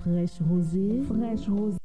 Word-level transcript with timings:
Fraîche 0.00 0.40
rosée, 0.48 1.02
fraîche 1.02 1.48
rosée. 1.48 1.78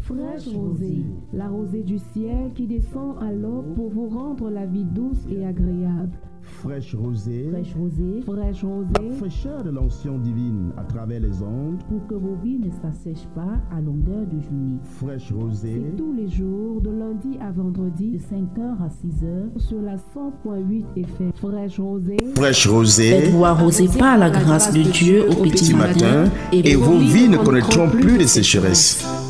Fraîche 0.00 0.48
rosée, 0.48 1.04
la 1.32 1.48
rosée 1.48 1.82
du 1.82 1.98
ciel 1.98 2.52
qui 2.54 2.66
descend 2.66 3.16
à 3.22 3.32
l'eau 3.32 3.64
pour 3.74 3.90
vous 3.90 4.08
rendre 4.08 4.50
la 4.50 4.66
vie 4.66 4.84
douce 4.84 5.26
et 5.30 5.44
agréable. 5.44 6.18
Fraîche 6.62 6.94
rosée, 6.94 7.48
fraîche 7.50 7.74
rosée, 7.74 8.20
fraîche 8.26 8.64
rosée, 8.64 9.16
fraîcheur 9.16 9.64
de 9.64 9.70
l'onction 9.70 10.18
divine 10.18 10.72
à 10.76 10.82
travers 10.82 11.20
les 11.20 11.42
ondes, 11.42 11.78
pour 11.88 12.06
que 12.06 12.14
vos 12.14 12.36
vies 12.44 12.58
ne 12.58 12.70
s'assèchent 12.70 13.28
pas 13.34 13.56
à 13.74 13.80
longueur 13.80 14.26
de 14.26 14.38
journée. 14.42 14.78
Fraîche 14.98 15.32
rosée, 15.32 15.82
c'est 15.86 15.96
tous 15.96 16.12
les 16.12 16.28
jours, 16.28 16.82
de 16.82 16.90
lundi 16.90 17.38
à 17.40 17.50
vendredi, 17.50 18.10
de 18.10 18.18
5h 18.18 18.76
à 18.78 18.88
6h, 18.88 19.58
sur 19.58 19.80
la 19.80 19.96
100.8 19.96 20.84
FM. 20.96 21.32
Fraîche 21.36 21.80
rosée, 21.80 22.18
fraîche 22.34 22.66
rosée, 22.66 23.20
faites-vous 23.20 23.44
arroser 23.46 23.88
par 23.98 24.18
la 24.18 24.28
grâce 24.28 24.70
de 24.74 24.82
Dieu 24.82 25.30
au 25.30 25.42
petit 25.44 25.74
matin, 25.74 26.24
et 26.52 26.76
vos 26.76 26.98
vies 26.98 27.30
ne 27.30 27.38
connaîtront 27.38 27.88
plus 27.88 28.18
de 28.18 28.24
sécheresse. 28.24 29.29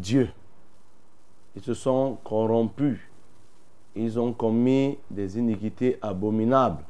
Dieu. 0.00 0.30
Ils 1.54 1.62
se 1.62 1.74
sont 1.74 2.18
corrompus. 2.24 2.98
Ils 3.94 4.18
ont 4.18 4.32
commis 4.32 4.98
des 5.10 5.38
iniquités 5.38 5.98
abominables. 6.00 6.84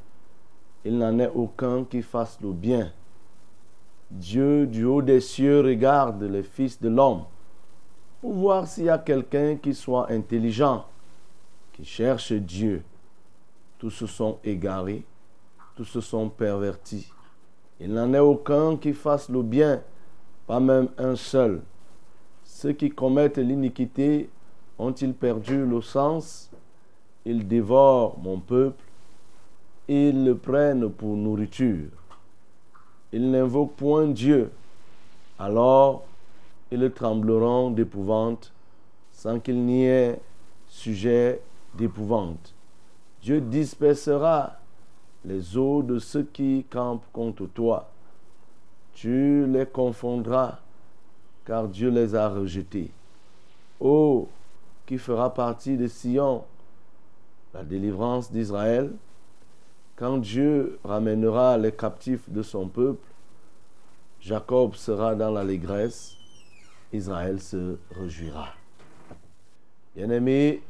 Il 0.85 0.97
n'en 0.97 1.19
est 1.19 1.31
aucun 1.33 1.83
qui 1.83 2.01
fasse 2.01 2.39
le 2.41 2.51
bien. 2.51 2.91
Dieu 4.09 4.65
du 4.65 4.85
haut 4.85 5.01
des 5.01 5.19
cieux 5.19 5.61
regarde 5.61 6.23
les 6.23 6.43
fils 6.43 6.79
de 6.79 6.89
l'homme 6.89 7.23
pour 8.19 8.33
voir 8.33 8.67
s'il 8.67 8.85
y 8.85 8.89
a 8.89 8.97
quelqu'un 8.97 9.55
qui 9.55 9.73
soit 9.73 10.11
intelligent, 10.11 10.85
qui 11.73 11.83
cherche 11.83 12.33
Dieu. 12.33 12.83
Tous 13.79 13.89
se 13.89 14.05
sont 14.05 14.37
égarés, 14.43 15.03
tous 15.75 15.85
se 15.85 16.01
sont 16.01 16.29
pervertis. 16.29 17.11
Il 17.79 17.93
n'en 17.93 18.13
est 18.13 18.19
aucun 18.19 18.77
qui 18.77 18.93
fasse 18.93 19.27
le 19.29 19.41
bien, 19.41 19.81
pas 20.45 20.59
même 20.59 20.89
un 20.97 21.15
seul. 21.15 21.61
Ceux 22.61 22.73
qui 22.73 22.91
commettent 22.91 23.39
l'iniquité 23.39 24.29
ont-ils 24.77 25.15
perdu 25.15 25.65
le 25.65 25.81
sens? 25.81 26.51
Ils 27.25 27.47
dévorent 27.47 28.19
mon 28.19 28.39
peuple, 28.39 28.83
ils 29.87 30.23
le 30.23 30.37
prennent 30.37 30.87
pour 30.91 31.17
nourriture. 31.17 31.89
Ils 33.11 33.31
n'invoquent 33.31 33.75
point 33.75 34.05
Dieu, 34.09 34.51
alors 35.39 36.03
ils 36.69 36.91
trembleront 36.91 37.71
d'épouvante 37.71 38.53
sans 39.11 39.39
qu'il 39.39 39.65
n'y 39.65 39.85
ait 39.85 40.19
sujet 40.67 41.41
d'épouvante. 41.73 42.53
Dieu 43.23 43.41
dispersera 43.41 44.57
les 45.25 45.57
eaux 45.57 45.81
de 45.81 45.97
ceux 45.97 46.27
qui 46.31 46.63
campent 46.69 47.11
contre 47.11 47.47
toi. 47.47 47.89
Tu 48.93 49.47
les 49.47 49.65
confondras, 49.65 50.59
car 51.51 51.67
Dieu 51.67 51.89
les 51.89 52.15
a 52.15 52.29
rejetés. 52.29 52.91
Ô 53.81 54.29
qui 54.85 54.97
fera 54.97 55.33
partie 55.33 55.75
de 55.75 55.85
Sion, 55.85 56.45
la 57.53 57.65
délivrance 57.65 58.31
d'Israël, 58.31 58.93
quand 59.97 60.19
Dieu 60.19 60.79
ramènera 60.85 61.57
les 61.57 61.73
captifs 61.73 62.29
de 62.29 62.41
son 62.41 62.69
peuple, 62.69 63.05
Jacob 64.21 64.75
sera 64.75 65.13
dans 65.13 65.29
l'allégresse, 65.29 66.15
Israël 66.93 67.41
se 67.41 67.75
réjouira. 67.99 68.53
Bien-aimé, 69.93 70.63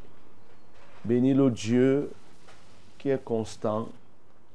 bénis 1.05 1.35
le 1.35 1.51
Dieu 1.51 2.09
qui 2.97 3.09
est 3.09 3.23
constant 3.23 3.87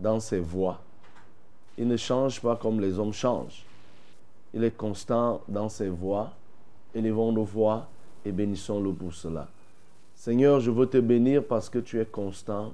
dans 0.00 0.18
ses 0.18 0.40
voies. 0.40 0.80
Il 1.78 1.86
ne 1.86 1.96
change 1.96 2.40
pas 2.40 2.56
comme 2.56 2.80
les 2.80 2.98
hommes 2.98 3.12
changent. 3.12 3.65
Il 4.56 4.64
est 4.64 4.74
constant 4.74 5.42
dans 5.48 5.68
ses 5.68 5.90
voies. 5.90 6.32
Élevons 6.94 7.30
nos 7.30 7.44
voix 7.44 7.88
et 8.24 8.32
bénissons-le 8.32 8.90
pour 8.90 9.12
cela. 9.12 9.48
Seigneur, 10.14 10.60
je 10.60 10.70
veux 10.70 10.86
te 10.86 10.96
bénir 10.96 11.44
parce 11.44 11.68
que 11.68 11.78
tu 11.78 12.00
es 12.00 12.06
constant 12.06 12.72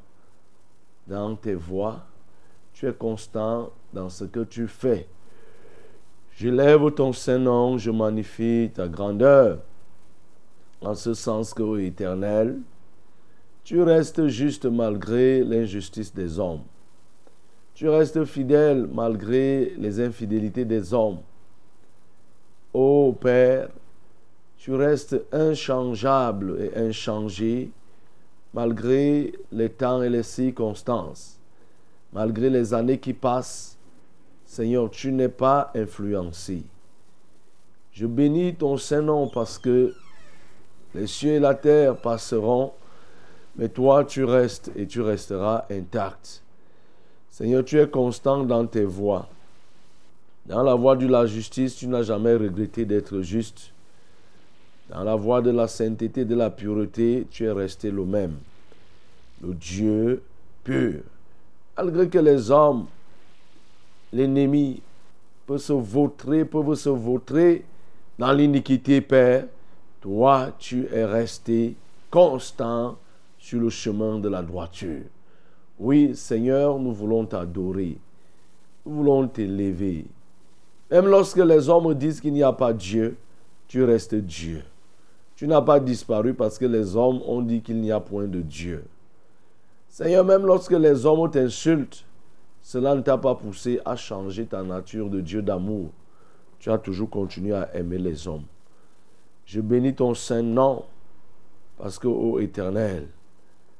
dans 1.09 1.35
tes 1.35 1.57
voies. 1.57 1.99
Tu 2.73 2.87
es 2.87 2.93
constant 2.93 3.71
dans 3.93 4.09
ce 4.09 4.25
que 4.25 4.45
tu 4.45 4.69
fais. 4.69 5.09
J'élève 6.37 6.89
ton 6.93 7.13
Saint-Nom, 7.13 7.79
je 7.79 7.91
magnifie 7.91 8.71
ta 8.73 8.87
grandeur. 8.87 9.59
En 10.83 10.95
ce 10.95 11.15
sens 11.15 11.53
que, 11.53 11.81
éternel, 11.81 12.61
tu 13.65 13.83
restes 13.83 14.29
juste 14.29 14.67
malgré 14.67 15.43
l'injustice 15.43 16.15
des 16.15 16.39
hommes. 16.39 16.63
Tu 17.75 17.89
restes 17.89 18.25
fidèle 18.25 18.87
malgré 18.87 19.75
les 19.77 19.99
infidélités 19.99 20.65
des 20.65 20.95
hommes. 20.95 21.19
Ô 22.75 23.13
Père, 23.13 23.69
tu 24.57 24.75
restes 24.75 25.17
inchangeable 25.31 26.59
et 26.59 26.79
inchangé 26.79 27.71
malgré 28.55 29.33
les 29.51 29.69
temps 29.69 30.03
et 30.03 30.09
les 30.09 30.23
circonstances, 30.23 31.39
malgré 32.13 32.49
les 32.49 32.73
années 32.73 32.99
qui 32.99 33.13
passent. 33.13 33.77
Seigneur, 34.47 34.91
tu 34.91 35.13
n'es 35.13 35.29
pas 35.29 35.71
influencé. 35.75 36.63
Je 37.93 38.07
bénis 38.07 38.55
ton 38.55 38.77
Saint-Nom 38.77 39.29
parce 39.29 39.59
que 39.59 39.95
les 40.95 41.07
cieux 41.07 41.33
et 41.33 41.41
la 41.41 41.55
terre 41.55 41.97
passeront, 41.97 42.73
mais 43.57 43.69
toi 43.69 44.05
tu 44.05 44.25
restes 44.25 44.71
et 44.77 44.87
tu 44.87 45.01
resteras 45.01 45.67
intact. 45.71 46.43
Seigneur, 47.31 47.65
tu 47.65 47.79
es 47.81 47.89
constant 47.89 48.45
dans 48.45 48.67
tes 48.67 48.85
voies. 48.85 49.29
Dans 50.47 50.63
la 50.63 50.75
voie 50.75 50.97
de 50.97 51.07
la 51.07 51.27
justice, 51.27 51.77
tu 51.77 51.87
n'as 51.87 52.03
jamais 52.03 52.35
regretté 52.35 52.85
d'être 52.85 53.21
juste. 53.21 53.73
Dans 54.91 55.05
la 55.05 55.15
voie 55.15 55.41
de 55.41 55.51
la 55.51 55.69
sainteté, 55.69 56.25
de 56.25 56.35
la 56.35 56.51
pureté, 56.51 57.27
tu 57.31 57.45
es 57.45 57.53
resté 57.53 57.91
le 57.91 58.05
même. 58.05 58.37
Le 59.41 59.55
Dieu 59.55 60.23
pur. 60.65 61.01
Malgré 61.77 62.09
que 62.09 62.19
les 62.19 62.51
hommes, 62.51 62.87
l'ennemi, 64.13 64.83
se 65.57 65.73
peuvent 66.45 66.75
se 66.75 66.89
vautrer 66.89 67.65
dans 68.19 68.33
l'iniquité, 68.33 69.01
Père, 69.01 69.47
toi, 70.01 70.51
tu 70.59 70.87
es 70.93 71.05
resté 71.05 71.75
constant 72.11 72.99
sur 73.39 73.61
le 73.61 73.71
chemin 73.71 74.19
de 74.19 74.29
la 74.29 74.43
droiture. 74.43 75.03
Oui, 75.79 76.15
Seigneur, 76.15 76.79
nous 76.79 76.93
voulons 76.93 77.25
t'adorer. 77.25 77.97
Nous 78.85 78.93
voulons 78.93 79.27
t'élever. 79.29 80.05
Même 80.93 81.07
lorsque 81.07 81.39
les 81.39 81.71
hommes 81.71 81.95
disent 81.95 82.21
qu'il 82.21 82.35
n'y 82.35 82.43
a 82.43 82.53
pas 82.53 82.75
Dieu, 82.75 83.17
tu 83.67 83.83
restes 83.83 84.15
Dieu. 84.15 84.63
Tu 85.35 85.49
n'as 85.49 85.63
pas 85.63 85.81
disparu 85.81 86.35
parce 86.35 86.59
que 86.59 86.67
les 86.67 86.95
hommes 86.97 87.23
ont 87.27 87.41
dit 87.41 87.63
qu'il 87.63 87.81
n'y 87.81 87.91
a 87.91 87.99
point 87.99 88.27
de 88.27 88.43
Dieu. 88.43 88.85
Seigneur, 89.89 90.23
même 90.23 90.45
lorsque 90.45 90.73
les 90.73 91.07
hommes 91.07 91.31
t'insultent, 91.31 92.05
cela 92.61 92.95
ne 92.95 93.01
t'a 93.01 93.17
pas 93.17 93.35
poussé 93.35 93.81
à 93.87 93.97
changer 93.97 94.45
ta 94.45 94.63
nature 94.63 95.09
de 95.09 95.23
Dieu 95.23 95.41
d'amour. 95.41 95.89
Tu 96.59 96.71
as 96.71 96.77
toujours 96.77 97.09
continué 97.09 97.55
à 97.55 97.75
aimer 97.75 97.97
les 97.97 98.29
hommes. 98.29 98.45
Je 99.47 99.63
bénis 99.63 99.95
ton 99.95 100.13
saint 100.13 100.43
nom 100.43 100.85
parce 101.79 101.99
que, 101.99 102.07
ô 102.07 102.39
Éternel, 102.39 103.09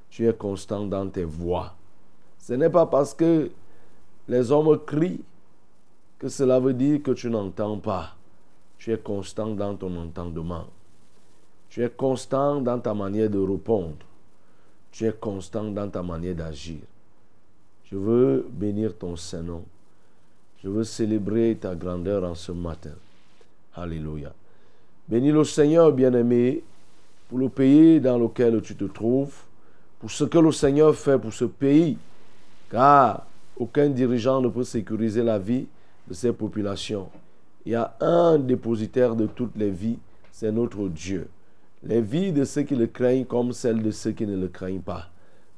tu 0.09 0.27
es 0.27 0.33
constant 0.33 0.87
dans 0.87 1.07
tes 1.11 1.25
voies. 1.25 1.75
Ce 2.39 2.55
n'est 2.55 2.71
pas 2.71 2.87
parce 2.87 3.13
que 3.13 3.51
les 4.29 4.51
hommes 4.51 4.79
crient 4.87 5.21
que 6.23 6.29
cela 6.29 6.61
veut 6.61 6.73
dire 6.73 7.03
que 7.03 7.11
tu 7.11 7.29
n'entends 7.29 7.79
pas. 7.79 8.15
Tu 8.79 8.93
es 8.93 8.99
constant 8.99 9.57
dans 9.57 9.75
ton 9.75 9.97
entendement. 9.97 10.67
Tu 11.69 11.83
es 11.83 11.91
constant 11.91 12.61
dans 12.61 12.79
ta 12.79 12.95
manière 12.95 13.29
de 13.29 13.41
répondre. 13.41 14.07
Tu 14.93 15.05
es 15.05 15.13
constant 15.13 15.65
dans 15.65 15.89
ta 15.89 16.01
manière 16.01 16.37
d'agir. 16.37 16.79
Je 17.91 17.97
veux 17.97 18.47
bénir 18.49 18.97
ton 18.97 19.17
Saint-Nom. 19.17 19.65
Je 20.63 20.69
veux 20.69 20.85
célébrer 20.85 21.59
ta 21.61 21.75
grandeur 21.75 22.23
en 22.23 22.37
ce 22.37 22.53
matin. 22.53 22.95
Alléluia. 23.75 24.33
Bénis 25.09 25.33
le 25.33 25.43
Seigneur, 25.43 25.91
bien-aimé, 25.91 26.63
pour 27.29 27.39
le 27.41 27.49
pays 27.49 28.01
dans 28.01 28.17
lequel 28.17 28.63
tu 28.63 28.77
te 28.77 28.85
trouves, 28.85 29.35
pour 29.99 30.13
ce 30.13 30.23
que 30.23 30.39
le 30.39 30.53
Seigneur 30.53 30.95
fait 30.95 31.19
pour 31.19 31.33
ce 31.33 31.47
pays, 31.47 31.99
car 32.71 33.27
aucun 33.59 33.89
dirigeant 33.89 34.41
ne 34.41 34.49
peut 34.49 34.63
sécuriser 34.63 35.25
la 35.25 35.41
vie 35.41 35.67
de 36.09 36.15
ses 36.15 36.33
populations. 36.33 37.09
Il 37.65 37.73
y 37.73 37.75
a 37.75 37.95
un 38.01 38.39
dépositaire 38.39 39.15
de 39.15 39.27
toutes 39.27 39.57
les 39.57 39.71
vies, 39.71 39.99
c'est 40.31 40.51
notre 40.51 40.89
Dieu. 40.89 41.29
Les 41.85 42.01
vies 42.01 42.33
de 42.33 42.45
ceux 42.45 42.63
qui 42.63 42.75
le 42.75 42.87
craignent 42.87 43.25
comme 43.25 43.53
celles 43.53 43.83
de 43.83 43.91
ceux 43.91 44.13
qui 44.13 44.27
ne 44.27 44.37
le 44.37 44.49
craignent 44.49 44.81
pas. 44.81 45.09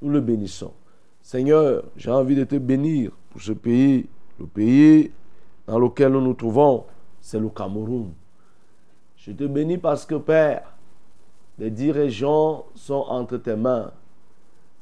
Nous 0.02 0.10
le 0.10 0.20
bénissons. 0.20 0.72
Seigneur, 1.22 1.84
j'ai 1.96 2.10
envie 2.10 2.34
de 2.34 2.44
te 2.44 2.56
bénir 2.56 3.10
pour 3.30 3.40
ce 3.40 3.52
pays. 3.52 4.06
Le 4.38 4.46
pays 4.46 5.10
dans 5.66 5.78
lequel 5.78 6.12
nous 6.12 6.20
nous 6.20 6.34
trouvons, 6.34 6.84
c'est 7.20 7.38
le 7.38 7.48
Cameroun. 7.48 8.12
Je 9.16 9.32
te 9.32 9.44
bénis 9.44 9.78
parce 9.78 10.04
que, 10.04 10.16
Père, 10.16 10.74
les 11.58 11.70
dirigeants 11.70 12.66
sont 12.74 13.04
entre 13.08 13.38
tes 13.38 13.56
mains. 13.56 13.90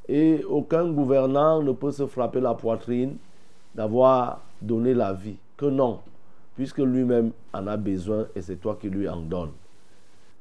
Et 0.09 0.43
aucun 0.43 0.89
gouvernant 0.89 1.61
ne 1.61 1.71
peut 1.71 1.91
se 1.91 2.05
frapper 2.05 2.41
la 2.41 2.53
poitrine 2.53 3.15
d'avoir 3.73 4.41
donné 4.61 4.93
la 4.93 5.13
vie. 5.13 5.37
Non, 5.69 5.99
puisque 6.55 6.79
lui-même 6.79 7.31
en 7.53 7.67
a 7.67 7.77
besoin 7.77 8.27
et 8.35 8.41
c'est 8.41 8.57
toi 8.57 8.77
qui 8.79 8.89
lui 8.89 9.07
en 9.07 9.21
donnes. 9.21 9.53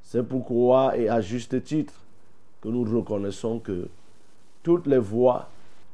C'est 0.02 0.22
pourquoi, 0.22 0.96
et 0.96 1.08
à 1.08 1.20
juste 1.20 1.62
titre, 1.62 1.94
que 2.60 2.68
nous 2.68 2.84
reconnaissons 2.84 3.58
que 3.58 3.88
toutes 4.62 4.86
les 4.86 4.98
voies, 4.98 5.48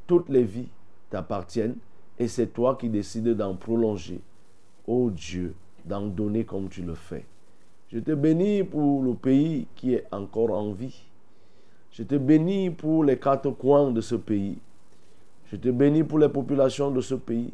toutes 0.06 0.28
les 0.28 0.44
vies 0.44 0.69
t'appartiennent 1.10 1.76
et 2.19 2.28
c'est 2.28 2.48
toi 2.48 2.76
qui 2.76 2.88
décides 2.88 3.28
d'en 3.34 3.54
prolonger. 3.54 4.20
Ô 4.86 5.10
Dieu, 5.10 5.54
d'en 5.84 6.06
donner 6.06 6.44
comme 6.44 6.69
tu 6.69 6.82
le 6.82 6.94
fais. 6.94 7.24
Je 7.90 7.98
te 7.98 8.12
bénis 8.12 8.64
pour 8.64 9.02
le 9.02 9.14
pays 9.14 9.66
qui 9.74 9.94
est 9.94 10.06
encore 10.12 10.50
en 10.50 10.72
vie. 10.72 11.04
Je 11.90 12.02
te 12.02 12.16
bénis 12.16 12.70
pour 12.70 13.04
les 13.04 13.19
quatre 13.19 13.50
coins 13.50 13.90
de 13.90 14.00
ce 14.00 14.14
pays. 14.14 14.58
Je 15.50 15.56
te 15.56 15.70
bénis 15.70 16.04
pour 16.04 16.19
les 16.19 16.28
populations 16.28 16.90
de 16.90 17.00
ce 17.00 17.14
pays. 17.14 17.52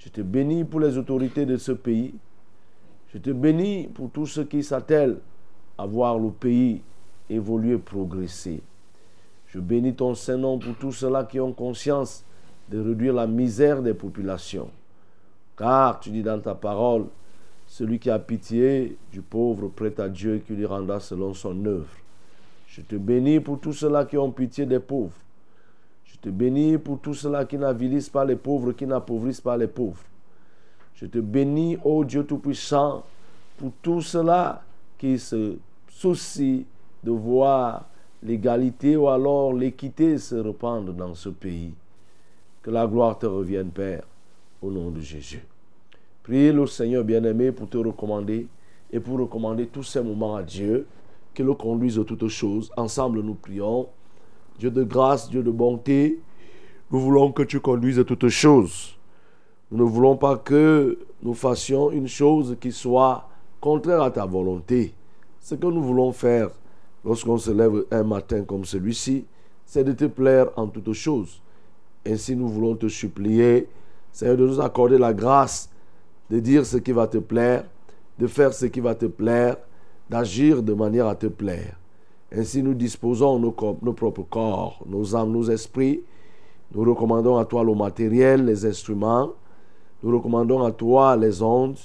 Je 0.00 0.08
te 0.08 0.22
bénis 0.22 0.64
pour 0.64 0.80
les 0.80 0.96
autorités 0.96 1.44
de 1.44 1.58
ce 1.58 1.72
pays. 1.72 2.14
Je 3.12 3.18
te 3.18 3.28
bénis 3.28 3.86
pour 3.92 4.10
tous 4.10 4.24
ceux 4.24 4.44
qui 4.44 4.62
s'attellent 4.62 5.18
à 5.76 5.84
voir 5.84 6.18
le 6.18 6.30
pays 6.30 6.80
évoluer, 7.28 7.76
progresser. 7.76 8.62
Je 9.48 9.58
bénis 9.58 9.94
ton 9.94 10.14
Saint-Nom 10.14 10.58
pour 10.58 10.74
tous 10.76 10.92
ceux-là 10.92 11.24
qui 11.24 11.38
ont 11.38 11.52
conscience 11.52 12.24
de 12.70 12.80
réduire 12.80 13.12
la 13.12 13.26
misère 13.26 13.82
des 13.82 13.92
populations. 13.92 14.70
Car 15.58 16.00
tu 16.00 16.08
dis 16.10 16.22
dans 16.22 16.40
ta 16.40 16.54
parole, 16.54 17.04
celui 17.66 17.98
qui 17.98 18.08
a 18.08 18.18
pitié 18.18 18.96
du 19.12 19.20
pauvre 19.20 19.68
prête 19.68 20.00
à 20.00 20.08
Dieu 20.08 20.42
qui 20.46 20.54
lui 20.54 20.64
rendra 20.64 20.98
selon 20.98 21.34
son 21.34 21.62
œuvre. 21.66 21.90
Je 22.68 22.80
te 22.80 22.96
bénis 22.96 23.40
pour 23.40 23.60
tous 23.60 23.74
ceux-là 23.74 24.06
qui 24.06 24.16
ont 24.16 24.32
pitié 24.32 24.64
des 24.64 24.80
pauvres. 24.80 25.12
Te 26.22 26.28
bénis 26.28 26.76
pour 26.76 26.98
tous 26.98 27.14
ceux-là 27.14 27.44
qui 27.46 27.56
n'avilissent 27.56 28.10
pas 28.10 28.24
les 28.24 28.36
pauvres, 28.36 28.72
qui 28.72 28.86
n'appauvrissent 28.86 29.40
pas 29.40 29.56
les 29.56 29.66
pauvres. 29.66 30.02
Je 30.94 31.06
te 31.06 31.18
bénis, 31.18 31.78
ô 31.82 32.04
Dieu 32.04 32.24
Tout-Puissant, 32.24 33.04
pour 33.56 33.72
tous 33.80 34.02
ceux-là 34.02 34.62
qui 34.98 35.18
se 35.18 35.56
soucient 35.88 36.64
de 37.02 37.10
voir 37.10 37.86
l'égalité 38.22 38.96
ou 38.96 39.08
alors 39.08 39.54
l'équité 39.54 40.18
se 40.18 40.34
répandre 40.34 40.92
dans 40.92 41.14
ce 41.14 41.30
pays. 41.30 41.72
Que 42.62 42.70
la 42.70 42.86
gloire 42.86 43.18
te 43.18 43.24
revienne, 43.24 43.70
Père, 43.70 44.02
au 44.60 44.70
nom 44.70 44.90
de 44.90 45.00
Jésus. 45.00 45.42
Prie 46.22 46.52
le 46.52 46.66
Seigneur 46.66 47.02
bien-aimé 47.02 47.50
pour 47.50 47.70
te 47.70 47.78
recommander 47.78 48.46
et 48.92 49.00
pour 49.00 49.18
recommander 49.18 49.66
tous 49.66 49.84
ces 49.84 50.02
moments 50.02 50.36
à 50.36 50.42
Dieu, 50.42 50.86
qu'il 51.32 51.46
le 51.46 51.54
conduise 51.54 51.98
à 51.98 52.04
toutes 52.04 52.28
choses. 52.28 52.70
Ensemble, 52.76 53.20
nous 53.20 53.34
prions. 53.34 53.88
Dieu 54.60 54.70
de 54.70 54.84
grâce, 54.84 55.30
Dieu 55.30 55.42
de 55.42 55.50
bonté, 55.50 56.20
nous 56.90 57.00
voulons 57.00 57.32
que 57.32 57.42
tu 57.42 57.60
conduises 57.60 58.04
toutes 58.06 58.28
choses. 58.28 58.94
Nous 59.70 59.78
ne 59.78 59.90
voulons 59.90 60.18
pas 60.18 60.36
que 60.36 60.98
nous 61.22 61.32
fassions 61.32 61.90
une 61.90 62.06
chose 62.06 62.58
qui 62.60 62.70
soit 62.70 63.26
contraire 63.58 64.02
à 64.02 64.10
ta 64.10 64.26
volonté. 64.26 64.92
Ce 65.40 65.54
que 65.54 65.66
nous 65.66 65.82
voulons 65.82 66.12
faire 66.12 66.50
lorsqu'on 67.06 67.38
se 67.38 67.50
lève 67.50 67.86
un 67.90 68.02
matin 68.02 68.42
comme 68.42 68.66
celui-ci, 68.66 69.24
c'est 69.64 69.82
de 69.82 69.92
te 69.92 70.04
plaire 70.04 70.50
en 70.56 70.66
toutes 70.66 70.92
choses. 70.92 71.40
Ainsi, 72.06 72.36
nous 72.36 72.48
voulons 72.48 72.76
te 72.76 72.88
supplier, 72.88 73.66
Seigneur, 74.12 74.36
de 74.36 74.46
nous 74.46 74.60
accorder 74.60 74.98
la 74.98 75.14
grâce 75.14 75.70
de 76.28 76.38
dire 76.38 76.66
ce 76.66 76.76
qui 76.76 76.92
va 76.92 77.06
te 77.06 77.18
plaire, 77.18 77.64
de 78.18 78.26
faire 78.26 78.52
ce 78.52 78.66
qui 78.66 78.80
va 78.80 78.94
te 78.94 79.06
plaire, 79.06 79.56
d'agir 80.10 80.62
de 80.62 80.74
manière 80.74 81.06
à 81.06 81.14
te 81.14 81.28
plaire. 81.28 81.79
Ainsi 82.32 82.62
nous 82.62 82.74
disposons 82.74 83.38
nos, 83.38 83.52
propres 83.52 84.22
corps, 84.22 84.80
nos 84.86 85.16
âmes, 85.16 85.32
nos 85.32 85.50
esprits. 85.50 86.02
Nous 86.72 86.84
recommandons 86.84 87.36
à 87.36 87.44
toi 87.44 87.64
le 87.64 87.74
matériel, 87.74 88.44
les 88.44 88.64
instruments. 88.64 89.30
Nous 90.02 90.16
recommandons 90.16 90.64
à 90.64 90.70
toi 90.70 91.16
les 91.16 91.42
ondes. 91.42 91.78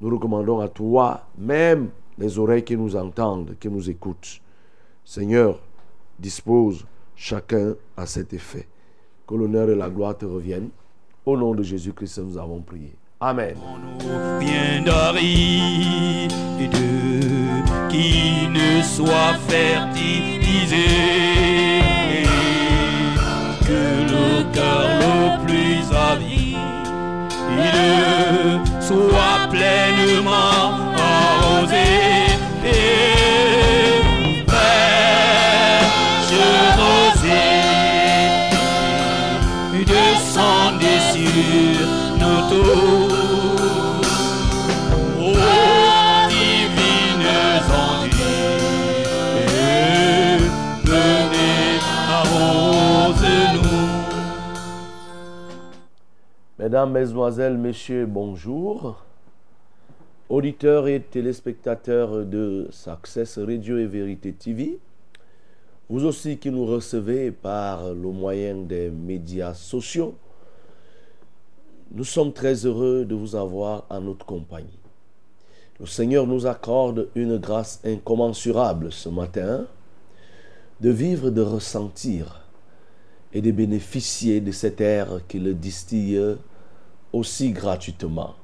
Nous 0.00 0.10
recommandons 0.10 0.60
à 0.60 0.68
toi 0.68 1.22
même 1.36 1.90
les 2.18 2.38
oreilles 2.38 2.64
qui 2.64 2.76
nous 2.76 2.94
entendent, 2.94 3.56
qui 3.58 3.68
nous 3.68 3.90
écoutent. 3.90 4.40
Seigneur, 5.04 5.58
dispose 6.18 6.86
chacun 7.16 7.74
à 7.96 8.06
cet 8.06 8.32
effet. 8.32 8.68
Que 9.26 9.34
l'honneur 9.34 9.68
et 9.70 9.74
la 9.74 9.90
gloire 9.90 10.16
te 10.16 10.24
reviennent. 10.24 10.70
Au 11.26 11.36
nom 11.36 11.54
de 11.54 11.62
Jésus-Christ, 11.62 12.18
nous 12.18 12.38
avons 12.38 12.60
prié. 12.60 12.94
Amen. 13.20 13.56
Qui 17.90 18.48
ne 18.48 18.82
soit 18.82 19.34
fertilisé, 19.48 20.88
que 23.66 23.82
le 24.12 24.44
cœur 24.52 24.88
le 25.00 25.44
plus 25.44 25.82
avide 25.92 26.40
soit 28.80 29.48
pleinement 29.50 30.89
Mesdames, 56.70 56.92
Mesdemoiselles, 56.92 57.58
Messieurs, 57.58 58.06
bonjour. 58.06 59.02
Auditeurs 60.28 60.86
et 60.86 61.00
téléspectateurs 61.00 62.24
de 62.24 62.68
Success 62.70 63.38
Radio 63.38 63.76
et 63.76 63.86
Vérité 63.86 64.32
TV, 64.32 64.78
vous 65.88 66.04
aussi 66.04 66.38
qui 66.38 66.48
nous 66.52 66.64
recevez 66.64 67.32
par 67.32 67.92
le 67.92 68.12
moyen 68.12 68.54
des 68.54 68.88
médias 68.88 69.52
sociaux, 69.52 70.14
nous 71.90 72.04
sommes 72.04 72.32
très 72.32 72.64
heureux 72.64 73.04
de 73.04 73.16
vous 73.16 73.34
avoir 73.34 73.84
en 73.90 74.02
notre 74.02 74.24
compagnie. 74.24 74.78
Le 75.80 75.86
Seigneur 75.86 76.24
nous 76.28 76.46
accorde 76.46 77.08
une 77.16 77.38
grâce 77.38 77.80
incommensurable 77.84 78.92
ce 78.92 79.08
matin 79.08 79.66
de 80.80 80.90
vivre, 80.90 81.30
de 81.30 81.42
ressentir 81.42 82.44
et 83.32 83.42
de 83.42 83.50
bénéficier 83.50 84.40
de 84.40 84.52
cet 84.52 84.80
air 84.80 85.22
qu'il 85.26 85.52
distille 85.58 86.36
aussi 87.12 87.50
gratuitement. 87.50 88.34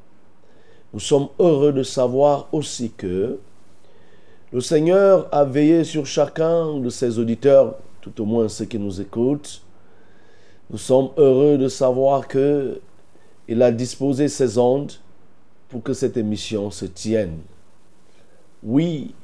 Nous 0.92 1.00
sommes 1.00 1.28
heureux 1.38 1.72
de 1.72 1.82
savoir 1.82 2.48
aussi 2.52 2.90
que 2.90 3.38
le 4.52 4.60
Seigneur 4.60 5.28
a 5.32 5.44
veillé 5.44 5.84
sur 5.84 6.06
chacun 6.06 6.78
de 6.78 6.88
ses 6.88 7.18
auditeurs, 7.18 7.76
tout 8.00 8.20
au 8.20 8.24
moins 8.24 8.48
ceux 8.48 8.64
qui 8.64 8.78
nous 8.78 9.00
écoutent. 9.00 9.62
Nous 10.70 10.78
sommes 10.78 11.10
heureux 11.16 11.58
de 11.58 11.68
savoir 11.68 12.26
que 12.28 12.80
il 13.48 13.62
a 13.62 13.70
disposé 13.70 14.28
ses 14.28 14.58
ondes 14.58 14.92
pour 15.68 15.82
que 15.82 15.92
cette 15.92 16.16
émission 16.16 16.70
se 16.70 16.86
tienne. 16.86 17.38
Oui, 18.62 19.14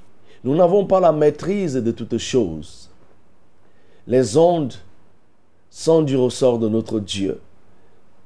nous 0.44 0.54
n'avons 0.54 0.86
pas 0.86 1.00
la 1.00 1.12
maîtrise 1.12 1.74
de 1.74 1.90
toutes 1.92 2.18
choses. 2.18 2.90
Les 4.06 4.36
ondes 4.36 4.74
sont 5.70 6.02
du 6.02 6.16
ressort 6.16 6.58
de 6.58 6.68
notre 6.68 7.00
Dieu. 7.00 7.40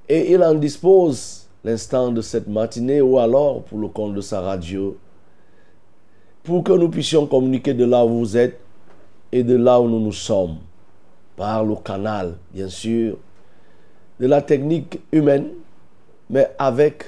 Et 0.08 0.32
il 0.32 0.42
en 0.42 0.54
dispose 0.54 1.46
l'instant 1.64 2.12
de 2.12 2.20
cette 2.20 2.46
matinée 2.46 3.00
ou 3.00 3.18
alors 3.18 3.62
pour 3.62 3.78
le 3.78 3.88
compte 3.88 4.14
de 4.14 4.20
sa 4.20 4.40
radio 4.40 4.96
pour 6.46 6.62
que 6.62 6.72
nous 6.72 6.88
puissions 6.88 7.26
communiquer 7.26 7.74
de 7.74 7.84
là 7.84 8.04
où 8.04 8.20
vous 8.20 8.36
êtes 8.36 8.60
et 9.32 9.42
de 9.42 9.56
là 9.56 9.80
où 9.80 9.88
nous 9.88 9.98
nous 9.98 10.12
sommes, 10.12 10.58
par 11.36 11.64
le 11.64 11.74
canal, 11.74 12.36
bien 12.54 12.68
sûr, 12.68 13.18
de 14.20 14.26
la 14.28 14.40
technique 14.40 15.00
humaine, 15.10 15.48
mais 16.30 16.48
avec, 16.56 17.04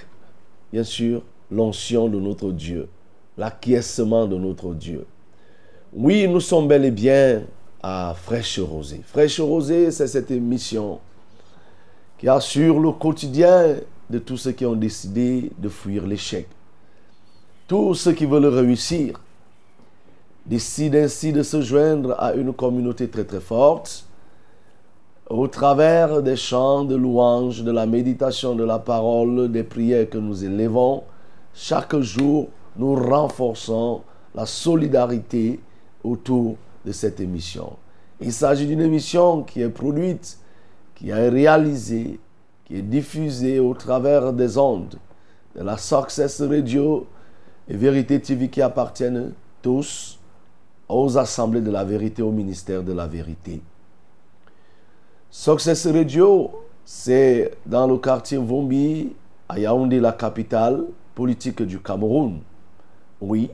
bien 0.72 0.82
sûr, 0.82 1.22
l'onction 1.52 2.08
de 2.08 2.18
notre 2.18 2.50
Dieu, 2.50 2.88
l'acquiescement 3.36 4.26
de 4.26 4.36
notre 4.36 4.74
Dieu. 4.74 5.06
Oui, 5.92 6.26
nous 6.26 6.40
sommes 6.40 6.66
bel 6.66 6.84
et 6.84 6.90
bien 6.90 7.42
à 7.80 8.14
Fraîche 8.20 8.58
Rosée. 8.58 9.02
Fraîche 9.04 9.40
Rosée, 9.40 9.92
c'est 9.92 10.08
cette 10.08 10.32
émission 10.32 10.98
qui 12.18 12.28
assure 12.28 12.80
le 12.80 12.92
quotidien 12.92 13.76
de 14.10 14.18
tous 14.18 14.36
ceux 14.36 14.52
qui 14.52 14.66
ont 14.66 14.74
décidé 14.74 15.52
de 15.58 15.68
fuir 15.68 16.06
l'échec. 16.06 16.48
Tous 17.66 17.94
ceux 17.94 18.12
qui 18.12 18.26
veulent 18.26 18.46
réussir, 18.46 19.20
décide 20.46 20.96
ainsi 20.96 21.32
de 21.32 21.42
se 21.42 21.60
joindre 21.60 22.14
à 22.18 22.32
une 22.32 22.52
communauté 22.52 23.08
très 23.08 23.24
très 23.24 23.40
forte 23.40 24.06
au 25.28 25.46
travers 25.46 26.22
des 26.22 26.36
chants 26.36 26.84
de 26.84 26.96
louanges, 26.96 27.62
de 27.62 27.70
la 27.70 27.84
méditation 27.84 28.54
de 28.54 28.64
la 28.64 28.78
parole, 28.78 29.52
des 29.52 29.62
prières 29.62 30.08
que 30.08 30.16
nous 30.16 30.42
élevons. 30.42 31.02
Chaque 31.52 31.98
jour, 32.00 32.48
nous 32.76 32.94
renforçons 32.94 34.00
la 34.34 34.46
solidarité 34.46 35.60
autour 36.02 36.56
de 36.86 36.92
cette 36.92 37.20
émission. 37.20 37.72
Il 38.20 38.32
s'agit 38.32 38.66
d'une 38.66 38.80
émission 38.80 39.42
qui 39.42 39.60
est 39.60 39.68
produite, 39.68 40.38
qui 40.98 41.10
est 41.10 41.28
réalisée, 41.28 42.18
qui 42.64 42.76
est 42.76 42.82
diffusée 42.82 43.60
au 43.60 43.72
travers 43.72 44.32
des 44.32 44.58
ondes 44.58 44.96
de 45.54 45.62
la 45.62 45.76
Success 45.76 46.42
Radio 46.42 47.06
et 47.68 47.76
Vérité 47.76 48.20
TV 48.20 48.48
qui 48.48 48.60
appartiennent 48.60 49.32
tous 49.62 50.18
aux 50.88 51.16
assemblées 51.16 51.60
de 51.60 51.70
la 51.70 51.84
vérité, 51.84 52.22
au 52.22 52.32
ministère 52.32 52.82
de 52.82 52.92
la 52.92 53.06
vérité. 53.06 53.62
Success 55.30 55.86
Radio, 55.86 56.50
c'est 56.84 57.52
dans 57.64 57.86
le 57.86 57.98
quartier 57.98 58.38
Vombi, 58.38 59.12
à 59.48 59.58
Yaoundé, 59.58 60.00
la 60.00 60.12
capitale 60.12 60.84
politique 61.14 61.62
du 61.62 61.78
Cameroun. 61.80 62.40
Oui, 63.20 63.50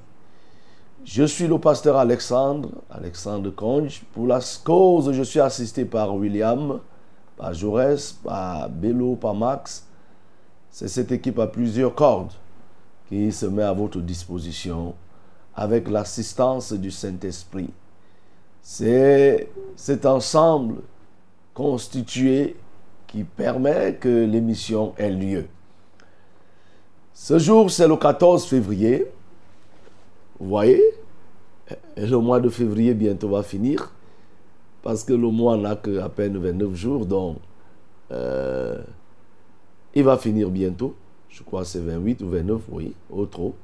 je 1.04 1.24
suis 1.24 1.46
le 1.46 1.58
pasteur 1.58 1.96
Alexandre, 1.96 2.70
Alexandre 2.90 3.50
Conge. 3.50 4.02
Pour 4.14 4.26
la 4.26 4.40
cause, 4.64 5.12
je 5.12 5.22
suis 5.22 5.40
assisté 5.40 5.84
par 5.84 6.14
William, 6.14 6.80
par 7.36 7.54
Jaurès, 7.54 8.12
par 8.12 8.68
Bello, 8.68 9.16
par 9.16 9.34
Max. 9.34 9.86
C'est 10.70 10.88
cette 10.88 11.12
équipe 11.12 11.38
à 11.38 11.46
plusieurs 11.46 11.94
cordes 11.94 12.32
qui 13.08 13.30
se 13.32 13.46
met 13.46 13.62
à 13.62 13.72
votre 13.72 14.00
disposition 14.00 14.94
avec 15.54 15.88
l'assistance 15.88 16.72
du 16.72 16.90
Saint-Esprit. 16.90 17.70
C'est 18.60 19.48
cet 19.76 20.06
ensemble 20.06 20.76
constitué 21.52 22.56
qui 23.06 23.22
permet 23.24 23.94
que 23.94 24.24
l'émission 24.24 24.94
ait 24.96 25.10
lieu. 25.10 25.46
Ce 27.12 27.38
jour, 27.38 27.70
c'est 27.70 27.86
le 27.86 27.96
14 27.96 28.44
février. 28.46 29.06
Vous 30.40 30.48
voyez 30.48 30.82
le 31.96 32.16
mois 32.16 32.40
de 32.40 32.48
février 32.48 32.94
bientôt 32.94 33.28
va 33.28 33.42
finir. 33.42 33.92
Parce 34.84 35.02
que 35.02 35.14
le 35.14 35.30
mois 35.30 35.56
n'a 35.56 35.76
qu'à 35.76 36.10
peine 36.10 36.36
29 36.36 36.74
jours. 36.74 37.06
Donc, 37.06 37.38
euh, 38.12 38.78
il 39.94 40.04
va 40.04 40.18
finir 40.18 40.50
bientôt. 40.50 40.94
Je 41.30 41.42
crois 41.42 41.62
que 41.62 41.68
c'est 41.68 41.80
28 41.80 42.20
ou 42.20 42.28
29, 42.28 42.60
oui, 42.70 42.94
au 43.10 43.24
trop. 43.24 43.54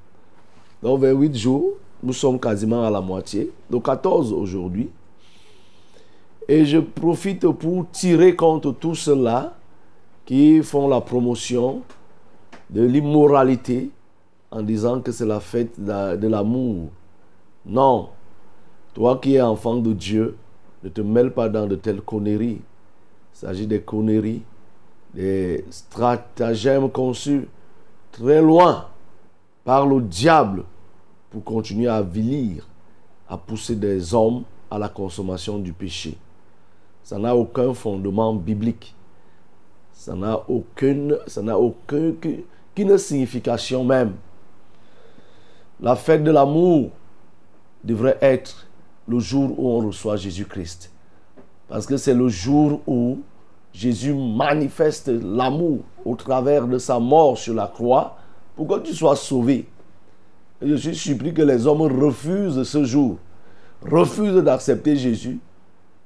Dans 0.83 0.97
28 0.97 1.37
jours, 1.37 1.75
nous 2.03 2.15
sommes 2.15 2.41
quasiment 2.41 2.85
à 2.85 2.91
la 2.91 3.03
moitié. 3.03 3.53
Donc 3.69 3.85
14 3.85 4.33
aujourd'hui. 4.33 4.89
Et 6.49 6.65
je 6.65 6.79
profite 6.79 7.47
pour 7.47 7.91
tirer 7.91 8.35
contre 8.35 8.73
tous 8.73 8.95
ceux-là 8.95 9.55
qui 10.25 10.63
font 10.63 10.89
la 10.89 11.03
promotion 11.03 11.83
de 12.71 12.83
l'immoralité 12.83 13.91
en 14.51 14.63
disant 14.63 15.03
que 15.03 15.13
c'est 15.13 15.27
la 15.27 15.41
fête 15.41 15.79
de 15.79 16.27
l'amour. 16.27 16.89
Non. 17.67 18.09
Toi 18.95 19.19
qui 19.23 19.35
es 19.35 19.43
enfant 19.43 19.77
de 19.77 19.93
Dieu, 19.93 20.37
ne 20.83 20.89
te 20.89 21.01
mêle 21.01 21.33
pas 21.33 21.49
dans 21.49 21.67
de 21.67 21.77
telles 21.77 22.01
conneries. 22.01 22.61
Il 23.35 23.39
s'agit 23.39 23.67
des 23.67 23.81
conneries, 23.81 24.43
des 25.15 25.65
stratagèmes 25.71 26.91
conçus 26.91 27.49
très 28.13 28.41
loin 28.41 28.87
par 29.65 29.87
le 29.87 30.01
diable 30.01 30.65
pour 31.31 31.45
continuer 31.45 31.89
à 31.89 31.97
avilir, 31.97 32.67
à 33.29 33.37
pousser 33.37 33.77
des 33.77 34.15
hommes 34.15 34.43
à 34.71 34.79
la 34.79 34.89
consommation 34.89 35.59
du 35.59 35.73
péché. 35.73 36.17
Ça 37.03 37.19
n'a 37.19 37.35
aucun 37.35 37.75
fondement 37.75 38.35
biblique. 38.35 38.95
Ça 39.93 40.15
n'a 40.15 40.41
aucune, 40.49 41.19
aucune 41.55 42.99
signification 42.99 43.85
même. 43.85 44.15
La 45.81 45.97
fête 45.97 46.25
de 46.25 46.31
l'amour 46.31 46.91
devrait 47.85 48.19
être 48.21 48.67
le 49.09 49.19
jour 49.19 49.59
où 49.59 49.69
on 49.71 49.87
reçoit 49.87 50.17
Jésus-Christ. 50.17 50.91
Parce 51.69 51.87
que 51.87 51.97
c'est 51.97 52.15
le 52.15 52.29
jour 52.29 52.81
où 52.87 53.19
Jésus 53.73 54.15
manifeste 54.15 55.09
l'amour 55.09 55.79
au 56.05 56.17
travers 56.17 56.67
de 56.67 56.79
sa 56.79 56.99
mort 56.99 57.39
sur 57.39 57.55
la 57.55 57.67
croix 57.67 58.17
pour 58.57 58.67
que 58.67 58.81
tu 58.81 58.93
sois 58.93 59.17
sauvé. 59.17 59.69
Je 60.61 60.75
suis 60.75 60.95
surpris 60.95 61.33
que 61.33 61.43
les 61.43 61.67
hommes 61.67 61.83
refusent 61.83 62.63
ce 62.65 62.85
jour, 62.85 63.17
refusent 63.89 64.43
d'accepter 64.43 64.97
Jésus. 64.97 65.39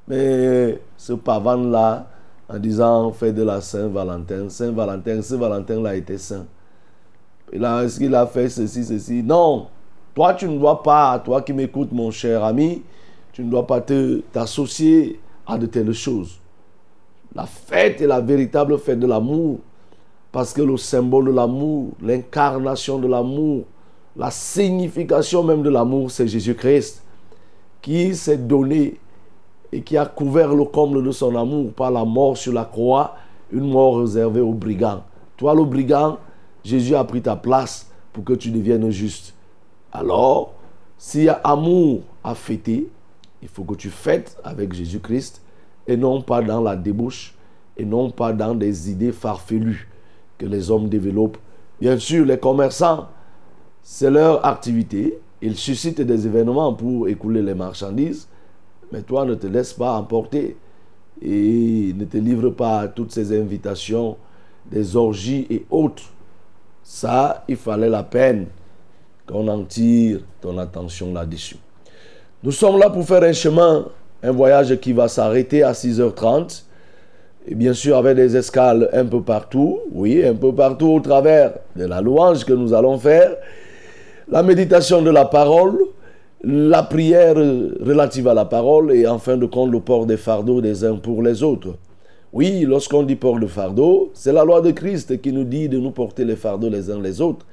Mais 0.06 0.80
ce 0.96 1.14
pavane-là, 1.14 2.08
en 2.48 2.58
disant 2.58 3.10
fait 3.10 3.32
de 3.32 3.42
la 3.42 3.60
Saint-Valentin, 3.60 4.48
Saint-Valentin, 4.50 5.22
Saint-Valentin-là 5.22 5.96
était 5.96 6.18
saint. 6.18 6.46
Et 7.50 7.58
là, 7.58 7.82
est-ce 7.82 7.98
qu'il 7.98 8.14
a 8.14 8.26
fait 8.26 8.48
ceci, 8.48 8.84
ceci? 8.84 9.22
Non. 9.22 9.68
Toi, 10.14 10.34
tu 10.34 10.48
ne 10.48 10.58
dois 10.58 10.82
pas, 10.82 11.18
toi 11.18 11.42
qui 11.42 11.52
m'écoutes, 11.52 11.92
mon 11.92 12.10
cher 12.10 12.44
ami, 12.44 12.82
tu 13.32 13.42
ne 13.42 13.50
dois 13.50 13.66
pas 13.66 13.80
t'associer 13.80 15.18
à 15.46 15.58
de 15.58 15.66
telles 15.66 15.92
choses. 15.92 16.38
La 17.34 17.46
fête 17.46 18.00
est 18.00 18.06
la 18.06 18.20
véritable 18.20 18.78
fête 18.78 19.00
de 19.00 19.06
l'amour. 19.06 19.58
Parce 20.30 20.52
que 20.52 20.62
le 20.62 20.76
symbole 20.76 21.26
de 21.26 21.30
l'amour, 21.30 21.92
l'incarnation 22.02 22.98
de 22.98 23.06
l'amour, 23.06 23.64
la 24.16 24.30
signification 24.32 25.44
même 25.44 25.62
de 25.62 25.70
l'amour, 25.70 26.10
c'est 26.10 26.26
Jésus-Christ 26.26 27.04
qui 27.80 28.14
s'est 28.16 28.38
donné 28.38 28.98
et 29.70 29.82
qui 29.82 29.96
a 29.96 30.06
couvert 30.06 30.54
le 30.54 30.64
comble 30.64 31.04
de 31.04 31.10
son 31.10 31.36
amour 31.36 31.72
par 31.72 31.90
la 31.90 32.04
mort 32.04 32.36
sur 32.36 32.52
la 32.52 32.64
croix, 32.64 33.14
une 33.52 33.70
mort 33.70 34.00
réservée 34.00 34.40
aux 34.40 34.54
brigands. 34.54 35.04
Toi, 35.36 35.54
le 35.54 35.64
brigand, 35.64 36.18
Jésus 36.64 36.94
a 36.94 37.04
pris 37.04 37.20
ta 37.22 37.36
place 37.36 37.90
pour 38.12 38.24
que 38.24 38.32
tu 38.32 38.50
deviennes 38.50 38.90
juste. 38.90 39.33
Alors, 39.94 40.52
s'il 40.98 41.22
y 41.22 41.28
a 41.28 41.40
amour 41.44 42.02
à 42.22 42.34
fêter, 42.34 42.88
il 43.40 43.48
faut 43.48 43.62
que 43.62 43.74
tu 43.74 43.90
fêtes 43.90 44.36
avec 44.42 44.72
Jésus-Christ 44.72 45.40
et 45.86 45.96
non 45.96 46.20
pas 46.20 46.42
dans 46.42 46.60
la 46.60 46.74
débauche 46.76 47.34
et 47.76 47.84
non 47.84 48.10
pas 48.10 48.32
dans 48.32 48.54
des 48.54 48.90
idées 48.90 49.12
farfelues 49.12 49.88
que 50.36 50.46
les 50.46 50.70
hommes 50.70 50.88
développent. 50.88 51.38
Bien 51.80 51.98
sûr, 51.98 52.24
les 52.26 52.38
commerçants 52.38 53.08
c'est 53.86 54.10
leur 54.10 54.44
activité. 54.46 55.18
Ils 55.42 55.56
suscitent 55.56 56.00
des 56.00 56.26
événements 56.26 56.72
pour 56.72 57.06
écouler 57.06 57.42
les 57.42 57.54
marchandises, 57.54 58.26
mais 58.90 59.02
toi 59.02 59.26
ne 59.26 59.34
te 59.34 59.46
laisse 59.46 59.74
pas 59.74 59.92
emporter 59.92 60.56
et 61.20 61.92
ne 61.94 62.04
te 62.06 62.16
livre 62.16 62.48
pas 62.48 62.80
à 62.80 62.88
toutes 62.88 63.12
ces 63.12 63.38
invitations, 63.38 64.16
des 64.70 64.96
orgies 64.96 65.46
et 65.50 65.66
autres. 65.70 66.04
Ça, 66.82 67.44
il 67.46 67.56
fallait 67.56 67.90
la 67.90 68.02
peine 68.02 68.46
qu'on 69.26 69.48
en 69.48 69.64
tire 69.64 70.20
ton 70.40 70.58
attention 70.58 71.12
là-dessus. 71.12 71.56
Nous 72.42 72.52
sommes 72.52 72.78
là 72.78 72.90
pour 72.90 73.06
faire 73.06 73.22
un 73.22 73.32
chemin, 73.32 73.86
un 74.22 74.32
voyage 74.32 74.76
qui 74.80 74.92
va 74.92 75.08
s'arrêter 75.08 75.62
à 75.62 75.72
6h30 75.72 76.64
Et 77.46 77.54
bien 77.54 77.72
sûr, 77.72 77.96
avec 77.96 78.16
des 78.16 78.36
escales 78.36 78.88
un 78.92 79.06
peu 79.06 79.22
partout, 79.22 79.80
oui, 79.92 80.24
un 80.24 80.34
peu 80.34 80.54
partout 80.54 80.88
au 80.88 81.00
travers 81.00 81.54
de 81.74 81.86
la 81.86 82.00
louange 82.00 82.44
que 82.44 82.52
nous 82.52 82.74
allons 82.74 82.98
faire, 82.98 83.36
la 84.28 84.42
méditation 84.42 85.02
de 85.02 85.10
la 85.10 85.24
parole, 85.24 85.78
la 86.42 86.82
prière 86.82 87.34
relative 87.36 88.28
à 88.28 88.34
la 88.34 88.44
parole 88.44 88.92
et 88.92 89.06
en 89.06 89.18
fin 89.18 89.36
de 89.36 89.46
compte 89.46 89.70
le 89.70 89.80
port 89.80 90.04
des 90.04 90.18
fardeaux 90.18 90.60
des 90.60 90.84
uns 90.84 90.96
pour 90.96 91.22
les 91.22 91.42
autres. 91.42 91.76
Oui, 92.32 92.64
lorsqu'on 92.66 93.04
dit 93.04 93.16
port 93.16 93.38
de 93.38 93.46
fardeau, 93.46 94.10
c'est 94.12 94.32
la 94.32 94.44
loi 94.44 94.60
de 94.60 94.72
Christ 94.72 95.20
qui 95.22 95.32
nous 95.32 95.44
dit 95.44 95.68
de 95.68 95.78
nous 95.78 95.92
porter 95.92 96.24
les 96.24 96.36
fardeaux 96.36 96.68
les 96.68 96.90
uns 96.90 97.00
les 97.00 97.20
autres. 97.20 97.46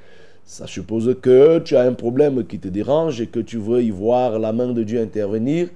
Ça 0.51 0.67
suppose 0.67 1.15
que 1.21 1.59
tu 1.59 1.77
as 1.77 1.83
un 1.83 1.93
problème 1.93 2.45
qui 2.45 2.59
te 2.59 2.67
dérange 2.67 3.21
et 3.21 3.27
que 3.27 3.39
tu 3.39 3.55
veux 3.55 3.81
y 3.81 3.89
voir 3.89 4.37
la 4.37 4.51
main 4.51 4.73
de 4.73 4.83
Dieu 4.83 4.99
intervenir. 4.99 5.69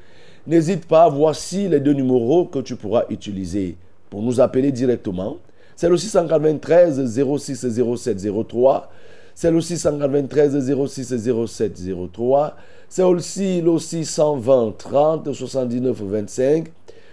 N'hésite 0.48 0.86
pas, 0.86 1.08
voici 1.08 1.70
les 1.70 1.79
deux 1.79 1.94
numéros 1.94 2.44
que 2.44 2.60
tu 2.60 2.75
pourras 2.75 3.05
utiliser 3.10 3.77
pour 4.10 4.22
nous 4.22 4.41
appeler 4.41 4.74
directement. 4.74 5.38
C'est 5.77 5.88
le 5.88 5.96
693 5.96 7.05
06 7.38 7.67
07 7.96 8.27
03. 8.50 8.89
C'est 9.34 9.50
le 9.50 9.62
693 9.62 10.70
06 10.89 11.46
07 11.46 11.82
03. 12.12 12.58
C'est 12.89 13.03
aussi 13.03 13.62
le 13.62 13.79
620 13.79 14.74
30 14.77 15.32
79 15.32 16.01
25. 16.01 16.65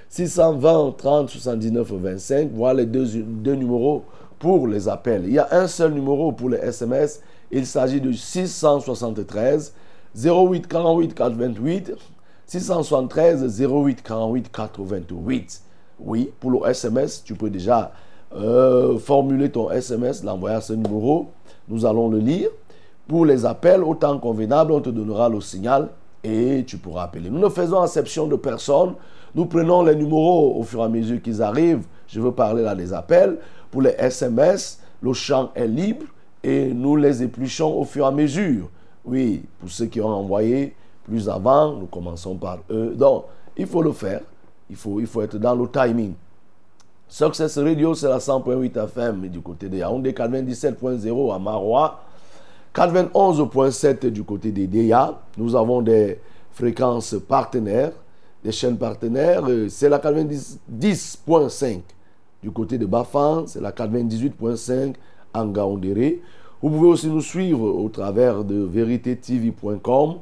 620 0.09 0.95
30 0.99 1.31
79 1.31 1.93
25. 1.93 2.51
Voilà 2.55 2.81
les 2.81 2.87
deux, 2.87 3.07
deux 3.07 3.55
numéros 3.55 4.03
pour 4.41 4.67
les 4.67 4.89
appels. 4.89 5.23
Il 5.29 5.35
y 5.35 5.39
a 5.39 5.47
un 5.53 5.69
seul 5.69 5.93
numéro 5.93 6.33
pour 6.33 6.49
les 6.49 6.59
SMS. 6.59 7.21
Il 7.55 7.67
s'agit 7.67 8.01
de 8.01 8.13
673 8.13 9.75
08 10.17 10.67
48 10.67 11.15
428. 11.15 11.93
673 12.47 13.63
08 13.63 14.03
48 14.03 14.51
428. 14.51 15.63
Oui, 16.01 16.31
pour 16.41 16.51
le 16.51 16.67
SMS, 16.71 17.23
tu 17.23 17.35
peux 17.35 17.51
déjà 17.51 17.93
euh, 18.35 18.99
formuler 18.99 19.51
ton 19.51 19.71
SMS, 19.71 20.25
l'envoyer 20.25 20.57
à 20.57 20.61
ce 20.63 20.73
numéro. 20.73 21.31
Nous 21.69 21.85
allons 21.85 22.09
le 22.09 22.19
lire. 22.19 22.49
Pour 23.07 23.27
les 23.27 23.45
appels, 23.45 23.85
au 23.85 23.95
temps 23.95 24.19
convenable, 24.19 24.73
on 24.73 24.81
te 24.81 24.89
donnera 24.89 25.29
le 25.29 25.43
signal 25.43 25.91
et 26.25 26.65
tu 26.67 26.79
pourras 26.79 27.05
appeler. 27.05 27.29
Nous 27.29 27.39
ne 27.39 27.51
faisons 27.51 27.85
exception 27.85 28.27
de 28.27 28.37
personne. 28.37 28.95
Nous 29.35 29.45
prenons 29.45 29.83
les 29.83 29.95
numéros 29.95 30.59
au 30.59 30.63
fur 30.63 30.81
et 30.81 30.85
à 30.85 30.89
mesure 30.89 31.21
qu'ils 31.21 31.43
arrivent. 31.43 31.85
Je 32.07 32.19
veux 32.19 32.33
parler 32.33 32.63
là 32.63 32.75
des 32.75 32.95
appels. 32.95 33.39
Pour 33.71 33.83
les 33.83 33.95
SMS, 33.99 34.81
le 35.03 35.13
champ 35.13 35.51
est 35.55 35.67
libre 35.67 36.07
et 36.43 36.73
nous 36.73 36.97
les 36.97 37.23
épluchons 37.23 37.79
au 37.79 37.85
fur 37.85 38.05
et 38.05 38.09
à 38.09 38.11
mesure. 38.11 38.69
Oui, 39.05 39.43
pour 39.59 39.71
ceux 39.71 39.87
qui 39.87 40.01
ont 40.01 40.09
envoyé 40.09 40.75
plus 41.05 41.29
avant, 41.29 41.73
nous 41.73 41.87
commençons 41.87 42.37
par 42.37 42.59
eux. 42.71 42.95
Donc, 42.97 43.25
il 43.57 43.67
faut 43.67 43.83
le 43.83 43.93
faire. 43.93 44.21
Il 44.71 44.77
faut, 44.77 45.01
il 45.01 45.07
faut 45.07 45.23
être 45.23 45.39
dans 45.39 45.55
le 45.55 45.69
timing. 45.69 46.15
Success 47.09 47.59
Radio, 47.59 47.95
c'est 47.95 48.09
la 48.09 48.19
100.8 48.19 48.85
FM 48.85 49.29
du 49.29 49.41
côté 49.41 49.69
de 49.69 49.77
Yaoundé, 49.77 50.13
97.0 50.13 51.35
à 51.35 51.39
Marois, 51.39 52.01
91.7 52.75 54.07
du 54.07 54.25
côté 54.25 54.51
des 54.51 54.67
DEA. 54.67 55.15
Nous 55.37 55.55
avons 55.55 55.83
des 55.83 56.19
fréquences 56.53 57.15
partenaires, 57.29 57.93
des 58.43 58.53
chaînes 58.53 58.79
partenaires. 58.79 59.45
Euh, 59.47 59.69
C'est 59.69 59.91
la 59.91 59.99
90.5 59.99 61.81
du 62.43 62.51
côté 62.51 62.79
de 62.79 62.87
Bafan, 62.87 63.47
c'est 63.47 63.61
la 63.61 63.71
98.5 63.71 64.95
en 65.35 65.47
Gaoundéré. 65.47 66.21
Vous 66.61 66.71
pouvez 66.71 66.89
aussi 66.89 67.09
nous 67.09 67.21
suivre 67.21 67.65
au 67.65 67.89
travers 67.89 68.45
de 68.45 68.57
veritetv.com 68.57 70.19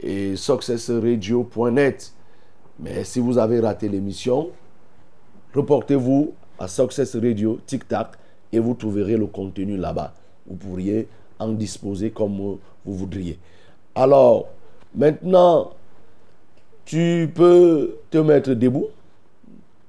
et 0.00 0.36
successradio.net. 0.36 2.12
Mais 2.80 3.04
si 3.04 3.20
vous 3.20 3.38
avez 3.38 3.60
raté 3.60 3.88
l'émission, 3.88 4.50
reportez-vous 5.54 6.32
à 6.58 6.68
Success 6.68 7.14
Radio, 7.16 7.58
Tic 7.66 7.86
Tac, 7.88 8.08
et 8.52 8.58
vous 8.58 8.74
trouverez 8.74 9.16
le 9.16 9.26
contenu 9.26 9.76
là-bas. 9.76 10.12
Vous 10.46 10.56
pourriez 10.56 11.08
en 11.38 11.48
disposer 11.48 12.10
comme 12.10 12.36
vous 12.36 12.58
voudriez. 12.84 13.38
Alors, 13.94 14.48
maintenant, 14.94 15.70
tu 16.84 17.30
peux 17.34 17.96
te 18.10 18.18
mettre 18.18 18.54
debout. 18.54 18.86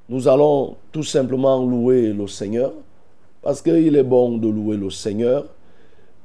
Nous 0.10 0.28
allons 0.28 0.78
tout 0.91 1.04
simplement 1.04 1.63
louer 1.63 2.13
le 2.13 2.28
Seigneur, 2.28 2.72
parce 3.48 3.62
qu'il 3.62 3.96
est 3.96 4.04
bon 4.04 4.38
de 4.38 4.50
louer 4.50 4.76
le 4.76 4.90
Seigneur. 4.90 5.46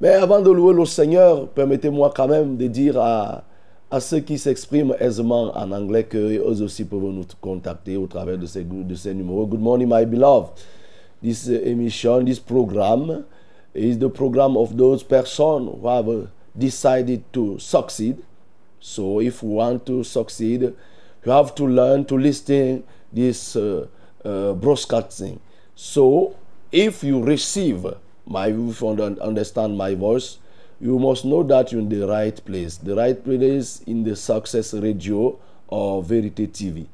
Mais 0.00 0.08
avant 0.08 0.40
de 0.40 0.50
louer 0.50 0.74
le 0.74 0.84
Seigneur, 0.84 1.46
permettez-moi 1.46 2.12
quand 2.12 2.26
même 2.26 2.56
de 2.56 2.66
dire 2.66 2.98
à, 3.00 3.44
ceux 4.00 4.18
qui 4.18 4.38
s'expriment 4.38 4.96
aisément 4.98 5.56
en 5.56 5.70
anglais 5.70 6.02
qu'eux 6.02 6.40
aussi 6.40 6.84
peuvent 6.84 6.98
nous 7.00 7.24
contacter 7.40 7.96
au 7.96 8.08
travers 8.08 8.36
de 8.36 8.46
ces, 8.46 8.64
de 8.64 8.94
ces 8.96 9.14
numéros. 9.14 9.46
Good 9.46 9.60
morning, 9.60 9.88
my 9.88 10.04
beloved. 10.04 10.48
This 11.22 11.46
emission, 11.46 12.24
this 12.24 12.40
program 12.40 13.24
is 13.72 13.98
the 13.98 14.08
program 14.08 14.56
of 14.56 14.76
those 14.76 15.04
persons 15.04 15.70
who 15.80 15.86
have 15.86 16.26
decided 16.58 17.22
to 17.32 17.56
succeed. 17.60 18.16
So 18.80 19.20
if 19.20 19.44
you 19.44 19.50
want 19.50 19.86
to 19.86 20.02
succeed, 20.02 20.62
you 21.24 21.30
have 21.30 21.54
to 21.54 21.68
learn 21.68 22.04
to 22.06 22.18
listen 22.18 22.82
this 23.12 23.54
uh, 23.54 23.86
uh, 24.24 24.54
broadcasting. 24.54 25.38
So 25.76 26.34
if 26.72 27.04
you 27.04 27.22
receive 27.22 27.86
my, 28.26 28.46
you 28.46 28.74
understand 29.20 29.76
my 29.76 29.94
voice, 29.94 30.38
you 30.80 30.98
must 30.98 31.24
know 31.24 31.42
that 31.44 31.70
you're 31.70 31.80
in 31.80 31.88
the 31.88 32.06
right 32.08 32.44
place. 32.44 32.78
The 32.78 32.96
right 32.96 33.22
place 33.22 33.82
in 33.86 34.02
the 34.02 34.16
Success 34.16 34.74
Radio 34.74 35.38
or 35.68 36.02
Verity 36.02 36.48
TV. 36.48 36.86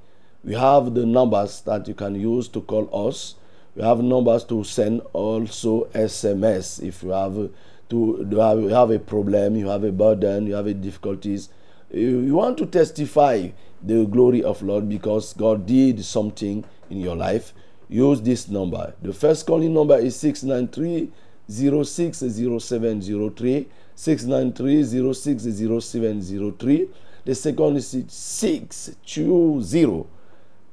We 0.44 0.54
have 0.54 0.94
the 0.94 1.06
numbers 1.06 1.60
that 1.62 1.88
you 1.88 1.94
can 1.94 2.14
use 2.14 2.48
to 2.48 2.60
call 2.60 3.08
us. 3.08 3.36
We 3.74 3.82
have 3.82 4.00
numbers 4.02 4.44
to 4.44 4.64
send 4.64 5.00
also 5.12 5.84
SMS 5.94 6.82
if 6.82 7.02
you 7.02 7.10
have 7.10 7.50
to 7.90 8.16
have, 8.38 8.60
you 8.60 8.68
have 8.68 8.90
a 8.90 8.98
problem, 8.98 9.56
you 9.56 9.68
have 9.68 9.84
a 9.84 9.92
burden, 9.92 10.46
you 10.46 10.54
have 10.54 10.66
a 10.66 10.74
difficulties. 10.74 11.48
You, 11.90 12.20
you 12.20 12.34
want 12.34 12.58
to 12.58 12.66
testify 12.66 13.48
the 13.82 14.04
glory 14.06 14.42
of 14.42 14.60
Lord 14.62 14.88
because 14.88 15.32
God 15.32 15.66
did 15.66 16.04
something 16.04 16.64
in 16.90 17.00
your 17.00 17.16
life. 17.16 17.54
Use 17.88 18.20
this 18.20 18.48
number. 18.48 18.94
The 19.02 19.12
first 19.12 19.46
calling 19.46 19.72
number 19.72 19.96
is 19.98 20.16
693 20.16 21.12
060703 21.50 23.66
693 23.94 25.14
060703 25.14 26.88
the 27.24 27.34
second 27.34 27.76
is 27.76 27.96
620 28.08 30.04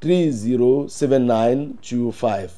307925 0.02 2.54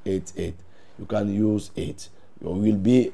084888 0.05 0.53
you 0.99 1.05
can 1.05 1.33
use 1.33 1.71
it 1.75 2.09
you 2.41 2.49
will 2.49 2.75
be 2.77 3.11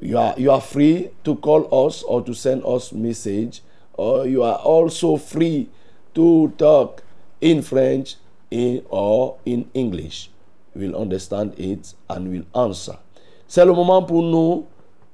you 0.00 0.18
are 0.18 0.34
you 0.36 0.50
are 0.50 0.60
free 0.60 1.10
to 1.24 1.36
call 1.36 1.86
us 1.86 2.02
or 2.02 2.22
to 2.22 2.34
send 2.34 2.62
us 2.64 2.92
message 2.92 3.62
or 3.94 4.26
you 4.26 4.42
are 4.42 4.56
also 4.58 5.16
free 5.16 5.68
to 6.14 6.52
talk 6.58 7.02
in 7.40 7.62
french 7.62 8.16
in 8.50 8.82
or 8.90 9.36
in 9.44 9.68
english. 9.74 10.30
We'll 10.74 10.96
understand 10.96 11.54
it 11.58 11.94
and 12.10 12.28
we'll 12.28 12.44
answer. 12.54 12.96
C'est 13.48 13.64
le 13.64 13.72
moment 13.72 14.02
pour 14.02 14.22
nous 14.22 14.66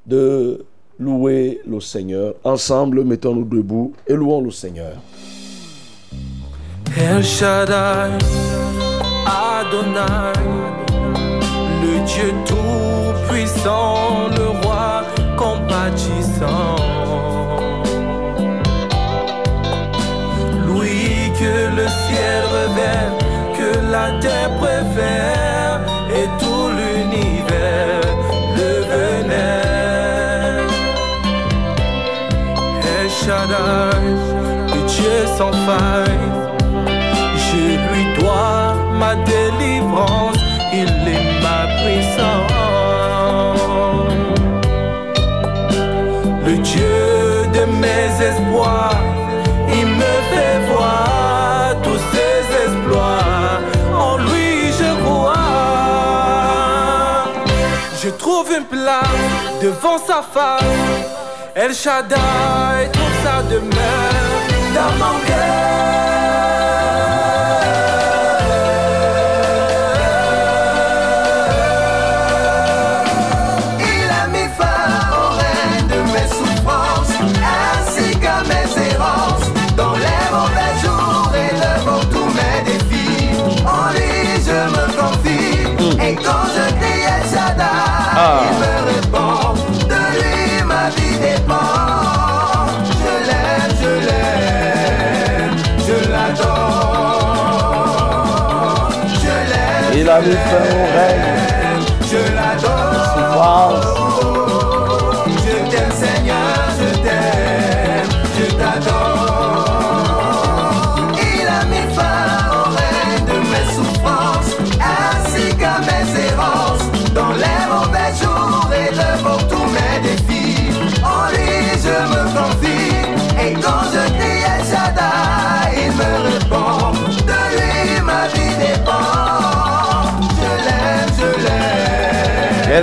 de 0.06 0.64
louer 0.98 1.60
le 1.66 1.80
seigneur. 1.80 2.34
Ensemble 2.44 3.04
mettons-nous 3.04 3.44
debout 3.44 3.92
et 4.06 4.14
louons 4.14 4.40
le 4.42 4.50
seigneur 4.50 4.96
le 11.82 11.94
Dieu 12.10 12.32
tout-puissant, 12.46 14.28
le 14.36 14.48
roi 14.62 15.02
compatissant. 15.36 16.76
Lui 20.66 21.32
que 21.40 21.54
le 21.78 21.86
ciel 22.04 22.40
révèle, 22.56 23.14
que 23.58 23.70
la 23.94 24.06
terre 24.20 24.52
préfère, 24.64 25.80
et 26.18 26.26
tout 26.40 26.68
l'univers 26.78 28.02
le 28.56 28.70
venait. 28.90 29.62
Le 34.72 34.80
Dieu 34.94 35.16
sans 35.38 35.52
faille. 35.66 36.28
Je 37.44 37.62
lui 37.86 38.04
dois 38.18 38.74
ma 38.98 39.14
délivrance, 39.14 40.41
il 49.68 49.86
me 49.86 50.14
fait 50.32 50.58
voir 50.72 51.74
tous 51.82 52.00
ses 52.12 52.42
exploits. 52.64 53.60
En 53.98 54.16
lui 54.18 54.72
je 54.78 54.90
crois. 55.02 55.34
Je 58.02 58.10
trouve 58.10 58.48
une 58.56 58.64
place 58.64 59.60
devant 59.60 59.98
sa 59.98 60.22
face. 60.22 60.62
El 61.54 61.74
Shaddai. 61.74 63.01
já 100.12 100.20
me 100.20 100.32
são. 100.32 101.31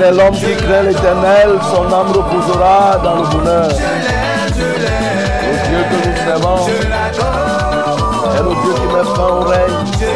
est 0.10 0.14
l'homme 0.14 0.34
qui 0.34 0.56
crée 0.56 0.84
l'éternel, 0.88 1.50
son 1.72 1.86
âme 1.94 2.12
reposera 2.12 2.98
dans 3.04 3.16
le 3.16 3.24
bonheur. 3.28 3.70
Le 5.46 5.56
Dieu 5.68 5.82
que 5.90 5.98
nous 6.08 6.16
servons 6.26 6.62
est 8.36 8.44
le 8.44 8.54
Dieu 8.62 8.74
qui 8.76 8.88
met 8.94 9.08
fin 9.16 9.30
au 9.30 9.42
règne. 9.42 10.09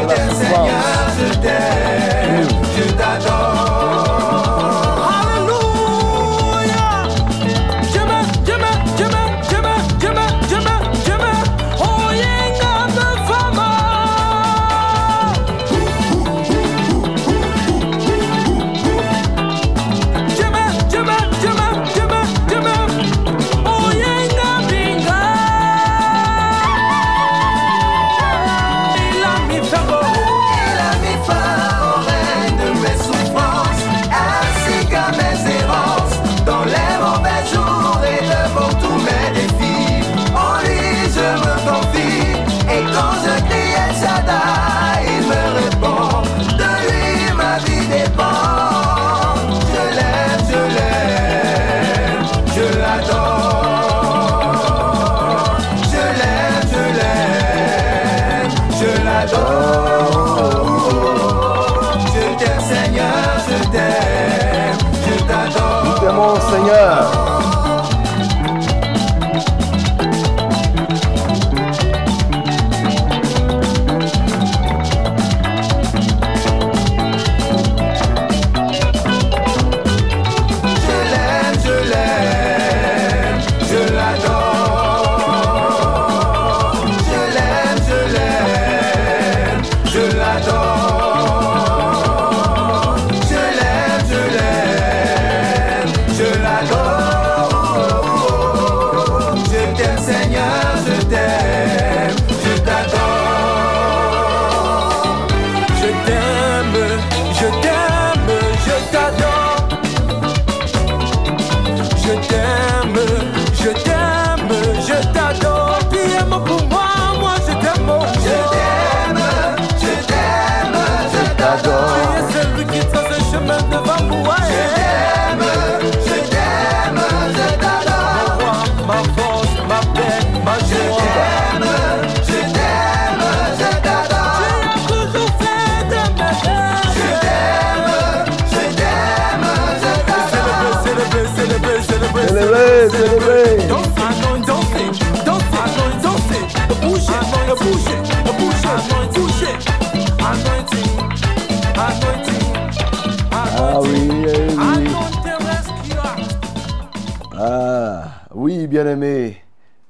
bien-aimés, 158.96 159.38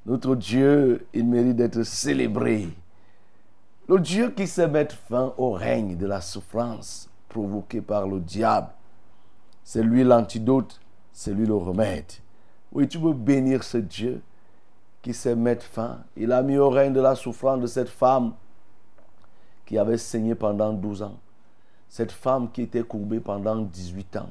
notre 0.06 0.36
Dieu, 0.36 1.06
il 1.14 1.26
mérite 1.26 1.56
d'être 1.56 1.84
célébré. 1.84 2.70
Le 3.88 4.00
Dieu 4.00 4.30
qui 4.32 4.48
sait 4.48 4.68
mettre 4.68 4.96
fin 4.96 5.34
au 5.38 5.52
règne 5.52 5.98
de 5.98 6.06
la 6.06 6.22
souffrance 6.22 7.10
provoquée 7.30 7.82
par 7.82 8.08
le 8.08 8.20
diable, 8.20 8.70
c'est 9.64 9.84
lui 9.84 10.04
l'antidote, 10.04 10.80
c'est 11.12 11.34
lui 11.34 11.46
le 11.46 11.56
remède. 11.56 12.12
Oui, 12.72 12.88
tu 12.88 13.00
peux 13.00 13.14
bénir 13.14 13.64
ce 13.64 13.78
Dieu 13.78 14.22
qui 15.02 15.14
sait 15.14 15.36
mettre 15.36 15.66
fin. 15.66 16.00
Il 16.16 16.32
a 16.32 16.42
mis 16.42 16.58
au 16.58 16.70
règne 16.70 16.94
de 16.94 17.02
la 17.02 17.16
souffrance 17.16 17.62
de 17.62 17.68
cette 17.68 17.90
femme 17.90 18.34
qui 19.66 19.78
avait 19.78 19.98
saigné 19.98 20.36
pendant 20.36 20.74
12 20.74 21.04
ans. 21.04 21.18
Cette 21.90 22.12
femme 22.12 22.52
qui 22.52 22.64
était 22.64 22.84
courbée 22.84 23.20
pendant 23.20 23.58
18 23.58 24.18
ans. 24.18 24.30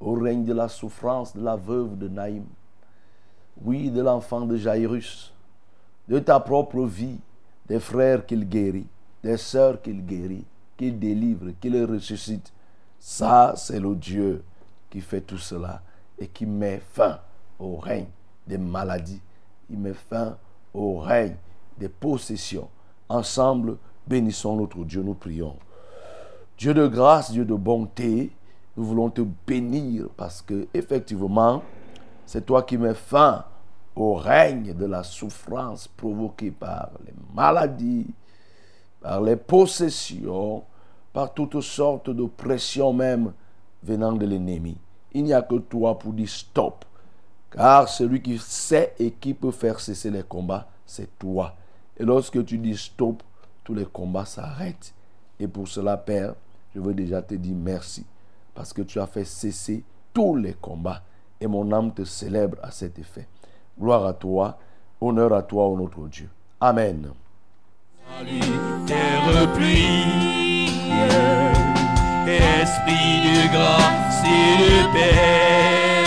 Au 0.00 0.14
règne 0.14 0.44
de 0.44 0.52
la 0.52 0.68
souffrance 0.68 1.34
de 1.36 1.42
la 1.42 1.56
veuve 1.56 1.98
de 1.98 2.08
Naïm 2.08 2.44
oui, 3.62 3.90
de 3.90 4.02
l'enfant 4.02 4.42
de 4.42 4.56
Jairus, 4.56 5.32
de 6.08 6.18
ta 6.18 6.40
propre 6.40 6.84
vie, 6.84 7.18
des 7.66 7.80
frères 7.80 8.26
qu'il 8.26 8.48
guérit, 8.48 8.86
des 9.22 9.36
sœurs 9.36 9.80
qu'il 9.80 10.04
guérit, 10.04 10.44
qu'il 10.76 10.98
délivre, 10.98 11.52
qu'il 11.60 11.82
ressuscite. 11.84 12.52
Ça, 12.98 13.54
c'est 13.56 13.80
le 13.80 13.94
Dieu 13.94 14.42
qui 14.90 15.00
fait 15.00 15.20
tout 15.20 15.38
cela 15.38 15.82
et 16.18 16.26
qui 16.26 16.46
met 16.46 16.80
fin 16.92 17.20
au 17.58 17.76
règne 17.76 18.06
des 18.46 18.58
maladies. 18.58 19.20
Il 19.70 19.78
met 19.78 19.94
fin 19.94 20.36
au 20.72 20.98
règne 20.98 21.36
des 21.78 21.88
possessions. 21.88 22.68
Ensemble, 23.08 23.76
bénissons 24.06 24.56
notre 24.56 24.84
Dieu, 24.84 25.02
nous 25.02 25.14
prions. 25.14 25.56
Dieu 26.58 26.74
de 26.74 26.86
grâce, 26.86 27.32
Dieu 27.32 27.44
de 27.44 27.54
bonté, 27.54 28.30
nous 28.76 28.84
voulons 28.84 29.10
te 29.10 29.22
bénir 29.46 30.06
parce 30.16 30.42
que 30.42 30.66
effectivement, 30.74 31.62
c'est 32.26 32.46
toi 32.46 32.62
qui 32.62 32.78
mets 32.78 32.94
fin 32.94 33.44
au 33.96 34.14
règne 34.14 34.74
de 34.74 34.86
la 34.86 35.02
souffrance 35.02 35.88
provoquée 35.88 36.50
par 36.50 36.90
les 37.06 37.14
maladies, 37.34 38.06
par 39.00 39.20
les 39.20 39.36
possessions, 39.36 40.64
par 41.12 41.32
toutes 41.32 41.60
sortes 41.60 42.10
de 42.10 42.26
pressions 42.26 42.92
même 42.92 43.32
venant 43.82 44.12
de 44.12 44.26
l'ennemi. 44.26 44.76
Il 45.12 45.24
n'y 45.24 45.32
a 45.32 45.42
que 45.42 45.56
toi 45.56 45.98
pour 45.98 46.12
dire 46.12 46.28
stop. 46.28 46.84
Car 47.50 47.88
celui 47.88 48.20
qui 48.20 48.36
sait 48.38 48.94
et 48.98 49.12
qui 49.12 49.32
peut 49.32 49.52
faire 49.52 49.78
cesser 49.78 50.10
les 50.10 50.24
combats, 50.24 50.66
c'est 50.84 51.16
toi. 51.18 51.54
Et 51.96 52.04
lorsque 52.04 52.44
tu 52.44 52.58
dis 52.58 52.76
stop, 52.76 53.22
tous 53.62 53.74
les 53.74 53.86
combats 53.86 54.24
s'arrêtent. 54.24 54.92
Et 55.38 55.46
pour 55.46 55.68
cela, 55.68 55.96
Père, 55.96 56.34
je 56.74 56.80
veux 56.80 56.94
déjà 56.94 57.22
te 57.22 57.34
dire 57.34 57.54
merci. 57.56 58.04
Parce 58.54 58.72
que 58.72 58.82
tu 58.82 58.98
as 58.98 59.06
fait 59.06 59.24
cesser 59.24 59.84
tous 60.12 60.34
les 60.34 60.54
combats. 60.54 61.02
Et 61.44 61.46
mon 61.46 61.70
âme 61.72 61.92
te 61.92 62.04
célèbre 62.04 62.56
à 62.62 62.70
cet 62.70 62.98
effet. 62.98 63.28
Gloire 63.78 64.06
à 64.06 64.14
toi, 64.14 64.56
honneur 64.98 65.34
à 65.34 65.42
toi, 65.42 65.66
ô 65.66 65.76
notre 65.76 66.08
Dieu. 66.08 66.30
Amen. 66.58 67.10
Esprit 72.26 73.20
de 73.26 73.52
grâce 73.52 74.24
et 74.24 74.56
de 74.62 74.92
paix, 74.94 76.04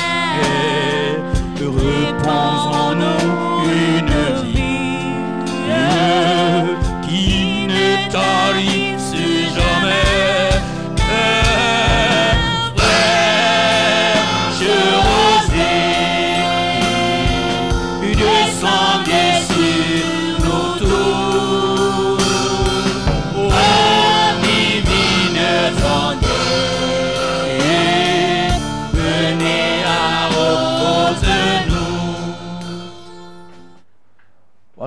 repose 1.62 2.66
en 2.76 2.96
nous 2.96 3.57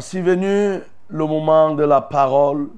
Voici 0.01 0.23
venu 0.23 0.81
le 1.11 1.27
moment 1.27 1.75
de 1.75 1.85
la 1.85 2.01
parole, 2.01 2.71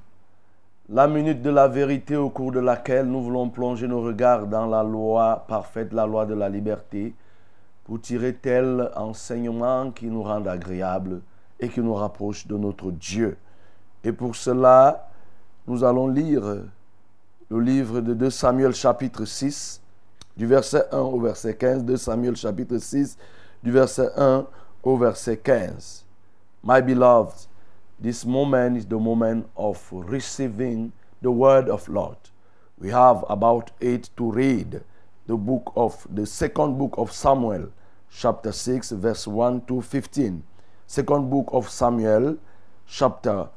la 0.88 1.06
minute 1.06 1.40
de 1.40 1.50
la 1.50 1.68
vérité 1.68 2.16
au 2.16 2.30
cours 2.30 2.50
de 2.50 2.58
laquelle 2.58 3.06
nous 3.06 3.22
voulons 3.22 3.48
plonger 3.48 3.86
nos 3.86 4.02
regards 4.02 4.48
dans 4.48 4.66
la 4.66 4.82
loi 4.82 5.44
parfaite, 5.46 5.92
la 5.92 6.04
loi 6.04 6.26
de 6.26 6.34
la 6.34 6.48
liberté, 6.48 7.14
pour 7.84 8.00
tirer 8.00 8.34
tel 8.34 8.90
enseignement 8.96 9.92
qui 9.92 10.06
nous 10.06 10.24
rende 10.24 10.48
agréables 10.48 11.20
et 11.60 11.68
qui 11.68 11.78
nous 11.78 11.94
rapproche 11.94 12.48
de 12.48 12.56
notre 12.56 12.90
Dieu. 12.90 13.36
Et 14.02 14.10
pour 14.10 14.34
cela, 14.34 15.08
nous 15.68 15.84
allons 15.84 16.08
lire 16.08 16.42
le 17.50 17.60
livre 17.60 18.00
de 18.00 18.14
2 18.14 18.30
Samuel 18.30 18.74
chapitre 18.74 19.26
6, 19.26 19.80
du 20.36 20.46
verset 20.46 20.86
1 20.90 20.98
au 20.98 21.20
verset 21.20 21.54
15, 21.54 21.84
2 21.84 21.96
Samuel 21.98 22.34
chapitre 22.34 22.78
6, 22.78 23.16
du 23.62 23.70
verset 23.70 24.10
1 24.16 24.44
au 24.82 24.96
verset 24.96 25.36
15. 25.36 26.01
My 26.62 26.80
beloved, 26.80 27.46
this 27.98 28.24
moment 28.24 28.76
is 28.76 28.86
the 28.86 28.98
moment 28.98 29.48
of 29.56 29.86
receiving 29.90 30.92
the 31.20 31.30
word 31.30 31.68
of 31.68 31.88
Lord. 31.88 32.16
We 32.78 32.90
have 32.90 33.24
about 33.28 33.70
eight 33.80 34.10
to 34.16 34.30
read 34.30 34.82
the 35.26 35.36
book 35.36 35.72
of 35.76 36.06
the 36.10 36.26
second 36.26 36.78
book 36.78 36.94
of 36.98 37.12
Samuel, 37.12 37.70
chapter 38.10 38.52
6, 38.52 38.92
verse 38.92 39.26
1 39.26 39.66
to 39.66 39.82
15. 39.82 40.42
Second 40.86 41.30
book 41.30 41.48
of 41.52 41.68
Samuel, 41.68 42.38
chapter 42.86 43.48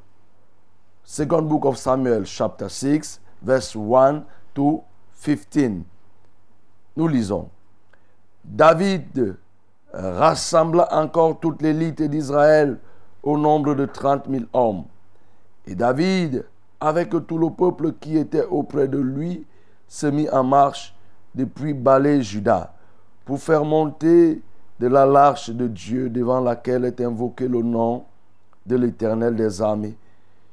Second 1.07 1.47
book 1.47 1.65
of 1.65 1.77
Samuel, 1.77 2.23
chapter 2.23 2.67
6, 2.67 3.19
verse 3.39 3.75
1 3.75 4.25
to 4.55 4.83
15. 5.13 5.85
Nous 6.95 7.07
lisons. 7.07 7.49
David 8.43 9.37
euh, 9.93 10.19
rassembla 10.19 10.87
encore 10.91 11.39
toute 11.39 11.61
l'élite 11.61 12.01
d'Israël 12.01 12.79
au 13.25 13.37
nombre 13.37 13.75
de 13.75 13.85
30 13.85 14.29
000 14.29 14.45
hommes. 14.53 14.85
Et 15.67 15.75
David, 15.75 16.45
avec 16.79 17.09
tout 17.27 17.37
le 17.37 17.49
peuple 17.49 17.93
qui 17.99 18.17
était 18.17 18.45
auprès 18.45 18.87
de 18.87 18.99
lui, 18.99 19.45
se 19.87 20.07
mit 20.07 20.29
en 20.29 20.43
marche 20.43 20.95
depuis 21.33 21.73
Balé 21.73 22.21
Juda 22.21 22.73
pour 23.25 23.39
faire 23.39 23.65
monter 23.65 24.41
de 24.79 24.87
la 24.87 25.05
l'arche 25.05 25.49
de 25.49 25.67
Dieu 25.67 26.09
devant 26.09 26.39
laquelle 26.39 26.85
est 26.85 27.01
invoqué 27.01 27.47
le 27.47 27.61
nom 27.61 28.05
de 28.65 28.75
l'Éternel 28.75 29.35
des 29.35 29.61
armées, 29.61 29.97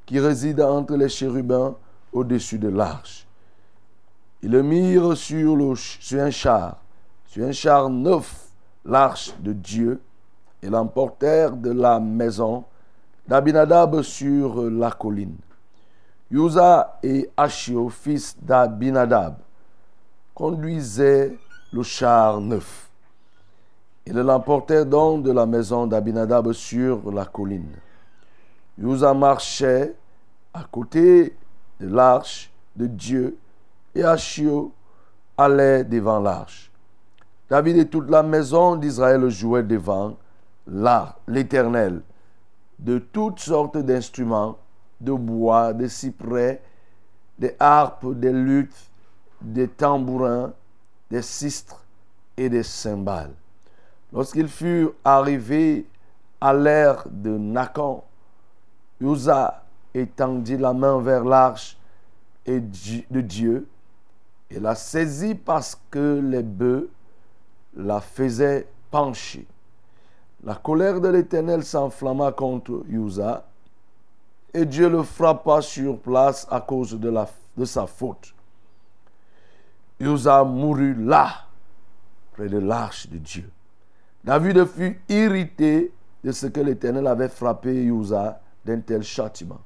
qui 0.06 0.18
réside 0.18 0.60
entre 0.60 0.96
les 0.96 1.08
chérubins 1.08 1.74
au-dessus 2.12 2.58
de 2.58 2.68
l'arche. 2.68 3.26
Ils 4.42 4.50
le 4.50 4.62
mirent 4.62 5.16
sur 5.16 5.56
un 6.12 6.30
char, 6.30 6.78
sur 7.26 7.44
un 7.44 7.52
char 7.52 7.88
neuf, 7.88 8.48
l'arche 8.84 9.32
de 9.40 9.52
Dieu, 9.52 10.00
et 10.62 10.70
l'emportèrent 10.70 11.56
de 11.56 11.70
la 11.70 11.98
maison 11.98 12.64
d'Abinadab 13.26 14.02
sur 14.02 14.62
la 14.70 14.90
colline. 14.90 15.36
Uza 16.30 16.98
et 17.02 17.28
Achio, 17.36 17.88
fils 17.88 18.36
d'Abinadab, 18.40 19.36
conduisaient 20.34 21.36
le 21.72 21.82
char 21.82 22.40
neuf. 22.40 22.88
Ils 24.06 24.14
l'emportèrent 24.14 24.86
donc 24.86 25.24
de 25.24 25.32
la 25.32 25.46
maison 25.46 25.86
d'Abinadab 25.86 26.52
sur 26.52 27.12
la 27.12 27.24
colline. 27.24 27.76
Uza 28.78 29.12
marchait 29.14 29.94
à 30.54 30.64
côté 30.64 31.36
de 31.78 31.88
l'arche 31.88 32.50
de 32.74 32.86
Dieu 32.86 33.36
et 33.94 34.02
Achio 34.02 34.72
allait 35.36 35.84
devant 35.84 36.20
l'arche. 36.20 36.70
David 37.48 37.76
et 37.76 37.86
toute 37.86 38.08
la 38.08 38.22
maison 38.22 38.76
d'Israël 38.76 39.28
jouaient 39.28 39.62
devant 39.62 40.16
l'Éternel 40.66 42.02
de 42.78 42.98
toutes 42.98 43.40
sortes 43.40 43.78
d'instruments, 43.78 44.58
de 45.00 45.12
bois, 45.12 45.72
de 45.72 45.86
cyprès, 45.86 46.62
des 47.38 47.54
harpes, 47.58 48.06
des 48.14 48.32
luttes, 48.32 48.90
des 49.40 49.68
tambourins, 49.68 50.52
des 51.10 51.22
sistres 51.22 51.84
et 52.36 52.48
des 52.48 52.62
cymbales. 52.62 53.34
Lorsqu'ils 54.12 54.48
furent 54.48 54.92
arrivés 55.04 55.86
à 56.40 56.52
l'ère 56.52 57.04
de 57.10 57.30
Nacan, 57.30 58.04
Uza 59.00 59.64
étendit 59.94 60.56
la 60.56 60.72
main 60.72 61.00
vers 61.00 61.24
l'arche 61.24 61.76
de 62.46 63.20
Dieu 63.20 63.66
et 64.50 64.60
la 64.60 64.74
saisit 64.74 65.34
parce 65.34 65.80
que 65.90 66.20
les 66.22 66.42
bœufs 66.42 66.90
la 67.74 68.00
faisaient 68.00 68.66
pencher. 68.90 69.46
La 70.44 70.56
colère 70.56 71.00
de 71.00 71.08
l'Éternel 71.08 71.62
s'enflamma 71.62 72.32
contre 72.32 72.82
Uza 72.88 73.44
et 74.52 74.66
Dieu 74.66 74.88
le 74.88 75.02
frappa 75.02 75.62
sur 75.62 75.98
place 75.98 76.46
à 76.50 76.60
cause 76.60 76.98
de, 76.98 77.64
sa 77.64 77.86
faute. 77.86 78.34
Uza 80.00 80.42
mourut 80.42 80.94
là, 80.94 81.46
près 82.32 82.48
de 82.48 82.58
l'arche 82.58 83.08
de 83.08 83.18
Dieu. 83.18 83.48
David 84.24 84.64
fut 84.66 85.00
irrité 85.08 85.92
de 86.24 86.32
ce 86.32 86.46
que 86.46 86.60
l'Éternel 86.60 87.06
avait 87.06 87.28
frappé 87.28 87.72
Uza 87.72 88.40
d'un 88.64 88.80
tel 88.80 89.02
châtiment. 89.02 89.60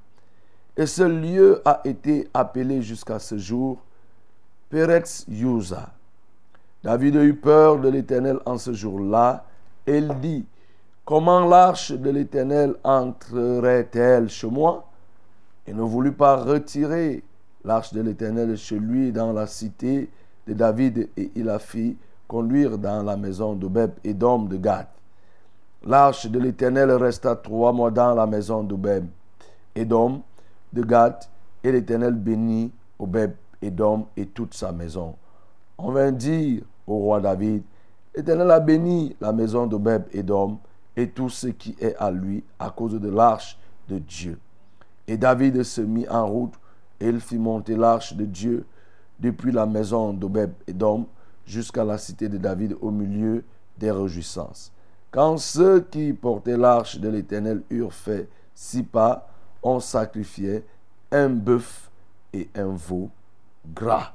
Et 0.76 0.86
ce 0.86 1.02
lieu 1.02 1.62
a 1.64 1.80
été 1.84 2.28
appelé 2.34 2.82
jusqu'à 2.82 3.18
ce 3.18 3.38
jour 3.38 3.78
Peretz 4.68 5.24
Uza. 5.28 5.90
David 6.84 7.16
eut 7.16 7.34
peur 7.34 7.80
de 7.80 7.88
l'Éternel 7.88 8.38
en 8.44 8.58
ce 8.58 8.72
jour-là. 8.72 9.44
Et 9.86 10.00
dit, 10.00 10.44
comment 11.06 11.46
l'arche 11.46 11.92
de 11.92 12.10
l'Éternel 12.10 12.74
entrerait-elle 12.84 14.28
chez 14.28 14.48
moi? 14.48 14.84
Il 15.66 15.76
ne 15.76 15.82
voulut 15.82 16.12
pas 16.12 16.36
retirer 16.36 17.22
l'arche 17.64 17.94
de 17.94 18.02
l'Éternel 18.02 18.56
chez 18.56 18.78
lui 18.78 19.12
dans 19.12 19.32
la 19.32 19.46
cité 19.46 20.10
de 20.46 20.52
David 20.52 21.08
et 21.16 21.30
il 21.34 21.44
la 21.44 21.58
fit 21.60 21.96
conduire 22.28 22.76
dans 22.76 23.04
la 23.04 23.16
maison 23.16 23.54
d'Obeb 23.54 23.92
et 24.02 24.14
d'homme 24.14 24.48
de 24.48 24.56
Gad. 24.56 24.88
L'arche 25.84 26.26
de 26.26 26.38
l'Éternel 26.40 26.90
resta 26.90 27.36
trois 27.36 27.72
mois 27.72 27.92
dans 27.92 28.14
la 28.14 28.26
maison 28.26 28.64
d'Obeb 28.64 29.06
et 29.76 29.84
d'homme 29.84 30.22
de 30.72 30.82
Gad 30.82 31.24
et 31.62 31.70
l'Éternel 31.70 32.14
bénit 32.14 32.72
Obeb 32.98 33.32
et 33.62 33.70
d'homme 33.70 34.06
et 34.16 34.26
toute 34.26 34.54
sa 34.54 34.72
maison. 34.72 35.14
On 35.78 35.92
vint 35.92 36.10
dire 36.10 36.62
au 36.86 36.98
roi 36.98 37.20
David, 37.20 37.62
l'Éternel 38.14 38.50
a 38.50 38.58
béni 38.58 39.14
la 39.20 39.32
maison 39.32 39.66
d'Obeb 39.66 40.02
et 40.12 40.24
d'homme 40.24 40.58
et 40.96 41.08
tout 41.10 41.28
ce 41.28 41.48
qui 41.48 41.76
est 41.80 41.94
à 41.96 42.10
lui 42.10 42.42
à 42.58 42.70
cause 42.70 42.94
de 42.94 43.08
l'arche 43.08 43.58
de 43.88 43.98
Dieu. 43.98 44.38
Et 45.06 45.16
David 45.16 45.62
se 45.62 45.80
mit 45.80 46.08
en 46.08 46.26
route 46.26 46.54
et 47.00 47.08
il 47.08 47.20
fit 47.20 47.38
monter 47.38 47.76
l'arche 47.76 48.14
de 48.14 48.24
Dieu 48.24 48.66
depuis 49.20 49.52
la 49.52 49.66
maison 49.66 50.12
d'Obeb 50.12 50.52
et 50.66 50.72
d'homme 50.72 51.06
jusqu'à 51.44 51.84
la 51.84 51.98
cité 51.98 52.28
de 52.28 52.38
David 52.38 52.76
au 52.80 52.90
milieu 52.90 53.44
des 53.78 53.90
réjouissances. 53.90 54.72
Quand 55.10 55.38
ceux 55.38 55.80
qui 55.80 56.12
portaient 56.12 56.56
l'arche 56.56 56.98
de 56.98 57.08
l'Éternel 57.08 57.62
eurent 57.70 57.92
fait 57.92 58.28
six 58.54 58.82
pas, 58.82 59.28
on 59.62 59.80
sacrifiait 59.80 60.64
un 61.12 61.28
bœuf 61.28 61.90
et 62.32 62.48
un 62.54 62.74
veau 62.74 63.10
gras. 63.74 64.12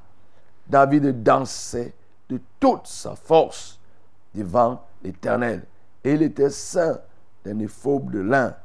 David 0.67 1.23
dansait 1.23 1.93
de 2.29 2.39
toute 2.59 2.87
sa 2.87 3.15
force 3.15 3.79
devant 4.33 4.83
l'Éternel. 5.03 5.63
Et 6.03 6.13
il 6.13 6.21
était 6.21 6.49
saint 6.49 6.99
d'un 7.43 7.59
éphobe 7.59 8.11
de 8.11 8.19
lin. 8.19 8.55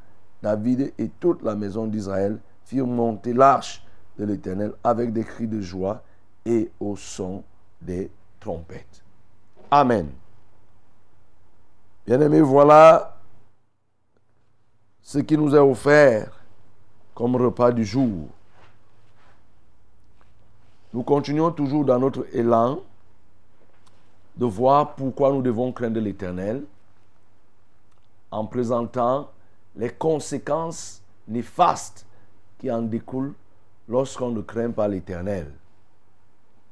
David 0.42 0.92
et 0.98 1.08
toute 1.20 1.42
la 1.42 1.54
maison 1.54 1.86
d'Israël 1.86 2.38
firent 2.64 2.86
monter 2.86 3.32
l'arche 3.32 3.84
de 4.18 4.24
l'Éternel 4.24 4.72
avec 4.84 5.12
des 5.12 5.24
cris 5.24 5.46
de 5.46 5.60
joie 5.60 6.02
et 6.44 6.70
au 6.80 6.96
son 6.96 7.42
des 7.80 8.10
trompettes. 8.40 9.02
Amen. 9.70 10.10
Bien-aimés, 12.06 12.40
voilà 12.40 13.16
ce 15.02 15.18
qui 15.18 15.36
nous 15.36 15.54
est 15.54 15.58
offert 15.58 16.44
comme 17.14 17.36
repas 17.36 17.72
du 17.72 17.84
jour. 17.84 18.28
Nous 20.92 21.02
continuons 21.02 21.50
toujours 21.50 21.84
dans 21.84 21.98
notre 21.98 22.26
élan 22.34 22.80
de 24.36 24.44
voir 24.46 24.94
pourquoi 24.94 25.32
nous 25.32 25.42
devons 25.42 25.72
craindre 25.72 26.00
l'Éternel 26.00 26.64
en 28.30 28.46
présentant 28.46 29.30
les 29.76 29.90
conséquences 29.90 31.02
néfastes 31.28 32.06
qui 32.58 32.70
en 32.70 32.82
découlent 32.82 33.34
lorsqu'on 33.88 34.30
ne 34.30 34.40
craint 34.40 34.70
pas 34.70 34.88
l'Éternel. 34.88 35.52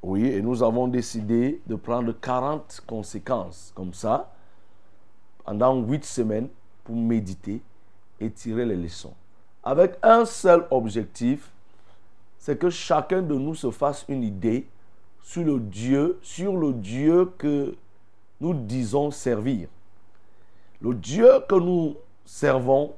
Oui, 0.02 0.26
et 0.26 0.42
nous 0.42 0.62
avons 0.62 0.88
décidé 0.88 1.62
de 1.66 1.76
prendre 1.76 2.12
40 2.12 2.82
conséquences 2.86 3.72
comme 3.74 3.94
ça 3.94 4.32
pendant 5.44 5.80
8 5.80 6.04
semaines 6.04 6.48
pour 6.84 6.96
méditer 6.96 7.62
et 8.20 8.30
tirer 8.30 8.66
les 8.66 8.76
leçons. 8.76 9.14
Avec 9.62 9.96
un 10.02 10.24
seul 10.24 10.66
objectif, 10.70 11.50
c'est 12.38 12.58
que 12.58 12.68
chacun 12.68 13.22
de 13.22 13.34
nous 13.34 13.54
se 13.54 13.70
fasse 13.70 14.04
une 14.08 14.22
idée 14.22 14.68
sur 15.22 15.42
le 15.42 15.58
Dieu, 15.58 16.18
sur 16.20 16.54
le 16.56 16.74
Dieu 16.74 17.32
que 17.38 17.74
nous 18.40 18.52
disons 18.52 19.10
servir. 19.10 19.68
Le 20.84 20.92
Dieu 20.92 21.30
que 21.48 21.54
nous 21.54 21.96
servons 22.26 22.92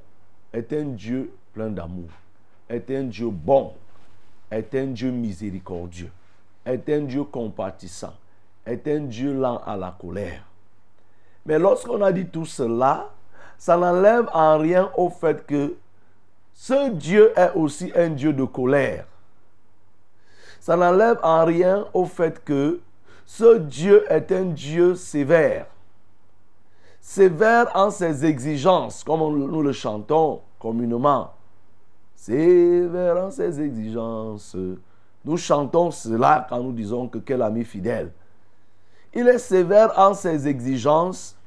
est 0.51 0.73
un 0.73 0.87
Dieu 0.87 1.31
plein 1.53 1.69
d'amour, 1.69 2.09
est 2.67 2.91
un 2.91 3.03
Dieu 3.03 3.29
bon, 3.29 3.75
est 4.51 4.75
un 4.75 4.87
Dieu 4.87 5.09
miséricordieux, 5.09 6.11
est 6.65 6.89
un 6.89 6.99
Dieu 7.03 7.23
compatissant, 7.23 8.13
est 8.65 8.85
un 8.89 8.99
Dieu 8.99 9.31
lent 9.31 9.61
à 9.65 9.77
la 9.77 9.95
colère. 9.97 10.43
Mais 11.45 11.57
lorsqu'on 11.57 12.01
a 12.01 12.11
dit 12.11 12.25
tout 12.25 12.45
cela, 12.45 13.09
ça 13.57 13.77
n'enlève 13.77 14.27
en 14.33 14.57
rien 14.57 14.91
au 14.97 15.09
fait 15.09 15.45
que 15.45 15.77
ce 16.53 16.89
Dieu 16.89 17.31
est 17.37 17.53
aussi 17.55 17.93
un 17.95 18.09
Dieu 18.09 18.33
de 18.33 18.43
colère. 18.43 19.05
Ça 20.59 20.75
n'enlève 20.75 21.19
en 21.23 21.45
rien 21.45 21.87
au 21.93 22.03
fait 22.03 22.43
que 22.43 22.81
ce 23.25 23.59
Dieu 23.59 24.03
est 24.11 24.29
un 24.33 24.43
Dieu 24.43 24.93
sévère. 24.95 25.67
Sévère 27.09 27.71
en 27.73 27.89
ses 27.89 28.25
exigences, 28.25 29.01
comme 29.01 29.21
nous 29.21 29.61
le 29.61 29.71
chantons 29.71 30.41
communément. 30.59 31.31
Sévère 32.13 33.15
en 33.23 33.31
ses 33.31 33.61
exigences. 33.61 34.57
Nous 35.23 35.37
chantons 35.37 35.89
cela 35.89 36.45
quand 36.49 36.59
nous 36.59 36.73
disons 36.73 37.07
que 37.07 37.19
quel 37.19 37.41
ami 37.43 37.63
fidèle. 37.63 38.11
Il 39.13 39.25
est 39.29 39.37
sévère 39.37 39.97
en 39.97 40.13
ses 40.13 40.49
exigences 40.49 41.37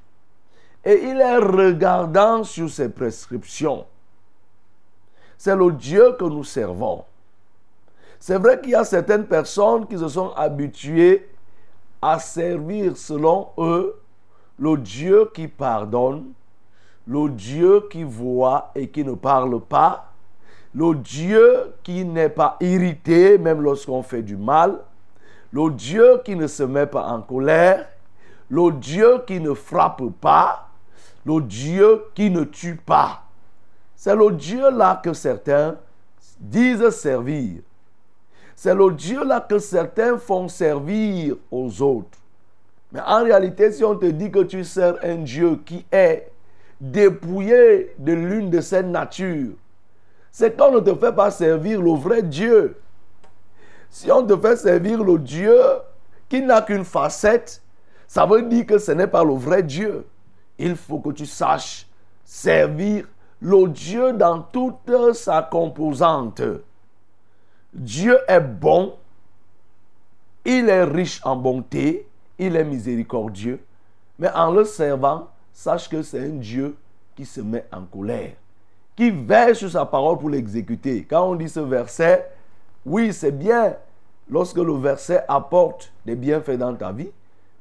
et 0.82 0.94
il 0.94 1.20
est 1.20 1.36
regardant 1.36 2.42
sur 2.42 2.70
ses 2.70 2.88
prescriptions. 2.88 3.84
C'est 5.36 5.54
le 5.54 5.72
Dieu 5.72 6.16
que 6.18 6.24
nous 6.24 6.42
servons. 6.42 7.04
C'est 8.18 8.38
vrai 8.38 8.58
qu'il 8.62 8.70
y 8.70 8.74
a 8.74 8.84
certaines 8.84 9.26
personnes 9.26 9.86
qui 9.86 9.98
se 9.98 10.08
sont 10.08 10.30
habituées 10.30 11.28
à 12.00 12.18
servir 12.18 12.96
selon 12.96 13.48
eux 13.58 13.99
le 14.60 14.76
Dieu 14.76 15.30
qui 15.34 15.48
pardonne, 15.48 16.32
le 17.06 17.30
Dieu 17.30 17.88
qui 17.90 18.04
voit 18.04 18.70
et 18.74 18.88
qui 18.88 19.02
ne 19.02 19.14
parle 19.14 19.58
pas, 19.60 20.12
le 20.74 20.94
Dieu 20.94 21.74
qui 21.82 22.04
n'est 22.04 22.28
pas 22.28 22.56
irrité 22.60 23.38
même 23.38 23.62
lorsqu'on 23.62 24.02
fait 24.02 24.22
du 24.22 24.36
mal, 24.36 24.78
le 25.50 25.70
Dieu 25.70 26.20
qui 26.24 26.36
ne 26.36 26.46
se 26.46 26.62
met 26.62 26.86
pas 26.86 27.06
en 27.06 27.22
colère, 27.22 27.88
le 28.50 28.70
Dieu 28.72 29.22
qui 29.26 29.40
ne 29.40 29.54
frappe 29.54 30.02
pas, 30.20 30.68
le 31.24 31.40
Dieu 31.40 32.04
qui 32.14 32.30
ne 32.30 32.44
tue 32.44 32.76
pas. 32.76 33.22
C'est 33.96 34.14
le 34.14 34.30
Dieu 34.30 34.70
là 34.70 35.00
que 35.02 35.14
certains 35.14 35.76
disent 36.38 36.90
servir. 36.90 37.62
C'est 38.54 38.74
le 38.74 38.92
Dieu 38.92 39.24
là 39.24 39.40
que 39.40 39.58
certains 39.58 40.18
font 40.18 40.48
servir 40.48 41.36
aux 41.50 41.82
autres. 41.82 42.19
Mais 42.92 43.00
en 43.06 43.22
réalité, 43.22 43.70
si 43.72 43.84
on 43.84 43.96
te 43.96 44.06
dit 44.06 44.30
que 44.30 44.42
tu 44.42 44.64
sers 44.64 44.96
un 45.02 45.16
Dieu 45.16 45.60
qui 45.64 45.84
est 45.92 46.30
dépouillé 46.80 47.94
de 47.98 48.12
l'une 48.12 48.50
de 48.50 48.60
ses 48.60 48.82
natures, 48.82 49.52
c'est 50.32 50.56
qu'on 50.56 50.72
ne 50.72 50.80
te 50.80 50.94
fait 50.94 51.12
pas 51.12 51.30
servir 51.30 51.82
le 51.82 51.92
vrai 51.92 52.22
Dieu. 52.22 52.76
Si 53.90 54.10
on 54.10 54.24
te 54.24 54.36
fait 54.36 54.56
servir 54.56 55.02
le 55.02 55.18
Dieu 55.18 55.56
qui 56.28 56.42
n'a 56.42 56.62
qu'une 56.62 56.84
facette, 56.84 57.62
ça 58.06 58.26
veut 58.26 58.42
dire 58.42 58.66
que 58.66 58.78
ce 58.78 58.92
n'est 58.92 59.06
pas 59.06 59.24
le 59.24 59.34
vrai 59.34 59.62
Dieu. 59.62 60.06
Il 60.58 60.76
faut 60.76 60.98
que 60.98 61.10
tu 61.10 61.26
saches 61.26 61.86
servir 62.24 63.06
le 63.40 63.68
Dieu 63.68 64.12
dans 64.12 64.40
toute 64.40 65.14
sa 65.14 65.42
composante. 65.42 66.42
Dieu 67.72 68.18
est 68.28 68.40
bon, 68.40 68.94
il 70.44 70.68
est 70.68 70.84
riche 70.84 71.20
en 71.24 71.36
bonté, 71.36 72.08
il 72.40 72.56
est 72.56 72.64
miséricordieux, 72.64 73.60
mais 74.18 74.30
en 74.34 74.50
le 74.50 74.64
servant, 74.64 75.28
sache 75.52 75.88
que 75.88 76.02
c'est 76.02 76.20
un 76.20 76.36
Dieu 76.36 76.74
qui 77.14 77.26
se 77.26 77.42
met 77.42 77.66
en 77.70 77.82
colère, 77.82 78.32
qui 78.96 79.10
veille 79.10 79.54
sur 79.54 79.70
sa 79.70 79.84
parole 79.84 80.18
pour 80.18 80.30
l'exécuter. 80.30 81.06
Quand 81.08 81.28
on 81.28 81.34
dit 81.34 81.50
ce 81.50 81.60
verset, 81.60 82.30
oui, 82.86 83.12
c'est 83.12 83.30
bien 83.30 83.74
lorsque 84.28 84.56
le 84.56 84.72
verset 84.72 85.22
apporte 85.28 85.92
des 86.06 86.16
bienfaits 86.16 86.56
dans 86.56 86.74
ta 86.74 86.92
vie, 86.92 87.10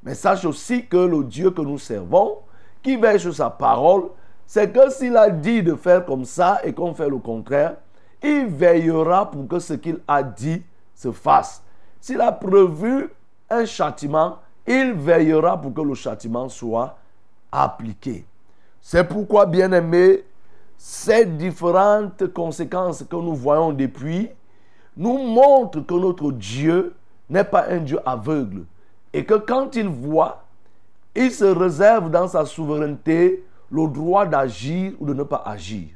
mais 0.02 0.16
sache 0.16 0.46
aussi 0.46 0.86
que 0.86 0.98
le 0.98 1.26
Dieu 1.26 1.52
que 1.52 1.62
nous 1.62 1.78
servons, 1.78 2.38
qui 2.82 2.96
veille 2.96 3.20
sur 3.20 3.36
sa 3.36 3.50
parole, 3.50 4.04
c'est 4.48 4.72
que 4.72 4.90
s'il 4.90 5.18
a 5.18 5.30
dit 5.30 5.62
de 5.62 5.76
faire 5.76 6.06
comme 6.06 6.24
ça 6.24 6.62
et 6.64 6.74
qu'on 6.74 6.94
fait 6.94 7.10
le 7.10 7.18
contraire, 7.18 7.76
il 8.24 8.46
veillera 8.46 9.30
pour 9.30 9.46
que 9.46 9.60
ce 9.60 9.74
qu'il 9.74 10.00
a 10.08 10.24
dit 10.24 10.64
se 10.96 11.12
fasse. 11.12 11.62
S'il 12.00 12.22
a 12.22 12.32
prévu 12.32 13.10
un 13.50 13.66
châtiment, 13.66 14.38
il 14.70 14.94
veillera 14.94 15.60
pour 15.60 15.74
que 15.74 15.82
le 15.82 15.96
châtiment 15.96 16.48
soit 16.48 16.96
appliqué. 17.52 18.24
C'est 18.80 19.04
pourquoi, 19.04 19.48
bien 19.48 19.72
aimé, 19.72 20.24
ces 20.78 21.26
différentes 21.26 22.32
conséquences 22.32 23.04
que 23.04 23.16
nous 23.16 23.36
voyons 23.36 23.74
depuis 23.74 24.30
nous 24.96 25.18
montrent 25.18 25.82
que 25.82 25.94
notre 25.96 26.32
Dieu 26.32 26.94
n'est 27.30 27.44
pas 27.44 27.66
un 27.70 27.80
Dieu 27.80 28.00
aveugle 28.06 28.64
et 29.12 29.26
que 29.26 29.34
quand 29.34 29.76
il 29.76 29.88
voit, 29.88 30.44
il 31.16 31.32
se 31.32 31.46
réserve 31.46 32.12
dans 32.12 32.28
sa 32.28 32.46
souveraineté 32.46 33.44
le 33.72 33.88
droit 33.88 34.26
d'agir 34.26 34.94
ou 35.00 35.06
de 35.06 35.14
ne 35.14 35.24
pas 35.24 35.44
agir. 35.46 35.88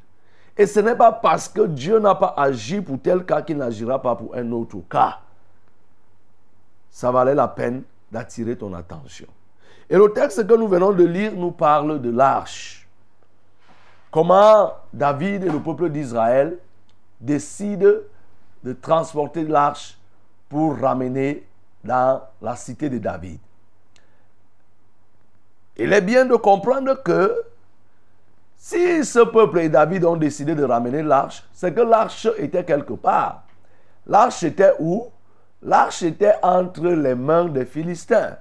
Et 0.57 0.65
ce 0.65 0.79
n'est 0.79 0.95
pas 0.95 1.11
parce 1.11 1.47
que 1.47 1.61
Dieu 1.61 1.99
n'a 1.99 2.15
pas 2.15 2.33
agi 2.37 2.81
pour 2.81 2.99
tel 2.99 3.23
cas 3.23 3.41
qu'il 3.41 3.57
n'agira 3.57 4.01
pas 4.01 4.15
pour 4.15 4.35
un 4.35 4.51
autre 4.51 4.77
cas. 4.89 5.19
Ça 6.91 7.11
valait 7.11 7.35
la 7.35 7.47
peine 7.47 7.83
d'attirer 8.13 8.55
ton 8.55 8.73
attention. 8.73 9.27
Et 9.89 9.97
le 9.97 10.13
texte 10.13 10.45
que 10.45 10.53
nous 10.53 10.67
venons 10.67 10.91
de 10.93 11.03
lire 11.03 11.33
nous 11.33 11.51
parle 11.51 11.99
de 11.99 12.11
l'arche. 12.11 12.87
Comment 14.11 14.71
David 14.93 15.43
et 15.43 15.49
le 15.49 15.59
peuple 15.59 15.89
d'Israël 15.89 16.59
décident 17.19 17.95
de 18.63 18.73
transporter 18.73 19.43
l'arche 19.43 19.97
pour 20.47 20.77
ramener 20.79 21.45
dans 21.83 22.21
la 22.41 22.55
cité 22.55 22.89
de 22.89 22.99
David. 22.99 23.39
Il 25.75 25.91
est 25.91 26.01
bien 26.01 26.25
de 26.25 26.35
comprendre 26.35 27.01
que 27.01 27.43
si 28.55 29.03
ce 29.03 29.19
peuple 29.19 29.59
et 29.59 29.69
David 29.69 30.05
ont 30.05 30.15
décidé 30.15 30.53
de 30.53 30.63
ramener 30.63 31.01
l'arche, 31.01 31.43
c'est 31.51 31.73
que 31.73 31.81
l'arche 31.81 32.27
était 32.37 32.63
quelque 32.63 32.93
part. 32.93 33.43
L'arche 34.05 34.43
était 34.43 34.73
où? 34.79 35.07
L'arche 35.65 36.03
était 36.03 36.35
entre 36.41 36.87
les 36.87 37.15
mains 37.15 37.45
des 37.45 37.65
Philistins. 37.65 38.37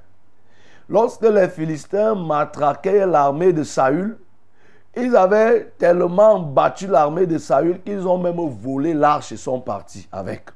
Lorsque 0.89 1.23
les 1.23 1.49
Philistins 1.49 2.15
matraquaient 2.15 3.07
l'armée 3.07 3.53
de 3.53 3.63
Saül, 3.63 4.19
ils 4.97 5.17
avaient 5.17 5.73
tellement 5.79 6.41
battu 6.41 6.87
l'armée 6.87 7.27
de 7.27 7.39
Saül 7.39 7.81
qu'ils 7.83 8.07
ont 8.07 8.19
même 8.19 8.41
volé 8.49 8.93
l'arche 8.93 9.33
et 9.33 9.37
sont 9.37 9.61
partis 9.61 10.09
avec. 10.11 10.51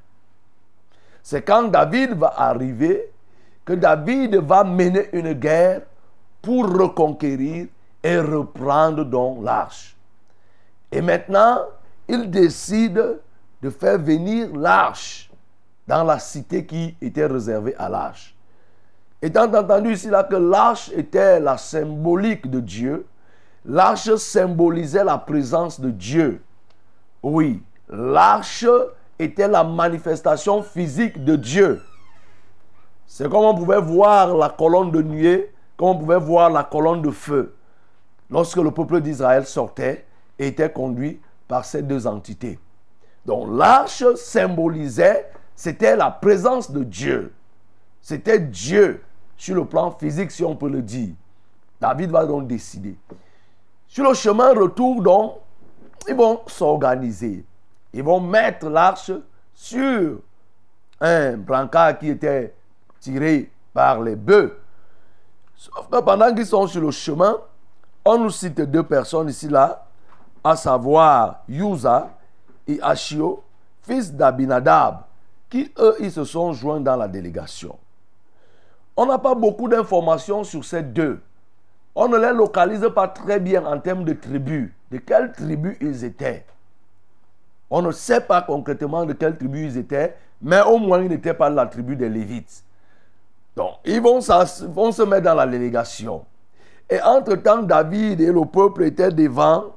C'est 1.22 1.42
quand 1.42 1.64
David 1.64 2.18
va 2.18 2.34
arriver 2.36 3.12
que 3.64 3.72
David 3.72 4.36
va 4.36 4.62
mener 4.62 5.08
une 5.12 5.32
guerre 5.32 5.82
pour 6.42 6.68
reconquérir 6.68 7.66
et 8.02 8.20
reprendre 8.20 9.04
donc 9.04 9.42
l'arche. 9.42 9.96
Et 10.92 11.00
maintenant, 11.00 11.62
il 12.08 12.30
décide 12.30 13.20
de 13.62 13.70
faire 13.70 13.98
venir 13.98 14.54
l'arche 14.54 15.25
dans 15.87 16.05
la 16.05 16.18
cité 16.18 16.66
qui 16.66 16.97
était 17.01 17.26
réservée 17.26 17.74
à 17.76 17.89
l'arche. 17.89 18.37
Étant 19.22 19.53
entendu 19.53 19.93
ici 19.93 20.09
là 20.09 20.24
que 20.24 20.37
l'arche 20.37 20.91
était 20.91 21.41
la 21.41 21.57
symbolique 21.57 22.51
de 22.51 22.61
Dieu, 22.61 23.07
l'arche 23.64 24.14
symbolisait 24.16 25.05
la 25.05 25.18
présence 25.18 25.80
de 25.80 25.91
Dieu. 25.91 26.43
Oui, 27.22 27.62
l'arche 27.89 28.66
était 29.18 29.49
la 29.49 29.64
manifestation 29.64 30.62
physique 30.62 31.24
de 31.24 31.37
Dieu. 31.37 31.82
C'est 33.07 33.30
comme 33.30 33.45
on 33.45 33.55
pouvait 33.55 33.80
voir 33.80 34.37
la 34.37 34.51
colonne 34.51 34.91
de 34.91 35.01
nuée, 35.01 35.53
comme 35.76 35.89
on 35.89 35.99
pouvait 35.99 36.18
voir 36.18 36.51
la 36.51 36.64
colonne 36.64 37.03
de 37.03 37.11
feu. 37.11 37.55
Lorsque 38.28 38.57
le 38.57 38.70
peuple 38.70 39.01
d'Israël 39.01 39.47
sortait 39.47 40.05
et 40.39 40.49
était 40.49 40.70
conduit 40.70 41.20
par 41.49 41.64
ces 41.64 41.82
deux 41.82 42.07
entités. 42.07 42.59
Donc 43.24 43.49
l'arche 43.51 44.05
symbolisait, 44.16 45.30
c'était 45.57 45.96
la 45.96 46.11
présence 46.11 46.70
de 46.70 46.84
Dieu. 46.84 47.32
C'était 48.00 48.38
Dieu 48.38 49.02
sur 49.36 49.57
le 49.57 49.64
plan 49.64 49.90
physique, 49.90 50.30
si 50.30 50.44
on 50.44 50.54
peut 50.54 50.68
le 50.68 50.82
dire. 50.82 51.14
David 51.80 52.11
va 52.11 52.24
donc 52.24 52.46
décider. 52.46 52.96
Sur 53.88 54.04
le 54.09 54.14
chemin 54.14 54.52
retour, 54.52 55.02
donc, 55.02 55.38
ils 56.07 56.14
vont 56.14 56.40
s'organiser. 56.46 57.44
Ils 57.92 58.02
vont 58.02 58.20
mettre 58.20 58.68
l'arche 58.68 59.11
sur 59.54 60.20
un 61.00 61.36
brancard 61.36 61.98
qui 61.98 62.11
était 62.11 62.54
tiré 63.00 63.50
par 63.72 64.02
les 64.02 64.16
bœufs. 64.16 64.59
Sauf 65.54 65.88
que 65.90 66.00
pendant 66.00 66.34
qu'ils 66.34 66.46
sont 66.46 66.66
sur 66.66 66.82
le 66.82 66.90
chemin, 66.90 67.36
on 68.04 68.18
nous 68.18 68.30
cite 68.30 68.61
deux 68.61 68.82
personnes 68.82 69.30
ici, 69.30 69.48
là, 69.48 69.86
à 70.44 70.54
savoir 70.54 71.42
Yusa 71.48 72.11
et 72.68 72.78
Achio, 72.82 73.42
fils 73.82 74.12
d'Abinadab, 74.12 75.05
qui 75.51 75.72
eux, 75.78 75.97
ils 76.01 76.11
se 76.12 76.24
sont 76.24 76.53
joints 76.53 76.80
dans 76.80 76.97
la 76.97 77.09
délégation. 77.09 77.78
On 78.97 79.07
n'a 79.07 79.18
pas 79.18 79.34
beaucoup 79.34 79.68
d'informations 79.68 80.42
sur 80.44 80.64
ces 80.64 80.82
deux. 80.82 81.20
On 81.94 82.09
ne 82.09 82.16
les 82.18 82.32
localise 82.32 82.88
pas 82.94 83.09
très 83.09 83.40
bien 83.40 83.64
en 83.64 83.78
termes 83.78 84.05
de 84.05 84.12
tribus. 84.12 84.70
De 84.90 84.99
quelle 84.99 85.32
tribu 85.32 85.76
ils 85.80 86.05
étaient. 86.05 86.44
On 87.70 87.82
ne 87.82 87.90
sait 87.90 88.20
pas 88.20 88.42
concrètement 88.42 89.05
de 89.05 89.12
quelle 89.12 89.36
tribu 89.36 89.66
ils 89.66 89.76
étaient, 89.76 90.16
mais 90.40 90.62
au 90.62 90.78
moins 90.78 91.03
ils 91.03 91.09
n'étaient 91.09 91.34
pas 91.34 91.51
de 91.51 91.57
la 91.57 91.66
tribu 91.66 91.97
des 91.97 92.09
Lévites. 92.09 92.62
Donc, 93.57 93.72
ils 93.84 94.01
vont, 94.01 94.20
se 94.20 95.03
mettre 95.03 95.22
dans 95.24 95.34
la 95.34 95.47
délégation. 95.47 96.24
Et 96.88 97.01
entre-temps, 97.01 97.62
David 97.62 98.20
et 98.20 98.30
le 98.30 98.44
peuple 98.44 98.84
étaient 98.84 99.11
devant 99.11 99.74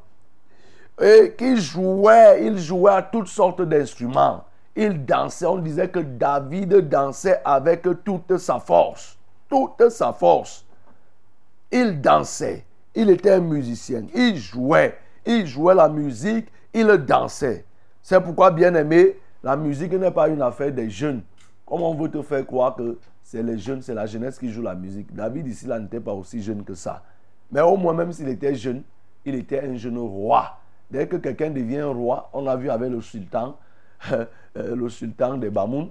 et 1.01 1.33
qui 1.37 1.55
jouait, 1.57 2.45
il 2.45 2.57
jouait 2.59 2.91
à 2.91 3.01
toutes 3.01 3.29
sortes 3.29 3.61
d'instruments. 3.61 4.43
Il 4.81 5.05
dansait, 5.05 5.45
on 5.45 5.57
disait 5.57 5.89
que 5.89 5.99
David 5.99 6.87
dansait 6.87 7.41
avec 7.43 7.85
toute 8.05 8.37
sa 8.37 8.59
force. 8.59 9.17
Toute 9.49 9.89
sa 9.89 10.13
force. 10.13 10.65
Il 11.69 11.99
dansait. 11.99 12.63
Il 12.95 13.09
était 13.09 13.31
un 13.31 13.41
musicien. 13.41 14.03
Il 14.15 14.37
jouait. 14.37 14.97
Il 15.25 15.45
jouait 15.45 15.75
la 15.75 15.89
musique. 15.89 16.47
Il 16.73 16.87
dansait. 16.87 17.65
C'est 18.01 18.21
pourquoi, 18.21 18.51
bien 18.51 18.73
aimé, 18.73 19.17
la 19.43 19.57
musique 19.57 19.91
n'est 19.91 20.11
pas 20.11 20.29
une 20.29 20.41
affaire 20.41 20.71
des 20.71 20.89
jeunes. 20.89 21.23
Comment 21.65 21.91
on 21.91 21.95
veut 21.95 22.09
te 22.09 22.21
faire 22.21 22.45
croire 22.45 22.77
que 22.77 22.97
c'est 23.21 23.43
les 23.43 23.57
jeunes, 23.57 23.81
c'est 23.81 23.93
la 23.93 24.05
jeunesse 24.05 24.39
qui 24.39 24.49
joue 24.49 24.61
la 24.61 24.75
musique? 24.75 25.13
David 25.13 25.45
ici, 25.47 25.67
là, 25.67 25.77
n'était 25.77 25.99
pas 25.99 26.13
aussi 26.13 26.41
jeune 26.41 26.63
que 26.63 26.73
ça. 26.73 27.03
Mais 27.51 27.59
au 27.59 27.75
moins, 27.75 27.93
même 27.93 28.13
s'il 28.13 28.29
était 28.29 28.55
jeune, 28.55 28.83
il 29.25 29.35
était 29.35 29.59
un 29.59 29.75
jeune 29.75 29.97
roi. 29.97 30.57
Dès 30.89 31.05
que 31.05 31.17
quelqu'un 31.17 31.49
devient 31.49 31.81
roi, 31.81 32.29
on 32.31 32.47
a 32.47 32.55
vu 32.55 32.69
avec 32.69 32.89
le 32.89 33.01
sultan, 33.01 33.57
euh, 34.57 34.75
le 34.75 34.89
sultan 34.89 35.37
de 35.37 35.49
Bamoun, 35.49 35.89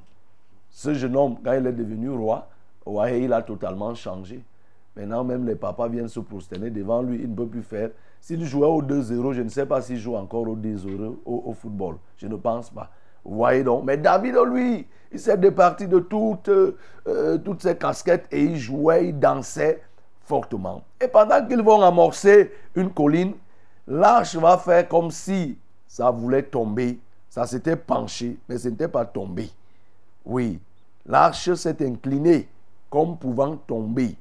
ce 0.70 0.94
jeune 0.94 1.16
homme, 1.16 1.36
quand 1.44 1.52
il 1.52 1.66
est 1.66 1.72
devenu 1.72 2.10
roi, 2.10 2.48
ouais, 2.86 3.22
il 3.22 3.32
a 3.32 3.42
totalement 3.42 3.94
changé. 3.94 4.42
Maintenant, 4.96 5.22
même 5.22 5.46
les 5.46 5.54
papas 5.54 5.88
viennent 5.88 6.08
se 6.08 6.20
prosterner 6.20 6.70
devant 6.70 7.02
lui, 7.02 7.20
il 7.22 7.30
ne 7.30 7.36
peut 7.36 7.46
plus 7.46 7.62
faire. 7.62 7.90
S'il 8.20 8.44
jouait 8.44 8.66
au 8.66 8.82
2-0, 8.82 9.32
je 9.32 9.42
ne 9.42 9.48
sais 9.48 9.64
pas 9.64 9.80
s'il 9.80 9.98
joue 9.98 10.16
encore 10.16 10.48
au 10.48 10.56
2-0 10.56 11.18
au, 11.24 11.52
football. 11.52 11.96
Je 12.16 12.26
ne 12.26 12.34
pense 12.34 12.70
pas. 12.70 12.90
Vous 13.24 13.36
voyez 13.36 13.62
donc. 13.62 13.84
Mais 13.84 13.96
David, 13.96 14.34
lui, 14.50 14.86
il 15.12 15.20
s'est 15.20 15.38
départi 15.38 15.86
de 15.86 16.00
toutes, 16.00 16.48
euh, 16.48 17.38
toutes 17.38 17.62
ses 17.62 17.76
casquettes 17.76 18.26
et 18.32 18.42
il 18.42 18.56
jouait, 18.56 19.08
il 19.08 19.18
dansait 19.18 19.80
fortement. 20.24 20.82
Et 21.00 21.06
pendant 21.06 21.46
qu'ils 21.46 21.62
vont 21.62 21.80
amorcer 21.80 22.52
une 22.74 22.90
colline, 22.90 23.34
l'arche 23.86 24.34
va 24.36 24.58
faire 24.58 24.88
comme 24.88 25.10
si 25.12 25.58
ça 25.86 26.10
voulait 26.10 26.42
tomber. 26.42 26.98
Ça 27.38 27.46
s'était 27.46 27.76
penché, 27.76 28.36
mais 28.48 28.58
ce 28.58 28.66
n'était 28.66 28.88
pas 28.88 29.04
tombé. 29.04 29.48
Oui, 30.26 30.58
l'arche 31.06 31.54
s'est 31.54 31.86
inclinée 31.86 32.48
comme 32.90 33.16
pouvant 33.16 33.56
tomber. 33.56 34.16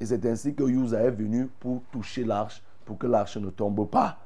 Et 0.00 0.06
c'est 0.06 0.24
ainsi 0.24 0.54
que 0.54 0.62
Uza 0.62 1.02
est 1.02 1.10
venu 1.10 1.50
pour 1.60 1.82
toucher 1.92 2.24
l'arche, 2.24 2.62
pour 2.86 2.96
que 2.96 3.06
l'arche 3.06 3.36
ne 3.36 3.50
tombe 3.50 3.86
pas. 3.90 4.16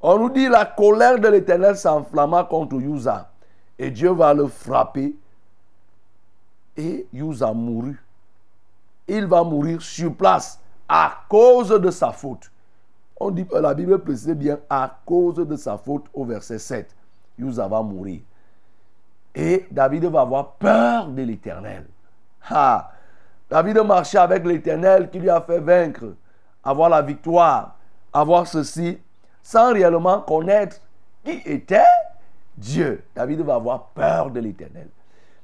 On 0.00 0.18
nous 0.18 0.30
dit 0.30 0.48
la 0.48 0.64
colère 0.64 1.18
de 1.20 1.28
l'Éternel 1.28 1.76
s'enflamma 1.76 2.44
contre 2.44 2.76
Uza. 2.76 3.30
Et 3.78 3.90
Dieu 3.90 4.12
va 4.12 4.32
le 4.32 4.46
frapper. 4.46 5.14
Et 6.74 7.06
Uza 7.12 7.52
mourut. 7.52 8.02
Il 9.06 9.26
va 9.26 9.44
mourir 9.44 9.82
sur 9.82 10.14
place 10.14 10.58
à 10.88 11.18
cause 11.28 11.68
de 11.68 11.90
sa 11.90 12.12
faute. 12.12 12.50
On 13.20 13.30
dit, 13.30 13.46
la 13.52 13.74
Bible 13.74 13.98
précise 13.98 14.28
bien 14.28 14.58
à 14.70 15.00
cause 15.04 15.34
de 15.34 15.56
sa 15.56 15.76
faute 15.76 16.06
au 16.14 16.24
verset 16.24 16.58
7. 16.58 16.94
Uza 17.38 17.68
va 17.68 17.82
mourir. 17.82 18.20
Et 19.34 19.66
David 19.70 20.06
va 20.06 20.22
avoir 20.22 20.52
peur 20.52 21.08
de 21.08 21.22
l'éternel. 21.22 21.86
David 23.50 23.78
marchait 23.78 24.18
avec 24.18 24.44
l'éternel 24.44 25.10
qui 25.10 25.18
lui 25.18 25.30
a 25.30 25.40
fait 25.40 25.60
vaincre, 25.60 26.14
avoir 26.64 26.88
la 26.88 27.02
victoire, 27.02 27.76
avoir 28.12 28.46
ceci, 28.46 28.98
sans 29.42 29.72
réellement 29.72 30.20
connaître 30.20 30.80
qui 31.24 31.42
était 31.44 31.82
Dieu. 32.56 33.04
David 33.14 33.40
va 33.42 33.56
avoir 33.56 33.86
peur 33.88 34.30
de 34.30 34.40
l'éternel. 34.40 34.88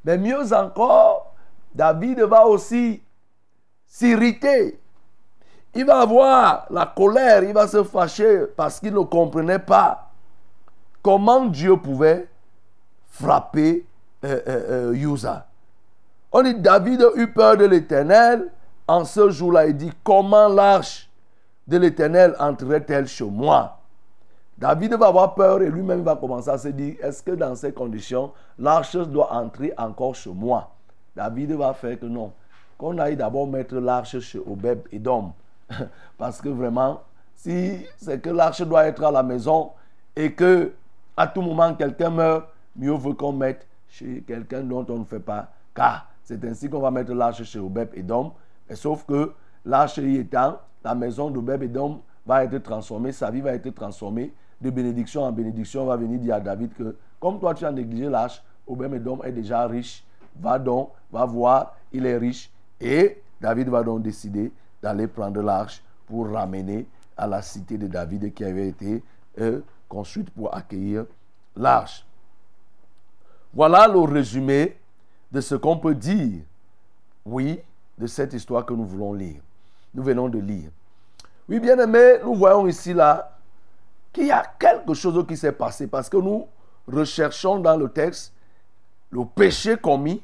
Mais 0.05 0.19
mieux 0.19 0.53
encore, 0.53 1.35
David 1.75 2.21
va 2.21 2.47
aussi 2.47 3.03
s'irriter 3.87 4.79
il 5.75 5.85
va 5.85 6.01
avoir 6.01 6.67
la 6.71 6.87
colère, 6.87 7.43
il 7.43 7.53
va 7.53 7.67
se 7.67 7.83
fâcher 7.83 8.47
parce 8.57 8.79
qu'il 8.79 8.95
ne 8.95 9.01
comprenait 9.01 9.59
pas 9.59 10.04
comment 11.05 11.45
Dieu 11.45 11.77
pouvait 11.77 12.27
frapper 13.07 13.87
euh, 14.25 14.41
euh, 14.49 14.95
euh 14.95 15.39
On 16.33 16.43
dit 16.43 16.55
David 16.55 17.07
eut 17.15 17.31
peur 17.31 17.59
de 17.59 17.67
l'Éternel. 17.67 18.51
En 18.89 19.05
ce 19.05 19.31
jour-là, 19.31 19.67
il 19.67 19.77
dit 19.77 19.93
Comment 20.03 20.49
l'arche 20.49 21.09
de 21.69 21.77
l'Éternel 21.77 22.35
entrerait-elle 22.41 23.07
chez 23.07 23.25
moi? 23.25 23.79
David 24.57 24.95
va 24.95 25.09
avoir 25.09 25.35
peur 25.35 25.61
et 25.63 25.71
lui-même 25.71 26.03
va 26.03 26.17
commencer 26.17 26.49
à 26.49 26.59
se 26.59 26.69
dire 26.69 26.97
Est-ce 27.03 27.23
que 27.23 27.33
dans 27.33 27.55
ces 27.55 27.73
conditions, 27.73 28.33
l'arche 28.59 28.97
doit 28.97 29.33
entrer 29.33 29.75
encore 29.77 30.15
chez 30.15 30.31
moi? 30.31 30.71
David 31.15 31.53
va 31.53 31.75
faire 31.75 32.01
que 32.01 32.07
non. 32.07 32.33
Qu'on 32.79 32.99
aille 32.99 33.17
d'abord 33.17 33.47
mettre 33.47 33.77
l'arche 33.77 34.19
chez 34.21 34.39
Obeb 34.39 34.81
et 34.91 34.99
Dom. 34.99 35.33
Parce 36.19 36.41
que 36.41 36.49
vraiment, 36.49 37.03
si 37.37 37.87
c'est 37.99 38.21
que 38.21 38.31
l'arche 38.31 38.63
doit 38.63 38.87
être 38.87 39.05
à 39.05 39.11
la 39.11 39.23
maison 39.23 39.73
et 40.17 40.33
que 40.33 40.73
à 41.17 41.27
tout 41.27 41.43
moment 41.43 41.75
quelqu'un 41.75 42.11
meurt, 42.11 42.49
mieux 42.77 42.93
vaut 42.93 43.15
qu'on 43.15 43.33
mette 43.33 43.67
chez 43.89 44.23
quelqu'un 44.27 44.63
dont 44.63 44.85
on 44.89 44.99
ne 44.99 45.05
fait 45.05 45.21
pas 45.21 45.51
car 45.75 46.09
C'est 46.23 46.43
ainsi 46.45 46.71
qu'on 46.71 46.81
va 46.81 46.91
mettre 46.91 47.13
l'arche 47.13 47.43
chez 47.43 47.59
Obeb 47.59 47.91
et 47.95 48.03
Dom. 48.03 48.31
sauf 48.73 49.05
que 49.05 49.33
l'arche 49.65 49.99
y 49.99 50.17
étant, 50.17 50.59
la 50.83 50.95
maison 50.95 51.31
d'Obeb 51.31 51.63
et 51.63 51.69
Dom 51.69 51.99
va 52.27 52.45
être 52.45 52.59
transformée, 52.59 53.13
sa 53.13 53.31
vie 53.31 53.41
va 53.41 53.53
être 53.53 53.69
transformée. 53.75 54.33
De 54.61 54.71
bénédiction 54.71 55.25
en 55.25 55.33
bénédiction, 55.33 55.83
on 55.83 55.87
va 55.87 55.97
venir 55.97 56.19
dire 56.19 56.37
à 56.37 56.41
David 56.41 56.73
que 56.75 56.97
comme 57.21 57.39
toi 57.39 57.53
tu 57.55 57.67
as 57.67 57.73
négligé 57.73 58.09
l'arche, 58.09 58.43
Obeb 58.67 58.95
et 58.95 59.01
Dom 59.01 59.21
est 59.25 59.33
déjà 59.33 59.67
riche. 59.67 60.05
Va 60.41 60.59
donc, 60.59 60.91
va 61.13 61.25
voir, 61.27 61.77
il 61.93 62.07
est 62.07 62.17
riche. 62.17 62.51
Et 62.81 63.23
David 63.41 63.69
va 63.69 63.83
donc 63.83 64.03
décider 64.03 64.51
d'aller 64.83 65.07
prendre 65.07 65.43
l'arche 65.43 65.83
pour 66.07 66.31
ramener 66.31 66.87
à 67.17 67.27
la 67.27 67.43
cité 67.43 67.77
de 67.77 67.87
David 67.87 68.33
qui 68.33 68.45
avait 68.45 68.69
été 68.69 69.03
euh, 69.41 69.61
construite 69.95 70.31
pour 70.31 70.53
accueillir 70.53 71.07
l'arche. 71.55 72.05
Voilà 73.53 73.87
le 73.87 74.01
résumé 74.01 74.77
de 75.31 75.41
ce 75.41 75.55
qu'on 75.55 75.79
peut 75.79 75.95
dire, 75.95 76.43
oui, 77.25 77.61
de 77.97 78.09
cette 78.09 78.33
histoire 78.33 78.67
que 78.67 78.75
nous 78.75 78.85
voulons 78.85 79.13
lire. 79.13 79.41
Nous 79.95 80.03
venons 80.03 80.29
de 80.29 80.41
lire. 80.41 80.71
Oui, 81.49 81.61
bien 81.61 81.79
aimé, 81.79 82.19
nous 82.25 82.35
voyons 82.35 82.67
ici 82.67 82.93
là 82.93 83.39
qu'il 84.13 84.27
y 84.27 84.33
a 84.33 84.45
quelque 84.59 84.95
chose 84.95 85.25
qui 85.29 85.37
s'est 85.37 85.53
passé 85.53 85.87
parce 85.87 86.09
que 86.09 86.17
nous 86.17 86.49
recherchons 86.89 87.61
dans 87.61 87.77
le 87.77 87.89
texte 87.89 88.33
le 89.11 89.25
péché 89.25 89.77
commis, 89.77 90.21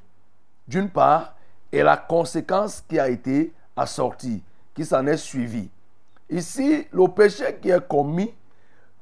d'une 0.66 0.90
part, 0.90 1.36
et 1.70 1.84
la 1.84 1.96
conséquence 1.96 2.82
qui 2.88 2.98
a 2.98 3.08
été 3.08 3.52
assortie, 3.76 4.42
qui 4.74 4.84
s'en 4.84 5.06
est 5.06 5.16
suivie. 5.16 5.70
Ici, 6.28 6.88
le 6.90 7.06
péché 7.06 7.56
qui 7.62 7.70
est 7.70 7.86
commis, 7.86 8.34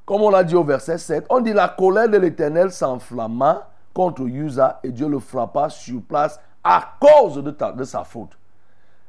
comme 0.09 0.23
on 0.23 0.31
l'a 0.31 0.43
dit 0.43 0.55
au 0.55 0.63
verset 0.63 0.97
7, 0.97 1.27
on 1.29 1.39
dit 1.39 1.53
la 1.53 1.67
colère 1.67 2.09
de 2.09 2.17
l'Éternel 2.17 2.71
s'enflamma 2.71 3.69
contre 3.93 4.23
Usa 4.23 4.79
et 4.81 4.89
Dieu 4.89 5.07
le 5.07 5.19
frappa 5.19 5.69
sur 5.69 6.01
place 6.01 6.39
à 6.63 6.95
cause 6.99 7.43
de, 7.43 7.83
sa 7.83 8.03
faute. 8.03 8.31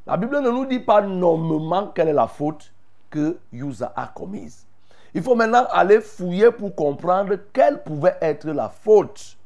La 0.06 0.18
Bible 0.18 0.42
ne 0.42 0.50
nous 0.50 0.66
dit 0.66 0.78
pas 0.78 1.00
nommément 1.00 1.86
quelle 1.86 2.08
est 2.08 2.12
la 2.12 2.26
faute 2.26 2.70
que 3.08 3.38
Usa 3.50 3.94
a 3.96 4.08
commise. 4.08 4.66
Il 5.14 5.22
faut 5.22 5.34
maintenant 5.34 5.64
aller 5.72 6.02
fouiller 6.02 6.50
pour 6.50 6.74
comprendre 6.74 7.34
quelle 7.54 7.82
pouvait 7.82 8.18
être 8.20 8.50
la 8.50 8.68
faute. 8.68 9.38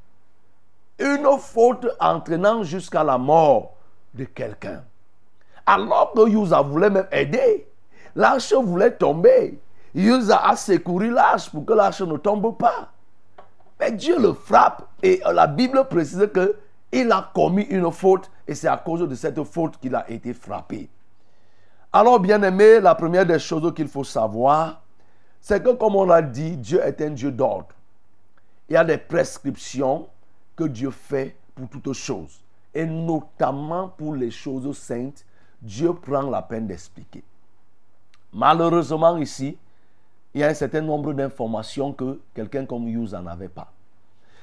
Une 0.99 1.39
faute 1.39 1.87
entraînant 2.01 2.65
jusqu'à 2.65 3.05
la 3.05 3.17
mort 3.17 3.75
de 4.13 4.25
quelqu'un. 4.25 4.83
Alors 5.67 6.15
que 6.17 6.29
Usa 6.29 6.63
voulait 6.63 6.91
même 6.91 7.07
aider, 7.13 7.69
l'arche 8.17 8.53
voulait 8.55 8.91
tomber. 8.91 9.61
Usa 9.95 10.39
a 10.39 10.57
secouru 10.57 11.11
l'arche 11.11 11.51
pour 11.51 11.65
que 11.65 11.73
l'arche 11.73 12.03
ne 12.03 12.17
tombe 12.17 12.57
pas. 12.59 12.91
Mais 13.79 13.93
Dieu 13.93 14.19
le 14.19 14.33
frappe 14.33 14.89
et 15.03 15.21
la 15.33 15.47
Bible 15.47 15.87
précise 15.89 16.29
que 16.33 16.57
il 16.93 17.11
a 17.11 17.31
commis 17.35 17.65
une 17.65 17.91
faute 17.91 18.31
et 18.47 18.55
c'est 18.55 18.69
à 18.69 18.77
cause 18.77 19.09
de 19.09 19.15
cette 19.15 19.43
faute 19.43 19.79
qu'il 19.79 19.95
a 19.95 20.09
été 20.11 20.33
frappé. 20.33 20.89
Alors, 21.93 22.21
bien 22.21 22.43
aimé, 22.43 22.81
la 22.81 22.95
première 22.95 23.27
des 23.27 23.39
choses 23.39 23.73
qu'il 23.75 23.89
faut 23.89 24.05
savoir, 24.05 24.81
c'est 25.41 25.63
que 25.63 25.71
comme 25.71 25.97
on 25.97 26.05
l'a 26.05 26.23
dit, 26.23 26.57
Dieu 26.57 26.81
est 26.83 27.01
un 27.01 27.11
Dieu 27.11 27.31
d'ordre. 27.31 27.69
Il 28.69 28.75
y 28.75 28.77
a 28.77 28.85
des 28.85 28.99
prescriptions 28.99 30.09
que 30.57 30.65
Dieu 30.65 30.91
fait 30.91 31.37
pour 31.55 31.69
toutes 31.69 31.93
choses. 31.93 32.41
Et 32.73 32.87
notamment 32.87 33.89
pour 33.89 34.15
les 34.15 34.31
choses 34.31 34.77
saintes, 34.77 35.25
Dieu 35.61 35.95
prend 35.95 36.23
la 36.23 36.43
peine 36.43 36.67
d'expliquer. 36.67 37.23
Malheureusement 38.33 39.17
ici, 39.19 39.57
il 40.35 40.41
y 40.41 40.45
a 40.45 40.49
un 40.49 40.55
certain 40.55 40.81
nombre 40.81 41.13
d'informations 41.13 41.93
que 41.93 42.21
quelqu'un 42.35 42.67
comme 42.67 42.89
Hughes 42.89 43.13
n'avait 43.23 43.49
pas. 43.49 43.73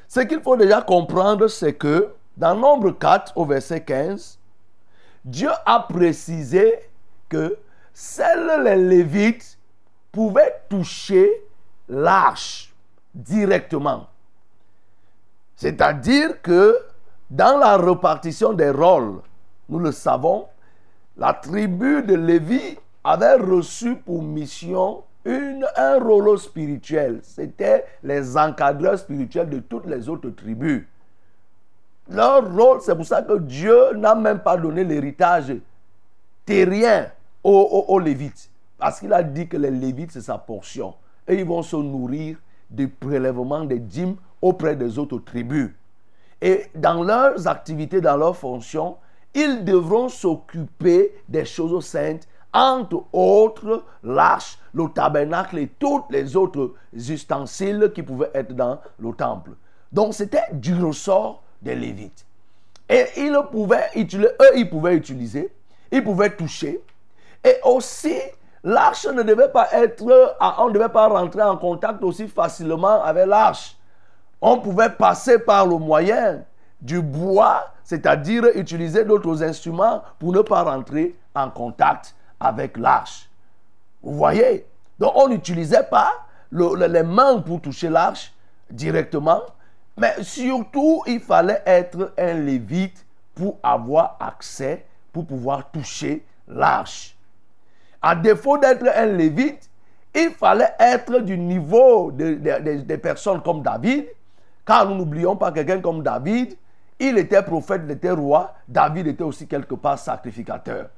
Ce 0.07 0.21
qu'il 0.21 0.41
faut 0.41 0.55
déjà 0.55 0.81
comprendre, 0.81 1.47
c'est 1.47 1.73
que 1.73 2.13
dans 2.37 2.55
Nombre 2.55 2.91
4 2.91 3.33
au 3.37 3.45
verset 3.45 3.81
15, 3.83 4.39
Dieu 5.25 5.49
a 5.65 5.81
précisé 5.81 6.79
que 7.29 7.57
seuls 7.93 8.63
les 8.63 8.75
Lévites 8.75 9.57
pouvaient 10.11 10.61
toucher 10.69 11.29
l'arche 11.87 12.73
directement. 13.13 14.07
C'est-à-dire 15.55 16.41
que 16.41 16.77
dans 17.29 17.57
la 17.57 17.77
répartition 17.77 18.53
des 18.53 18.71
rôles, 18.71 19.21
nous 19.69 19.79
le 19.79 19.91
savons, 19.91 20.47
la 21.17 21.33
tribu 21.33 22.01
de 22.03 22.15
Lévi 22.15 22.77
avait 23.03 23.35
reçu 23.35 23.95
pour 23.95 24.23
mission 24.23 25.03
un 25.25 25.99
rôle 25.99 26.37
spirituel. 26.39 27.19
C'était 27.23 27.85
les 28.03 28.37
encadreurs 28.37 28.97
spirituels 28.99 29.49
de 29.49 29.59
toutes 29.59 29.85
les 29.85 30.09
autres 30.09 30.29
tribus. 30.29 30.83
Leur 32.09 32.53
rôle, 32.53 32.81
c'est 32.81 32.95
pour 32.95 33.05
ça 33.05 33.21
que 33.21 33.37
Dieu 33.37 33.93
n'a 33.95 34.15
même 34.15 34.39
pas 34.39 34.57
donné 34.57 34.83
l'héritage 34.83 35.53
terrien 36.45 37.07
aux- 37.43 37.85
aux 37.87 37.99
Lévites. 37.99 38.49
Parce 38.77 38.99
qu'il 38.99 39.13
a 39.13 39.21
dit 39.23 39.47
que 39.47 39.57
les 39.57 39.71
Lévites, 39.71 40.11
c'est 40.11 40.21
sa 40.21 40.37
portion. 40.37 40.95
Et 41.27 41.35
ils 41.35 41.45
vont 41.45 41.61
se 41.61 41.75
nourrir 41.75 42.37
du 42.69 42.87
prélèvement 42.87 43.63
des 43.63 43.79
dîmes 43.79 44.15
auprès 44.41 44.75
des 44.75 44.97
autres 44.97 45.19
tribus. 45.19 45.69
Et 46.41 46.65
dans 46.73 47.03
leurs 47.03 47.47
activités, 47.47 48.01
dans 48.01 48.17
leurs 48.17 48.35
fonctions, 48.35 48.97
ils 49.33 49.63
devront 49.63 50.09
s'occuper 50.09 51.13
des 51.29 51.45
choses 51.45 51.85
saintes, 51.85 52.27
entre 52.53 53.05
autres 53.13 53.83
l'arche, 54.03 54.57
le 54.73 54.87
tabernacle 54.89 55.57
et 55.59 55.67
tous 55.67 56.03
les 56.09 56.35
autres 56.35 56.73
ustensiles 56.93 57.91
qui 57.93 58.03
pouvaient 58.03 58.31
être 58.33 58.53
dans 58.53 58.79
le 58.99 59.13
temple. 59.13 59.51
Donc 59.91 60.13
c'était 60.13 60.43
du 60.51 60.73
ressort 60.83 61.43
des 61.61 61.75
Lévites. 61.75 62.25
Et 62.89 63.05
ils 63.17 63.39
pouvaient 63.51 63.89
eux, 63.95 64.51
ils 64.55 64.69
pouvaient 64.69 64.95
utiliser, 64.95 65.53
ils 65.91 66.03
pouvaient 66.03 66.35
toucher. 66.35 66.81
Et 67.43 67.55
aussi, 67.63 68.15
l'arche 68.63 69.07
ne 69.07 69.23
devait 69.23 69.49
pas 69.49 69.69
être, 69.71 70.03
on 70.59 70.67
ne 70.67 70.73
devait 70.73 70.89
pas 70.89 71.07
rentrer 71.07 71.41
en 71.41 71.57
contact 71.57 72.03
aussi 72.03 72.27
facilement 72.27 73.01
avec 73.01 73.27
l'arche. 73.27 73.77
On 74.41 74.59
pouvait 74.59 74.89
passer 74.89 75.39
par 75.39 75.65
le 75.67 75.77
moyen 75.77 76.43
du 76.81 77.01
bois, 77.01 77.67
c'est-à-dire 77.83 78.43
utiliser 78.55 79.05
d'autres 79.05 79.43
instruments 79.43 80.01
pour 80.19 80.33
ne 80.33 80.41
pas 80.41 80.63
rentrer 80.63 81.15
en 81.35 81.49
contact 81.49 82.15
avec 82.41 82.77
l'arche. 82.77 83.29
Vous 84.01 84.15
voyez? 84.17 84.65
Donc 84.99 85.11
on 85.15 85.27
n'utilisait 85.29 85.83
pas 85.83 86.11
le- 86.49 86.75
le- 86.75 86.87
les 86.87 87.03
mains 87.03 87.39
pour 87.39 87.61
toucher 87.61 87.89
l'arche 87.89 88.33
directement, 88.69 89.41
mais 89.97 90.21
surtout 90.23 91.03
il 91.07 91.19
fallait 91.19 91.61
être 91.65 92.13
un 92.17 92.33
lévite 92.33 93.05
pour 93.35 93.57
avoir 93.63 94.17
accès, 94.19 94.85
pour 95.13 95.25
pouvoir 95.25 95.69
toucher 95.71 96.25
l'arche. 96.47 97.15
À 98.01 98.15
défaut 98.15 98.57
d'être 98.57 98.85
un 98.95 99.05
lévite, 99.05 99.69
il 100.13 100.31
fallait 100.31 100.73
être 100.79 101.19
du 101.19 101.37
niveau 101.37 102.11
de- 102.11 102.33
de- 102.35 102.59
de- 102.63 102.81
des 102.81 102.97
personnes 102.97 103.41
comme 103.41 103.61
David, 103.61 104.07
car 104.65 104.87
nous 104.89 104.95
n'oublions 104.95 105.35
pas 105.35 105.51
quelqu'un 105.51 105.79
comme 105.79 106.01
David, 106.03 106.57
il 106.99 107.17
était 107.17 107.41
prophète, 107.41 107.81
il 107.85 107.91
était 107.91 108.11
roi, 108.11 108.53
David 108.67 109.07
était 109.07 109.23
aussi 109.23 109.47
quelque 109.47 109.75
part 109.75 109.97
sacrificateur. 109.97 110.89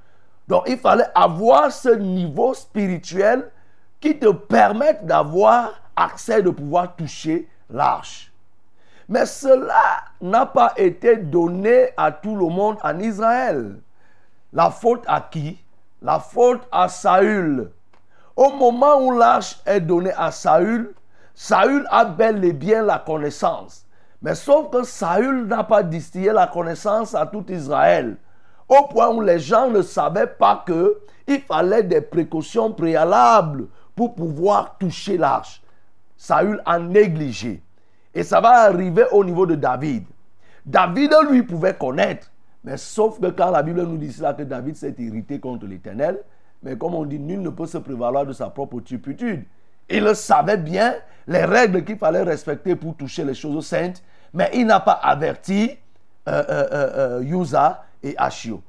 Donc 0.47 0.63
il 0.67 0.77
fallait 0.77 1.09
avoir 1.15 1.71
ce 1.71 1.89
niveau 1.89 2.53
spirituel 2.53 3.49
qui 3.99 4.17
te 4.19 4.29
permette 4.29 5.05
d'avoir 5.05 5.73
accès, 5.95 6.41
de 6.41 6.49
pouvoir 6.49 6.95
toucher 6.95 7.47
l'arche. 7.69 8.31
Mais 9.07 9.25
cela 9.25 10.03
n'a 10.21 10.45
pas 10.45 10.73
été 10.77 11.17
donné 11.17 11.89
à 11.97 12.11
tout 12.11 12.35
le 12.35 12.47
monde 12.47 12.77
en 12.83 12.99
Israël. 12.99 13.79
La 14.51 14.69
faute 14.69 15.03
à 15.07 15.21
qui? 15.21 15.59
La 16.01 16.19
faute 16.19 16.61
à 16.71 16.89
Saül. 16.89 17.71
Au 18.35 18.51
moment 18.51 18.99
où 19.01 19.17
l'arche 19.17 19.61
est 19.65 19.81
donnée 19.81 20.13
à 20.17 20.31
Saül, 20.31 20.93
Saül 21.33 21.85
a 21.89 22.05
bel 22.05 22.43
et 22.43 22.53
bien 22.53 22.83
la 22.83 22.99
connaissance. 22.99 23.85
Mais 24.21 24.35
sauf 24.35 24.69
que 24.69 24.83
Saül 24.83 25.47
n'a 25.47 25.63
pas 25.63 25.83
distillé 25.83 26.31
la 26.31 26.47
connaissance 26.47 27.13
à 27.13 27.25
tout 27.25 27.45
Israël. 27.49 28.17
Au 28.73 28.87
point 28.87 29.09
où 29.09 29.21
les 29.21 29.39
gens 29.39 29.69
ne 29.69 29.81
savaient 29.81 30.27
pas 30.27 30.63
que 30.65 30.97
il 31.27 31.41
fallait 31.41 31.83
des 31.83 32.01
précautions 32.01 32.71
préalables 32.71 33.67
pour 33.95 34.15
pouvoir 34.15 34.77
toucher 34.77 35.17
l'arche. 35.17 35.61
Saül 36.17 36.61
a 36.65 36.79
négligé. 36.79 37.61
Et 38.13 38.23
ça 38.23 38.41
va 38.41 38.63
arriver 38.63 39.05
au 39.11 39.23
niveau 39.23 39.45
de 39.45 39.55
David. 39.55 40.05
David, 40.65 41.13
lui, 41.29 41.43
pouvait 41.43 41.75
connaître. 41.75 42.31
Mais 42.63 42.77
sauf 42.77 43.19
que 43.19 43.27
quand 43.27 43.51
la 43.51 43.61
Bible 43.61 43.83
nous 43.83 43.97
dit 43.97 44.11
cela, 44.11 44.33
que 44.33 44.43
David 44.43 44.75
s'est 44.75 44.95
irrité 44.97 45.39
contre 45.39 45.65
l'Éternel, 45.65 46.19
mais 46.63 46.77
comme 46.77 46.95
on 46.95 47.05
dit, 47.05 47.19
nul 47.19 47.41
ne 47.41 47.49
peut 47.49 47.65
se 47.65 47.77
prévaloir 47.77 48.25
de 48.25 48.33
sa 48.33 48.49
propre 48.49 48.79
turpitude. 48.79 49.43
Il 49.89 50.15
savait 50.15 50.57
bien 50.57 50.95
les 51.27 51.43
règles 51.43 51.83
qu'il 51.83 51.97
fallait 51.97 52.23
respecter 52.23 52.75
pour 52.75 52.95
toucher 52.95 53.25
les 53.25 53.33
choses 53.33 53.65
saintes, 53.67 54.01
mais 54.33 54.49
il 54.53 54.65
n'a 54.65 54.79
pas 54.79 54.93
averti 54.93 55.71
euh, 56.27 56.43
euh, 56.49 56.67
euh, 56.71 57.19
euh, 57.19 57.21
et 58.03 58.15
Achio. 58.17 58.61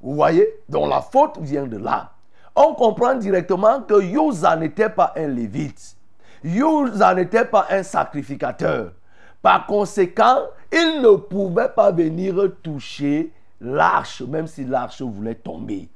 Vous 0.00 0.14
voyez 0.14 0.48
Donc 0.68 0.90
la 0.90 1.00
faute 1.00 1.38
vient 1.40 1.66
de 1.66 1.76
là. 1.76 2.12
On 2.56 2.74
comprend 2.74 3.14
directement 3.14 3.82
que 3.82 4.02
Uza 4.02 4.56
n'était 4.56 4.90
pas 4.90 5.12
un 5.16 5.28
lévite. 5.28 5.96
Uza 6.42 7.14
n'était 7.14 7.44
pas 7.44 7.66
un 7.70 7.82
sacrificateur. 7.82 8.92
Par 9.40 9.66
conséquent, 9.66 10.40
il 10.72 11.00
ne 11.00 11.16
pouvait 11.16 11.68
pas 11.68 11.92
venir 11.92 12.36
toucher 12.62 13.32
l'arche, 13.60 14.22
même 14.22 14.46
si 14.46 14.64
l'arche 14.64 15.00
voulait 15.00 15.34
tomber. 15.34 15.88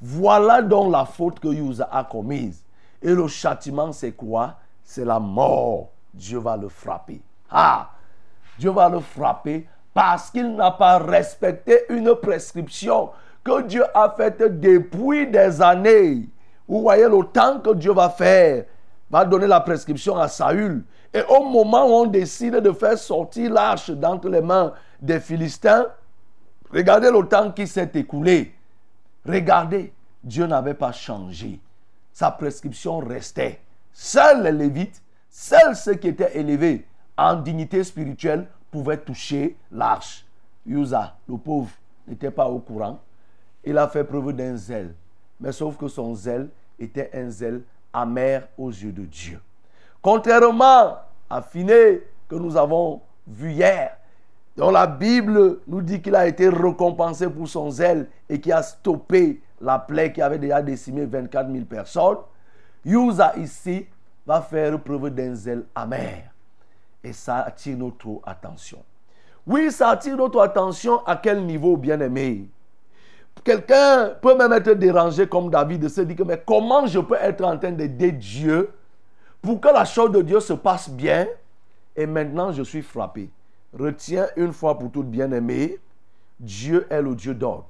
Voilà 0.00 0.62
donc 0.62 0.92
la 0.92 1.04
faute 1.04 1.40
que 1.40 1.48
Uza 1.48 1.88
a 1.90 2.04
commise. 2.04 2.62
Et 3.02 3.14
le 3.14 3.26
châtiment, 3.26 3.92
c'est 3.92 4.12
quoi? 4.12 4.56
C'est 4.84 5.04
la 5.04 5.18
mort. 5.18 5.90
Dieu 6.14 6.38
va 6.38 6.56
le 6.56 6.68
frapper. 6.68 7.20
Ah 7.50 7.90
Dieu 8.58 8.70
va 8.70 8.88
le 8.88 9.00
frapper 9.00 9.68
parce 9.96 10.30
qu'il 10.30 10.54
n'a 10.54 10.72
pas 10.72 10.98
respecté 10.98 11.84
une 11.88 12.14
prescription 12.16 13.12
que 13.42 13.62
Dieu 13.62 13.82
a 13.94 14.10
faite 14.14 14.60
depuis 14.60 15.26
des 15.26 15.62
années. 15.62 16.28
Vous 16.68 16.82
voyez 16.82 17.08
le 17.08 17.24
temps 17.32 17.60
que 17.60 17.72
Dieu 17.72 17.94
va 17.94 18.10
faire, 18.10 18.66
va 19.10 19.24
donner 19.24 19.46
la 19.46 19.60
prescription 19.60 20.18
à 20.18 20.28
Saül. 20.28 20.84
Et 21.14 21.22
au 21.22 21.44
moment 21.44 21.86
où 21.86 21.92
on 22.02 22.04
décide 22.04 22.56
de 22.56 22.72
faire 22.72 22.98
sortir 22.98 23.50
l'arche 23.50 23.88
d'entre 23.88 24.28
les 24.28 24.42
mains 24.42 24.74
des 25.00 25.18
Philistins, 25.18 25.86
regardez 26.70 27.10
le 27.10 27.26
temps 27.26 27.50
qui 27.50 27.66
s'est 27.66 27.92
écoulé. 27.94 28.54
Regardez, 29.26 29.94
Dieu 30.22 30.44
n'avait 30.46 30.74
pas 30.74 30.92
changé. 30.92 31.58
Sa 32.12 32.32
prescription 32.32 32.98
restait. 32.98 33.60
Seuls 33.94 34.42
les 34.42 34.52
Lévites, 34.52 35.00
seuls 35.30 35.74
ceux 35.74 35.94
qui 35.94 36.08
étaient 36.08 36.38
élevés 36.38 36.86
en 37.16 37.36
dignité 37.36 37.82
spirituelle 37.82 38.46
pouvaient 38.76 38.98
toucher 38.98 39.56
l'arche. 39.72 40.26
Usa, 40.66 41.16
le 41.26 41.38
pauvre, 41.38 41.70
n'était 42.06 42.30
pas 42.30 42.46
au 42.46 42.58
courant. 42.58 42.98
Il 43.64 43.78
a 43.78 43.88
fait 43.88 44.04
preuve 44.04 44.34
d'un 44.34 44.54
zèle. 44.54 44.94
Mais 45.40 45.50
sauf 45.52 45.78
que 45.78 45.88
son 45.88 46.14
zèle 46.14 46.50
était 46.78 47.10
un 47.14 47.30
zèle 47.30 47.62
amer 47.90 48.46
aux 48.58 48.68
yeux 48.68 48.92
de 48.92 49.04
Dieu. 49.06 49.40
Contrairement 50.02 50.98
à 51.30 51.40
Finé 51.40 52.02
que 52.28 52.34
nous 52.34 52.54
avons 52.54 53.00
vu 53.26 53.52
hier, 53.52 53.96
dont 54.58 54.70
la 54.70 54.86
Bible 54.86 55.60
nous 55.66 55.80
dit 55.80 56.02
qu'il 56.02 56.14
a 56.14 56.26
été 56.26 56.46
récompensé 56.48 57.30
pour 57.30 57.48
son 57.48 57.70
zèle 57.70 58.08
et 58.28 58.38
qui 58.38 58.52
a 58.52 58.62
stoppé 58.62 59.40
la 59.58 59.78
plaie 59.78 60.12
qui 60.12 60.20
avait 60.20 60.38
déjà 60.38 60.60
décimé 60.60 61.06
24 61.06 61.50
000 61.50 61.64
personnes, 61.64 62.18
Yusa 62.84 63.36
ici 63.38 63.86
va 64.26 64.42
faire 64.42 64.78
preuve 64.80 65.08
d'un 65.10 65.34
zèle 65.34 65.64
amer. 65.74 66.30
Et 67.06 67.12
ça 67.12 67.42
attire 67.42 67.76
notre 67.76 68.20
attention. 68.26 68.82
Oui, 69.46 69.70
ça 69.70 69.90
attire 69.90 70.16
notre 70.16 70.40
attention 70.40 71.06
à 71.06 71.14
quel 71.14 71.46
niveau, 71.46 71.76
bien 71.76 72.00
aimé 72.00 72.48
Quelqu'un 73.44 74.08
peut 74.20 74.36
même 74.36 74.52
être 74.52 74.72
dérangé 74.72 75.28
comme 75.28 75.48
David 75.48 75.82
de 75.82 75.88
se 75.88 76.00
dire 76.00 76.26
mais 76.26 76.42
comment 76.44 76.84
je 76.84 76.98
peux 76.98 77.14
être 77.14 77.44
en 77.44 77.56
train 77.56 77.70
d'aider 77.70 78.10
Dieu 78.10 78.72
pour 79.40 79.60
que 79.60 79.68
la 79.68 79.84
chose 79.84 80.10
de 80.10 80.20
Dieu 80.20 80.40
se 80.40 80.54
passe 80.54 80.90
bien? 80.90 81.28
Et 81.94 82.06
maintenant 82.06 82.50
je 82.50 82.64
suis 82.64 82.82
frappé. 82.82 83.30
Retiens 83.78 84.26
une 84.34 84.52
fois 84.52 84.76
pour 84.76 84.90
toutes, 84.90 85.06
bien 85.08 85.30
aimé, 85.30 85.78
Dieu 86.40 86.88
est 86.90 87.02
le 87.02 87.14
Dieu 87.14 87.34
d'ordre. 87.34 87.68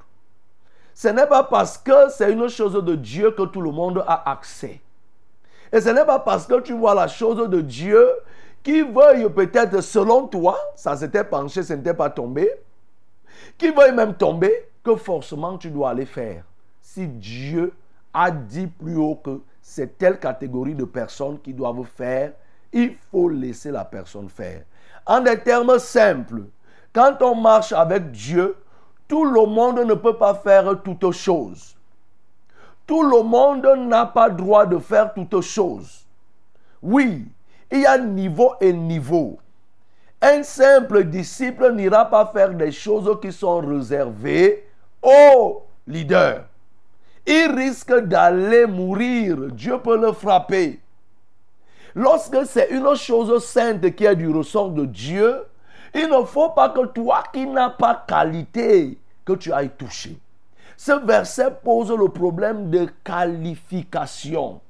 Ce 0.94 1.08
n'est 1.08 1.26
pas 1.26 1.44
parce 1.44 1.76
que 1.76 2.08
c'est 2.08 2.32
une 2.32 2.48
chose 2.48 2.72
de 2.82 2.94
Dieu 2.94 3.32
que 3.32 3.42
tout 3.42 3.60
le 3.60 3.70
monde 3.70 4.02
a 4.06 4.30
accès. 4.30 4.80
Et 5.70 5.80
ce 5.82 5.90
n'est 5.90 6.06
pas 6.06 6.20
parce 6.20 6.46
que 6.46 6.58
tu 6.60 6.72
vois 6.72 6.94
la 6.94 7.06
chose 7.06 7.50
de 7.50 7.60
Dieu 7.60 8.08
qui 8.66 8.82
veuille 8.82 9.30
peut-être 9.30 9.80
selon 9.80 10.26
toi, 10.26 10.58
ça 10.74 10.96
s'était 10.96 11.22
penché, 11.22 11.62
ce 11.62 11.74
n'était 11.74 11.94
pas 11.94 12.10
tombé, 12.10 12.50
qui 13.56 13.70
veuille 13.70 13.94
même 13.94 14.14
tomber, 14.14 14.52
que 14.82 14.96
forcément 14.96 15.56
tu 15.56 15.70
dois 15.70 15.90
aller 15.90 16.04
faire. 16.04 16.42
Si 16.80 17.06
Dieu 17.06 17.72
a 18.12 18.32
dit 18.32 18.66
plus 18.66 18.96
haut 18.96 19.20
que 19.24 19.40
c'est 19.62 19.96
telle 19.96 20.18
catégorie 20.18 20.74
de 20.74 20.84
personnes 20.84 21.38
qui 21.38 21.54
doivent 21.54 21.84
faire, 21.84 22.32
il 22.72 22.96
faut 23.12 23.28
laisser 23.28 23.70
la 23.70 23.84
personne 23.84 24.28
faire. 24.28 24.62
En 25.06 25.20
des 25.20 25.38
termes 25.38 25.78
simples, 25.78 26.42
quand 26.92 27.22
on 27.22 27.36
marche 27.36 27.72
avec 27.72 28.10
Dieu, 28.10 28.56
tout 29.06 29.26
le 29.26 29.46
monde 29.46 29.78
ne 29.78 29.94
peut 29.94 30.16
pas 30.16 30.34
faire 30.34 30.82
toutes 30.82 31.12
choses. 31.12 31.76
Tout 32.84 33.04
le 33.04 33.22
monde 33.22 33.64
n'a 33.86 34.06
pas 34.06 34.28
droit 34.28 34.66
de 34.66 34.78
faire 34.80 35.14
toutes 35.14 35.40
choses. 35.40 36.04
Oui, 36.82 37.28
il 37.70 37.80
y 37.80 37.86
a 37.86 37.98
niveau 37.98 38.54
et 38.60 38.72
niveau. 38.72 39.38
Un 40.20 40.42
simple 40.42 41.04
disciple 41.04 41.72
n'ira 41.74 42.06
pas 42.06 42.26
faire 42.26 42.50
des 42.54 42.72
choses 42.72 43.18
qui 43.20 43.32
sont 43.32 43.58
réservées 43.60 44.66
au 45.02 45.62
leader. 45.86 46.44
Il 47.26 47.52
risque 47.56 47.94
d'aller 48.00 48.66
mourir. 48.66 49.36
Dieu 49.52 49.78
peut 49.78 49.98
le 49.98 50.12
frapper. 50.12 50.80
Lorsque 51.94 52.46
c'est 52.46 52.70
une 52.70 52.94
chose 52.94 53.44
sainte 53.44 53.94
qui 53.94 54.04
est 54.04 54.16
du 54.16 54.28
ressort 54.28 54.70
de 54.70 54.84
Dieu, 54.84 55.42
il 55.94 56.08
ne 56.08 56.24
faut 56.24 56.50
pas 56.50 56.68
que 56.68 56.86
toi 56.86 57.24
qui 57.32 57.46
n'as 57.46 57.70
pas 57.70 58.04
qualité, 58.06 58.98
que 59.24 59.32
tu 59.32 59.52
ailles 59.52 59.70
toucher. 59.70 60.18
Ce 60.76 60.92
verset 60.92 61.50
pose 61.64 61.90
le 61.90 62.08
problème 62.08 62.70
de 62.70 62.86
qualification. 63.02 64.60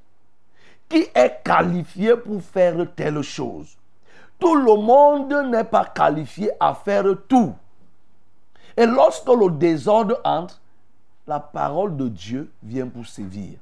Qui 0.89 1.07
est 1.13 1.41
qualifié 1.43 2.15
pour 2.15 2.41
faire 2.41 2.75
telle 2.95 3.21
chose 3.21 3.75
Tout 4.39 4.55
le 4.55 4.75
monde 4.75 5.33
n'est 5.51 5.63
pas 5.63 5.85
qualifié 5.85 6.51
à 6.59 6.73
faire 6.73 7.05
tout. 7.27 7.53
Et 8.75 8.85
lorsque 8.85 9.27
le 9.27 9.49
désordre 9.49 10.19
entre, 10.23 10.59
la 11.25 11.39
parole 11.39 11.97
de 11.97 12.07
Dieu 12.07 12.49
vient 12.63 12.87
pour 12.87 13.05
sévir. 13.05 13.57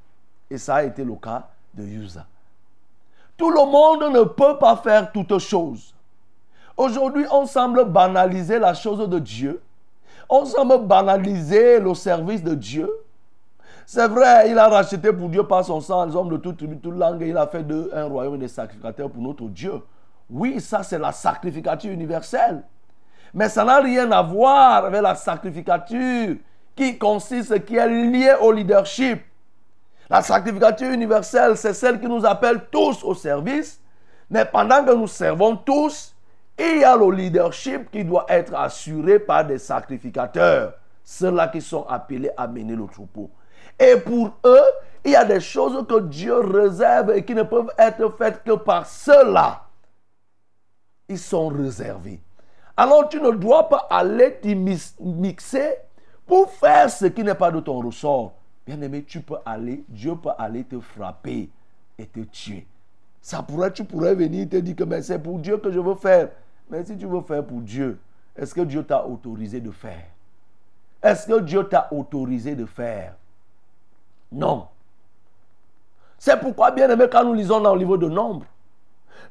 Et 0.48 0.58
ça 0.58 0.76
a 0.76 0.84
été 0.84 1.02
le 1.02 1.14
cas 1.16 1.48
de 1.74 1.82
Yusa. 1.82 2.24
Tout 3.36 3.50
le 3.50 3.66
monde 3.66 4.14
ne 4.14 4.22
peut 4.22 4.56
pas 4.58 4.76
faire 4.76 5.10
toutes 5.10 5.38
choses. 5.38 5.94
Aujourd'hui, 6.76 7.26
on 7.30 7.46
semble 7.46 7.84
banaliser 7.86 8.58
la 8.58 8.74
chose 8.74 9.08
de 9.08 9.18
Dieu. 9.18 9.62
On 10.28 10.44
semble 10.44 10.86
banaliser 10.86 11.80
le 11.80 11.94
service 11.94 12.42
de 12.42 12.54
Dieu. 12.54 12.90
C'est 13.88 14.08
vrai, 14.08 14.50
il 14.50 14.58
a 14.58 14.68
racheté 14.68 15.12
pour 15.12 15.28
Dieu 15.28 15.44
par 15.44 15.64
son 15.64 15.80
sang 15.80 16.06
les 16.06 16.16
hommes 16.16 16.30
de 16.30 16.38
toute 16.38 16.56
tribu, 16.56 16.76
toute 16.76 16.96
langue, 16.96 17.22
et 17.22 17.28
il 17.28 17.36
a 17.36 17.46
fait 17.46 17.62
de 17.62 17.88
un 17.94 18.06
royaume 18.06 18.36
des 18.36 18.48
sacrificateurs 18.48 19.08
pour 19.08 19.22
notre 19.22 19.44
Dieu. 19.44 19.74
Oui, 20.28 20.60
ça 20.60 20.82
c'est 20.82 20.98
la 20.98 21.12
sacrificature 21.12 21.92
universelle. 21.92 22.64
Mais 23.32 23.48
ça 23.48 23.64
n'a 23.64 23.78
rien 23.78 24.10
à 24.10 24.22
voir 24.22 24.86
avec 24.86 25.00
la 25.00 25.14
sacrificature 25.14 26.34
qui 26.74 26.98
consiste, 26.98 27.64
qui 27.64 27.76
est 27.76 27.88
liée 27.88 28.34
au 28.40 28.50
leadership. 28.50 29.22
La 30.10 30.20
sacrificature 30.20 30.90
universelle, 30.90 31.56
c'est 31.56 31.74
celle 31.74 32.00
qui 32.00 32.08
nous 32.08 32.26
appelle 32.26 32.62
tous 32.72 33.04
au 33.04 33.14
service. 33.14 33.80
Mais 34.28 34.44
pendant 34.44 34.84
que 34.84 34.94
nous 34.94 35.06
servons 35.06 35.54
tous, 35.54 36.12
il 36.58 36.80
y 36.80 36.84
a 36.84 36.96
le 36.96 37.08
leadership 37.12 37.88
qui 37.92 38.04
doit 38.04 38.26
être 38.28 38.52
assuré 38.56 39.20
par 39.20 39.46
des 39.46 39.58
sacrificateurs, 39.58 40.74
ceux-là 41.04 41.46
qui 41.46 41.60
sont 41.60 41.86
appelés 41.88 42.30
à 42.36 42.48
mener 42.48 42.74
le 42.74 42.86
troupeau. 42.86 43.30
Et 43.78 43.96
pour 43.96 44.32
eux, 44.44 44.64
il 45.04 45.12
y 45.12 45.16
a 45.16 45.24
des 45.24 45.40
choses 45.40 45.86
que 45.86 46.00
Dieu 46.00 46.38
réserve 46.38 47.12
et 47.12 47.24
qui 47.24 47.34
ne 47.34 47.42
peuvent 47.42 47.70
être 47.78 48.10
faites 48.16 48.42
que 48.42 48.52
par 48.52 48.86
ceux-là. 48.86 49.62
Ils 51.08 51.18
sont 51.18 51.48
réservés. 51.48 52.20
Alors 52.76 53.08
tu 53.08 53.20
ne 53.20 53.30
dois 53.30 53.68
pas 53.68 53.86
aller 53.88 54.38
t'y 54.40 54.54
mixer 54.54 55.76
pour 56.26 56.50
faire 56.50 56.90
ce 56.90 57.06
qui 57.06 57.22
n'est 57.22 57.34
pas 57.34 57.50
de 57.50 57.60
ton 57.60 57.80
ressort. 57.80 58.32
Bien 58.66 58.80
aimé, 58.82 59.04
tu 59.06 59.20
peux 59.20 59.36
aller, 59.46 59.84
Dieu 59.88 60.16
peut 60.16 60.30
aller 60.36 60.64
te 60.64 60.80
frapper 60.80 61.48
et 61.96 62.06
te 62.06 62.20
tuer. 62.20 62.66
Ça 63.22 63.42
pourrait, 63.42 63.72
tu 63.72 63.84
pourrais 63.84 64.14
venir 64.14 64.48
te 64.48 64.56
dire 64.56 64.74
que 64.74 65.00
c'est 65.00 65.20
pour 65.20 65.38
Dieu 65.38 65.58
que 65.58 65.70
je 65.70 65.78
veux 65.78 65.94
faire. 65.94 66.30
Mais 66.68 66.84
si 66.84 66.96
tu 66.96 67.06
veux 67.06 67.20
faire 67.20 67.44
pour 67.44 67.60
Dieu, 67.60 67.98
est-ce 68.36 68.54
que 68.54 68.62
Dieu 68.62 68.82
t'a 68.82 69.06
autorisé 69.06 69.60
de 69.60 69.70
faire? 69.70 70.04
Est-ce 71.02 71.26
que 71.28 71.40
Dieu 71.40 71.64
t'a 71.64 71.88
autorisé 71.92 72.56
de 72.56 72.66
faire? 72.66 73.14
Non. 74.32 74.66
C'est 76.18 76.38
pourquoi, 76.40 76.70
bien 76.70 76.90
aimé, 76.90 77.06
quand 77.10 77.24
nous 77.24 77.34
lisons 77.34 77.60
dans 77.60 77.74
le 77.74 77.78
livre 77.78 77.96
de 77.96 78.08
Nombre, 78.08 78.46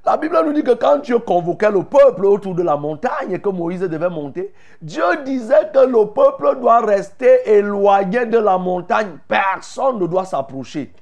la 0.06 0.18
Bible 0.18 0.39
nous 0.46 0.54
dit 0.54 0.64
que 0.64 0.76
quand 0.76 1.00
Dieu 1.00 1.18
convoquait 1.18 1.72
le 1.72 1.84
peuple 1.84 2.26
autour 2.26 2.54
de 2.54 2.62
la 2.62 2.78
montagne 2.78 3.32
et 3.32 3.41
que 3.41 3.50
Moïse 3.50 3.82
devait 3.82 4.10
monter, 4.10 4.54
Dieu 4.80 5.04
disait 5.26 5.72
que 5.74 5.80
le 5.80 6.06
peuple 6.14 6.60
doit 6.62 6.82
rester 6.82 7.39
éloigné 7.50 8.28
de 8.28 8.38
la 8.38 8.60
montagne. 8.60 9.18
Personne 9.28 9.98
ne 9.98 10.06
doit 10.06 10.26
s'approcher. 10.26 10.93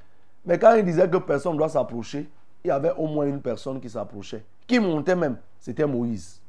Mais 0.45 0.57
quand 0.57 0.75
il 0.75 0.85
disait 0.85 1.09
que 1.09 1.17
personne 1.17 1.53
ne 1.53 1.57
doit 1.57 1.69
s'approcher, 1.69 2.29
il 2.63 2.69
y 2.69 2.71
avait 2.71 2.93
au 2.97 3.07
moins 3.07 3.25
une 3.25 3.41
personne 3.41 3.81
qui 3.81 3.89
s'approchait. 3.89 4.45
Qui 4.65 4.79
montait 4.79 5.15
même 5.15 5.35
C'était 5.59 5.85
Moïse. 5.85 6.39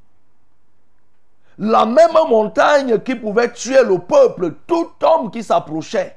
La 1.58 1.84
même 1.84 2.12
montagne 2.28 3.00
qui 3.00 3.16
pouvait 3.16 3.52
tuer 3.52 3.82
le 3.82 3.98
peuple, 3.98 4.54
tout 4.66 4.90
homme 5.02 5.30
qui 5.30 5.42
s'approchait 5.42 6.16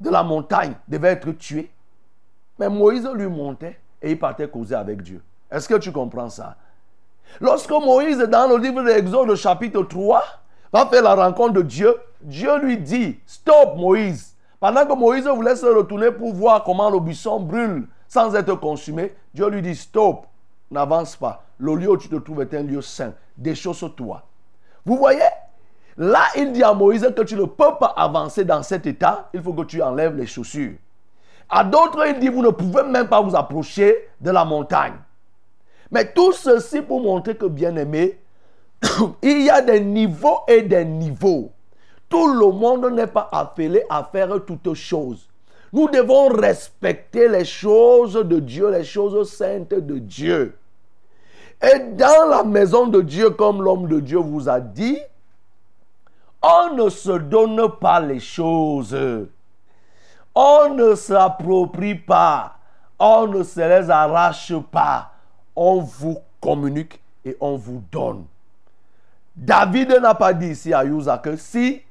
de 0.00 0.10
la 0.10 0.22
montagne 0.22 0.74
devait 0.86 1.12
être 1.12 1.32
tué. 1.32 1.70
Mais 2.58 2.68
Moïse 2.68 3.08
lui 3.14 3.26
montait 3.26 3.78
et 4.02 4.12
il 4.12 4.18
partait 4.18 4.48
causer 4.48 4.74
avec 4.74 5.02
Dieu. 5.02 5.22
Est-ce 5.50 5.68
que 5.68 5.76
tu 5.76 5.92
comprends 5.92 6.28
ça? 6.28 6.56
Lorsque 7.40 7.70
Moïse, 7.70 8.18
dans 8.18 8.48
le 8.48 8.56
livre 8.56 8.82
de 8.82 9.34
chapitre 9.34 9.82
3, 9.82 10.22
va 10.72 10.86
faire 10.86 11.02
la 11.02 11.14
rencontre 11.14 11.54
de 11.54 11.62
Dieu, 11.62 11.94
Dieu 12.20 12.58
lui 12.58 12.78
dit, 12.78 13.18
stop 13.26 13.76
Moïse. 13.76 14.34
Pendant 14.60 14.86
que 14.86 14.94
Moïse 14.94 15.26
voulait 15.26 15.56
se 15.56 15.66
retourner 15.66 16.10
pour 16.10 16.34
voir 16.34 16.64
comment 16.64 16.90
le 16.90 16.98
buisson 17.00 17.40
brûle 17.40 17.86
sans 18.08 18.34
être 18.34 18.54
consumé, 18.54 19.14
Dieu 19.32 19.48
lui 19.48 19.62
dit, 19.62 19.76
stop, 19.76 20.26
n'avance 20.70 21.16
pas. 21.16 21.44
Le 21.58 21.74
lieu 21.74 21.90
où 21.90 21.96
tu 21.96 22.08
te 22.08 22.16
trouves 22.16 22.42
est 22.42 22.54
un 22.54 22.62
lieu 22.62 22.82
saint. 22.82 23.12
Déchausse-toi. 23.36 24.22
Vous 24.84 24.96
voyez 24.96 25.20
Là, 25.98 26.22
il 26.36 26.52
dit 26.52 26.62
à 26.62 26.72
Moïse 26.72 27.12
que 27.14 27.22
tu 27.22 27.34
ne 27.34 27.44
peux 27.44 27.76
pas 27.80 27.92
avancer 27.96 28.44
dans 28.44 28.62
cet 28.62 28.86
état. 28.86 29.28
Il 29.34 29.42
faut 29.42 29.52
que 29.52 29.64
tu 29.64 29.82
enlèves 29.82 30.16
les 30.16 30.26
chaussures. 30.26 30.74
À 31.50 31.64
d'autres, 31.64 32.06
il 32.06 32.20
dit, 32.20 32.28
vous 32.28 32.42
ne 32.42 32.50
pouvez 32.50 32.84
même 32.84 33.08
pas 33.08 33.20
vous 33.20 33.34
approcher 33.34 34.08
de 34.20 34.30
la 34.30 34.44
montagne. 34.44 34.94
Mais 35.90 36.12
tout 36.12 36.32
ceci 36.32 36.82
pour 36.82 37.00
montrer 37.00 37.36
que, 37.36 37.46
bien 37.46 37.74
aimé, 37.74 38.20
il 39.22 39.42
y 39.42 39.50
a 39.50 39.60
des 39.60 39.80
niveaux 39.80 40.40
et 40.46 40.62
des 40.62 40.84
niveaux. 40.84 41.50
Tout 42.08 42.28
le 42.28 42.52
monde 42.52 42.92
n'est 42.92 43.08
pas 43.08 43.28
appelé 43.32 43.82
à 43.90 44.04
faire 44.04 44.28
toutes 44.46 44.74
choses. 44.74 45.28
Nous 45.72 45.88
devons 45.88 46.28
respecter 46.28 47.28
les 47.28 47.44
choses 47.44 48.14
de 48.14 48.38
Dieu, 48.38 48.70
les 48.70 48.84
choses 48.84 49.30
saintes 49.30 49.74
de 49.74 49.98
Dieu. 49.98 50.56
Et 51.60 51.80
dans 51.80 52.28
la 52.30 52.44
maison 52.44 52.86
de 52.86 53.00
Dieu, 53.00 53.30
comme 53.30 53.62
l'homme 53.62 53.88
de 53.88 53.98
Dieu 53.98 54.18
vous 54.18 54.48
a 54.48 54.60
dit, 54.60 54.98
on 56.42 56.74
ne 56.74 56.88
se 56.88 57.12
donne 57.12 57.70
pas 57.80 58.00
les 58.00 58.20
choses. 58.20 58.96
On 60.34 60.74
ne 60.74 60.94
s'approprie 60.94 61.96
pas. 61.96 62.56
On 62.98 63.26
ne 63.26 63.42
se 63.42 63.60
les 63.60 63.90
arrache 63.90 64.52
pas 64.72 65.12
on 65.60 65.80
vous 65.80 66.18
communique 66.40 67.00
et 67.24 67.36
on 67.40 67.56
vous 67.56 67.82
donne. 67.90 68.24
David 69.34 69.90
n'a 70.00 70.14
pas 70.14 70.32
dit 70.32 70.50
ici 70.50 70.72
à 70.72 70.84
Yusa 70.84 71.18
que 71.18 71.36
si 71.36 71.82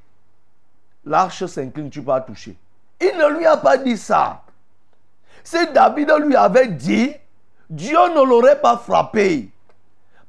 l'arche 1.04 1.44
s'incline, 1.44 1.90
tu 1.90 2.00
vas 2.00 2.22
toucher. 2.22 2.56
Il 2.98 3.14
ne 3.18 3.38
lui 3.38 3.44
a 3.44 3.58
pas 3.58 3.76
dit 3.76 3.98
ça. 3.98 4.40
Si 5.44 5.58
David 5.74 6.10
lui 6.24 6.34
avait 6.34 6.68
dit, 6.68 7.12
Dieu 7.68 7.98
ne 8.14 8.24
l'aurait 8.26 8.60
pas 8.60 8.78
frappé. 8.78 9.50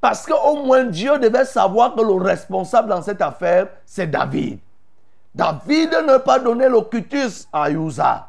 Parce 0.02 0.26
qu'au 0.26 0.64
moins 0.64 0.86
Dieu 0.86 1.18
devait 1.20 1.45
savoir 1.45 1.93
que 1.93 2.02
le 2.02 2.14
responsable 2.14 2.89
dans 2.89 3.02
cette 3.02 3.22
affaire, 3.22 3.68
c'est 3.86 4.08
David. 4.08 4.60
David 5.36 5.91
ne 6.08 6.18
pas 6.18 6.39
donné 6.39 6.68
le 6.70 6.82
cutus 6.82 7.47
à 7.52 7.70
Uza. 7.70 8.28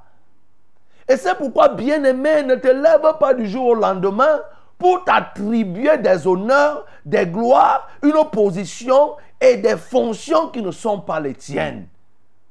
Et 1.08 1.16
c'est 1.16 1.34
pourquoi, 1.34 1.68
bien-aimé, 1.68 2.42
ne 2.42 2.54
te 2.54 2.68
lève 2.68 3.18
pas 3.18 3.34
du 3.34 3.48
jour 3.48 3.66
au 3.66 3.74
lendemain 3.74 4.40
pour 4.78 5.04
t'attribuer 5.04 5.98
des 5.98 6.26
honneurs, 6.26 6.86
des 7.04 7.26
gloires, 7.26 7.88
une 8.02 8.24
position 8.32 9.16
et 9.40 9.56
des 9.56 9.76
fonctions 9.76 10.48
qui 10.48 10.62
ne 10.62 10.70
sont 10.70 11.00
pas 11.00 11.20
les 11.20 11.34
tiennes. 11.34 11.86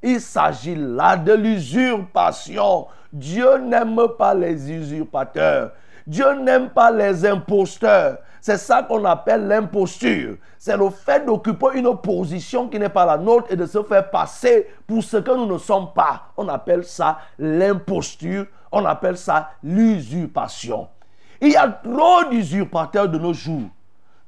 Il 0.02 0.20
s'agit 0.20 0.76
là 0.76 1.16
de 1.16 1.32
l'usurpation. 1.32 2.86
Dieu 3.12 3.58
n'aime 3.58 4.00
pas 4.18 4.34
les 4.34 4.70
usurpateurs. 4.70 5.72
Dieu 6.06 6.32
n'aime 6.34 6.70
pas 6.70 6.90
les 6.90 7.26
imposteurs. 7.26 8.18
C'est 8.40 8.56
ça 8.56 8.82
qu'on 8.82 9.04
appelle 9.04 9.46
l'imposture. 9.46 10.36
C'est 10.58 10.76
le 10.76 10.90
fait 10.90 11.24
d'occuper 11.26 11.66
une 11.74 11.96
position 11.96 12.68
qui 12.68 12.78
n'est 12.78 12.88
pas 12.88 13.04
la 13.04 13.18
nôtre 13.18 13.46
et 13.50 13.56
de 13.56 13.66
se 13.66 13.82
faire 13.82 14.10
passer 14.10 14.66
pour 14.86 15.02
ce 15.02 15.18
que 15.18 15.30
nous 15.30 15.46
ne 15.46 15.58
sommes 15.58 15.92
pas. 15.94 16.22
On 16.36 16.48
appelle 16.48 16.84
ça 16.84 17.18
l'imposture. 17.38 18.46
On 18.72 18.84
appelle 18.84 19.16
ça 19.16 19.50
l'usurpation. 19.62 20.88
Il 21.40 21.50
y 21.50 21.56
a 21.56 21.68
trop 21.68 22.24
d'usurpateurs 22.30 23.08
de 23.08 23.18
nos 23.18 23.32
jours. 23.32 23.68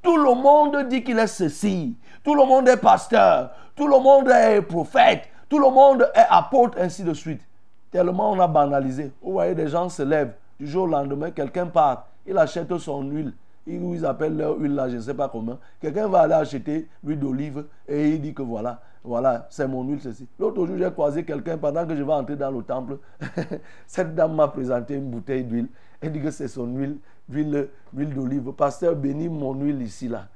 Tout 0.02 0.16
le 0.16 0.34
monde 0.34 0.88
dit 0.88 1.04
qu'il 1.04 1.18
est 1.18 1.26
ceci. 1.26 1.96
Tout 2.24 2.34
le 2.34 2.44
monde 2.44 2.68
est 2.68 2.76
pasteur. 2.76 3.50
Tout 3.76 3.86
le 3.86 3.98
monde 3.98 4.28
est 4.28 4.60
prophète. 4.62 5.28
Tout 5.48 5.58
le 5.58 5.70
monde 5.70 6.10
est 6.14 6.26
apôtre, 6.28 6.78
ainsi 6.80 7.04
de 7.04 7.14
suite. 7.14 7.42
Tellement 7.90 8.32
on 8.32 8.40
a 8.40 8.48
banalisé. 8.48 9.12
Vous 9.22 9.32
voyez, 9.32 9.54
des 9.54 9.68
gens 9.68 9.88
se 9.88 10.02
lèvent. 10.02 10.34
Du 10.58 10.66
jour 10.66 10.84
au 10.84 10.86
lendemain, 10.86 11.30
quelqu'un 11.30 11.66
part. 11.66 12.06
Il 12.26 12.38
achète 12.38 12.76
son 12.78 13.02
huile. 13.02 13.34
Ils 13.66 14.04
appellent 14.04 14.36
leur 14.36 14.58
huile 14.58 14.74
là, 14.74 14.88
je 14.88 14.96
ne 14.96 15.00
sais 15.00 15.14
pas 15.14 15.28
comment. 15.28 15.58
Quelqu'un 15.80 16.08
va 16.08 16.22
aller 16.22 16.34
acheter 16.34 16.88
l'huile 17.04 17.20
d'olive 17.20 17.64
et 17.86 18.10
il 18.10 18.20
dit 18.20 18.34
que 18.34 18.42
voilà, 18.42 18.80
voilà, 19.04 19.46
c'est 19.50 19.66
mon 19.68 19.84
huile, 19.84 20.00
ceci. 20.00 20.28
L'autre 20.38 20.66
jour, 20.66 20.76
j'ai 20.76 20.90
croisé 20.90 21.24
quelqu'un 21.24 21.58
pendant 21.58 21.86
que 21.86 21.94
je 21.94 22.02
vais 22.02 22.12
entrer 22.12 22.36
dans 22.36 22.50
le 22.50 22.62
temple. 22.62 22.98
Cette 23.86 24.14
dame 24.14 24.34
m'a 24.34 24.48
présenté 24.48 24.94
une 24.94 25.10
bouteille 25.10 25.44
d'huile. 25.44 25.68
Elle 26.00 26.12
dit 26.12 26.20
que 26.20 26.30
c'est 26.30 26.48
son 26.48 26.66
huile, 26.66 26.98
huile, 27.28 27.68
huile 27.94 28.14
d'olive. 28.14 28.52
Pasteur, 28.52 28.96
bénis 28.96 29.28
mon 29.28 29.54
huile 29.54 29.82
ici, 29.82 30.08
là. 30.08 30.28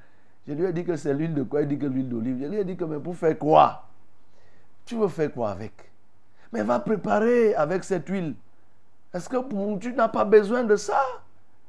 Je 0.46 0.52
lui 0.52 0.64
ai 0.64 0.72
dit 0.72 0.84
que 0.84 0.96
c'est 0.96 1.12
l'huile 1.12 1.34
de 1.34 1.42
quoi? 1.42 1.62
Il 1.62 1.68
dit 1.68 1.78
que 1.78 1.86
l'huile 1.86 2.08
d'olive. 2.08 2.38
Je 2.40 2.46
lui 2.46 2.56
ai 2.58 2.64
dit 2.64 2.76
que, 2.76 2.84
mais 2.84 3.00
pour 3.00 3.16
faire 3.16 3.36
quoi? 3.36 3.84
Tu 4.84 4.96
veux 4.96 5.08
faire 5.08 5.32
quoi 5.32 5.50
avec? 5.50 5.72
Mais 6.52 6.62
va 6.62 6.78
préparer 6.78 7.54
avec 7.54 7.82
cette 7.82 8.08
huile. 8.08 8.34
Est-ce 9.12 9.28
que 9.28 9.36
tu 9.78 9.92
n'as 9.92 10.08
pas 10.08 10.24
besoin 10.24 10.62
de 10.62 10.76
ça? 10.76 11.00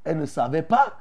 Elle 0.04 0.20
ne 0.20 0.26
savait 0.26 0.62
pas. 0.62 0.94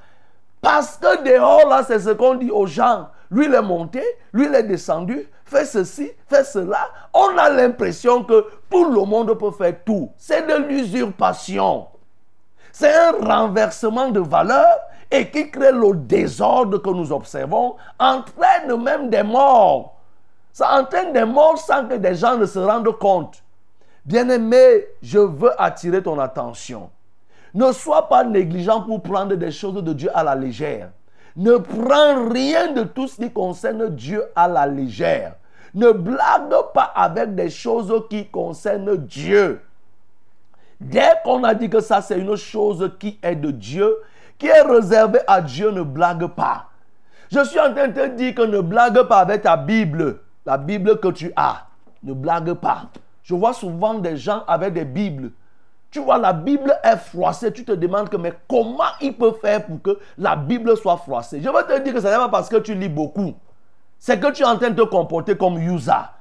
Parce 0.60 0.96
que 0.96 1.22
dehors, 1.22 1.68
là, 1.68 1.82
c'est 1.86 2.00
ce 2.00 2.10
qu'on 2.10 2.34
dit 2.34 2.50
aux 2.50 2.66
gens. 2.66 3.08
Lui, 3.30 3.46
il 3.46 3.54
est 3.54 3.62
monté, 3.62 4.02
lui, 4.32 4.46
il 4.46 4.54
est 4.54 4.62
descendu, 4.62 5.28
fait 5.44 5.64
ceci, 5.64 6.10
fait 6.28 6.44
cela. 6.44 6.88
On 7.12 7.36
a 7.36 7.50
l'impression 7.50 8.24
que 8.24 8.46
tout 8.70 8.84
le 8.90 9.04
monde 9.04 9.32
peut 9.38 9.50
faire 9.50 9.74
tout. 9.84 10.10
C'est 10.16 10.46
de 10.46 10.66
l'usurpation. 10.66 11.86
C'est 12.72 12.94
un 12.94 13.12
renversement 13.12 14.10
de 14.10 14.20
valeur 14.20 14.66
et 15.10 15.30
qui 15.30 15.50
crée 15.50 15.72
le 15.72 15.94
désordre 15.94 16.78
que 16.78 16.90
nous 16.90 17.12
observons, 17.12 17.76
entraîne 17.98 18.82
même 18.82 19.08
des 19.08 19.22
morts. 19.22 19.94
Ça 20.52 20.78
entraîne 20.80 21.12
des 21.12 21.24
morts 21.24 21.58
sans 21.58 21.86
que 21.86 21.94
des 21.94 22.14
gens 22.14 22.36
ne 22.36 22.46
se 22.46 22.58
rendent 22.58 22.98
compte. 22.98 23.42
Bien-aimé, 24.04 24.86
je 25.02 25.18
veux 25.18 25.50
attirer 25.60 26.02
ton 26.02 26.18
attention. 26.18 26.90
Ne 27.56 27.72
sois 27.72 28.06
pas 28.06 28.22
négligent 28.22 28.82
pour 28.82 29.02
prendre 29.02 29.34
des 29.34 29.50
choses 29.50 29.82
de 29.82 29.92
Dieu 29.94 30.10
à 30.14 30.22
la 30.22 30.34
légère. 30.34 30.90
Ne 31.36 31.56
prends 31.56 32.28
rien 32.28 32.72
de 32.72 32.82
tout 32.82 33.08
ce 33.08 33.16
qui 33.16 33.30
concerne 33.32 33.88
Dieu 33.96 34.22
à 34.36 34.46
la 34.46 34.66
légère. 34.66 35.36
Ne 35.72 35.90
blague 35.92 36.54
pas 36.74 36.92
avec 36.94 37.34
des 37.34 37.48
choses 37.48 37.90
qui 38.10 38.26
concernent 38.26 38.98
Dieu. 38.98 39.62
Dès 40.78 41.12
qu'on 41.24 41.44
a 41.44 41.54
dit 41.54 41.70
que 41.70 41.80
ça 41.80 42.02
c'est 42.02 42.18
une 42.18 42.36
chose 42.36 42.92
qui 43.00 43.18
est 43.22 43.36
de 43.36 43.50
Dieu, 43.50 43.96
qui 44.36 44.48
est 44.48 44.60
réservée 44.60 45.20
à 45.26 45.40
Dieu, 45.40 45.70
ne 45.70 45.80
blague 45.80 46.26
pas. 46.26 46.66
Je 47.32 47.42
suis 47.42 47.58
en 47.58 47.72
train 47.72 47.88
de 47.88 47.94
te 47.94 48.06
dire 48.16 48.34
que 48.34 48.42
ne 48.42 48.60
blague 48.60 49.00
pas 49.04 49.20
avec 49.20 49.40
ta 49.42 49.56
Bible, 49.56 50.18
la 50.44 50.58
Bible 50.58 51.00
que 51.00 51.08
tu 51.08 51.32
as. 51.34 51.66
Ne 52.02 52.12
blague 52.12 52.52
pas. 52.52 52.90
Je 53.22 53.34
vois 53.34 53.54
souvent 53.54 53.94
des 53.94 54.18
gens 54.18 54.44
avec 54.46 54.74
des 54.74 54.84
Bibles. 54.84 55.30
Tu 55.90 56.00
vois, 56.00 56.18
la 56.18 56.32
Bible 56.32 56.78
est 56.82 56.96
froissée. 56.96 57.52
Tu 57.52 57.64
te 57.64 57.72
demandes 57.72 58.08
que, 58.08 58.16
mais 58.16 58.32
comment 58.48 58.84
il 59.00 59.16
peut 59.16 59.32
faire 59.40 59.64
pour 59.64 59.80
que 59.82 59.98
la 60.18 60.36
Bible 60.36 60.76
soit 60.76 60.96
froissée? 60.96 61.40
Je 61.40 61.48
veux 61.48 61.62
te 61.62 61.80
dire 61.80 61.94
que 61.94 62.00
ce 62.00 62.06
n'est 62.06 62.16
pas 62.16 62.28
parce 62.28 62.48
que 62.48 62.56
tu 62.56 62.74
lis 62.74 62.88
beaucoup. 62.88 63.34
C'est 63.98 64.20
que 64.20 64.30
tu 64.30 64.42
es 64.42 64.46
en 64.46 64.58
train 64.58 64.70
de 64.70 64.82
te 64.82 64.86
comporter 64.88 65.36
comme 65.36 65.58
Yusa. 65.58 66.12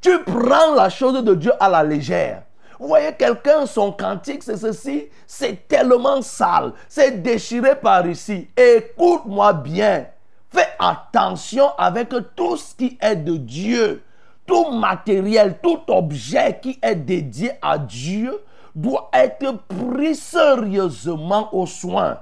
Tu 0.00 0.18
prends 0.24 0.74
la 0.74 0.88
chose 0.88 1.22
de 1.22 1.34
Dieu 1.34 1.52
à 1.60 1.68
la 1.68 1.82
légère. 1.82 2.42
Vous 2.78 2.86
voyez, 2.86 3.12
quelqu'un, 3.12 3.66
son 3.66 3.90
cantique, 3.90 4.44
c'est 4.44 4.56
ceci, 4.56 5.08
c'est 5.26 5.66
tellement 5.66 6.22
sale, 6.22 6.72
c'est 6.88 7.22
déchiré 7.22 7.74
par 7.74 8.06
ici. 8.06 8.48
Écoute-moi 8.56 9.52
bien. 9.52 10.06
Fais 10.50 10.68
attention 10.78 11.70
avec 11.76 12.14
tout 12.36 12.56
ce 12.56 12.74
qui 12.74 12.96
est 13.00 13.16
de 13.16 13.36
Dieu 13.36 14.02
tout 14.46 14.70
matériel, 14.70 15.58
tout 15.62 15.80
objet 15.88 16.58
qui 16.60 16.78
est 16.80 16.94
dédié 16.94 17.52
à 17.60 17.76
Dieu 17.76 18.40
doit 18.74 19.10
être 19.12 19.58
pris 19.68 20.14
sérieusement 20.14 21.54
aux 21.54 21.66
soins. 21.66 22.18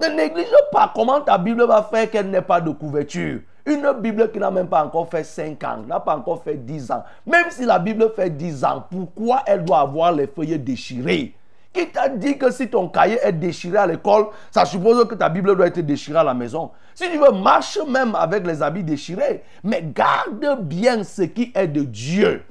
Ne 0.00 0.08
néglige 0.08 0.46
pas 0.72 0.92
comment 0.94 1.20
ta 1.20 1.38
Bible 1.38 1.64
va 1.66 1.82
faire 1.82 2.10
qu'elle 2.10 2.30
n'ait 2.30 2.42
pas 2.42 2.60
de 2.60 2.70
couverture. 2.70 3.40
Une 3.66 3.92
Bible 4.00 4.30
qui 4.30 4.38
n'a 4.38 4.50
même 4.50 4.68
pas 4.68 4.84
encore 4.84 5.10
fait 5.10 5.24
5 5.24 5.62
ans, 5.64 5.84
n'a 5.86 6.00
pas 6.00 6.16
encore 6.16 6.42
fait 6.42 6.54
10 6.54 6.90
ans. 6.90 7.04
Même 7.26 7.50
si 7.50 7.64
la 7.66 7.78
Bible 7.78 8.10
fait 8.16 8.30
10 8.30 8.64
ans, 8.64 8.84
pourquoi 8.90 9.42
elle 9.46 9.64
doit 9.64 9.80
avoir 9.80 10.12
les 10.12 10.26
feuillets 10.26 10.56
déchirés? 10.56 11.34
Qui 11.72 11.86
t'a 11.88 12.08
dit 12.08 12.38
que 12.38 12.50
si 12.50 12.68
ton 12.68 12.88
cahier 12.88 13.18
est 13.22 13.32
déchiré 13.32 13.76
à 13.76 13.86
l'école, 13.86 14.28
ça 14.50 14.64
suppose 14.64 15.06
que 15.06 15.14
ta 15.14 15.28
Bible 15.28 15.54
doit 15.54 15.66
être 15.66 15.80
déchirée 15.80 16.18
à 16.18 16.24
la 16.24 16.32
maison? 16.32 16.70
Si 16.94 17.10
tu 17.10 17.18
veux, 17.18 17.30
marche 17.32 17.78
même 17.86 18.14
avec 18.14 18.46
les 18.46 18.62
habits 18.62 18.82
déchirés. 18.82 19.42
Mais 19.62 19.82
garde 19.82 20.62
bien 20.62 21.04
ce 21.04 21.22
qui 21.22 21.52
est 21.54 21.68
de 21.68 21.82
Dieu. 21.82 22.42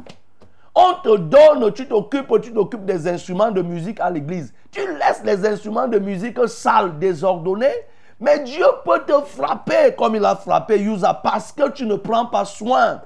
On 0.79 0.93
te 1.01 1.17
donne, 1.17 1.73
tu 1.73 1.87
t'occupes, 1.87 2.39
tu 2.39 2.53
t'occupes 2.53 2.85
des 2.85 3.07
instruments 3.07 3.49
de 3.49 3.63
musique 3.63 3.99
à 3.99 4.11
l'église. 4.11 4.53
Tu 4.69 4.81
laisses 4.81 5.23
les 5.23 5.43
instruments 5.43 5.87
de 5.87 5.97
musique 5.97 6.37
sales, 6.47 6.99
désordonnés. 6.99 7.73
Mais 8.19 8.41
Dieu 8.41 8.65
peut 8.85 9.01
te 9.07 9.19
frapper 9.25 9.95
comme 9.97 10.15
il 10.15 10.23
a 10.23 10.35
frappé 10.35 10.79
Yusa 10.79 11.15
parce 11.15 11.51
que 11.51 11.71
tu 11.71 11.87
ne 11.87 11.95
prends 11.95 12.27
pas 12.27 12.45
soin. 12.45 13.01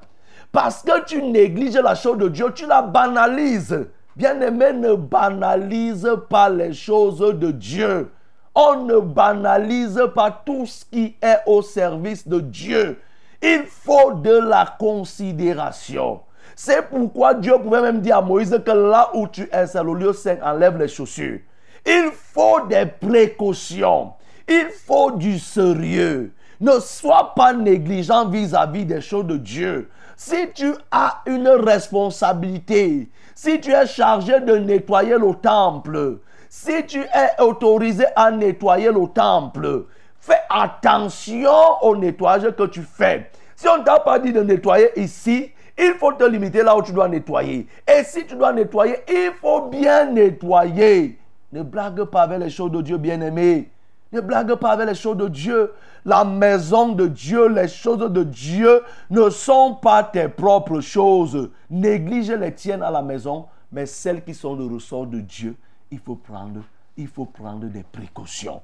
Parce 0.51 0.82
que 0.82 1.05
tu 1.05 1.22
négliges 1.22 1.76
la 1.78 1.95
chose 1.95 2.17
de 2.17 2.28
Dieu, 2.28 2.51
tu 2.53 2.65
la 2.65 2.82
banalises. 2.82 3.88
Bien-aimé, 4.17 4.74
ne 4.74 4.95
banalise 4.95 6.09
pas 6.30 6.49
les 6.49 6.74
choses 6.74 7.19
de 7.19 7.51
Dieu. 7.51 8.11
On 8.53 8.84
ne 8.84 8.99
banalise 8.99 10.01
pas 10.13 10.41
tout 10.45 10.65
ce 10.65 10.84
qui 10.84 11.15
est 11.22 11.39
au 11.45 11.61
service 11.61 12.28
de 12.28 12.41
Dieu. 12.41 12.99
Il 13.41 13.63
faut 13.65 14.11
de 14.11 14.39
la 14.39 14.76
considération. 14.78 16.19
C'est 16.64 16.84
pourquoi 16.84 17.34
Dieu 17.34 17.57
pouvait 17.57 17.82
même 17.82 18.01
dire 18.01 18.18
à 18.18 18.22
Moïse 18.22 18.55
que 18.64 18.70
là 18.70 19.09
où 19.16 19.28
tu 19.28 19.49
es, 19.51 19.66
c'est 19.66 19.84
le 19.84 19.95
lieu 19.95 20.14
saint, 20.14 20.38
enlève 20.43 20.78
les 20.78 20.88
chaussures. 20.88 21.39
Il 21.88 22.12
faut 22.14 22.68
des 22.68 22.86
précautions. 22.86 24.14
Il 24.47 24.68
faut 24.86 25.09
du 25.09 25.39
sérieux. 25.39 26.32
Ne 26.59 26.80
sois 26.80 27.34
pas 27.36 27.53
négligent 27.53 28.30
vis-à-vis 28.30 28.86
des 28.86 29.01
choses 29.01 29.26
de 29.26 29.38
Dieu. 29.38 29.89
Si 30.16 30.36
tu 30.53 30.72
as 30.91 31.24
une 31.26 31.47
responsabilité, 31.47 33.09
si 33.34 33.59
tu 33.59 33.72
es 33.72 33.88
chargé 33.88 34.39
de 34.39 34.57
nettoyer 34.57 35.18
le 35.18 35.34
temple, 35.34 36.20
si 36.47 36.86
tu 36.86 36.99
es 36.99 37.41
autorisé 37.41 38.05
à 38.16 38.30
nettoyer 38.30 38.91
le 38.91 39.07
temple, 39.07 39.88
fais 40.20 40.41
attention 40.47 41.49
au 41.82 41.95
nettoyage 41.95 42.51
que 42.55 42.68
tu 42.68 42.84
fais. 42.84 43.32
Si 43.55 43.68
on 43.68 43.80
ne 43.80 43.84
t'a 43.84 43.99
pas 43.99 44.20
dit 44.20 44.32
de 44.32 44.43
nettoyer 44.43 44.91
ici, 44.95 45.51
il 45.82 45.95
faut 45.95 46.13
te 46.13 46.23
limiter 46.23 46.61
là 46.61 46.77
où 46.77 46.84
tu 46.84 46.93
dois 46.93 47.09
nettoyer. 47.09 47.67
Et 47.88 48.03
si 48.03 48.25
tu 48.25 48.36
dois 48.36 48.53
nettoyer, 48.53 48.97
il 49.09 49.32
faut 49.41 49.67
bien 49.67 50.11
nettoyer. 50.11 51.17
Ne 51.51 51.63
blague 51.63 52.03
pas 52.05 52.21
avec 52.21 52.39
les 52.39 52.49
choses 52.49 52.71
de 52.71 52.82
Dieu, 52.82 52.97
bien-aimé. 52.97 53.69
Ne 54.11 54.21
blague 54.21 54.53
pas 54.55 54.71
avec 54.71 54.88
les 54.88 54.95
choses 54.95 55.17
de 55.17 55.27
Dieu. 55.27 55.73
La 56.05 56.23
maison 56.23 56.89
de 56.89 57.07
Dieu, 57.07 57.47
les 57.47 57.67
choses 57.67 58.11
de 58.11 58.23
Dieu 58.23 58.82
ne 59.09 59.29
sont 59.29 59.75
pas 59.75 60.03
tes 60.03 60.27
propres 60.27 60.82
choses. 60.82 61.49
Néglige 61.69 62.32
les 62.32 62.53
tiennes 62.53 62.84
à 62.84 62.91
la 62.91 63.01
maison, 63.01 63.47
mais 63.71 63.86
celles 63.86 64.23
qui 64.23 64.34
sont 64.34 64.55
le 64.55 64.65
ressort 64.65 65.07
de 65.07 65.19
Dieu, 65.19 65.55
il 65.89 65.99
faut 65.99 66.15
prendre, 66.15 66.61
des 66.95 67.84
précautions. 67.84 68.61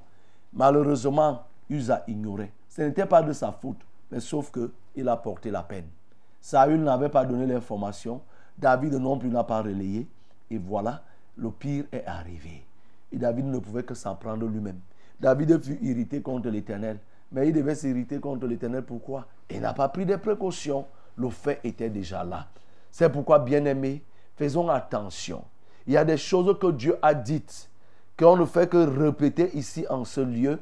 Malheureusement, 0.53 1.43
Usa 1.69 1.95
a 1.95 2.03
ignoré. 2.07 2.51
Ce 2.69 2.81
n'était 2.81 3.05
pas 3.05 3.23
de 3.23 3.33
sa 3.33 3.51
faute, 3.51 3.79
mais 4.11 4.19
sauf 4.19 4.51
que 4.51 4.71
il 4.95 5.07
a 5.09 5.17
porté 5.17 5.51
la 5.51 5.63
peine. 5.63 5.87
Saül 6.47 6.81
n'avait 6.81 7.09
pas 7.09 7.25
donné 7.25 7.45
l'information. 7.45 8.21
David 8.57 8.93
non 8.93 9.17
plus 9.17 9.27
n'a 9.27 9.43
pas 9.43 9.61
relayé. 9.61 10.07
Et 10.49 10.57
voilà, 10.57 11.03
le 11.35 11.51
pire 11.51 11.83
est 11.91 12.05
arrivé. 12.05 12.65
Et 13.11 13.17
David 13.17 13.47
ne 13.47 13.59
pouvait 13.59 13.83
que 13.83 13.93
s'en 13.93 14.15
prendre 14.15 14.45
lui-même. 14.45 14.79
David 15.19 15.61
fut 15.61 15.77
irrité 15.81 16.21
contre 16.21 16.47
l'Éternel. 16.47 16.99
Mais 17.33 17.49
il 17.49 17.53
devait 17.53 17.75
s'irriter 17.75 18.21
contre 18.21 18.47
l'Éternel. 18.47 18.83
Pourquoi? 18.83 19.27
Il 19.49 19.59
n'a 19.59 19.73
pas 19.73 19.89
pris 19.89 20.05
des 20.05 20.17
précautions. 20.17 20.85
Le 21.17 21.29
fait 21.29 21.59
était 21.65 21.89
déjà 21.89 22.23
là. 22.23 22.47
C'est 22.91 23.09
pourquoi, 23.09 23.39
bien-aimés, 23.39 24.01
faisons 24.37 24.69
attention. 24.69 25.43
Il 25.85 25.95
y 25.95 25.97
a 25.97 26.05
des 26.05 26.15
choses 26.15 26.57
que 26.61 26.71
Dieu 26.71 26.97
a 27.01 27.13
dites, 27.13 27.69
qu'on 28.17 28.37
ne 28.37 28.45
fait 28.45 28.69
que 28.69 28.77
répéter 28.77 29.53
ici 29.53 29.85
en 29.89 30.05
ce 30.05 30.21
lieu. 30.21 30.59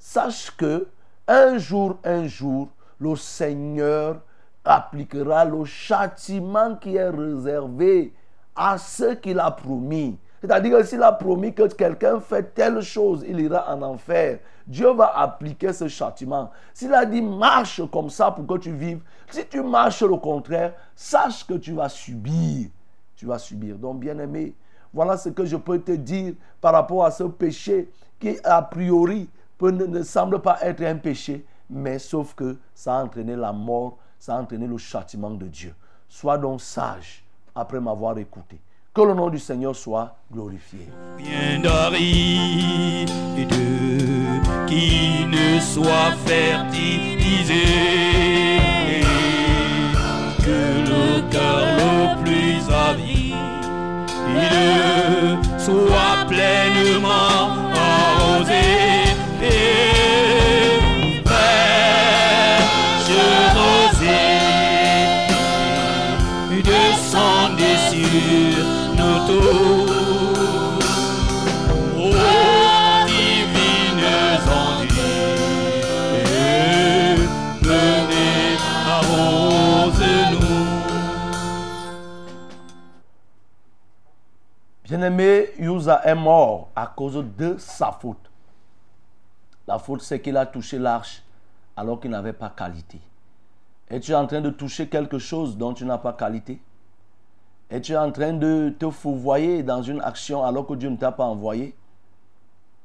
Sache 0.00 0.50
que 0.56 0.88
un 1.28 1.58
jour, 1.58 1.96
un 2.02 2.26
jour, 2.26 2.70
le 2.98 3.14
Seigneur 3.14 4.20
appliquera 4.68 5.44
le 5.44 5.64
châtiment 5.64 6.76
qui 6.76 6.96
est 6.96 7.08
réservé 7.08 8.12
à 8.54 8.76
ceux 8.78 9.14
qu'il 9.14 9.40
a 9.40 9.50
promis. 9.50 10.18
C'est-à-dire 10.40 10.84
s'il 10.84 11.02
a 11.02 11.12
promis 11.12 11.52
que 11.52 11.66
quelqu'un 11.68 12.20
fait 12.20 12.54
telle 12.54 12.80
chose, 12.80 13.24
il 13.26 13.40
ira 13.40 13.74
en 13.74 13.82
enfer. 13.82 14.38
Dieu 14.66 14.92
va 14.92 15.18
appliquer 15.18 15.72
ce 15.72 15.88
châtiment. 15.88 16.50
S'il 16.74 16.92
a 16.94 17.04
dit 17.04 17.22
marche 17.22 17.80
comme 17.90 18.10
ça 18.10 18.30
pour 18.30 18.46
que 18.46 18.58
tu 18.58 18.72
vives, 18.72 19.00
si 19.30 19.44
tu 19.46 19.62
marches 19.62 20.02
le 20.02 20.16
contraire, 20.16 20.74
sache 20.94 21.44
que 21.46 21.54
tu 21.54 21.72
vas 21.72 21.88
subir. 21.88 22.68
Tu 23.16 23.26
vas 23.26 23.38
subir. 23.38 23.76
Donc, 23.76 23.98
bien 23.98 24.18
aimé, 24.18 24.54
voilà 24.92 25.16
ce 25.16 25.30
que 25.30 25.44
je 25.44 25.56
peux 25.56 25.80
te 25.80 25.92
dire 25.92 26.34
par 26.60 26.72
rapport 26.72 27.04
à 27.04 27.10
ce 27.10 27.24
péché 27.24 27.90
qui, 28.20 28.38
a 28.44 28.62
priori, 28.62 29.28
ne 29.60 30.02
semble 30.02 30.40
pas 30.40 30.58
être 30.62 30.82
un 30.82 30.96
péché, 30.96 31.44
mais 31.68 31.98
sauf 31.98 32.34
que 32.34 32.56
ça 32.74 32.96
a 32.96 33.02
entraîné 33.02 33.34
la 33.34 33.52
mort, 33.52 33.98
ça 34.18 34.36
a 34.36 34.40
entraîné 34.40 34.66
le 34.66 34.78
châtiment 34.78 35.30
de 35.30 35.46
Dieu. 35.46 35.74
Sois 36.08 36.38
donc 36.38 36.60
sage 36.60 37.22
après 37.54 37.80
m'avoir 37.80 38.16
écouté. 38.18 38.58
Que 38.94 39.02
le 39.02 39.14
nom 39.14 39.28
du 39.28 39.38
Seigneur 39.38 39.76
soit 39.76 40.16
glorifié. 40.32 40.88
Bien 41.16 41.60
d'aride 41.60 43.10
qui 44.66 45.24
ne 45.26 45.60
soit 45.60 46.12
fertilisé. 46.26 47.64
Que 50.38 50.60
le 50.90 51.30
cœur 51.30 51.62
le 51.76 52.22
plus 52.24 52.68
avide 52.72 53.18
soit 55.58 56.26
pleinement 56.28 57.57
Usa 85.58 86.02
est 86.04 86.14
mort 86.14 86.68
à 86.74 86.86
cause 86.86 87.24
de 87.36 87.56
sa 87.58 87.92
faute? 87.92 88.30
La 89.66 89.78
faute, 89.78 90.02
c'est 90.02 90.20
qu'il 90.20 90.36
a 90.36 90.46
touché 90.46 90.78
l'arche 90.78 91.22
alors 91.76 92.00
qu'il 92.00 92.10
n'avait 92.10 92.32
pas 92.32 92.50
qualité. 92.50 93.00
Et 93.90 94.00
tu 94.00 94.12
es 94.12 94.14
en 94.14 94.26
train 94.26 94.40
de 94.40 94.50
toucher 94.50 94.88
quelque 94.88 95.18
chose 95.18 95.56
dont 95.56 95.74
tu 95.74 95.84
n'as 95.84 95.98
pas 95.98 96.12
qualité? 96.12 96.60
Et 97.70 97.80
tu 97.80 97.92
es 97.92 97.96
en 97.96 98.10
train 98.10 98.32
de 98.32 98.74
te 98.78 98.90
fourvoyer 98.90 99.62
dans 99.62 99.82
une 99.82 100.00
action 100.00 100.44
alors 100.44 100.66
que 100.66 100.74
Dieu 100.74 100.88
ne 100.88 100.96
t'a 100.96 101.12
pas 101.12 101.24
envoyé? 101.24 101.74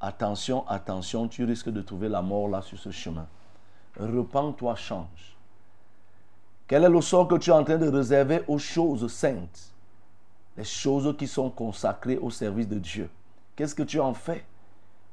Attention, 0.01 0.67
attention, 0.67 1.27
tu 1.27 1.45
risques 1.45 1.69
de 1.69 1.81
trouver 1.81 2.09
la 2.09 2.21
mort 2.21 2.49
là 2.49 2.61
sur 2.61 2.77
ce 2.77 2.91
chemin. 2.91 3.25
Repends-toi, 3.97 4.75
change. 4.75 5.37
Quel 6.67 6.83
est 6.83 6.89
le 6.89 7.01
sort 7.01 7.27
que 7.27 7.35
tu 7.35 7.49
es 7.49 7.53
en 7.53 7.63
train 7.63 7.77
de 7.77 7.87
réserver 7.87 8.43
aux 8.47 8.57
choses 8.57 9.11
saintes? 9.11 9.72
Les 10.57 10.63
choses 10.63 11.15
qui 11.17 11.27
sont 11.27 11.49
consacrées 11.49 12.17
au 12.17 12.29
service 12.29 12.67
de 12.67 12.77
Dieu. 12.77 13.09
Qu'est-ce 13.55 13.73
que 13.73 13.83
tu 13.83 13.99
en 13.99 14.13
fais? 14.13 14.45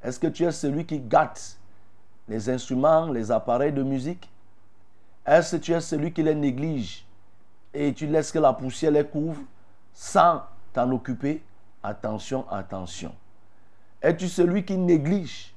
Est-ce 0.02 0.18
que 0.18 0.26
tu 0.26 0.44
es 0.44 0.52
celui 0.52 0.84
qui 0.84 0.98
gâte 0.98 1.58
les 2.28 2.48
instruments, 2.48 3.06
les 3.06 3.30
appareils 3.30 3.72
de 3.72 3.82
musique? 3.82 4.30
Est-ce 5.26 5.56
que 5.56 5.62
tu 5.62 5.72
es 5.72 5.80
celui 5.80 6.12
qui 6.12 6.22
les 6.22 6.34
néglige 6.34 7.06
et 7.72 7.92
tu 7.92 8.06
laisses 8.06 8.32
que 8.32 8.38
la 8.38 8.52
poussière 8.52 8.92
les 8.92 9.04
couvre 9.04 9.40
sans 9.92 10.42
t'en 10.72 10.90
occuper? 10.90 11.42
Attention, 11.82 12.46
attention. 12.50 13.14
Es-tu 14.02 14.28
celui 14.28 14.64
qui 14.64 14.76
néglige 14.76 15.54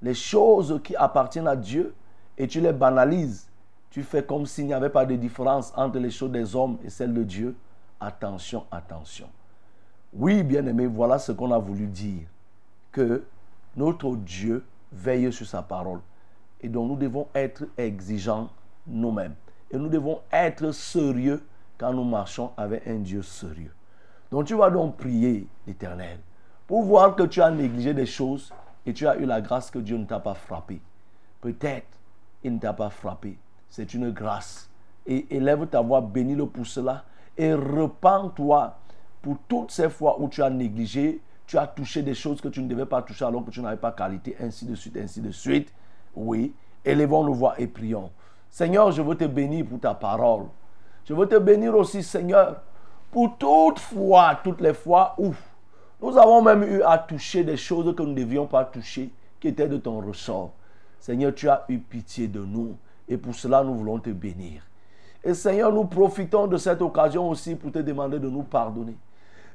les 0.00 0.14
choses 0.14 0.80
qui 0.84 0.96
appartiennent 0.96 1.48
à 1.48 1.56
Dieu 1.56 1.94
et 2.36 2.46
tu 2.46 2.60
les 2.60 2.72
banalises? 2.72 3.46
Tu 3.90 4.02
fais 4.02 4.22
comme 4.22 4.46
s'il 4.46 4.66
n'y 4.66 4.74
avait 4.74 4.90
pas 4.90 5.06
de 5.06 5.16
différence 5.16 5.72
entre 5.76 5.98
les 5.98 6.10
choses 6.10 6.30
des 6.30 6.54
hommes 6.54 6.78
et 6.84 6.90
celles 6.90 7.14
de 7.14 7.22
Dieu? 7.22 7.54
Attention, 8.00 8.66
attention. 8.70 9.28
Oui, 10.12 10.42
bien-aimé, 10.42 10.86
voilà 10.86 11.18
ce 11.18 11.32
qu'on 11.32 11.50
a 11.52 11.58
voulu 11.58 11.86
dire. 11.86 12.26
Que 12.92 13.24
notre 13.76 14.16
Dieu 14.16 14.64
veille 14.92 15.32
sur 15.32 15.46
sa 15.46 15.62
parole. 15.62 16.00
Et 16.60 16.68
donc 16.68 16.88
nous 16.88 16.96
devons 16.96 17.28
être 17.34 17.64
exigeants 17.76 18.48
nous-mêmes. 18.86 19.34
Et 19.70 19.76
nous 19.76 19.88
devons 19.88 20.20
être 20.32 20.72
sérieux 20.72 21.42
quand 21.76 21.92
nous 21.92 22.04
marchons 22.04 22.52
avec 22.56 22.86
un 22.86 22.96
Dieu 22.96 23.22
sérieux. 23.22 23.72
Donc 24.30 24.46
tu 24.46 24.54
vas 24.54 24.70
donc 24.70 24.96
prier 24.96 25.46
l'Éternel 25.66 26.18
pour 26.66 26.82
voir 26.82 27.14
que 27.14 27.24
tu 27.24 27.40
as 27.42 27.50
négligé 27.50 27.94
des 27.94 28.06
choses 28.06 28.52
et 28.84 28.92
tu 28.92 29.06
as 29.06 29.16
eu 29.16 29.26
la 29.26 29.40
grâce 29.40 29.70
que 29.70 29.78
Dieu 29.78 29.96
ne 29.96 30.04
t'a 30.04 30.20
pas 30.20 30.34
frappé. 30.34 30.80
Peut-être 31.40 31.86
il 32.42 32.54
ne 32.54 32.58
t'a 32.58 32.72
pas 32.72 32.90
frappé. 32.90 33.38
C'est 33.68 33.94
une 33.94 34.10
grâce. 34.10 34.70
Et 35.06 35.36
élève 35.36 35.66
ta 35.66 35.80
voix, 35.80 36.00
bénis-le 36.00 36.46
pour 36.46 36.66
cela. 36.66 37.04
Et 37.38 37.54
repens-toi 37.54 38.76
pour 39.22 39.36
toutes 39.48 39.70
ces 39.70 39.90
fois 39.90 40.20
où 40.20 40.28
tu 40.28 40.42
as 40.42 40.50
négligé, 40.50 41.20
tu 41.46 41.58
as 41.58 41.66
touché 41.66 42.02
des 42.02 42.14
choses 42.14 42.40
que 42.40 42.48
tu 42.48 42.62
ne 42.62 42.68
devais 42.68 42.86
pas 42.86 43.02
toucher 43.02 43.24
alors 43.24 43.44
que 43.44 43.50
tu 43.50 43.60
n'avais 43.60 43.76
pas 43.76 43.92
qualité, 43.92 44.36
ainsi 44.40 44.64
de 44.66 44.74
suite, 44.74 44.96
ainsi 44.96 45.20
de 45.20 45.30
suite. 45.30 45.72
Oui, 46.14 46.54
élevons 46.84 47.24
nos 47.24 47.34
voix 47.34 47.54
et 47.58 47.66
prions. 47.66 48.10
Seigneur, 48.50 48.90
je 48.90 49.02
veux 49.02 49.16
te 49.16 49.24
bénir 49.24 49.66
pour 49.66 49.80
ta 49.80 49.94
parole. 49.94 50.46
Je 51.04 51.14
veux 51.14 51.28
te 51.28 51.36
bénir 51.36 51.74
aussi, 51.76 52.02
Seigneur, 52.02 52.62
pour 53.10 53.36
toute 53.36 53.78
fois, 53.78 54.40
toutes 54.42 54.60
les 54.60 54.74
fois 54.74 55.14
où 55.18 55.34
nous 56.00 56.16
avons 56.18 56.42
même 56.42 56.62
eu 56.62 56.82
à 56.82 56.98
toucher 56.98 57.44
des 57.44 57.56
choses 57.56 57.94
que 57.94 58.02
nous 58.02 58.10
ne 58.10 58.14
devions 58.14 58.46
pas 58.46 58.64
toucher, 58.64 59.10
qui 59.40 59.48
étaient 59.48 59.68
de 59.68 59.76
ton 59.76 60.00
ressort. 60.00 60.52
Seigneur, 60.98 61.34
tu 61.34 61.48
as 61.48 61.64
eu 61.68 61.78
pitié 61.78 62.28
de 62.28 62.40
nous 62.40 62.76
et 63.08 63.16
pour 63.16 63.34
cela 63.34 63.62
nous 63.62 63.74
voulons 63.74 63.98
te 63.98 64.10
bénir. 64.10 64.62
Et 65.26 65.34
Seigneur, 65.34 65.72
nous 65.72 65.84
profitons 65.84 66.46
de 66.46 66.56
cette 66.56 66.80
occasion 66.80 67.28
aussi 67.28 67.56
pour 67.56 67.72
te 67.72 67.80
demander 67.80 68.20
de 68.20 68.28
nous 68.28 68.44
pardonner. 68.44 68.96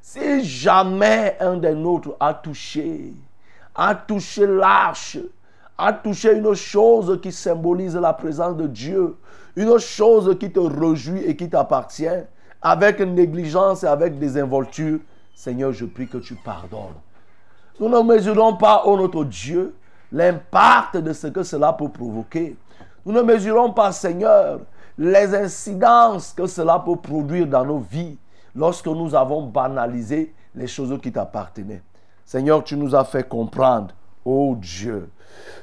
Si 0.01 0.43
jamais 0.43 1.37
un 1.39 1.55
des 1.55 1.73
nôtres 1.73 2.13
a 2.19 2.33
touché, 2.33 3.13
a 3.73 3.95
touché 3.95 4.45
l'arche, 4.45 5.17
a 5.77 5.93
touché 5.93 6.33
une 6.35 6.53
chose 6.55 7.17
qui 7.21 7.31
symbolise 7.31 7.95
la 7.95 8.11
présence 8.11 8.57
de 8.57 8.67
Dieu, 8.67 9.15
une 9.55 9.77
chose 9.77 10.37
qui 10.37 10.51
te 10.51 10.59
réjouit 10.59 11.23
et 11.23 11.37
qui 11.37 11.49
t'appartient, 11.49 12.05
avec 12.61 12.99
négligence 12.99 13.83
et 13.83 13.87
avec 13.87 14.19
désinvolture, 14.19 14.99
Seigneur, 15.33 15.71
je 15.71 15.85
prie 15.85 16.09
que 16.09 16.17
tu 16.17 16.35
pardonnes. 16.35 16.99
Nous 17.79 17.87
ne 17.87 18.01
mesurons 18.01 18.57
pas, 18.57 18.83
ô 18.85 18.97
notre 18.97 19.23
Dieu, 19.23 19.73
l'impact 20.11 20.97
de 20.97 21.13
ce 21.13 21.27
que 21.27 21.43
cela 21.43 21.71
peut 21.71 21.87
provoquer. 21.87 22.57
Nous 23.05 23.13
ne 23.13 23.21
mesurons 23.21 23.71
pas, 23.71 23.93
Seigneur, 23.93 24.59
les 24.97 25.33
incidences 25.35 26.33
que 26.33 26.47
cela 26.47 26.79
peut 26.79 26.95
produire 26.95 27.47
dans 27.47 27.65
nos 27.65 27.79
vies 27.79 28.17
lorsque 28.55 28.87
nous 28.87 29.15
avons 29.15 29.47
banalisé 29.47 30.33
les 30.55 30.67
choses 30.67 30.97
qui 31.01 31.11
t'appartenaient. 31.11 31.81
Seigneur, 32.25 32.63
tu 32.63 32.77
nous 32.77 32.95
as 32.95 33.05
fait 33.05 33.27
comprendre, 33.27 33.93
ô 34.23 34.55
Dieu, 34.55 35.09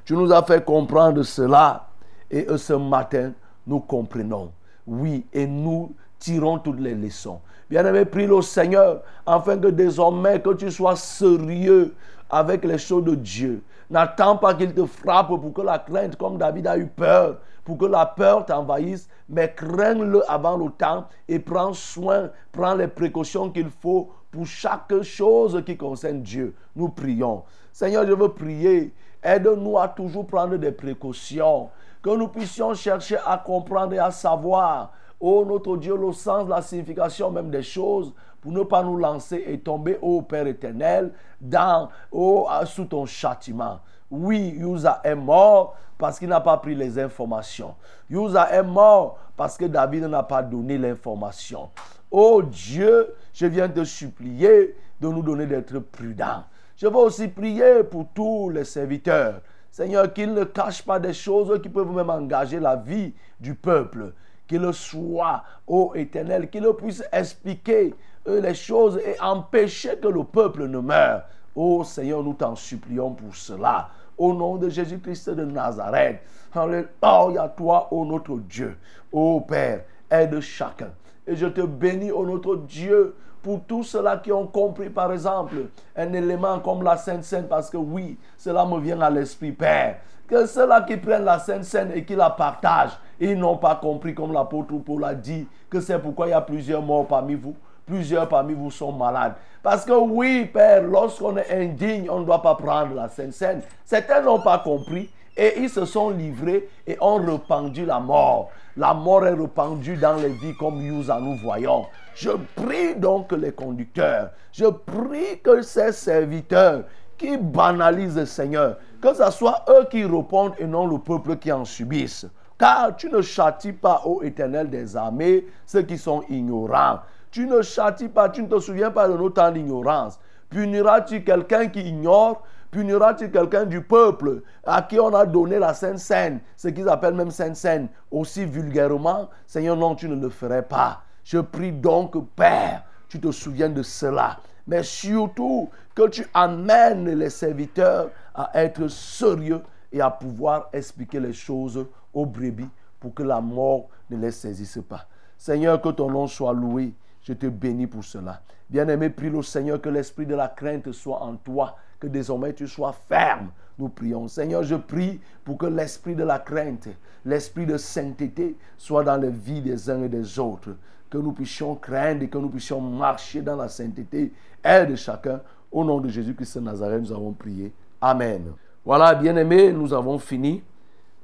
tu 0.04 0.14
nous 0.14 0.32
as 0.32 0.42
fait 0.42 0.64
comprendre 0.64 1.22
cela. 1.22 1.86
Et 2.30 2.46
ce 2.56 2.74
matin, 2.74 3.32
nous 3.66 3.80
comprenons. 3.80 4.52
Oui, 4.86 5.26
et 5.32 5.46
nous 5.46 5.94
tirons 6.18 6.58
toutes 6.58 6.80
les 6.80 6.94
leçons. 6.94 7.40
Bien-aimé, 7.70 8.04
prie 8.04 8.26
le 8.26 8.40
Seigneur 8.42 9.02
afin 9.26 9.58
que 9.58 9.68
désormais 9.68 10.40
que 10.40 10.54
tu 10.54 10.70
sois 10.70 10.96
sérieux 10.96 11.94
avec 12.30 12.64
les 12.64 12.78
choses 12.78 13.04
de 13.04 13.14
Dieu. 13.14 13.62
N'attends 13.90 14.36
pas 14.36 14.54
qu'il 14.54 14.74
te 14.74 14.84
frappe 14.84 15.28
pour 15.28 15.52
que 15.52 15.62
la 15.62 15.78
crainte, 15.78 16.16
comme 16.16 16.38
David 16.38 16.66
a 16.66 16.78
eu 16.78 16.86
peur, 16.86 17.38
pour 17.68 17.76
que 17.76 17.84
la 17.84 18.06
peur 18.06 18.46
t'envahisse, 18.46 19.10
mais 19.28 19.52
crains-le 19.54 20.22
avant 20.26 20.56
le 20.56 20.70
temps 20.70 21.06
et 21.28 21.38
prends 21.38 21.74
soin, 21.74 22.30
prends 22.50 22.72
les 22.72 22.88
précautions 22.88 23.50
qu'il 23.50 23.68
faut 23.68 24.08
pour 24.30 24.46
chaque 24.46 25.02
chose 25.02 25.62
qui 25.66 25.76
concerne 25.76 26.22
Dieu. 26.22 26.54
Nous 26.74 26.88
prions. 26.88 27.42
Seigneur, 27.70 28.06
je 28.06 28.14
veux 28.14 28.30
prier. 28.30 28.94
Aide-nous 29.22 29.78
à 29.78 29.86
toujours 29.86 30.26
prendre 30.26 30.56
des 30.56 30.72
précautions, 30.72 31.68
que 32.00 32.08
nous 32.08 32.28
puissions 32.28 32.72
chercher 32.72 33.18
à 33.26 33.36
comprendre 33.36 33.92
et 33.92 33.98
à 33.98 34.12
savoir 34.12 34.94
oh 35.20 35.44
notre 35.46 35.76
Dieu, 35.76 35.94
le 35.94 36.12
sens, 36.14 36.48
la 36.48 36.62
signification 36.62 37.30
même 37.30 37.50
des 37.50 37.62
choses, 37.62 38.14
pour 38.40 38.50
ne 38.50 38.62
pas 38.62 38.82
nous 38.82 38.96
lancer 38.96 39.44
et 39.46 39.60
tomber, 39.60 39.98
ô 40.00 40.22
Père 40.22 40.46
éternel, 40.46 41.12
dans, 41.38 41.90
oh, 42.12 42.48
sous 42.64 42.86
ton 42.86 43.04
châtiment. 43.04 43.80
Oui, 44.10 44.54
Yusa 44.58 45.00
est 45.04 45.14
mort 45.14 45.76
parce 45.98 46.18
qu'il 46.18 46.28
n'a 46.28 46.40
pas 46.40 46.56
pris 46.56 46.74
les 46.74 46.98
informations. 46.98 47.74
Yusa 48.08 48.50
est 48.52 48.62
mort 48.62 49.18
parce 49.36 49.56
que 49.56 49.66
David 49.66 50.04
n'a 50.04 50.22
pas 50.22 50.42
donné 50.42 50.78
l'information. 50.78 51.70
Oh 52.10 52.42
Dieu, 52.42 53.14
je 53.34 53.46
viens 53.46 53.68
te 53.68 53.84
supplier 53.84 54.74
de 55.00 55.08
nous 55.08 55.22
donner 55.22 55.46
d'être 55.46 55.78
prudents. 55.78 56.44
Je 56.76 56.86
veux 56.86 56.96
aussi 56.96 57.28
prier 57.28 57.84
pour 57.84 58.06
tous 58.14 58.50
les 58.50 58.64
serviteurs. 58.64 59.40
Seigneur, 59.70 60.12
qu'ils 60.12 60.32
ne 60.32 60.44
cachent 60.44 60.82
pas 60.82 60.98
des 60.98 61.12
choses 61.12 61.60
qui 61.60 61.68
peuvent 61.68 61.92
même 61.92 62.10
engager 62.10 62.58
la 62.58 62.76
vie 62.76 63.12
du 63.38 63.54
peuple. 63.54 64.12
Qu'il 64.46 64.72
soit, 64.72 65.42
ô 65.66 65.92
éternel, 65.94 66.48
qu'il 66.48 66.66
puisse 66.72 67.02
expliquer 67.12 67.94
les 68.26 68.54
choses 68.54 68.98
et 68.98 69.20
empêcher 69.20 69.98
que 69.98 70.08
le 70.08 70.24
peuple 70.24 70.66
ne 70.66 70.78
meure. 70.78 71.24
Ô 71.54 71.84
Seigneur, 71.84 72.22
nous 72.22 72.34
t'en 72.34 72.56
supplions 72.56 73.10
pour 73.10 73.34
cela. 73.36 73.90
Au 74.18 74.34
nom 74.34 74.56
de 74.56 74.68
Jésus-Christ 74.68 75.30
de 75.30 75.44
Nazareth. 75.44 76.20
Alléluia, 76.52 77.48
toi, 77.56 77.88
ô 77.92 78.04
notre 78.04 78.36
Dieu. 78.38 78.76
Ô 79.12 79.40
Père, 79.40 79.84
aide 80.10 80.40
chacun. 80.40 80.90
Et 81.26 81.36
je 81.36 81.46
te 81.46 81.60
bénis, 81.60 82.10
ô 82.10 82.26
notre 82.26 82.56
Dieu, 82.56 83.14
pour 83.42 83.60
tous 83.64 83.84
ceux-là 83.84 84.16
qui 84.16 84.32
ont 84.32 84.46
compris, 84.46 84.90
par 84.90 85.12
exemple, 85.12 85.54
un 85.96 86.12
élément 86.12 86.58
comme 86.58 86.82
la 86.82 86.96
Sainte 86.96 87.22
Seine, 87.22 87.46
parce 87.46 87.70
que 87.70 87.76
oui, 87.76 88.18
cela 88.36 88.66
me 88.66 88.80
vient 88.80 89.00
à 89.00 89.10
l'esprit, 89.10 89.52
Père. 89.52 89.98
Que 90.26 90.46
ceux-là 90.46 90.82
qui 90.82 90.96
prennent 90.96 91.24
la 91.24 91.38
Sainte 91.38 91.64
Seine 91.64 91.92
et 91.94 92.04
qui 92.04 92.16
la 92.16 92.30
partagent, 92.30 92.98
ils 93.20 93.38
n'ont 93.38 93.56
pas 93.56 93.76
compris, 93.76 94.14
comme 94.14 94.32
l'apôtre 94.32 94.74
Paul 94.78 95.04
a 95.04 95.14
dit, 95.14 95.46
que 95.70 95.80
c'est 95.80 95.98
pourquoi 95.98 96.26
il 96.26 96.30
y 96.30 96.34
a 96.34 96.40
plusieurs 96.40 96.82
morts 96.82 97.06
parmi 97.06 97.34
vous. 97.34 97.54
Plusieurs 97.88 98.28
parmi 98.28 98.52
vous 98.52 98.70
sont 98.70 98.92
malades. 98.92 99.34
Parce 99.62 99.84
que 99.84 99.92
oui, 99.92 100.44
Père, 100.52 100.82
lorsqu'on 100.82 101.36
est 101.38 101.50
indigne, 101.50 102.08
on 102.10 102.20
ne 102.20 102.24
doit 102.24 102.42
pas 102.42 102.54
prendre 102.54 102.94
la 102.94 103.08
Sainte 103.08 103.32
Seine. 103.32 103.62
Certains 103.84 104.20
n'ont 104.20 104.40
pas 104.40 104.58
compris 104.58 105.10
et 105.36 105.54
ils 105.58 105.70
se 105.70 105.84
sont 105.84 106.10
livrés 106.10 106.68
et 106.86 106.98
ont 107.00 107.16
rependu 107.16 107.86
la 107.86 107.98
mort. 107.98 108.50
La 108.76 108.92
mort 108.92 109.26
est 109.26 109.34
répandue 109.34 109.96
dans 109.96 110.16
les 110.16 110.28
vies 110.28 110.54
comme 110.58 110.82
nous 110.82 111.10
en 111.10 111.20
nous 111.20 111.36
voyons. 111.36 111.86
Je 112.14 112.30
prie 112.56 112.94
donc 112.96 113.32
les 113.32 113.52
conducteurs, 113.52 114.30
je 114.52 114.66
prie 114.66 115.40
que 115.42 115.62
ces 115.62 115.92
serviteurs 115.92 116.82
qui 117.16 117.36
banalisent 117.36 118.16
le 118.16 118.26
Seigneur, 118.26 118.76
que 119.00 119.14
ce 119.14 119.30
soit 119.30 119.64
eux 119.68 119.86
qui 119.90 120.04
répondent 120.04 120.54
et 120.58 120.66
non 120.66 120.86
le 120.86 120.98
peuple 120.98 121.36
qui 121.36 121.50
en 121.52 121.64
subisse. 121.64 122.26
Car 122.58 122.96
tu 122.96 123.08
ne 123.08 123.22
châties 123.22 123.72
pas, 123.72 124.02
ô 124.04 124.22
éternel 124.22 124.68
des 124.68 124.96
armées, 124.96 125.46
ceux 125.64 125.82
qui 125.82 125.96
sont 125.96 126.22
ignorants. 126.28 126.98
Tu 127.30 127.46
ne 127.46 127.62
châties 127.62 128.08
pas, 128.08 128.28
tu 128.28 128.42
ne 128.42 128.48
te 128.48 128.58
souviens 128.60 128.90
pas 128.90 129.08
de 129.08 129.16
nos 129.16 129.30
temps 129.30 129.50
d'ignorance. 129.50 130.18
Puniras-tu 130.50 131.22
quelqu'un 131.24 131.68
qui 131.68 131.80
ignore? 131.80 132.42
Puniras-tu 132.70 133.30
quelqu'un 133.30 133.64
du 133.64 133.82
peuple 133.82 134.42
à 134.64 134.82
qui 134.82 135.00
on 135.00 135.14
a 135.14 135.24
donné 135.24 135.58
la 135.58 135.72
Sainte 135.72 135.98
Seine, 135.98 136.40
ce 136.56 136.68
qu'ils 136.68 136.88
appellent 136.88 137.14
même 137.14 137.30
Sainte 137.30 137.56
Seine, 137.56 137.88
aussi 138.10 138.44
vulgairement? 138.44 139.28
Seigneur, 139.46 139.76
non, 139.76 139.94
tu 139.94 140.08
ne 140.08 140.20
le 140.20 140.28
ferais 140.28 140.62
pas. 140.62 141.02
Je 141.24 141.38
prie 141.38 141.72
donc, 141.72 142.16
Père, 142.34 142.84
tu 143.08 143.20
te 143.20 143.30
souviens 143.30 143.70
de 143.70 143.82
cela. 143.82 144.38
Mais 144.66 144.82
surtout 144.82 145.70
que 145.94 146.08
tu 146.08 146.26
amènes 146.34 147.08
les 147.08 147.30
serviteurs 147.30 148.10
à 148.34 148.50
être 148.62 148.88
sérieux 148.88 149.62
et 149.90 150.00
à 150.02 150.10
pouvoir 150.10 150.68
expliquer 150.72 151.20
les 151.20 151.32
choses 151.32 151.86
aux 152.12 152.26
brebis 152.26 152.68
pour 153.00 153.14
que 153.14 153.22
la 153.22 153.40
mort 153.40 153.88
ne 154.10 154.18
les 154.18 154.30
saisisse 154.30 154.78
pas. 154.86 155.06
Seigneur, 155.38 155.80
que 155.80 155.88
ton 155.88 156.10
nom 156.10 156.26
soit 156.26 156.52
loué. 156.52 156.92
Je 157.28 157.34
te 157.34 157.44
bénis 157.44 157.86
pour 157.86 158.04
cela. 158.04 158.40
Bien-aimé, 158.70 159.10
prie 159.10 159.28
le 159.28 159.42
Seigneur 159.42 159.82
que 159.82 159.90
l'esprit 159.90 160.24
de 160.24 160.34
la 160.34 160.48
crainte 160.48 160.90
soit 160.92 161.22
en 161.22 161.36
toi, 161.36 161.76
que 162.00 162.06
désormais 162.06 162.54
tu 162.54 162.66
sois 162.66 162.94
ferme. 163.06 163.50
Nous 163.78 163.90
prions. 163.90 164.28
Seigneur, 164.28 164.62
je 164.62 164.76
prie 164.76 165.20
pour 165.44 165.58
que 165.58 165.66
l'esprit 165.66 166.14
de 166.14 166.24
la 166.24 166.38
crainte, 166.38 166.88
l'esprit 167.26 167.66
de 167.66 167.76
sainteté 167.76 168.56
soit 168.78 169.04
dans 169.04 169.18
les 169.18 169.28
vies 169.28 169.60
des 169.60 169.90
uns 169.90 170.04
et 170.04 170.08
des 170.08 170.38
autres. 170.38 170.70
Que 171.10 171.18
nous 171.18 171.32
puissions 171.32 171.74
craindre 171.74 172.22
et 172.22 172.28
que 172.28 172.38
nous 172.38 172.48
puissions 172.48 172.80
marcher 172.80 173.42
dans 173.42 173.56
la 173.56 173.68
sainteté. 173.68 174.32
Aide 174.64 174.96
chacun. 174.96 175.42
Au 175.70 175.84
nom 175.84 176.00
de 176.00 176.08
Jésus-Christ 176.08 176.56
de 176.56 176.62
Nazareth, 176.62 177.02
nous 177.02 177.12
avons 177.12 177.32
prié. 177.32 177.74
Amen. 178.00 178.52
Voilà, 178.86 179.14
bien-aimé, 179.14 179.70
nous 179.70 179.92
avons 179.92 180.18
fini. 180.18 180.62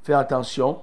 Fais 0.02 0.12
attention. 0.12 0.82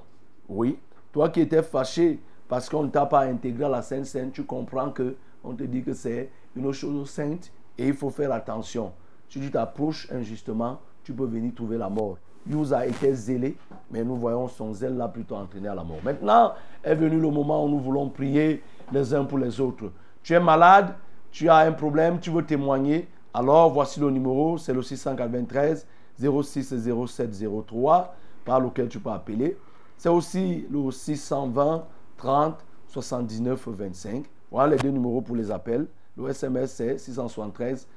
Oui. 0.50 0.80
Toi 1.12 1.30
qui 1.30 1.42
étais 1.42 1.62
fâché 1.62 2.20
parce 2.52 2.68
qu'on 2.68 2.84
ne 2.84 2.90
t'a 2.90 3.06
pas 3.06 3.22
intégré 3.22 3.64
à 3.64 3.70
la 3.70 3.82
Sainte 3.82 4.06
Sainte, 4.06 4.34
tu 4.34 4.44
comprends 4.44 4.90
que 4.90 5.16
on 5.42 5.54
te 5.54 5.64
dit 5.64 5.84
que 5.84 5.94
c'est 5.94 6.30
une 6.54 6.70
chose 6.74 7.10
sainte 7.10 7.50
et 7.78 7.88
il 7.88 7.94
faut 7.94 8.10
faire 8.10 8.34
attention. 8.34 8.92
Si 9.30 9.40
tu 9.40 9.50
t'approches 9.50 10.12
injustement, 10.12 10.82
tu 11.02 11.14
peux 11.14 11.24
venir 11.24 11.54
trouver 11.56 11.78
la 11.78 11.88
mort. 11.88 12.18
Yous 12.46 12.74
a 12.74 12.86
été 12.86 13.14
zélé, 13.14 13.56
mais 13.90 14.04
nous 14.04 14.18
voyons 14.18 14.50
son 14.50 14.74
zèle 14.74 14.98
là 14.98 15.08
plutôt 15.08 15.36
entraîné 15.36 15.70
à 15.70 15.76
la 15.76 15.86
mort. 15.86 16.00
Maintenant 16.04 16.52
est 16.84 16.94
venu 16.94 17.22
le 17.22 17.30
moment 17.30 17.64
où 17.64 17.70
nous 17.70 17.80
voulons 17.80 18.10
prier 18.10 18.62
les 18.92 19.14
uns 19.14 19.24
pour 19.24 19.38
les 19.38 19.62
autres. 19.62 19.90
Tu 20.22 20.34
es 20.34 20.40
malade, 20.42 20.94
tu 21.32 21.48
as 21.48 21.60
un 21.60 21.72
problème, 21.72 22.20
tu 22.20 22.32
veux 22.32 22.46
témoigner. 22.46 23.08
Alors 23.34 23.72
voici 23.72 24.02
le 24.02 24.12
numéro, 24.12 24.58
c'est 24.58 24.74
le 24.74 24.82
693 24.82 25.88
06 26.20 26.76
07 27.08 27.32
03 27.66 28.14
par 28.44 28.60
lequel 28.60 28.90
tu 28.90 29.00
peux 29.00 29.12
appeler. 29.12 29.58
C'est 29.96 30.10
aussi 30.10 30.68
le 30.70 30.92
620 30.92 31.86
30 32.22 32.64
79 32.88 33.68
25. 33.68 34.26
Voilà 34.52 34.76
les 34.76 34.82
deux 34.82 34.90
numéros 34.90 35.22
pour 35.22 35.36
les 35.36 35.50
appels. 35.50 35.88
Le 36.16 36.30
SMS 36.30 36.72
c'est 36.74 36.98
673 36.98 37.88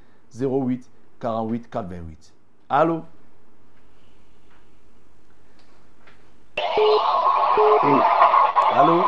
08 0.41 0.91
48 1.21 1.71
428. 1.71 2.33
Allô? 2.71 3.03
Allô? 8.73 9.05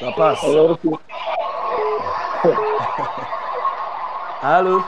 Ça 0.00 0.12
passe. 0.12 0.44
Allô? 4.42 4.82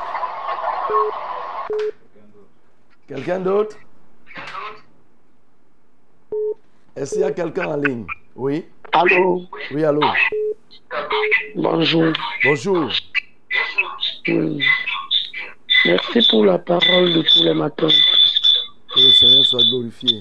Quelqu'un 3.09 3.41
d'autre? 3.41 3.77
Est-ce 6.97 7.11
qu'il 7.13 7.21
y 7.21 7.25
a 7.25 7.31
quelqu'un 7.31 7.67
en 7.67 7.77
ligne? 7.77 8.07
Oui? 8.35 8.65
Allô? 8.93 9.43
Oui, 9.71 9.85
allô? 9.85 10.01
Bonjour. 11.55 12.13
Bonjour. 12.43 12.89
Merci 15.85 16.29
pour 16.31 16.47
la 16.47 16.59
parole 16.59 17.13
de 17.13 17.23
tous 17.23 17.45
les 17.45 17.53
matins. 17.53 17.89
Que 17.89 19.01
le 19.01 19.11
Seigneur 19.13 19.45
soit 19.45 19.63
glorifié. 19.71 20.21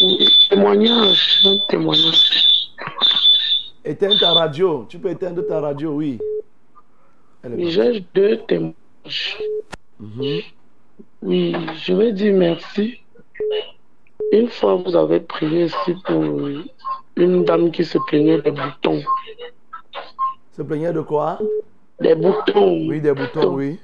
Oui, 0.00 0.28
Témoignage, 0.48 1.40
un 1.44 1.58
témoignage. 1.68 2.70
Éteins 3.84 4.16
ta 4.18 4.32
radio. 4.32 4.86
Tu 4.88 4.98
peux 4.98 5.10
éteindre 5.10 5.46
ta 5.46 5.60
radio, 5.60 5.90
oui. 5.90 6.18
J'ai 7.44 8.00
deux 8.14 8.38
témoignages. 8.46 9.38
Mhm. 10.00 10.40
Oui, 11.20 11.54
je 11.84 11.92
vais 11.92 12.12
dire 12.12 12.32
merci. 12.32 13.00
Une 14.32 14.48
fois, 14.48 14.74
vous 14.74 14.94
avez 14.94 15.20
prié 15.20 15.64
ici 15.64 15.94
pour 16.04 16.22
une 17.16 17.44
dame 17.44 17.70
qui 17.70 17.84
se 17.84 17.98
plaignait 18.06 18.40
des 18.42 18.50
boutons. 18.50 19.02
Se 20.52 20.62
plaignait 20.62 20.92
de 20.92 21.00
quoi? 21.00 21.38
Des 22.00 22.14
boutons. 22.14 22.86
Oui, 22.88 23.00
des 23.00 23.12
boutons, 23.12 23.54
oui. 23.54 23.78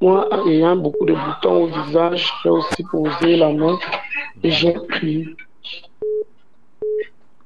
Moi, 0.00 0.28
ayant 0.48 0.76
beaucoup 0.76 1.04
de 1.04 1.14
boutons 1.14 1.64
au 1.64 1.66
visage, 1.66 2.32
j'ai 2.42 2.48
aussi 2.48 2.82
posé 2.90 3.36
la 3.36 3.52
main 3.52 3.78
et 4.42 4.50
j'ai 4.50 4.72
prié. 4.72 5.36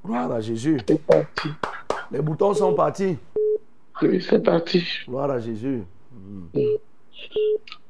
Gloire 0.04 0.32
à 0.32 0.40
Jésus. 0.40 0.78
C'est 0.86 1.04
parti. 1.04 1.48
Les 2.12 2.20
boutons 2.20 2.54
sont 2.54 2.74
partis. 2.74 3.16
Oui, 4.02 4.22
c'est 4.22 4.42
parti. 4.42 4.84
Gloire 5.08 5.30
à 5.30 5.40
Jésus. 5.40 5.82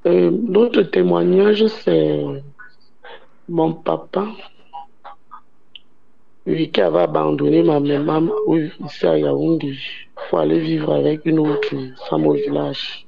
Euh, 0.06 0.30
L'autre 0.48 0.82
témoignage, 0.82 1.66
c'est 1.66 2.42
mon 3.48 3.72
papa 3.74 4.26
oui, 6.46 6.70
qui 6.70 6.80
avait 6.80 7.00
abandonné 7.00 7.62
ma 7.62 7.80
maman 7.80 8.32
oui, 8.46 8.70
ici 8.84 9.06
à 9.06 9.18
Yaoundé 9.18 9.76
pour 10.28 10.38
aller 10.38 10.60
vivre 10.60 10.92
avec 10.94 11.24
une 11.26 11.40
autre 11.40 11.74
femme 12.08 12.26
au 12.26 12.34
village. 12.34 13.06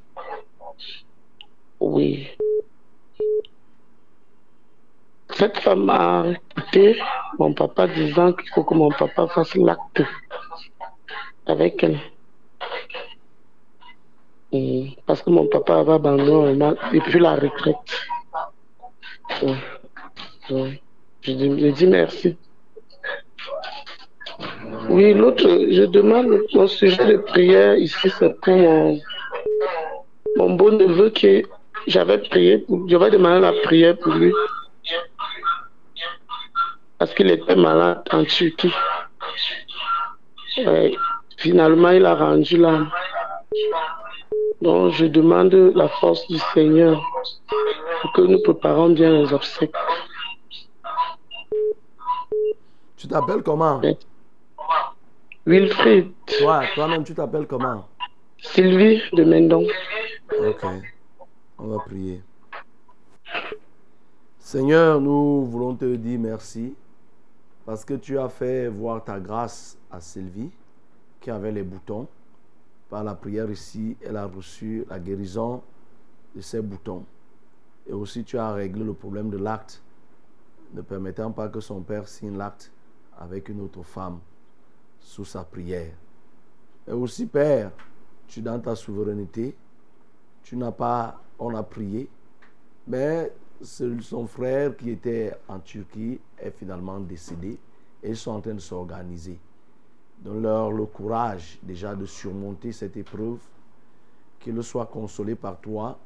Oui. 1.80 2.28
Cette 5.30 5.59
femme 5.59 5.89
a 5.91 6.24
quitté 6.57 6.99
mon 7.39 7.53
papa 7.55 7.86
disant 7.86 8.32
qu'il 8.32 8.49
faut 8.51 8.64
que 8.64 8.74
mon 8.74 8.91
papa 8.91 9.28
fasse 9.28 9.55
l'acte 9.55 10.03
avec 11.47 11.82
elle. 11.84 12.01
Mm, 14.53 14.95
Parce 15.07 15.22
que 15.22 15.30
mon 15.30 15.47
papa 15.47 15.78
avait 15.78 15.93
abandonné 15.93 16.55
ma 16.55 16.70
maman 16.72 16.76
depuis 16.93 17.20
la 17.20 17.36
retraite. 17.36 17.91
Mm. 19.43 19.78
Je 20.49 21.32
dis, 21.32 21.61
je 21.61 21.66
dis 21.72 21.86
merci. 21.86 22.36
Oui, 24.88 25.12
l'autre, 25.14 25.46
je 25.70 25.82
demande 25.84 26.28
mon 26.55 26.66
sujet 26.66 27.05
de 27.07 27.16
prière 27.18 27.76
ici, 27.76 28.09
c'est 28.18 28.34
pour 28.40 28.57
mon, 28.57 28.99
mon 30.36 30.51
beau-neveu 30.55 31.11
qui 31.11 31.44
j'avais 31.86 32.18
prié, 32.18 32.59
pour- 32.59 32.88
j'avais 32.88 33.11
demandé 33.11 33.40
la 33.40 33.53
prière 33.64 33.96
pour 33.99 34.12
lui. 34.14 34.32
Parce 36.99 37.14
qu'il 37.14 37.30
était 37.30 37.55
malade 37.57 38.03
en 38.11 38.24
Turquie. 38.24 38.72
Finalement, 41.36 41.90
il 41.90 42.05
a 42.07 42.14
rendu 42.14 42.57
l'âme. 42.57 42.90
Donc, 44.61 44.92
je 44.94 45.05
demande 45.07 45.55
la 45.74 45.88
force 45.88 46.26
du 46.28 46.38
Seigneur 46.55 47.01
pour 48.01 48.12
que 48.14 48.22
nous 48.22 48.42
préparons 48.42 48.88
bien 48.90 49.12
les 49.22 49.32
obsèques. 49.32 49.72
Tu 52.99 53.07
t'appelles 53.07 53.44
comment? 53.44 53.80
Wilfried, 55.46 56.12
Toi, 56.40 56.64
toi-même, 56.74 57.05
tu 57.05 57.14
t'appelles 57.14 57.46
comment? 57.46 57.86
Sylvie 58.38 59.01
de 59.12 59.22
Mendon. 59.22 59.64
Ok. 60.36 60.66
On 61.59 61.68
va 61.68 61.78
prier. 61.78 62.20
Seigneur, 64.40 65.01
nous 65.01 65.44
voulons 65.44 65.76
te 65.76 65.94
dire 65.94 66.18
merci 66.18 66.74
parce 67.64 67.84
que 67.84 67.94
tu 67.94 68.18
as 68.18 68.28
fait 68.28 68.66
voir 68.66 69.05
ta 69.05 69.20
grâce 69.20 69.78
à 69.92 70.01
Sylvie 70.01 70.51
qui 71.20 71.30
avait 71.30 71.53
les 71.53 71.62
boutons. 71.62 72.09
Par 72.90 73.05
la 73.05 73.14
prière 73.14 73.49
ici, 73.49 73.96
elle 74.03 74.16
a 74.16 74.26
reçu 74.26 74.84
la 74.90 74.99
guérison 74.99 75.62
de 76.34 76.40
ses 76.40 76.61
boutons. 76.61 77.05
Et 77.86 77.92
aussi, 77.92 78.24
tu 78.24 78.36
as 78.38 78.53
réglé 78.53 78.82
le 78.82 78.94
problème 78.94 79.30
de 79.30 79.38
l'acte, 79.38 79.82
ne 80.74 80.80
permettant 80.80 81.30
pas 81.30 81.49
que 81.49 81.61
son 81.61 81.80
père 81.80 82.09
signe 82.09 82.36
l'acte 82.36 82.72
avec 83.19 83.49
une 83.49 83.61
autre 83.61 83.83
femme 83.83 84.21
sous 85.01 85.25
sa 85.25 85.45
prière. 85.45 85.95
Et 86.87 86.93
aussi, 86.93 87.27
Père, 87.27 87.73
tu 88.27 88.41
dans 88.41 88.61
ta 88.61 88.75
souveraineté, 88.75 89.57
tu 90.43 90.57
n'as 90.57 90.73
pas, 90.73 91.21
on 91.39 91.55
a 91.55 91.62
prié, 91.62 92.09
mais 92.87 93.33
son 93.62 94.27
frère 94.27 94.77
qui 94.77 94.91
était 94.91 95.35
en 95.49 95.59
Turquie 95.59 96.21
est 96.39 96.51
finalement 96.51 97.01
décédé 97.01 97.59
et 98.03 98.11
ils 98.11 98.16
sont 98.16 98.31
en 98.31 98.41
train 98.41 98.55
de 98.55 98.61
s'organiser. 98.61 99.39
Donne-leur 100.21 100.73
le 100.73 100.87
courage 100.87 101.59
déjà 101.62 101.95
de 101.95 102.07
surmonter 102.07 102.73
cette 102.73 102.97
épreuve, 102.97 103.39
qu'ils 104.41 104.62
soient 104.62 104.87
consolés 104.87 105.35
par 105.35 105.61
toi 105.61 105.99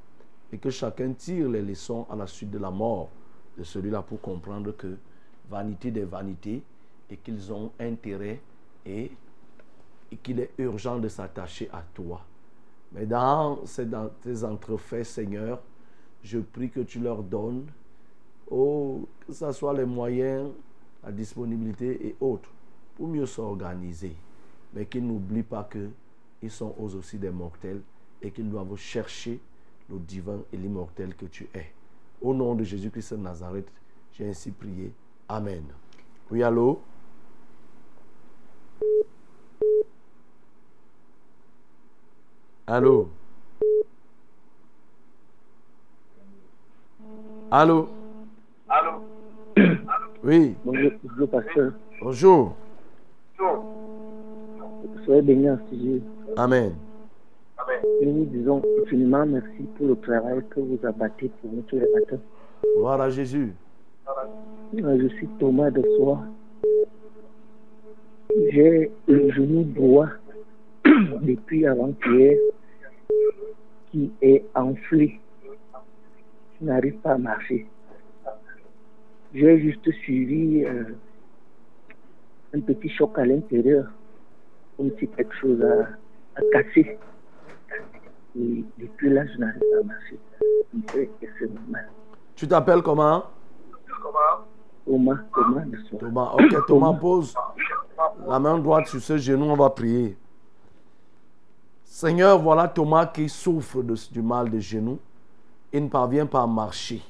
et 0.53 0.59
que 0.59 0.71
chacun 0.71 1.13
tire 1.13 1.49
les 1.49 1.63
leçons 1.63 2.07
à 2.11 2.17
la 2.17 2.27
suite 2.27 2.51
de 2.51 2.59
la 2.59 2.71
mort 2.71 3.09
de 3.57 3.65
celui-là 3.65 4.03
pour 4.03 4.21
comprendre 4.21 4.73
que 4.73 4.97
vanité 5.49 5.91
des 5.91 6.05
vanités 6.05 6.63
et 7.13 7.19
qu'ils 7.19 7.53
ont 7.53 7.71
intérêt 7.79 8.41
et 8.87 9.11
et 10.11 10.17
qu'il 10.17 10.41
est 10.41 10.51
urgent 10.59 10.99
de 10.99 11.09
s'attacher 11.09 11.69
à 11.73 11.83
toi. 11.95 12.25
Mais 12.93 13.07
dans 13.07 13.61
dans 13.87 14.09
tes 14.21 14.45
entrefaits, 14.45 15.05
Seigneur, 15.05 15.63
je 16.23 16.39
prie 16.39 16.71
que 16.71 16.81
tu 16.81 17.01
leur 17.01 17.23
donnes, 17.23 17.67
oh, 18.51 19.07
que 19.27 19.33
ce 19.33 19.53
soit 19.53 19.75
les 19.75 19.85
moyens, 19.85 20.51
la 21.03 21.13
disponibilité 21.13 22.09
et 22.09 22.17
autres, 22.21 22.51
pour 22.97 23.09
mieux 23.09 23.27
s'organiser. 23.27 24.15
Mais 24.75 24.87
qu'ils 24.87 25.07
n'oublient 25.07 25.43
pas 25.43 25.69
qu'ils 25.71 26.51
sont 26.51 26.75
eux 26.81 26.97
aussi 26.97 27.19
des 27.19 27.31
mortels 27.31 27.83
et 28.21 28.31
qu'ils 28.31 28.49
doivent 28.49 28.77
chercher 28.77 29.41
le 29.91 29.99
divin 29.99 30.41
et 30.53 30.57
l'immortel 30.57 31.15
que 31.15 31.27
tu 31.27 31.49
es. 31.55 31.73
Au 32.23 32.33
nom 32.33 32.55
de 32.55 32.65
Jésus-Christ 32.65 33.15
de 33.15 33.19
Nazareth, 33.19 33.71
j'ai 34.13 34.29
ainsi 34.29 34.51
prié. 34.51 34.93
Amen. 35.29 35.65
Oui, 36.31 36.43
allô? 36.43 36.81
Allô? 42.67 43.09
Allô? 47.51 47.89
Oui, 50.25 50.55
Bonjour, 50.65 50.93
bonjour, 51.03 51.29
pasteur. 51.29 51.73
bonjour. 52.01 52.57
Soyez 55.05 55.23
bénis 55.23 55.51
en 55.51 55.59
ce 55.69 55.75
jour. 55.77 56.01
Amen. 56.37 56.73
Et 58.01 58.07
nous 58.07 58.25
disons 58.27 58.63
infiniment 58.83 59.27
merci 59.27 59.63
pour 59.77 59.89
le 59.89 59.97
travail 59.97 60.41
que 60.51 60.61
vous 60.61 60.79
abattez 60.87 61.29
pour 61.41 61.51
nous 61.53 61.63
tous 61.63 61.77
les 61.77 61.89
matins. 61.93 62.21
Gloire 62.77 63.01
à 63.01 63.11
Jésus. 63.11 63.53
Euh, 64.09 64.99
Je 65.01 65.09
suis 65.17 65.27
Thomas 65.41 65.71
de 65.71 65.83
Soie. 65.99 66.21
J'ai 68.51 68.91
le 69.09 69.31
genou 69.33 69.65
droit 69.65 70.09
depuis 70.85 71.67
avant-hier 71.67 72.39
qui 73.91 74.11
est 74.23 74.45
enflé. 74.55 75.21
Je 76.61 76.67
n'arrive 76.67 76.97
pas 76.99 77.13
à 77.13 77.19
marcher. 77.19 77.67
J'ai 79.35 79.61
juste 79.61 79.91
suivi 80.03 80.65
euh, 80.65 80.85
un 82.55 82.61
petit 82.61 82.89
choc 82.91 83.19
à 83.19 83.25
l'intérieur, 83.25 83.87
comme 84.77 84.91
si 84.99 85.09
quelque 85.09 85.35
chose 85.35 85.63
a, 85.63 85.89
a 86.39 86.43
cassé. 86.53 86.99
Et 88.39 88.65
depuis 88.79 89.11
là, 89.11 89.27
je 89.27 89.39
n'arrive 89.39 89.61
pas 89.61 89.81
à 89.81 89.83
marcher. 89.85 90.19
Je 90.75 90.93
sais 90.93 91.11
que 91.21 91.27
c'est 91.39 91.53
normal. 91.53 91.89
Tu 92.37 92.49
t'appelles 92.49 92.83
comment? 92.83 93.25
Thomas, 94.87 95.17
Thomas. 95.35 95.65
Thomas. 95.99 96.33
Ok, 96.35 96.67
Thomas, 96.67 96.93
pose 96.95 97.35
la 98.27 98.39
main 98.39 98.59
droite 98.59 98.87
sur 98.89 99.01
ce 99.01 99.17
genou, 99.17 99.47
on 99.47 99.57
va 99.57 99.71
prier. 99.71 100.17
Seigneur, 101.85 102.39
voilà 102.41 102.69
Thomas 102.69 103.07
qui 103.07 103.29
souffre 103.29 103.83
de- 103.83 103.95
du 104.13 104.23
mal 104.23 104.51
de 104.51 104.59
genou. 104.59 104.99
Il 105.73 105.85
ne 105.85 105.89
parvient 105.89 106.27
pas 106.27 106.43
à 106.43 106.47
marcher. 106.47 107.03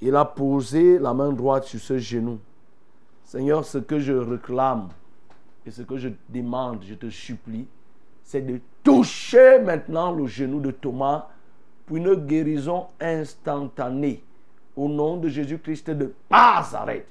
Il 0.00 0.14
a 0.16 0.24
posé 0.24 0.98
la 0.98 1.12
main 1.14 1.32
droite 1.32 1.64
sur 1.64 1.80
ce 1.80 1.98
genou. 1.98 2.38
Seigneur, 3.24 3.64
ce 3.64 3.78
que 3.78 3.98
je 3.98 4.12
réclame 4.12 4.88
et 5.66 5.70
ce 5.70 5.82
que 5.82 5.96
je 5.96 6.10
demande, 6.28 6.82
je 6.82 6.94
te 6.94 7.08
supplie, 7.08 7.66
c'est 8.22 8.42
de 8.42 8.60
toucher 8.82 9.58
maintenant 9.60 10.12
le 10.12 10.26
genou 10.26 10.60
de 10.60 10.70
Thomas 10.70 11.28
pour 11.86 11.96
une 11.96 12.14
guérison 12.14 12.86
instantanée. 13.00 14.22
Au 14.76 14.88
nom 14.88 15.16
de 15.16 15.28
Jésus-Christ 15.28 15.90
de 15.90 16.14
Nazareth. 16.30 17.06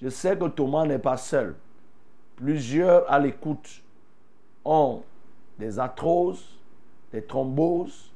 Je 0.00 0.08
sais 0.08 0.36
que 0.36 0.46
Thomas 0.46 0.84
n'est 0.84 0.98
pas 0.98 1.16
seul. 1.16 1.54
Plusieurs 2.36 3.10
à 3.10 3.18
l'écoute 3.18 3.82
ont 4.64 5.02
des 5.58 5.78
arthroses, 5.78 6.58
des 7.12 7.22
thromboses. 7.22 8.10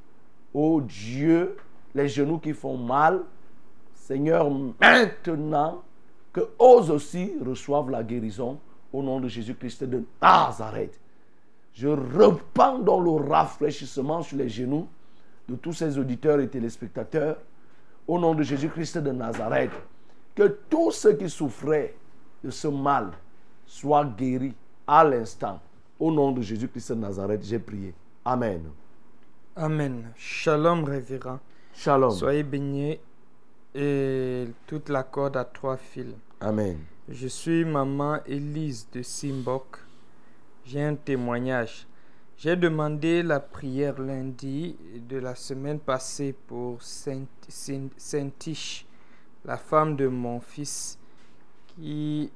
Oh 0.53 0.81
Dieu, 0.81 1.57
les 1.95 2.09
genoux 2.09 2.39
qui 2.39 2.53
font 2.53 2.77
mal. 2.77 3.23
Seigneur, 3.95 4.51
maintenant, 4.51 5.83
que 6.33 6.41
eux 6.41 6.91
aussi 6.91 7.33
reçoivent 7.45 7.91
la 7.91 8.03
guérison 8.03 8.59
au 8.93 9.03
nom 9.03 9.21
de 9.21 9.29
Jésus-Christ 9.29 9.85
de 9.85 10.05
Nazareth. 10.21 11.01
Je 11.73 11.89
repends 11.89 12.79
dans 12.79 13.01
le 13.01 13.11
rafraîchissement 13.11 14.23
sur 14.23 14.39
les 14.39 14.49
genoux 14.49 14.89
de 15.49 15.55
tous 15.57 15.73
ces 15.73 15.99
auditeurs 15.99 16.41
et 16.41 16.49
téléspectateurs 16.49 17.37
au 18.07 18.19
nom 18.19 18.35
de 18.35 18.43
Jésus-Christ 18.43 18.99
de 18.99 19.13
Nazareth. 19.13 19.73
Que 20.35 20.59
tous 20.69 20.93
ceux 20.93 21.15
qui 21.15 21.29
souffraient 21.31 21.95
de 22.45 22.51
ce 22.51 22.69
mal 22.69 23.11
soient 23.67 24.05
guéris 24.05 24.55
à 24.87 25.05
l'instant. 25.05 25.61
Au 25.99 26.13
nom 26.13 26.33
de 26.33 26.43
Jésus-Christ 26.43 26.93
de 26.93 26.99
Nazareth, 26.99 27.43
j'ai 27.43 27.59
prié. 27.59 27.95
Amen. 28.25 28.63
Amen. 29.57 30.13
Shalom, 30.17 30.85
révérend. 30.85 31.41
Shalom. 31.73 32.11
Soyez 32.11 32.43
bénis 32.43 32.99
et 33.75 34.47
toute 34.67 34.89
la 34.89 35.03
corde 35.03 35.37
à 35.37 35.45
trois 35.45 35.77
fils. 35.77 36.15
Amen. 36.41 36.79
Je 37.09 37.29
suis 37.29 37.65
maman 37.65 38.19
Élise 38.27 38.87
de 38.93 39.03
Simbok. 39.03 39.79
J'ai 40.65 40.83
un 40.83 40.95
témoignage. 40.95 41.87
J'ai 42.39 42.55
demandé 42.57 43.23
la 43.23 43.41
prière 43.41 43.99
lundi 44.01 44.77
de 45.09 45.17
la 45.19 45.35
semaine 45.35 45.79
passée 45.81 46.35
pour 46.47 46.83
Saint- 46.83 47.27
Saint- 47.49 47.89
Saint-Tiche, 47.97 48.87
la 49.45 49.57
femme 49.57 49.97
de 49.97 50.07
mon 50.07 50.41
fils, 50.41 50.99
qui, 51.67 52.31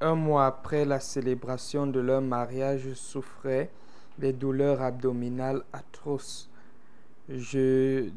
un 0.00 0.14
mois 0.14 0.46
après 0.46 0.84
la 0.84 1.00
célébration 1.00 1.86
de 1.86 2.00
leur 2.00 2.20
mariage, 2.22 2.92
souffrait 2.94 3.70
des 4.18 4.32
douleurs 4.32 4.82
abdominales 4.82 5.62
atroces. 5.72 6.48
Je, 7.28 8.08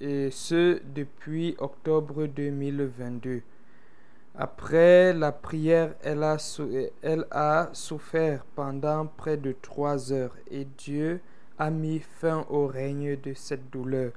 et 0.00 0.30
ce 0.30 0.80
depuis 0.94 1.54
octobre 1.58 2.26
2022. 2.26 3.42
Après 4.40 5.12
la 5.12 5.32
prière, 5.32 5.94
elle 6.00 6.22
a, 6.22 6.38
sou- 6.38 6.70
elle 7.02 7.26
a 7.32 7.70
souffert 7.72 8.44
pendant 8.54 9.04
près 9.06 9.36
de 9.36 9.50
trois 9.60 10.12
heures 10.12 10.36
et 10.48 10.64
Dieu 10.64 11.20
a 11.58 11.70
mis 11.70 11.98
fin 11.98 12.46
au 12.48 12.68
règne 12.68 13.16
de 13.20 13.34
cette 13.34 13.68
douleur. 13.68 14.12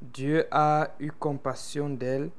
Dieu 0.00 0.46
a 0.50 0.90
eu 0.98 1.10
compassion 1.12 1.90
d'elle 1.90 2.30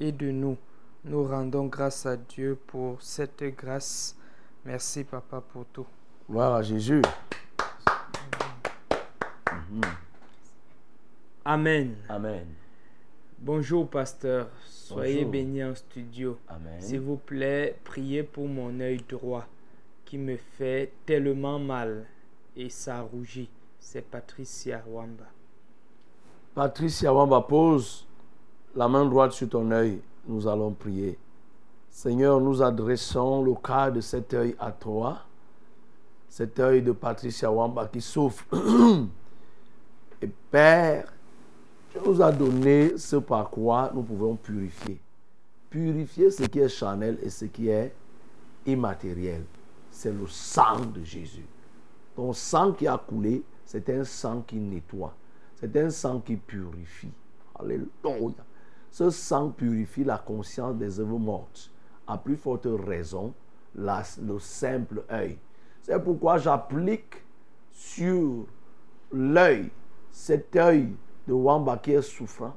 et 0.00 0.10
de 0.10 0.30
nous. 0.30 0.56
Nous 1.04 1.22
rendons 1.24 1.66
grâce 1.66 2.06
à 2.06 2.16
Dieu 2.16 2.58
pour 2.66 3.00
cette 3.02 3.42
grâce 3.56 4.16
Merci, 4.64 5.04
papa, 5.04 5.42
pour 5.42 5.66
tout. 5.66 5.86
Gloire 6.30 6.54
à 6.54 6.62
Jésus. 6.62 7.02
Amen. 11.44 11.96
Amen. 12.08 12.46
Bonjour, 13.44 13.86
pasteur. 13.86 14.48
Soyez 14.66 15.16
Bonjour. 15.16 15.32
bénis 15.32 15.64
en 15.64 15.74
studio. 15.74 16.38
Amen. 16.48 16.80
S'il 16.80 17.00
vous 17.00 17.18
plaît, 17.18 17.78
priez 17.84 18.22
pour 18.22 18.48
mon 18.48 18.80
œil 18.80 19.04
droit 19.06 19.44
qui 20.06 20.16
me 20.16 20.38
fait 20.56 20.94
tellement 21.04 21.58
mal 21.58 22.06
et 22.56 22.70
ça 22.70 23.02
rougit. 23.02 23.50
C'est 23.78 24.00
Patricia 24.00 24.82
Wamba. 24.88 25.26
Patricia 26.54 27.12
Wamba 27.12 27.42
pose 27.42 28.06
la 28.74 28.88
main 28.88 29.04
droite 29.04 29.32
sur 29.32 29.50
ton 29.50 29.70
œil. 29.72 30.00
Nous 30.26 30.48
allons 30.48 30.72
prier. 30.72 31.18
Seigneur, 31.90 32.40
nous 32.40 32.62
adressons 32.62 33.42
le 33.42 33.52
cas 33.56 33.90
de 33.90 34.00
cet 34.00 34.32
œil 34.32 34.56
à 34.58 34.72
toi. 34.72 35.18
Cet 36.30 36.58
œil 36.60 36.80
de 36.80 36.92
Patricia 36.92 37.52
Wamba 37.52 37.88
qui 37.88 38.00
souffre. 38.00 38.46
Et 40.22 40.30
Père, 40.50 41.13
tu 41.94 42.08
nous 42.08 42.20
as 42.20 42.32
donné 42.32 42.98
ce 42.98 43.16
par 43.16 43.50
quoi 43.50 43.90
nous 43.94 44.02
pouvons 44.02 44.34
purifier. 44.34 45.00
Purifier 45.70 46.30
ce 46.30 46.42
qui 46.44 46.58
est 46.58 46.68
charnel 46.68 47.18
et 47.22 47.30
ce 47.30 47.44
qui 47.44 47.68
est 47.68 47.94
immatériel. 48.66 49.44
C'est 49.90 50.12
le 50.12 50.26
sang 50.26 50.80
de 50.80 51.04
Jésus. 51.04 51.46
Ton 52.16 52.32
sang 52.32 52.72
qui 52.72 52.88
a 52.88 52.98
coulé, 52.98 53.44
c'est 53.64 53.88
un 53.90 54.04
sang 54.04 54.42
qui 54.42 54.56
nettoie. 54.56 55.14
C'est 55.54 55.76
un 55.76 55.90
sang 55.90 56.20
qui 56.20 56.36
purifie. 56.36 57.12
Alléluia. 57.58 58.44
Ce 58.90 59.10
sang 59.10 59.50
purifie 59.50 60.04
la 60.04 60.18
conscience 60.18 60.76
des 60.76 60.98
œuvres 60.98 61.18
mortes. 61.18 61.70
À 62.06 62.18
plus 62.18 62.36
forte 62.36 62.66
raison, 62.86 63.32
le 63.76 64.38
simple 64.40 65.04
œil. 65.10 65.38
C'est 65.82 66.02
pourquoi 66.02 66.38
j'applique 66.38 67.24
sur 67.70 68.46
l'œil, 69.12 69.70
cet 70.10 70.56
œil 70.56 70.94
de 71.26 71.32
Wamba 71.32 71.78
qui 71.78 71.92
est 71.92 72.02
souffrant, 72.02 72.54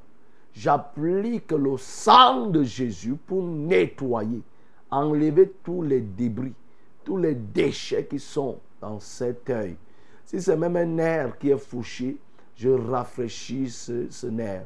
j'applique 0.53 1.52
le 1.52 1.77
sang 1.77 2.48
de 2.48 2.64
Jésus 2.64 3.15
pour 3.15 3.44
nettoyer, 3.44 4.41
enlever 4.89 5.53
tous 5.64 5.81
les 5.81 6.02
débris, 6.02 6.53
tous 7.03 7.18
les 7.18 7.35
déchets 7.35 8.06
qui 8.06 8.19
sont 8.19 8.57
dans 8.81 8.99
cet 8.99 9.49
œil. 9.49 9.76
Si 10.26 10.41
c'est 10.41 10.57
même 10.57 10.76
un 10.76 10.85
nerf 10.85 11.38
qui 11.38 11.49
est 11.49 11.57
fouché, 11.57 12.18
je 12.56 12.69
rafraîchis 12.69 13.69
ce, 13.69 14.27
nerf. 14.27 14.65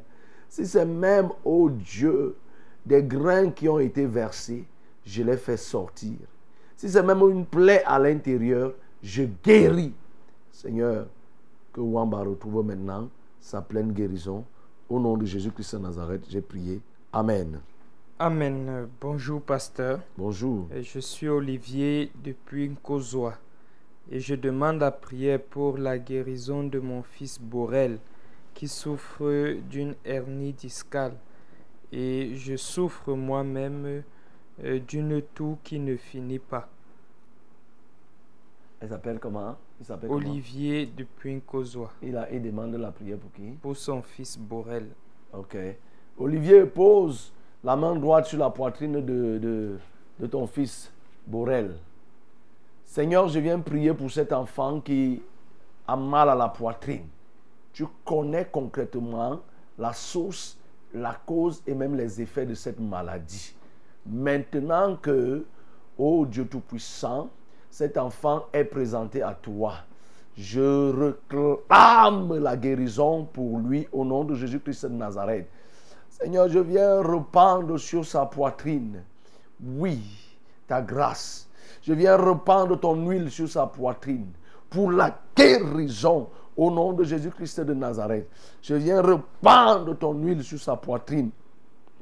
Si 0.50 0.66
c'est 0.66 0.86
même, 0.86 1.30
oh 1.44 1.70
Dieu, 1.70 2.36
des 2.86 3.04
grains 3.04 3.52
qui 3.52 3.70
ont 3.70 3.80
été 3.80 4.06
versés, 4.06 4.66
je 5.06 5.24
les 5.24 5.38
fais 5.38 5.58
sortir. 5.58 6.18
Si 6.76 6.90
c'est 6.90 7.04
même 7.04 7.22
une 7.22 7.46
plaie 7.46 7.84
à 7.86 8.00
l'intérieur, 8.00 8.74
je 9.04 9.24
guéris. 9.44 9.94
Seigneur, 10.52 11.08
que 11.74 11.80
Wamba 11.82 12.22
retrouve 12.24 12.66
maintenant 12.66 13.10
sa 13.42 13.62
pleine 13.62 13.92
guérison. 13.92 14.46
Au 14.88 15.00
nom 15.00 15.18
de 15.18 15.26
Jésus-Christ 15.26 15.76
de 15.76 15.82
Nazareth, 15.82 16.26
j'ai 16.30 16.42
prié. 16.42 16.80
Amen. 17.12 17.60
Amen. 18.20 18.88
Bonjour, 19.02 19.42
pasteur. 19.42 20.00
Bonjour. 20.18 20.68
Je 20.80 21.00
suis 21.00 21.28
Olivier 21.28 22.12
depuis 22.24 22.70
Nkozoa 22.70 23.34
et 24.12 24.20
je 24.20 24.36
demande 24.36 24.80
la 24.80 24.92
prière 24.92 25.42
pour 25.42 25.78
la 25.78 25.98
guérison 25.98 26.64
de 26.64 26.80
mon 26.80 27.02
fils 27.02 27.40
Borel 27.42 28.00
qui 28.54 28.68
souffre 28.68 29.56
d'une 29.70 29.96
hernie 30.06 30.54
discale 30.54 31.14
et 31.92 32.36
je 32.36 32.56
souffre 32.56 33.14
moi-même 33.14 34.04
euh, 34.64 34.80
d'une 34.80 35.22
toux 35.22 35.58
qui 35.64 35.80
ne 35.80 35.96
finit 35.96 36.40
pas. 36.40 36.70
Elle 38.80 38.90
s'appelle 38.90 39.20
comment? 39.20 39.58
Il 39.82 39.86
s'appelle 39.86 40.12
Olivier 40.12 40.86
depuis 40.86 41.34
Nkozoa 41.38 41.90
Il, 42.04 42.16
a, 42.16 42.32
il 42.32 42.44
demande 42.44 42.76
la 42.76 42.92
prière 42.92 43.18
pour 43.18 43.32
qui? 43.32 43.50
Pour 43.64 43.76
son 43.76 44.04
fils 44.04 44.38
Borel. 44.38 44.86
Ok. 45.34 45.58
Olivier, 46.20 46.68
pose 46.68 47.34
la 47.64 47.76
main 47.76 47.96
droite 47.96 48.28
sur 48.28 48.38
la 48.38 48.52
poitrine 48.52 49.04
de, 49.04 49.40
de, 49.40 49.78
de 50.20 50.28
ton 50.28 50.46
fils, 50.46 50.94
Borel. 51.26 51.78
Seigneur, 52.86 53.28
je 53.28 53.40
viens 53.40 53.60
prier 53.60 53.92
pour 53.96 54.12
cet 54.12 54.32
enfant 54.34 54.82
qui 54.82 55.24
a 55.88 55.96
mal 55.96 56.30
à 56.30 56.36
la 56.36 56.50
poitrine. 56.50 57.08
Tu 57.74 57.88
connais 58.06 58.46
concrètement 58.52 59.40
la 59.80 59.94
source, 59.94 60.60
la 60.94 61.16
cause 61.26 61.64
et 61.66 61.74
même 61.74 61.96
les 61.96 62.22
effets 62.22 62.46
de 62.46 62.54
cette 62.54 62.80
maladie. 62.80 63.56
Maintenant 64.06 64.96
que, 64.96 65.44
oh 65.98 66.28
Dieu 66.28 66.46
Tout-Puissant, 66.46 67.32
cet 67.72 67.98
enfant 67.98 68.46
est 68.54 68.66
présenté 68.66 69.24
à 69.24 69.34
toi, 69.34 69.74
je 70.38 70.92
réclame 70.92 72.38
la 72.38 72.56
guérison 72.58 73.26
pour 73.26 73.60
lui 73.60 73.88
au 73.92 74.06
nom 74.06 74.24
de 74.24 74.36
Jésus-Christ 74.36 74.86
de 74.86 74.94
Nazareth. 74.94 75.48
Seigneur, 76.10 76.50
je 76.50 76.60
viens 76.60 77.02
rependre 77.02 77.78
sur 77.78 78.06
sa 78.06 78.26
poitrine. 78.26 79.04
Oui, 79.78 80.02
ta 80.68 80.82
grâce. 80.82 81.48
Je 81.82 81.94
viens 81.94 82.18
rependre 82.18 82.80
ton 82.80 83.08
huile 83.08 83.32
sur 83.32 83.50
sa 83.50 83.66
poitrine 83.66 84.28
pour 84.70 84.92
la 84.92 85.18
guérison 85.36 86.30
au 86.56 86.70
nom 86.70 86.94
de 86.94 87.04
Jésus-Christ 87.04 87.62
de 87.62 87.74
Nazareth. 87.74 88.30
Je 88.62 88.76
viens 88.76 89.02
rependre 89.02 89.96
ton 89.96 90.14
huile 90.14 90.44
sur 90.44 90.60
sa 90.60 90.76
poitrine 90.76 91.32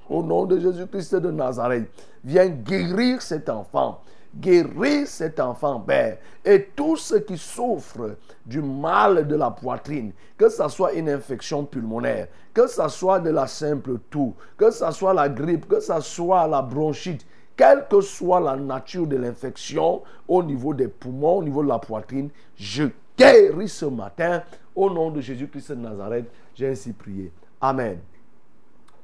au 0.10 0.24
nom 0.24 0.46
de 0.46 0.60
Jésus-Christ 0.60 1.16
de 1.16 1.32
Nazareth. 1.32 1.90
Viens 2.24 2.48
guérir 2.48 3.22
cet 3.22 3.50
enfant. 3.50 4.02
Guérir 4.36 5.08
cet 5.08 5.40
enfant, 5.40 5.80
Père. 5.80 6.18
Et 6.46 6.70
tous 6.76 6.98
ceux 6.98 7.20
qui 7.20 7.38
souffrent 7.38 8.16
du 8.46 8.62
mal 8.62 9.28
de 9.28 9.36
la 9.36 9.50
poitrine, 9.50 10.12
que 10.38 10.50
ce 10.50 10.68
soit 10.68 10.94
une 10.94 11.10
infection 11.10 11.66
pulmonaire, 11.66 12.28
que 12.54 12.68
ce 12.68 12.88
soit 12.90 13.20
de 13.20 13.32
la 13.32 13.48
simple 13.48 13.98
toux, 14.10 14.36
que 14.56 14.70
ce 14.70 14.90
soit 14.92 15.14
la 15.14 15.30
grippe, 15.30 15.68
que 15.68 15.80
ce 15.80 16.00
soit 16.02 16.48
la 16.48 16.62
bronchite, 16.62 17.26
quelle 17.58 17.88
que 17.90 18.02
soit 18.02 18.40
la 18.40 18.56
nature 18.56 19.08
de 19.08 19.18
l'infection 19.18 20.04
au 20.28 20.44
niveau 20.44 20.74
des 20.74 20.88
poumons, 20.88 21.38
au 21.38 21.44
niveau 21.44 21.64
de 21.64 21.68
la 21.68 21.80
poitrine, 21.80 22.30
je 22.56 22.86
guéris 23.18 23.68
ce 23.68 23.86
matin 23.86 24.44
au 24.76 24.90
nom 24.90 25.12
de 25.12 25.20
Jésus-Christ 25.20 25.72
de 25.72 25.76
Nazareth. 25.76 26.32
J'ai 26.56 26.70
ainsi 26.70 26.94
prié. 26.94 27.32
Amen. 27.60 28.00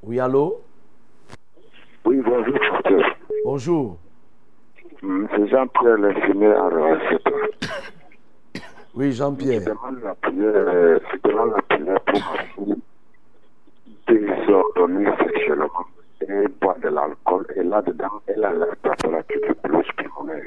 Oui, 0.01 0.19
allô? 0.19 0.61
Oui, 2.05 2.21
bonjour. 2.23 2.59
Bonjour. 3.43 3.97
Hum, 5.05 5.27
C'est 5.35 5.47
Jean-Pierre 5.47 6.57
à 6.57 6.69
Roissy. 6.69 7.17
Oui, 8.95 9.11
Je 9.11 9.17
Jean-Pierre. 9.17 9.61
demande 9.61 10.01
la 10.03 10.15
prière, 10.15 10.51
euh, 10.55 10.99
je 11.13 11.29
demande 11.29 11.51
la 11.51 11.61
prière 11.61 11.99
pour 12.01 12.19
ma 12.19 12.43
fille 12.65 12.81
désordonnée 14.07 15.09
sexuellement 15.19 15.85
et 16.21 16.47
boit 16.61 16.77
de 16.81 16.87
l'alcool. 16.89 17.45
Et 17.55 17.63
là-dedans, 17.63 18.21
elle 18.27 18.45
a 18.45 18.53
la 18.53 19.23
tuberculose 19.23 19.85
pulmonaire. 19.97 20.43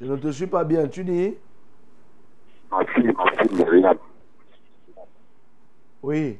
Je 0.00 0.06
ne 0.06 0.16
te 0.16 0.30
suis 0.32 0.46
pas 0.48 0.64
bien. 0.64 0.88
Tu 0.88 1.04
dis? 1.04 1.36
Ma 2.70 2.84
fille, 2.86 3.12
ma 3.16 3.30
fille 3.44 3.54
Myriam, 3.56 3.96
Oui. 6.02 6.38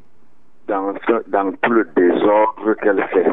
dans, 0.67 0.95
ce- 1.07 1.29
dans 1.31 1.53
tout 1.53 1.71
le 1.71 1.85
désordre 1.95 2.75
qu'elle 2.83 3.05
fait, 3.09 3.27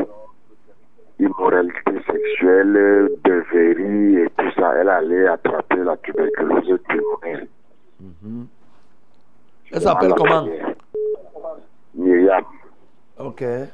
immoralité 1.20 1.92
sexuelle, 2.08 3.10
beuverie 3.24 4.24
et 4.24 4.28
tout 4.38 4.52
ça, 4.56 4.74
elle 4.78 4.90
allait 4.90 5.28
attraper 5.28 5.84
la 5.84 5.98
tuberculose 5.98 6.80
pulmonaire. 6.88 7.46
Mhm. 8.00 8.48
Elle 9.72 9.82
s'appelle 9.82 10.14
comment? 10.16 10.48
Myriam. 11.96 12.44
Ok. 13.20 13.42
Elle 13.42 13.70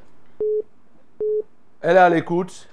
est 1.82 1.98
à 1.98 2.10
l'écoute? 2.10 2.68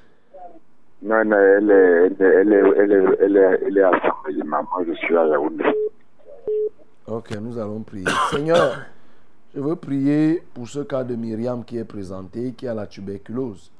Non, 1.02 1.24
non, 1.24 1.36
elle 1.36 1.70
est, 1.70 2.22
elle 2.22 2.52
est, 2.52 2.56
elle 2.78 2.92
est, 2.92 3.18
elle 3.20 3.36
est, 3.36 3.60
elle 3.66 3.78
est, 3.78 3.82
à 3.82 3.90
maman, 4.44 4.68
je 4.86 4.92
suis 4.94 5.16
à 5.16 5.26
Yaoundé. 5.26 5.64
Ok, 7.08 7.32
nous 7.40 7.58
allons 7.58 7.80
prier. 7.80 8.06
Seigneur, 8.30 8.86
je 9.52 9.60
veux 9.60 9.74
prier 9.74 10.44
pour 10.54 10.68
ce 10.68 10.80
cas 10.80 11.02
de 11.02 11.16
Myriam 11.16 11.64
qui 11.64 11.76
est 11.78 11.84
présenté, 11.84 12.52
qui 12.52 12.68
a 12.68 12.74
la 12.74 12.86
tuberculose. 12.86 13.71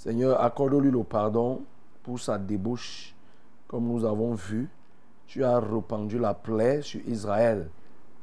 Seigneur, 0.00 0.40
accorde-lui 0.42 0.90
le 0.90 1.04
pardon 1.04 1.62
pour 2.02 2.18
sa 2.18 2.38
débauche. 2.38 3.14
Comme 3.68 3.86
nous 3.86 4.06
avons 4.06 4.32
vu, 4.32 4.70
tu 5.26 5.44
as 5.44 5.60
répandu 5.60 6.18
la 6.18 6.32
plaie 6.32 6.80
sur 6.80 7.06
Israël 7.06 7.68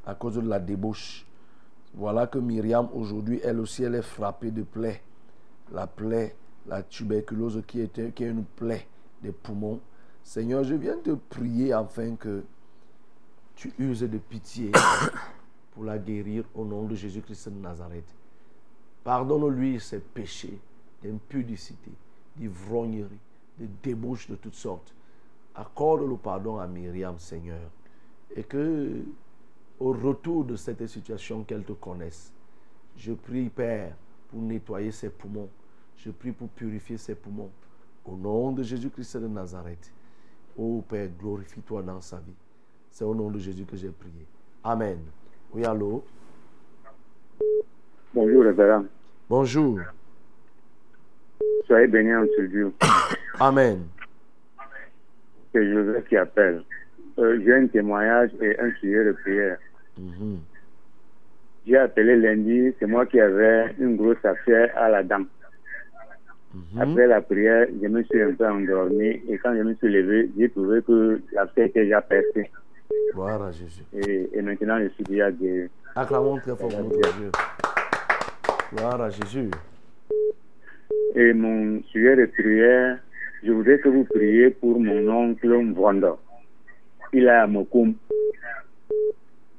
à 0.04 0.16
cause 0.16 0.34
de 0.34 0.40
la 0.40 0.58
débauche. 0.58 1.24
Voilà 1.94 2.26
que 2.26 2.40
Myriam, 2.40 2.88
aujourd'hui, 2.92 3.38
elle 3.44 3.60
aussi, 3.60 3.84
elle 3.84 3.94
est 3.94 4.02
frappée 4.02 4.50
de 4.50 4.64
plaie. 4.64 5.00
La 5.70 5.86
plaie, 5.86 6.34
la 6.66 6.82
tuberculose 6.82 7.62
qui 7.64 7.82
est, 7.82 8.12
qui 8.12 8.24
est 8.24 8.28
une 8.28 8.44
plaie 8.44 8.88
des 9.22 9.30
poumons. 9.30 9.78
Seigneur, 10.24 10.64
je 10.64 10.74
viens 10.74 10.96
te 10.96 11.12
prier 11.12 11.72
afin 11.72 12.16
que 12.16 12.42
tu 13.54 13.72
uses 13.78 14.00
de 14.00 14.18
pitié 14.18 14.72
pour 15.70 15.84
la 15.84 15.96
guérir 15.96 16.42
au 16.56 16.64
nom 16.64 16.82
de 16.82 16.96
Jésus-Christ 16.96 17.50
de 17.50 17.60
Nazareth. 17.60 18.12
Pardonne-lui 19.04 19.78
ses 19.78 20.00
péchés 20.00 20.58
d'impudicité, 21.02 21.90
d'ivrognerie, 22.36 23.20
de 23.58 23.66
débauche 23.82 24.28
de 24.28 24.36
toutes 24.36 24.54
sortes. 24.54 24.94
accorde 25.54 26.08
le 26.08 26.16
pardon 26.16 26.58
à 26.58 26.66
Myriam, 26.66 27.18
Seigneur. 27.18 27.70
Et 28.36 28.44
que, 28.44 29.02
au 29.80 29.92
retour 29.92 30.44
de 30.44 30.54
cette 30.56 30.86
situation, 30.86 31.42
qu'elle 31.42 31.64
te 31.64 31.72
connaisse. 31.72 32.32
Je 32.96 33.12
prie, 33.12 33.48
Père, 33.48 33.94
pour 34.28 34.40
nettoyer 34.40 34.92
ses 34.92 35.10
poumons. 35.10 35.48
Je 35.96 36.10
prie 36.10 36.32
pour 36.32 36.48
purifier 36.48 36.96
ses 36.96 37.14
poumons. 37.14 37.50
Au 38.04 38.16
nom 38.16 38.52
de 38.52 38.62
Jésus-Christ 38.62 39.16
de 39.16 39.28
Nazareth. 39.28 39.92
Oh 40.56 40.82
Père, 40.88 41.08
glorifie-toi 41.18 41.82
dans 41.82 42.00
sa 42.00 42.18
vie. 42.18 42.34
C'est 42.90 43.04
au 43.04 43.14
nom 43.14 43.30
de 43.30 43.38
Jésus 43.38 43.64
que 43.64 43.76
j'ai 43.76 43.90
prié. 43.90 44.26
Amen. 44.62 44.98
Oui, 45.52 45.64
allô? 45.64 46.04
Bonjour, 48.14 48.42
révérend. 48.44 48.84
Bonjour. 49.28 49.78
Soyez 51.66 51.86
bénis 51.86 52.14
en 52.14 52.24
ce 52.36 52.42
Dieu. 52.42 52.72
Amen. 53.40 53.84
C'est 55.52 55.70
Joseph 55.72 56.06
qui 56.08 56.16
appelle. 56.16 56.62
Euh, 57.18 57.40
J'ai 57.44 57.54
un 57.54 57.66
témoignage 57.66 58.30
et 58.40 58.58
un 58.60 58.70
sujet 58.80 59.04
de 59.04 59.12
prière. 59.12 59.58
Mhm. 59.98 60.38
J'ai 61.66 61.76
appelé 61.76 62.16
lundi, 62.16 62.72
c'est 62.78 62.86
moi 62.86 63.04
qui 63.06 63.20
avais 63.20 63.74
une 63.78 63.96
grosse 63.96 64.24
affaire 64.24 64.70
à 64.76 64.88
la 64.88 65.02
dent. 65.02 65.24
Mhm. 66.54 66.80
Après 66.80 67.06
la 67.06 67.20
prière, 67.20 67.66
je 67.82 67.88
me 67.88 68.02
suis 68.04 68.22
un 68.22 68.32
peu 68.32 68.46
endormi 68.48 69.20
et 69.28 69.38
quand 69.42 69.54
je 69.54 69.62
me 69.62 69.74
suis 69.74 69.88
levé, 69.92 70.30
j'ai 70.38 70.48
trouvé 70.48 70.80
que 70.82 71.20
l'affaire 71.32 71.66
était 71.66 71.82
déjà 71.84 72.00
percée. 72.00 72.50
Gloire 73.12 73.42
à 73.42 73.52
Jésus. 73.52 73.82
Et, 73.92 74.30
et 74.32 74.40
maintenant, 74.42 74.78
je 74.80 74.88
suis 74.88 75.04
déjà 75.04 75.30
guéri. 75.30 75.68
Acclamons 75.94 76.38
très 76.38 76.56
fort 76.56 76.68
pour 76.68 76.82
notre 76.84 77.18
Dieu. 77.18 77.30
Gloire 78.74 79.00
à 79.02 79.10
Jésus. 79.10 79.50
Et 81.14 81.32
mon 81.32 81.82
sujet 81.84 82.16
de 82.16 82.26
prière, 82.26 82.98
je 83.42 83.52
voudrais 83.52 83.78
que 83.78 83.88
vous 83.88 84.04
priez 84.04 84.50
pour 84.50 84.78
mon 84.80 85.08
oncle 85.08 85.48
Mvondo. 85.48 86.18
Il 87.12 87.24
est 87.24 87.28
à 87.28 87.46
Mokoum. 87.46 87.94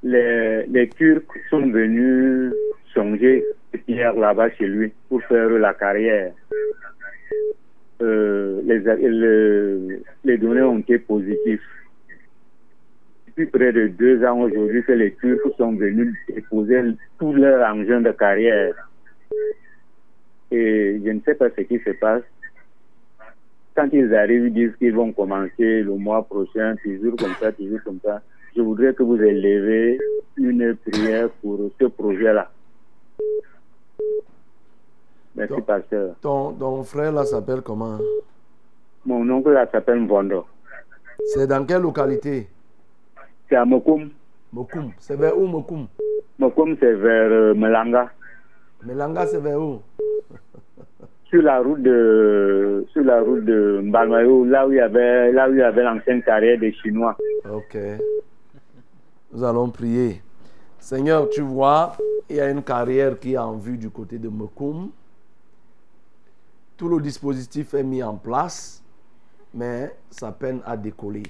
Les, 0.04 0.66
les 0.68 0.90
Turcs 0.90 1.24
sont 1.50 1.68
venus 1.68 2.54
songer 2.94 3.44
hier 3.88 4.14
là-bas 4.14 4.50
chez 4.52 4.68
lui 4.68 4.92
pour 5.08 5.22
faire 5.24 5.50
la 5.50 5.74
carrière. 5.74 6.34
Euh, 8.02 8.62
les, 8.64 10.00
les, 10.24 10.38
données 10.38 10.62
ont 10.62 10.80
été 10.80 11.00
positives. 11.00 11.62
Depuis 13.28 13.46
près 13.48 13.74
de 13.74 13.88
deux 13.88 14.24
ans 14.24 14.40
aujourd'hui 14.40 14.84
que 14.84 14.94
les 14.94 15.14
Turcs 15.16 15.56
sont 15.58 15.74
venus 15.74 16.16
déposer 16.30 16.82
tout 17.20 17.34
leur 17.34 17.68
engin 17.70 18.02
de 18.02 18.12
carrière. 18.12 18.74
Et 20.52 21.00
je 21.04 21.10
ne 21.12 21.20
sais 21.22 21.36
pas 21.36 21.50
ce 21.56 21.62
qui 21.62 21.80
se 21.80 21.92
passe. 21.92 22.24
Quand 23.76 23.88
ils 23.94 24.14
arrivent, 24.16 24.48
ils 24.48 24.54
disent 24.54 24.76
qu'ils 24.78 24.96
vont 24.96 25.12
commencer 25.14 25.82
le 25.84 25.96
mois 25.96 26.24
prochain, 26.24 26.76
toujours 26.84 27.16
comme 27.16 27.36
ça, 27.40 27.52
toujours 27.52 27.80
comme 27.84 28.00
ça. 28.04 28.22
Je 28.56 28.62
voudrais 28.62 28.94
que 28.94 29.04
vous 29.04 29.22
élevez 29.22 30.00
une 30.38 30.76
prière 30.76 31.30
pour 31.42 31.60
ce 31.80 31.86
projet-là. 31.86 32.52
Merci, 35.36 35.62
pasteur. 35.62 36.16
Ton, 36.22 36.52
ton 36.54 36.84
frère 36.84 37.12
là 37.14 37.24
s'appelle 37.24 37.62
comment? 37.62 38.00
Mon 39.06 39.30
oncle 39.30 39.52
là 39.52 39.68
s'appelle 39.72 40.00
Mvondo. 40.02 40.46
C'est 41.28 41.48
dans 41.48 41.66
quelle 41.66 41.84
localité? 41.84 42.48
C'est 43.48 43.56
à 43.56 43.64
Mokoum. 43.64 44.10
Mokoum. 44.52 44.92
C'est 44.98 45.16
vers 45.16 45.38
où 45.38 45.46
Mokoum? 45.46 45.88
Mokoum, 46.40 46.76
c'est 46.80 46.94
vers 46.94 47.32
euh, 47.32 47.54
Melanga. 47.54 48.12
Melanga, 48.84 49.28
c'est 49.28 49.40
vers 49.40 49.60
où? 49.60 49.82
Sur 51.26 51.44
la 51.44 51.62
route 51.62 51.82
de, 51.84 52.86
sur 52.92 53.04
la 53.04 53.22
route 53.22 53.46
de 53.46 53.82
Mbalmayo, 53.84 54.46
là 54.46 54.68
où 54.68 54.72
il 54.72 54.78
y 54.78 54.80
avait, 54.80 55.32
là 55.32 55.50
où 55.50 55.54
il 55.54 55.60
y 55.60 55.62
avait 55.62 55.84
l'ancienne 55.84 56.24
carrière 56.24 56.60
des 56.60 56.74
Chinois. 56.74 57.16
Ok. 57.50 57.78
Nous 59.32 59.44
allons 59.44 59.70
prier. 59.70 60.24
Seigneur, 60.80 61.30
tu 61.30 61.42
vois, 61.42 61.98
il 62.30 62.38
y 62.38 62.40
a 62.40 62.50
une 62.50 62.64
carrière 62.64 63.20
qui 63.20 63.34
est 63.34 63.38
en 63.38 63.58
vue 63.58 63.78
du 63.78 63.90
côté 63.90 64.18
de 64.18 64.30
Mokoum. 64.30 64.90
Tout 66.78 66.88
le 66.88 67.02
dispositif 67.02 67.74
est 67.74 67.84
mis 67.84 68.02
en 68.02 68.16
place, 68.16 68.84
mais 69.54 69.94
ça 70.10 70.32
peine 70.32 70.62
à 70.66 70.78
décoller. 70.78 71.24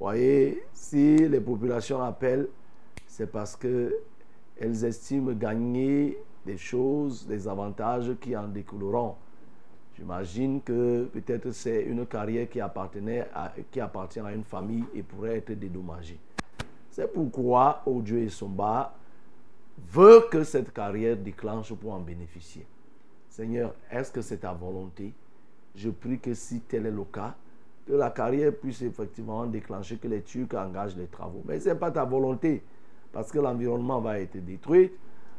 Voyez, 0.00 0.62
si 0.72 1.16
les 1.28 1.40
populations 1.40 2.00
appellent, 2.00 2.46
c'est 3.06 3.30
parce 3.30 3.56
que 3.56 3.92
elles 4.60 4.84
estiment 4.84 5.32
gagner 5.32 6.18
des 6.44 6.56
choses, 6.56 7.26
des 7.26 7.46
avantages 7.46 8.12
qui 8.20 8.36
en 8.36 8.48
découleront. 8.48 9.14
J'imagine 9.96 10.62
que 10.62 11.04
peut-être 11.06 11.50
c'est 11.50 11.82
une 11.82 12.06
carrière 12.06 12.48
qui, 12.48 12.60
appartenait 12.60 13.28
qui 13.70 13.80
appartient 13.80 14.20
à 14.20 14.32
une 14.32 14.44
famille 14.44 14.84
et 14.94 15.02
pourrait 15.02 15.38
être 15.38 15.52
dédommagée. 15.52 16.18
C'est 16.90 17.12
pourquoi 17.12 17.82
Dieu 18.02 18.18
et 18.18 18.28
son 18.28 18.48
bas 18.48 18.94
veut 19.92 20.24
que 20.30 20.44
cette 20.44 20.72
carrière 20.72 21.16
déclenche 21.16 21.72
pour 21.74 21.92
en 21.92 22.00
bénéficier. 22.00 22.66
Seigneur, 23.28 23.74
est-ce 23.90 24.10
que 24.10 24.22
c'est 24.22 24.38
ta 24.38 24.52
volonté? 24.52 25.12
Je 25.74 25.90
prie 25.90 26.18
que 26.18 26.34
si 26.34 26.60
tel 26.60 26.86
est 26.86 26.90
le 26.90 27.04
cas, 27.04 27.34
que 27.86 27.92
la 27.92 28.10
carrière 28.10 28.52
puisse 28.52 28.82
effectivement 28.82 29.46
déclencher, 29.46 29.96
que 29.96 30.08
les 30.08 30.22
Turcs 30.22 30.54
engagent 30.54 30.96
les 30.96 31.06
travaux. 31.06 31.42
Mais 31.44 31.60
ce 31.60 31.68
n'est 31.68 31.74
pas 31.74 31.90
ta 31.90 32.04
volonté, 32.04 32.62
parce 33.12 33.30
que 33.32 33.38
l'environnement 33.38 34.00
va 34.00 34.20
être 34.20 34.36
détruit, 34.44 34.92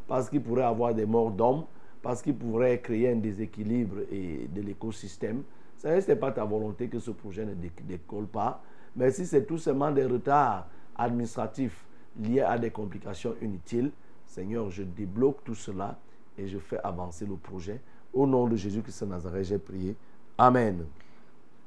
parce 0.08 0.30
qu'il 0.30 0.42
pourrait 0.42 0.64
avoir 0.64 0.94
des 0.94 1.06
morts 1.06 1.32
d'hommes, 1.32 1.66
parce 2.02 2.22
qu'il 2.22 2.36
pourrait 2.36 2.80
créer 2.80 3.12
un 3.12 3.18
déséquilibre 3.18 3.98
et 4.12 4.48
de 4.54 4.62
l'écosystème. 4.62 5.44
Ce 5.78 5.88
n'est 6.08 6.16
pas 6.16 6.32
ta 6.32 6.44
volonté 6.44 6.88
que 6.88 7.00
ce 7.00 7.12
projet 7.12 7.46
ne 7.46 7.54
dé- 7.54 7.72
décolle 7.84 8.28
pas, 8.28 8.62
mais 8.96 9.12
si 9.12 9.26
c'est 9.26 9.46
tout 9.46 9.58
simplement 9.58 9.92
des 9.92 10.06
retards 10.06 10.68
administratifs 10.98 11.86
liés 12.20 12.42
à 12.42 12.58
des 12.58 12.72
complications 12.72 13.36
inutiles, 13.42 13.92
Seigneur, 14.26 14.70
je 14.70 14.84
débloque 14.84 15.44
tout 15.44 15.56
cela 15.56 15.98
et 16.38 16.48
je 16.48 16.58
fais 16.60 16.80
avancer 16.84 17.26
le 17.26 17.36
projet. 17.36 17.82
Au 18.14 18.26
nom 18.28 18.48
de 18.48 18.56
Jésus-Christ 18.56 19.04
de 19.04 19.10
Nazareth, 19.10 19.46
j'ai 19.46 19.58
prié. 19.60 19.96
Amen. 20.38 20.86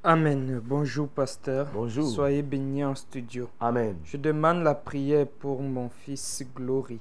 Amen. 0.05 0.61
Bonjour, 0.65 1.07
pasteur. 1.07 1.69
Bonjour. 1.73 2.11
Soyez 2.11 2.43
bénis 2.43 2.83
en 2.83 2.97
studio. 2.97 3.49
Amen. 3.61 3.97
Je 4.03 4.17
demande 4.17 4.65
la 4.65 4.75
prière 4.75 5.29
pour 5.29 5.63
mon 5.63 5.89
fils 5.89 6.45
Glory. 6.57 6.99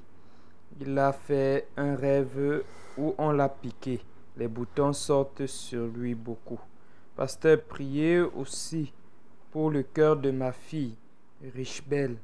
Il 0.80 0.96
a 0.96 1.12
fait 1.12 1.66
un 1.76 1.96
rêve 1.96 2.62
où 2.96 3.12
on 3.18 3.32
l'a 3.32 3.48
piqué. 3.48 4.00
Les 4.36 4.46
boutons 4.46 4.92
sortent 4.92 5.46
sur 5.46 5.88
lui 5.88 6.14
beaucoup. 6.14 6.60
Pasteur, 7.16 7.60
priez 7.62 8.20
aussi 8.20 8.92
pour 9.50 9.72
le 9.72 9.82
cœur 9.82 10.16
de 10.16 10.30
ma 10.30 10.52
fille, 10.52 10.94
Richbel, 11.56 12.14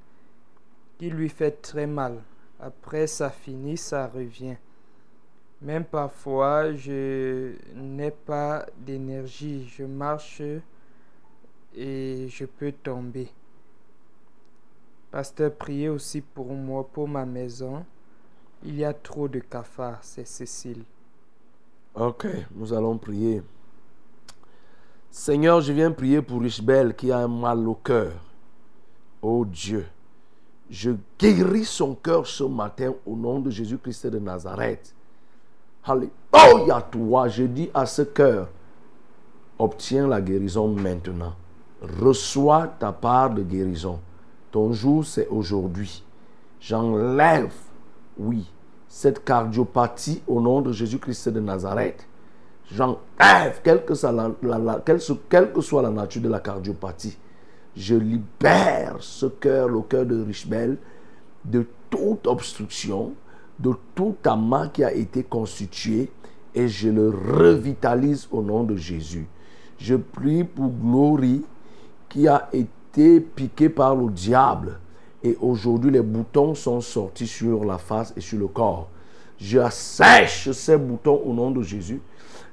qui 0.97 1.11
lui 1.11 1.29
fait 1.29 1.61
très 1.61 1.89
mal. 1.89 2.23
Après 2.61 3.09
ça 3.09 3.31
finit, 3.31 3.77
ça 3.77 4.07
revient. 4.07 4.55
Même 5.61 5.85
parfois, 5.85 6.73
je 6.75 7.53
n'ai 7.75 8.13
pas 8.13 8.67
d'énergie. 8.77 9.69
Je 9.69 9.85
marche 9.85 10.43
et 11.75 12.27
je 12.29 12.45
peux 12.45 12.73
tomber. 12.73 13.29
Pasteur, 15.11 15.53
priez 15.55 15.89
aussi 15.89 16.21
pour 16.21 16.53
moi, 16.53 16.87
pour 16.87 17.09
ma 17.09 17.25
maison. 17.25 17.85
Il 18.65 18.77
y 18.77 18.85
a 18.85 18.93
trop 18.93 19.27
de 19.29 19.41
cafards, 19.41 19.99
c'est 20.03 20.27
Cécile. 20.27 20.85
Ok, 21.95 22.27
nous 22.55 22.73
allons 22.73 22.99
prier. 22.99 23.43
Seigneur, 25.11 25.61
je 25.61 25.73
viens 25.73 25.91
prier 25.91 26.23
pour 26.23 26.43
Richbel 26.43 26.95
qui 26.95 27.11
a 27.11 27.19
un 27.19 27.29
mal 27.29 27.67
au 27.67 27.75
cœur. 27.75 28.13
Oh 29.23 29.45
Dieu, 29.45 29.87
je 30.71 30.93
guéris 31.19 31.65
son 31.65 31.95
cœur 31.95 32.27
ce 32.27 32.45
matin 32.45 32.95
au 33.07 33.17
nom 33.17 33.41
de 33.41 33.51
Jésus-Christ 33.51 34.07
de 34.07 34.19
Nazareth. 34.19 34.95
Alléluia, 35.85 36.83
toi, 36.91 37.29
je 37.29 37.45
dis 37.45 37.71
à 37.73 37.87
ce 37.87 38.03
cœur, 38.03 38.49
obtiens 39.59 40.07
la 40.07 40.21
guérison 40.21 40.69
maintenant. 40.69 41.35
Reçois 42.01 42.67
ta 42.79 42.93
part 42.93 43.31
de 43.31 43.43
guérison. 43.43 44.01
Ton 44.51 44.73
jour, 44.73 45.05
c'est 45.05 45.29
aujourd'hui. 45.29 46.03
J'enlève, 46.61 47.53
oui, 48.19 48.51
cette 48.89 49.25
cardiopathie 49.25 50.23
au 50.27 50.41
nom 50.41 50.61
de 50.61 50.73
Jésus-Christ 50.73 51.29
de 51.29 51.41
Nazareth. 51.41 52.07
J'enlève, 52.71 53.61
quelle 53.63 53.85
que 53.85 53.95
soit 53.95 54.13
la 54.13 55.91
nature 55.91 56.23
de 56.23 56.29
la 56.29 56.41
cardiopathie. 56.41 57.17
Je 57.77 57.95
libère 57.95 58.97
ce 59.01 59.27
cœur, 59.27 59.69
le 59.69 59.81
cœur 59.83 60.05
de 60.05 60.23
Richbel, 60.23 60.79
de 61.45 61.67
toute 61.91 62.27
obstruction, 62.27 63.15
de 63.59 63.73
tout 63.95 64.17
amas 64.25 64.69
qui 64.69 64.85
a 64.85 64.93
été 64.93 65.23
constitué 65.23 66.11
et 66.55 66.69
je 66.69 66.89
le 66.89 67.11
revitalise 67.11 68.29
au 68.31 68.43
nom 68.43 68.63
de 68.65 68.77
Jésus. 68.77 69.27
Je 69.79 69.95
prie 69.95 70.45
pour 70.45 70.71
Glory 70.71 71.45
qui 72.09 72.27
a 72.27 72.49
été 72.53 73.21
piqué 73.21 73.69
par 73.69 73.95
le 73.95 74.11
diable 74.11 74.79
et 75.23 75.37
aujourd'hui 75.41 75.91
les 75.91 76.01
boutons 76.03 76.55
sont 76.55 76.81
sortis 76.81 77.27
sur 77.27 77.65
la 77.65 77.79
face 77.79 78.13
et 78.17 78.21
sur 78.21 78.39
le 78.39 78.49
corps. 78.49 78.89
J'assèche 79.39 80.51
ces 80.51 80.77
boutons 80.77 81.21
au 81.25 81.33
nom 81.33 81.51
de 81.51 81.63
Jésus. 81.63 82.01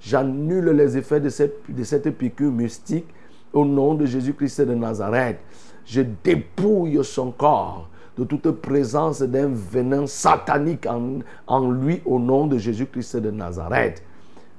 J'annule 0.02 0.70
les 0.70 0.98
effets 0.98 1.20
de 1.20 1.30
cette, 1.30 1.64
de 1.68 1.84
cette 1.84 2.10
piqûre 2.12 2.52
mystique 2.52 3.08
Au 3.54 3.66
nom 3.66 3.96
de 3.96 4.06
Jésus-Christ 4.06 4.62
de 4.62 4.76
Nazareth, 4.76 5.40
je 5.86 6.02
dépouille 6.24 7.04
son 7.04 7.32
corps 7.32 7.90
de 8.18 8.24
toute 8.24 8.50
présence 8.52 9.22
d'un 9.22 9.50
venin 9.50 10.08
satanique 10.08 10.88
en, 11.48 11.72
lui 11.72 12.02
au 12.06 12.20
nom 12.20 12.48
de 12.48 12.58
Jésus-Christ 12.58 13.18
de 13.18 13.32
Nazareth. 13.32 14.04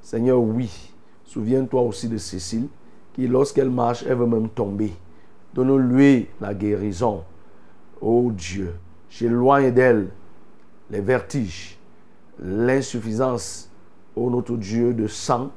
Seigneur, 0.03 0.41
oui, 0.41 0.93
souviens-toi 1.25 1.81
aussi 1.81 2.09
de 2.09 2.19
Cécile, 2.19 2.69
qui 3.15 3.27
lorsqu'elle 3.27 3.71
marche, 3.71 4.05
elle 4.07 4.17
veut 4.17 4.27
même 4.27 4.49
tomber. 4.49 4.93
Donne-lui 5.55 6.29
la 6.41 6.53
guérison. 6.53 7.25
Oh 8.01 8.31
Dieu, 8.33 8.75
j'éloigne 9.09 9.73
d'elle 9.73 10.09
les 10.91 11.01
vertiges, 11.01 11.79
l'insuffisance, 12.39 13.71
ô 14.15 14.31
notre 14.31 14.57
Dieu, 14.57 14.93
de 14.93 15.07
sang, 15.07 15.51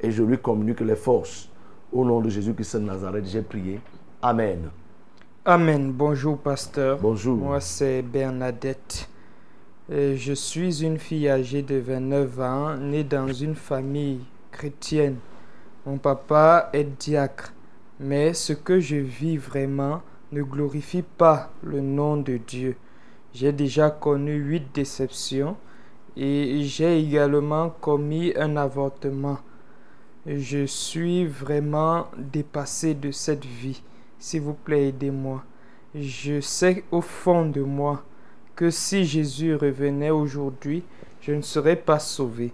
et 0.00 0.10
je 0.10 0.22
lui 0.22 0.38
communique 0.38 0.80
les 0.80 0.96
forces. 0.96 1.48
Au 1.92 2.04
nom 2.04 2.20
de 2.20 2.30
Jésus-Christ 2.30 2.76
de 2.76 2.86
Nazareth, 2.86 3.26
j'ai 3.26 3.42
prié. 3.42 3.80
Amen. 4.22 4.70
Amen. 5.44 5.90
Bonjour, 5.90 6.38
pasteur. 6.38 7.00
Bonjour. 7.02 7.36
Moi, 7.36 7.60
c'est 7.60 8.00
Bernadette. 8.02 9.08
Et 9.90 10.16
je 10.16 10.32
suis 10.34 10.84
une 10.84 11.00
fille 11.00 11.28
âgée 11.28 11.62
de 11.62 11.74
29 11.78 12.40
ans, 12.40 12.76
née 12.76 13.02
dans 13.02 13.26
une 13.26 13.56
famille 13.56 14.20
chrétienne. 14.52 15.16
Mon 15.84 15.98
papa 15.98 16.70
est 16.72 16.84
diacre, 16.84 17.52
mais 17.98 18.34
ce 18.34 18.52
que 18.52 18.78
je 18.78 18.94
vis 18.94 19.36
vraiment 19.36 20.02
ne 20.30 20.44
glorifie 20.44 21.02
pas 21.02 21.50
le 21.64 21.80
nom 21.80 22.16
de 22.16 22.36
Dieu. 22.36 22.76
J'ai 23.34 23.50
déjà 23.50 23.90
connu 23.90 24.36
huit 24.36 24.66
déceptions 24.72 25.56
et 26.16 26.62
j'ai 26.62 27.00
également 27.00 27.70
commis 27.80 28.32
un 28.36 28.56
avortement. 28.56 29.40
Je 30.24 30.66
suis 30.66 31.26
vraiment 31.26 32.06
dépassé 32.16 32.94
de 32.94 33.10
cette 33.10 33.44
vie. 33.44 33.82
S'il 34.22 34.42
vous 34.42 34.54
plaît, 34.54 34.90
aidez-moi. 34.90 35.42
Je 35.96 36.40
sais 36.40 36.84
au 36.92 37.00
fond 37.00 37.44
de 37.44 37.60
moi 37.60 38.04
que 38.54 38.70
si 38.70 39.04
Jésus 39.04 39.56
revenait 39.56 40.10
aujourd'hui, 40.10 40.84
je 41.20 41.32
ne 41.32 41.42
serais 41.42 41.74
pas 41.74 41.98
sauvé. 41.98 42.52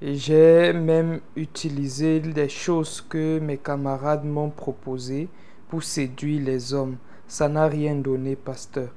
J'ai 0.00 0.72
même 0.72 1.18
utilisé 1.34 2.20
des 2.20 2.48
choses 2.48 3.00
que 3.00 3.40
mes 3.40 3.58
camarades 3.58 4.24
m'ont 4.24 4.50
proposées 4.50 5.28
pour 5.68 5.82
séduire 5.82 6.44
les 6.44 6.72
hommes. 6.72 6.98
Ça 7.26 7.48
n'a 7.48 7.66
rien 7.66 7.96
donné, 7.96 8.36
pasteur. 8.36 8.90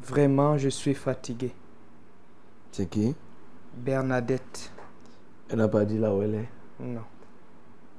Vraiment, 0.00 0.58
je 0.58 0.68
suis 0.68 0.94
fatigué. 0.94 1.50
C'est 2.70 2.88
qui? 2.88 3.16
Bernadette. 3.76 4.70
Elle 5.48 5.58
n'a 5.58 5.66
pas 5.66 5.84
dit 5.84 5.98
là 5.98 6.14
où 6.14 6.22
elle 6.22 6.36
est? 6.36 6.48
Non. 6.78 7.02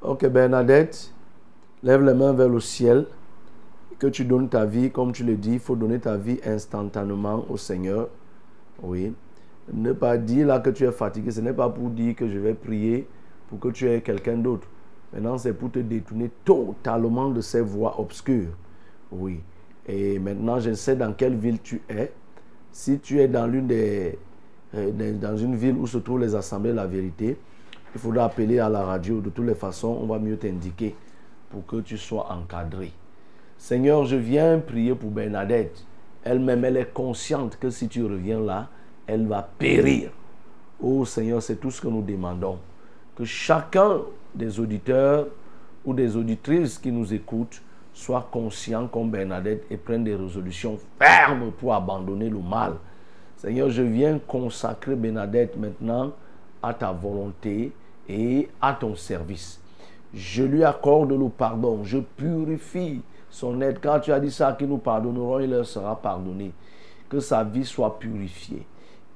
Ok, 0.02 0.26
Bernadette, 0.28 1.14
lève 1.84 2.04
les 2.04 2.14
mains 2.14 2.34
vers 2.34 2.50
le 2.50 2.60
ciel. 2.60 3.06
Que 4.00 4.08
tu 4.08 4.26
donnes 4.26 4.50
ta 4.50 4.66
vie, 4.66 4.90
comme 4.90 5.12
tu 5.12 5.24
le 5.24 5.36
dis, 5.36 5.54
il 5.54 5.60
faut 5.60 5.76
donner 5.76 6.00
ta 6.00 6.18
vie 6.18 6.40
instantanément 6.44 7.46
au 7.50 7.58
Seigneur. 7.58 8.10
Oui. 8.82 9.14
Ne 9.72 9.94
pas 9.94 10.18
dire 10.18 10.48
là 10.48 10.60
que 10.60 10.72
tu 10.72 10.86
es 10.86 10.92
fatigué, 10.92 11.30
ce 11.30 11.40
n'est 11.40 11.54
pas 11.54 11.70
pour 11.70 11.90
dire 11.92 12.16
que 12.16 12.28
je 12.28 12.40
vais 12.40 12.56
prier 12.56 13.08
pour 13.48 13.60
que 13.60 13.68
tu 13.68 13.88
aies 13.88 14.02
quelqu'un 14.02 14.38
d'autre. 14.38 14.68
Maintenant, 15.14 15.38
c'est 15.38 15.54
pour 15.54 15.72
te 15.72 15.80
détourner 15.80 16.32
totalement 16.44 17.30
de 17.30 17.42
ces 17.42 17.62
voies 17.62 18.00
obscures. 18.00 18.50
Oui. 19.12 19.42
Et 19.88 20.18
maintenant, 20.18 20.60
je 20.60 20.74
sais 20.74 20.96
dans 20.96 21.14
quelle 21.14 21.36
ville 21.36 21.60
tu 21.62 21.82
es. 21.90 22.12
Si 22.72 22.98
tu 23.00 23.20
es 23.20 23.28
dans 23.28 23.46
l'une 23.46 23.68
des, 23.68 24.18
euh, 24.74 25.14
dans 25.14 25.38
une 25.38 25.56
ville 25.56 25.76
où 25.76 25.86
se 25.86 25.98
trouvent 26.00 26.22
les 26.22 26.34
assemblées 26.34 26.72
de 26.72 26.76
la 26.76 26.88
vérité, 26.88 27.38
il 27.94 28.00
faudra 28.00 28.26
appeler 28.26 28.58
à 28.60 28.70
la 28.70 28.84
radio. 28.84 29.20
De 29.20 29.30
toutes 29.30 29.46
les 29.46 29.56
façons, 29.56 30.00
on 30.02 30.08
va 30.08 30.18
mieux 30.18 30.38
t'indiquer 30.38 30.96
pour 31.52 31.66
que 31.66 31.82
tu 31.82 31.98
sois 31.98 32.32
encadré. 32.32 32.92
Seigneur, 33.58 34.06
je 34.06 34.16
viens 34.16 34.60
prier 34.60 34.96
pour 34.96 35.12
Bernadette. 35.12 35.86
Elle-même, 36.24 36.66
elle 36.66 36.78
est 36.78 36.94
consciente 36.94 37.58
que 37.60 37.70
si 37.70 37.88
tu 37.88 38.04
reviens 38.04 38.40
là, 38.40 38.70
elle 39.06 39.28
va 39.28 39.44
périr. 39.44 40.12
Oh 40.82 41.06
Seigneur, 41.06 41.42
c'est 41.44 41.58
tout 41.58 41.70
ce 41.70 41.82
que 41.82 41.88
nous 41.88 42.02
demandons. 42.02 42.60
Que 43.16 43.24
chacun 43.24 44.02
des 44.34 44.60
auditeurs 44.60 45.28
ou 45.86 45.94
des 45.94 46.16
auditrices 46.16 46.78
qui 46.78 46.92
nous 46.92 47.14
écoutent 47.14 47.62
soit 47.94 48.28
conscient 48.32 48.88
comme 48.88 49.12
Bernadette 49.12 49.66
et 49.70 49.78
prenne 49.78 50.04
des 50.04 50.16
résolutions 50.16 50.80
fermes 50.98 51.52
pour 51.52 51.74
abandonner 51.74 52.30
le 52.30 52.40
mal. 52.40 52.74
Seigneur, 53.38 53.70
je 53.70 53.84
viens 53.84 54.20
consacrer 54.20 54.96
Bernadette 54.96 55.58
maintenant 55.58 56.14
à 56.64 56.74
ta 56.74 56.92
volonté 56.92 57.72
et 58.08 58.50
à 58.62 58.74
ton 58.74 58.96
service. 58.96 59.61
Je 60.14 60.44
lui 60.44 60.64
accorde 60.64 61.12
le 61.12 61.30
pardon. 61.30 61.84
Je 61.84 62.00
purifie 62.00 63.02
son 63.30 63.62
aide. 63.62 63.80
Quand 63.82 64.00
tu 64.00 64.12
as 64.12 64.20
dit 64.20 64.32
ça, 64.32 64.54
qui 64.54 64.66
nous 64.66 64.78
pardonneront, 64.78 65.40
il 65.40 65.50
leur 65.50 65.66
sera 65.66 65.96
pardonné. 65.96 66.52
Que 67.10 67.20
sa 67.20 67.44
vie 67.44 67.66
soit 67.66 67.98
purifiée. 67.98 68.66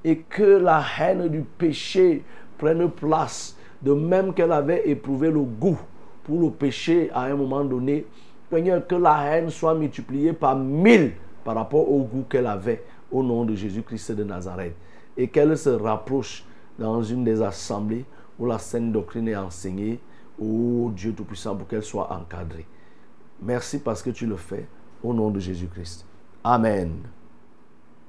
Et 0.04 0.18
que 0.18 0.42
la 0.42 0.82
haine 0.98 1.28
du 1.28 1.42
péché 1.42 2.24
prenne 2.56 2.88
place. 2.90 3.56
De 3.82 3.92
même 3.92 4.32
qu'elle 4.32 4.52
avait 4.52 4.88
éprouvé 4.88 5.30
le 5.30 5.42
goût 5.42 5.78
pour 6.24 6.40
le 6.40 6.50
péché 6.50 7.10
à 7.12 7.24
un 7.24 7.36
moment 7.36 7.64
donné. 7.64 8.06
Que 8.50 8.94
la 8.94 9.24
haine 9.24 9.50
soit 9.50 9.74
multipliée 9.74 10.32
par 10.32 10.56
mille 10.56 11.12
par 11.44 11.56
rapport 11.56 11.90
au 11.90 12.02
goût 12.02 12.24
qu'elle 12.28 12.46
avait 12.46 12.82
au 13.10 13.22
nom 13.22 13.44
de 13.44 13.54
Jésus-Christ 13.54 14.12
de 14.12 14.24
Nazareth. 14.24 14.74
Et 15.16 15.28
qu'elle 15.28 15.56
se 15.58 15.70
rapproche 15.70 16.44
dans 16.78 17.02
une 17.02 17.24
des 17.24 17.42
assemblées 17.42 18.04
où 18.38 18.46
la 18.46 18.58
sainte 18.58 18.92
doctrine 18.92 19.28
est 19.28 19.36
enseignée. 19.36 19.98
Oh 20.40 20.90
Dieu 20.94 21.12
Tout-Puissant, 21.12 21.56
pour 21.56 21.66
qu'elle 21.66 21.82
soit 21.82 22.12
encadrée. 22.12 22.66
Merci 23.42 23.78
parce 23.78 24.02
que 24.02 24.10
tu 24.10 24.26
le 24.26 24.36
fais 24.36 24.66
au 25.02 25.12
nom 25.12 25.30
de 25.30 25.38
Jésus-Christ. 25.38 26.06
Amen. 26.44 26.98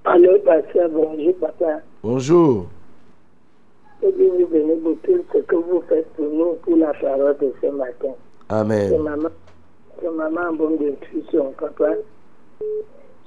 Allô, 0.06 0.40
pasteur, 0.40 0.90
bonjour, 0.90 1.36
papa. 1.36 1.82
Bonjour. 2.04 2.68
Que 4.02 4.12
Dieu 4.16 4.32
vous 4.40 4.48
bénisse 4.48 4.82
pour 4.84 4.98
tout 5.04 5.26
ce 5.34 5.38
que 5.40 5.56
vous 5.56 5.84
faites 5.90 6.08
pour 6.14 6.26
nous, 6.26 6.54
pour 6.62 6.78
la 6.78 6.94
parole 6.94 7.38
de 7.40 7.54
ce 7.62 7.68
matin. 7.68 8.14
Amen. 8.50 9.02
maman, 9.02 9.30
c'est 10.00 10.10
maman 10.10 10.42
en 10.50 10.54
bonne 10.54 10.78
d'intuition, 10.78 11.54
papa. 11.60 11.96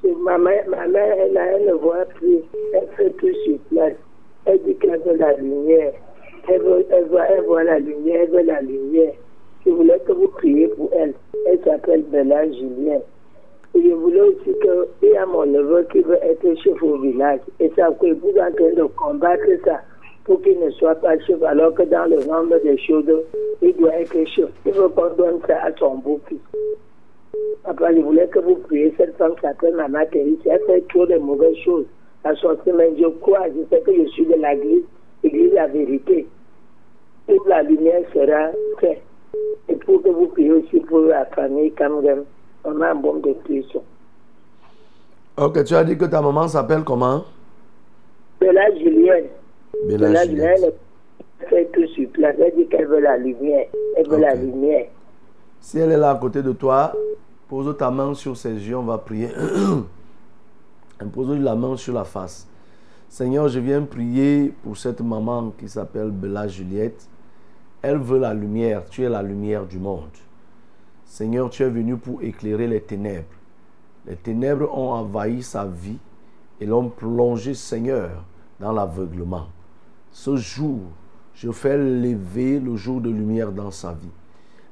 C'est 0.00 0.14
maman, 0.14 0.50
ma 0.68 0.86
mère, 0.86 1.16
elle, 1.18 1.36
elle 1.36 1.66
ne 1.66 1.72
voit 1.74 2.06
plus. 2.06 2.40
Elle 2.72 2.88
fait 2.96 3.10
tout 3.10 3.34
sur 3.44 3.58
place. 3.70 3.96
Elle 4.46 4.62
dit 4.62 4.76
qu'elle 4.76 5.00
veut 5.02 5.16
la 5.16 5.34
lumière. 5.36 5.92
Elle, 6.48 6.62
veut, 6.62 6.86
elle, 6.90 7.44
voit 7.44 7.64
la 7.64 7.78
lumière, 7.78 8.22
elle 8.22 8.30
veut 8.30 8.42
la 8.42 8.60
lumière. 8.60 9.12
Je 9.64 9.70
voulais 9.70 9.98
que 10.06 10.12
vous 10.12 10.28
priez 10.28 10.68
pour 10.68 10.90
elle. 10.94 11.14
Elle 11.46 11.60
s'appelle 11.62 12.02
Bella 12.10 12.50
Julien. 12.50 13.00
Et 13.74 13.82
je 13.82 13.94
voulais 13.94 14.20
aussi 14.20 14.50
qu'il 15.00 15.10
y 15.10 15.16
a 15.16 15.26
mon 15.26 15.46
neveu 15.46 15.86
qui 15.92 16.00
veut 16.00 16.18
être 16.22 16.54
chef 16.62 16.82
au 16.82 16.98
village. 16.98 17.40
Et 17.60 17.70
ça, 17.76 17.88
que 18.00 18.12
vous 18.14 18.30
êtes 18.30 18.38
en 18.38 18.52
train 18.52 18.72
de 18.74 18.84
combattre 18.96 19.44
ça 19.64 19.80
pour 20.24 20.42
qu'il 20.42 20.58
ne 20.58 20.70
soit 20.70 20.96
pas 20.96 21.18
chef, 21.20 21.42
alors 21.42 21.74
que 21.74 21.82
dans 21.82 22.06
le 22.06 22.24
nombre 22.24 22.58
des 22.62 22.78
choses, 22.78 23.04
il 23.62 23.76
doit 23.76 23.94
être 24.00 24.24
chef. 24.28 24.48
Il 24.66 24.72
veut 24.72 24.88
qu'on 24.88 25.14
donne 25.14 25.40
ça 25.46 25.62
à 25.62 25.72
son 25.78 25.96
beau-fils. 25.98 26.40
Papa, 27.64 27.94
je 27.94 28.00
voulais 28.00 28.26
que 28.28 28.40
vous 28.40 28.56
priez. 28.56 28.92
Cette 28.96 29.16
femme 29.16 29.34
s'appelle 29.40 29.74
Maman 29.74 30.04
Thérèse. 30.10 30.38
Elle 30.46 30.60
fait 30.66 30.84
trop 30.88 31.06
de 31.06 31.16
mauvaises 31.18 31.56
choses. 31.64 31.86
La 32.24 32.34
sortie, 32.36 32.72
mais 32.72 32.90
je 32.98 33.06
crois, 33.20 33.46
je 33.48 33.62
sais 33.70 33.82
que 33.82 33.94
je 33.94 34.06
suis 34.08 34.26
de 34.26 34.34
l'église, 34.34 34.84
l'église 35.22 35.52
la 35.52 35.66
vérité. 35.66 36.26
Toute 37.28 37.46
la 37.46 37.62
lumière 37.62 38.02
sera 38.12 38.50
faite. 38.80 39.02
Et 39.68 39.76
pour 39.76 40.02
que 40.02 40.08
vous 40.08 40.26
priez 40.28 40.52
aussi 40.52 40.80
pour 40.80 41.00
la 41.00 41.24
famille 41.26 41.72
a 41.78 41.84
un 41.84 42.94
bon 42.94 43.16
de 43.16 43.34
Christ. 43.44 43.78
Ok, 45.36 45.64
tu 45.64 45.74
as 45.74 45.84
dit 45.84 45.96
que 45.96 46.04
ta 46.06 46.20
maman 46.20 46.48
s'appelle 46.48 46.84
comment? 46.84 47.24
Bella 48.40 48.74
Julienne. 48.76 49.26
Bella 49.86 50.08
Bella. 50.08 50.24
Julienne 50.26 50.72
elle 51.40 51.48
fait 51.48 51.70
tout 51.72 51.86
sur 51.94 52.08
place. 52.10 52.36
Elle 52.38 52.54
dit 52.56 52.66
qu'elle 52.68 52.86
veut 52.86 53.00
la 53.00 53.16
lumière. 53.16 53.66
Elle 53.96 54.08
veut 54.08 54.18
la 54.18 54.34
lumière. 54.34 54.86
Si 55.60 55.78
elle 55.78 55.92
est 55.92 55.96
là 55.96 56.10
à 56.10 56.14
côté 56.16 56.42
de 56.42 56.52
toi, 56.52 56.92
pose 57.48 57.76
ta 57.76 57.90
main 57.90 58.14
sur 58.14 58.36
ses 58.36 58.52
yeux, 58.52 58.76
on 58.76 58.82
va 58.82 58.98
prier. 58.98 59.28
pose 61.12 61.38
la 61.38 61.54
main 61.54 61.76
sur 61.76 61.94
la 61.94 62.04
face. 62.04 62.46
Seigneur, 63.10 63.48
je 63.48 63.58
viens 63.58 63.82
prier 63.82 64.54
pour 64.62 64.76
cette 64.76 65.00
maman 65.00 65.52
qui 65.58 65.68
s'appelle 65.68 66.12
Bella 66.12 66.46
Juliette. 66.46 67.08
Elle 67.82 67.98
veut 67.98 68.20
la 68.20 68.32
lumière. 68.32 68.84
Tu 68.88 69.02
es 69.02 69.08
la 69.08 69.20
lumière 69.20 69.66
du 69.66 69.80
monde. 69.80 70.16
Seigneur, 71.06 71.50
tu 71.50 71.64
es 71.64 71.68
venu 71.68 71.96
pour 71.96 72.22
éclairer 72.22 72.68
les 72.68 72.80
ténèbres. 72.80 73.26
Les 74.06 74.14
ténèbres 74.14 74.72
ont 74.72 74.92
envahi 74.92 75.42
sa 75.42 75.64
vie 75.66 75.98
et 76.60 76.66
l'ont 76.66 76.88
plongé, 76.88 77.54
Seigneur, 77.54 78.22
dans 78.60 78.70
l'aveuglement. 78.70 79.48
Ce 80.12 80.36
jour, 80.36 80.78
je 81.34 81.50
fais 81.50 81.76
lever 81.76 82.60
le 82.60 82.76
jour 82.76 83.00
de 83.00 83.10
lumière 83.10 83.50
dans 83.50 83.72
sa 83.72 83.92
vie. 83.92 84.06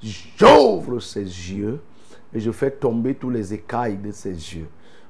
J'ouvre 0.01 1.01
ses 1.01 1.25
yeux 1.25 1.81
et 2.33 2.39
je 2.39 2.53
fais 2.53 2.71
tomber 2.71 3.17
tous 3.17 3.31
les 3.31 3.53
écailles 3.53 3.99
de 3.99 4.13
ses 4.13 4.31
yeux. 4.31 4.69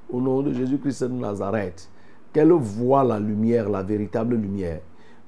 Au 0.08 0.18
nom 0.18 0.40
de 0.40 0.54
Jésus-Christ 0.54 1.04
de 1.04 1.08
Nazareth, 1.08 1.90
qu'elle 2.32 2.52
voit 2.52 3.04
la 3.04 3.18
lumière, 3.18 3.68
la 3.68 3.82
véritable 3.82 4.36
lumière? 4.36 4.80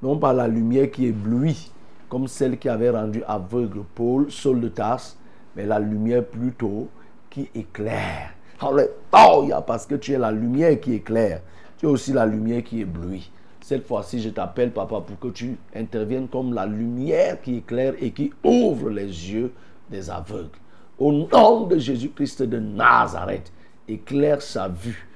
Non 0.02 0.18
pas 0.18 0.32
la 0.32 0.48
lumière 0.48 0.90
qui 0.90 1.06
éblouit, 1.06 1.70
comme 2.08 2.26
celle 2.26 2.58
qui 2.58 2.68
avait 2.68 2.90
rendu 2.90 3.22
aveugle 3.26 3.82
Paul, 3.94 4.30
Saul 4.30 4.60
de 4.60 4.68
Tarse, 4.68 5.18
mais 5.54 5.66
la 5.66 5.78
lumière 5.78 6.24
plutôt 6.24 6.88
qui 7.28 7.48
éclaire. 7.54 8.30
Alléluia, 8.60 9.60
parce 9.62 9.86
que 9.86 9.94
tu 9.94 10.12
es 10.12 10.18
la 10.18 10.32
lumière 10.32 10.78
qui 10.80 10.94
éclaire. 10.94 11.42
Tu 11.78 11.86
es 11.86 11.88
aussi 11.88 12.12
la 12.12 12.26
lumière 12.26 12.62
qui 12.62 12.80
éblouit. 12.80 13.30
Cette 13.62 13.86
fois-ci, 13.86 14.20
je 14.20 14.30
t'appelle, 14.30 14.72
papa, 14.72 15.00
pour 15.00 15.18
que 15.18 15.28
tu 15.28 15.56
interviennes 15.74 16.28
comme 16.28 16.54
la 16.54 16.66
lumière 16.66 17.40
qui 17.40 17.58
éclaire 17.58 17.94
et 18.00 18.10
qui 18.10 18.32
ouvre 18.42 18.90
les 18.90 19.06
yeux 19.06 19.52
des 19.90 20.10
aveugles. 20.10 20.58
Au 20.98 21.12
nom 21.12 21.66
de 21.66 21.78
Jésus-Christ 21.78 22.42
de 22.42 22.58
Nazareth, 22.58 23.52
éclaire 23.88 24.42
sa 24.42 24.68
vue. 24.68 25.06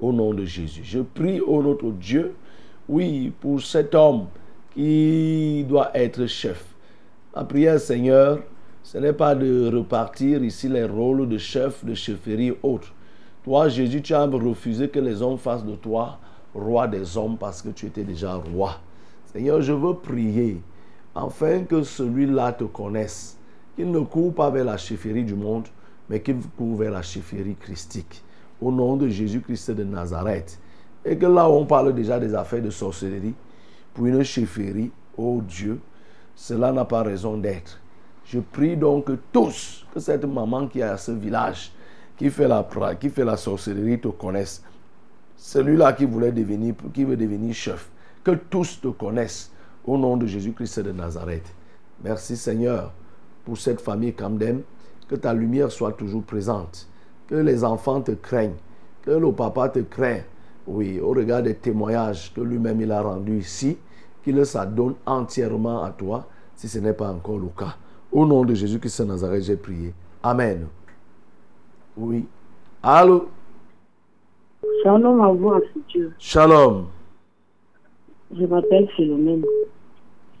Au 0.00 0.12
nom 0.12 0.32
de 0.32 0.44
Jésus. 0.44 0.82
Je 0.84 1.00
prie 1.00 1.40
au 1.40 1.62
notre 1.62 1.90
Dieu, 1.90 2.34
oui, 2.88 3.32
pour 3.40 3.60
cet 3.60 3.94
homme 3.94 4.26
qui 4.72 5.64
doit 5.68 5.90
être 5.94 6.26
chef. 6.26 6.64
Ma 7.34 7.44
prière, 7.44 7.80
Seigneur, 7.80 8.38
ce 8.82 8.98
n'est 8.98 9.12
pas 9.12 9.34
de 9.34 9.70
repartir 9.74 10.42
ici 10.44 10.68
les 10.68 10.84
rôles 10.84 11.28
de 11.28 11.36
chef, 11.36 11.84
de 11.84 11.94
chefferie 11.94 12.54
autres. 12.62 12.94
Toi, 13.44 13.68
Jésus, 13.68 14.02
tu 14.02 14.14
as 14.14 14.24
refusé 14.24 14.88
que 14.88 15.00
les 15.00 15.20
hommes 15.20 15.38
fassent 15.38 15.64
de 15.64 15.74
toi 15.74 16.18
roi 16.54 16.88
des 16.88 17.16
hommes 17.16 17.36
parce 17.38 17.62
que 17.62 17.68
tu 17.68 17.86
étais 17.86 18.04
déjà 18.04 18.34
roi. 18.34 18.78
Seigneur, 19.26 19.60
je 19.60 19.72
veux 19.72 19.94
prier 19.94 20.60
afin 21.14 21.64
que 21.64 21.82
celui-là 21.82 22.52
te 22.52 22.64
connaisse, 22.64 23.36
qu'il 23.76 23.90
ne 23.90 24.00
court 24.00 24.34
pas 24.34 24.50
vers 24.50 24.64
la 24.64 24.76
chefferie 24.76 25.24
du 25.24 25.34
monde, 25.34 25.66
mais 26.08 26.20
qu'il 26.20 26.38
court 26.56 26.76
vers 26.76 26.92
la 26.92 27.02
chefferie 27.02 27.56
christique. 27.56 28.22
Au 28.60 28.72
nom 28.72 28.96
de 28.96 29.08
Jésus-Christ 29.08 29.70
de 29.70 29.84
Nazareth. 29.84 30.58
Et 31.04 31.16
que 31.16 31.26
là 31.26 31.48
on 31.48 31.64
parle 31.64 31.94
déjà 31.94 32.18
des 32.18 32.34
affaires 32.34 32.62
de 32.62 32.70
sorcellerie, 32.70 33.34
pour 33.94 34.06
une 34.06 34.22
chefferie, 34.22 34.90
oh 35.16 35.40
Dieu, 35.46 35.80
cela 36.34 36.72
n'a 36.72 36.84
pas 36.84 37.02
raison 37.02 37.36
d'être. 37.36 37.80
Je 38.24 38.40
prie 38.40 38.76
donc 38.76 39.06
que 39.06 39.18
tous, 39.32 39.86
que 39.92 40.00
cette 40.00 40.24
maman 40.24 40.66
qui 40.66 40.80
est 40.80 40.82
à 40.82 40.96
ce 40.96 41.12
village, 41.12 41.72
qui 42.16 42.30
fait 42.30 42.48
la, 42.48 42.66
qui 42.98 43.08
fait 43.08 43.24
la 43.24 43.36
sorcellerie, 43.36 44.00
te 44.00 44.08
connaisse. 44.08 44.62
Celui-là 45.36 45.92
qui 45.92 46.04
voulait 46.04 46.32
devenir, 46.32 46.74
qui 46.92 47.04
veut 47.04 47.16
devenir 47.16 47.54
chef, 47.54 47.90
que 48.24 48.32
tous 48.32 48.80
te 48.80 48.88
connaissent 48.88 49.52
au 49.84 49.96
nom 49.96 50.16
de 50.16 50.26
Jésus-Christ 50.26 50.80
de 50.80 50.92
Nazareth. 50.92 51.54
Merci 52.02 52.36
Seigneur 52.36 52.92
pour 53.44 53.56
cette 53.56 53.80
famille 53.80 54.12
Camden. 54.12 54.62
Que 55.08 55.14
ta 55.14 55.32
lumière 55.32 55.70
soit 55.72 55.92
toujours 55.92 56.22
présente. 56.22 56.87
Que 57.28 57.34
les 57.36 57.62
enfants 57.62 58.00
te 58.00 58.12
craignent. 58.12 58.56
Que 59.02 59.10
le 59.12 59.30
papa 59.32 59.68
te 59.68 59.80
craint. 59.80 60.20
Oui, 60.66 61.00
au 61.00 61.10
regard 61.10 61.42
des 61.42 61.54
témoignages 61.54 62.32
que 62.34 62.40
lui-même 62.40 62.80
il 62.80 62.92
a 62.92 63.00
rendus 63.00 63.38
ici, 63.38 63.78
qu'il 64.22 64.44
s'adonne 64.44 64.94
entièrement 65.06 65.82
à 65.82 65.90
toi, 65.90 66.26
si 66.54 66.68
ce 66.68 66.78
n'est 66.78 66.92
pas 66.92 67.10
encore 67.10 67.38
le 67.38 67.48
cas. 67.56 67.76
Au 68.12 68.26
nom 68.26 68.44
de 68.44 68.54
Jésus-Christ 68.54 69.02
de 69.02 69.06
Nazareth, 69.06 69.44
j'ai 69.44 69.56
prié. 69.56 69.94
Amen. 70.22 70.66
Oui. 71.96 72.26
Allô? 72.82 73.28
Shalom 74.82 75.20
à 75.20 75.28
vous, 75.28 75.52
Dieu. 75.88 76.12
Shalom. 76.18 76.86
Je 78.36 78.44
m'appelle 78.44 78.88
Philomène. 78.96 79.44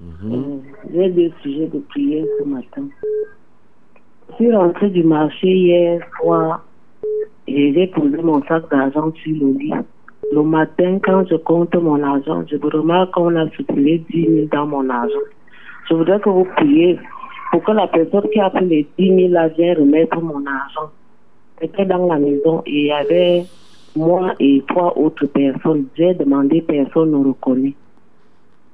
Mhm. 0.00 0.32
Euh, 0.32 0.58
J'ai 0.92 1.10
deux 1.10 1.32
sujets 1.42 1.66
de 1.68 1.78
prière 1.78 2.26
ce 2.38 2.44
matin. 2.44 2.88
Je 4.30 4.34
suis 4.34 4.54
rentrée 4.54 4.90
du 4.90 5.02
marché 5.02 5.48
hier 5.48 6.00
soir 6.20 6.64
j'ai 7.48 7.86
posé 7.88 8.16
mon 8.22 8.42
sac 8.42 8.68
d'argent 8.70 9.12
sur 9.22 9.36
le 9.40 9.58
lit. 9.58 9.72
Le 10.32 10.42
matin, 10.42 10.98
quand 11.02 11.26
je 11.28 11.36
compte 11.36 11.74
mon 11.76 12.02
argent, 12.02 12.44
je 12.50 12.56
remarque 12.56 13.12
qu'on 13.14 13.34
a 13.36 13.48
supprimé 13.50 14.04
10 14.10 14.26
000 14.26 14.46
dans 14.52 14.66
mon 14.66 14.88
argent. 14.90 15.26
Je 15.88 15.94
voudrais 15.94 16.20
que 16.20 16.28
vous 16.28 16.46
priez 16.56 16.98
pour 17.50 17.64
que 17.64 17.72
la 17.72 17.86
personne 17.86 18.28
qui 18.30 18.40
a 18.40 18.50
pris 18.50 18.66
les 18.66 18.86
10 18.98 19.16
000 19.16 19.32
là 19.32 19.48
vienne 19.48 19.78
remettre 19.78 20.20
mon 20.20 20.44
argent. 20.46 20.90
J'étais 21.60 21.86
dans 21.86 22.06
la 22.06 22.18
maison 22.18 22.62
et 22.66 22.80
il 22.80 22.86
y 22.86 22.92
avait 22.92 23.44
moi 23.96 24.34
et 24.38 24.62
trois 24.68 24.92
autres 24.96 25.26
personnes. 25.26 25.86
J'ai 25.96 26.14
demandé, 26.14 26.60
personne 26.60 27.10
ne 27.10 27.28
reconnaît. 27.28 27.74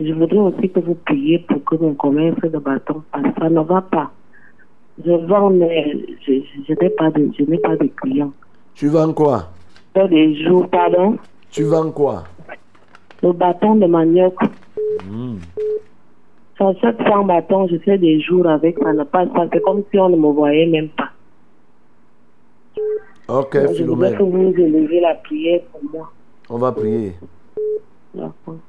Je 0.01 0.13
voudrais 0.13 0.39
aussi 0.39 0.69
que 0.69 0.81
vous 0.81 0.97
priez 0.97 1.39
pour 1.39 1.65
que 1.65 1.77
mon 1.77 1.95
commerce 1.95 2.41
de 2.41 2.59
bâton, 2.59 3.03
parce 3.13 3.25
que 3.25 3.41
ça 3.41 3.49
ne 3.49 3.61
va 3.61 3.81
pas. 3.81 4.11
Je 5.05 5.13
vends, 5.13 5.51
mais 5.51 5.95
pas 6.97 7.11
je 7.17 7.45
n'ai 7.45 7.59
pas 7.59 7.77
de 7.77 7.89
clients. 7.97 8.33
Tu 8.75 8.89
vends 8.89 9.13
quoi? 9.13 9.51
Des 9.95 10.45
jours, 10.45 10.69
pardon, 10.69 11.17
Tu 11.51 11.63
vends 11.65 11.91
quoi? 11.91 12.25
le 13.23 13.33
bâton 13.33 13.77
de 13.77 13.87
manioc. 13.87 14.35
Hmm. 15.09 15.37
Sur 16.57 16.79
700 16.81 17.25
bâtons, 17.25 17.67
je 17.69 17.79
fais 17.79 17.97
des 17.97 18.21
jours 18.21 18.47
avec, 18.47 18.79
ça 18.79 18.93
ne 18.93 19.03
passe 19.05 19.29
pas. 19.31 19.47
C'est 19.53 19.63
comme 19.63 19.83
si 19.91 19.99
on 19.99 20.11
ne 20.11 20.17
me 20.17 20.29
voyait 20.33 20.67
même 20.67 20.89
pas. 20.91 21.11
Ok, 23.29 23.57
je 23.61 23.75
Philomène. 23.75 24.19
que 24.19 24.23
vous 24.23 24.53
élevez 24.59 25.01
la 25.01 25.15
prière 25.15 25.63
pour 25.73 25.81
moi. 25.91 26.13
On 26.51 26.59
va 26.59 26.73
prier. 26.73 27.15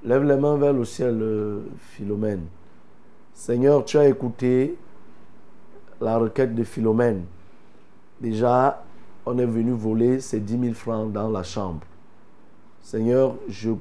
Lève 0.03 0.23
les 0.23 0.37
mains 0.37 0.55
vers 0.57 0.71
le 0.73 0.85
ciel, 0.85 1.19
euh, 1.21 1.59
Philomène. 1.77 2.45
Seigneur, 3.33 3.83
tu 3.83 3.97
as 3.97 4.07
écouté 4.07 4.75
la 5.99 6.17
requête 6.17 6.55
de 6.55 6.63
Philomène. 6.63 7.25
Déjà, 8.21 8.81
on 9.25 9.37
est 9.37 9.45
venu 9.45 9.71
voler 9.71 10.19
ces 10.19 10.39
10 10.39 10.59
000 10.59 10.73
francs 10.73 11.11
dans 11.11 11.29
la 11.29 11.43
chambre. 11.43 11.81
Seigneur, 12.81 13.35
je 13.47 13.71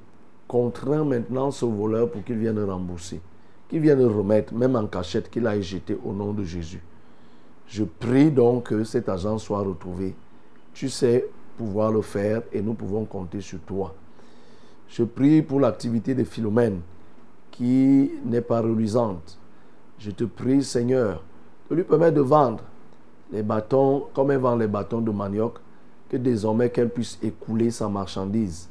contrains 0.48 1.04
maintenant 1.04 1.50
ce 1.50 1.64
voleur 1.64 2.10
pour 2.10 2.24
qu'il 2.24 2.36
vienne 2.36 2.58
rembourser, 2.58 3.20
qu'il 3.68 3.80
vienne 3.80 4.02
remettre, 4.04 4.54
même 4.54 4.76
en 4.76 4.86
cachette, 4.86 5.30
qu'il 5.30 5.46
aille 5.46 5.62
jeter 5.62 5.98
au 6.04 6.12
nom 6.12 6.32
de 6.32 6.44
Jésus. 6.44 6.82
Je 7.66 7.84
prie 7.84 8.30
donc 8.30 8.68
que 8.68 8.84
cet 8.84 9.08
argent 9.08 9.38
soit 9.38 9.60
retrouvé. 9.60 10.14
Tu 10.72 10.88
sais 10.88 11.28
pouvoir 11.56 11.92
le 11.92 12.02
faire 12.02 12.42
et 12.52 12.60
nous 12.60 12.74
pouvons 12.74 13.04
compter 13.04 13.40
sur 13.40 13.60
toi. 13.60 13.94
Je 14.88 15.04
prie 15.04 15.42
pour 15.42 15.60
l'activité 15.60 16.14
de 16.14 16.24
Philomène 16.24 16.80
qui 17.50 18.10
n'est 18.24 18.40
pas 18.40 18.60
reluisante. 18.60 19.38
Je 19.98 20.10
te 20.10 20.24
prie, 20.24 20.62
Seigneur, 20.62 21.22
de 21.70 21.76
lui 21.76 21.84
permettre 21.84 22.16
de 22.16 22.20
vendre 22.20 22.64
les 23.34 23.42
bâtons, 23.42 24.04
comme 24.14 24.30
elle 24.30 24.38
vend 24.38 24.54
les 24.54 24.68
bâtons 24.68 25.00
de 25.00 25.10
manioc, 25.10 25.56
que 26.08 26.16
désormais 26.16 26.70
qu'elle 26.70 26.88
puisse 26.88 27.18
écouler 27.20 27.72
sa 27.72 27.88
marchandise 27.88 28.68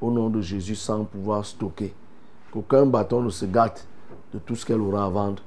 au 0.00 0.10
nom 0.10 0.30
de 0.30 0.40
Jésus 0.40 0.74
sans 0.74 1.04
pouvoir 1.04 1.44
stocker. 1.44 1.92
Qu'aucun 2.50 2.86
bâton 2.86 3.20
ne 3.20 3.28
se 3.28 3.44
gâte 3.44 3.86
de 4.32 4.38
tout 4.38 4.56
ce 4.56 4.64
qu'elle 4.64 4.80
aura 4.80 5.04
à 5.04 5.08
vendre. 5.10 5.42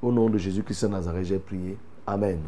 Au 0.00 0.12
nom 0.12 0.30
de 0.30 0.38
Jésus-Christ 0.38 0.84
de 0.84 0.90
Nazareth, 0.90 1.24
j'ai 1.24 1.38
prié. 1.40 1.76
Amen. 2.06 2.38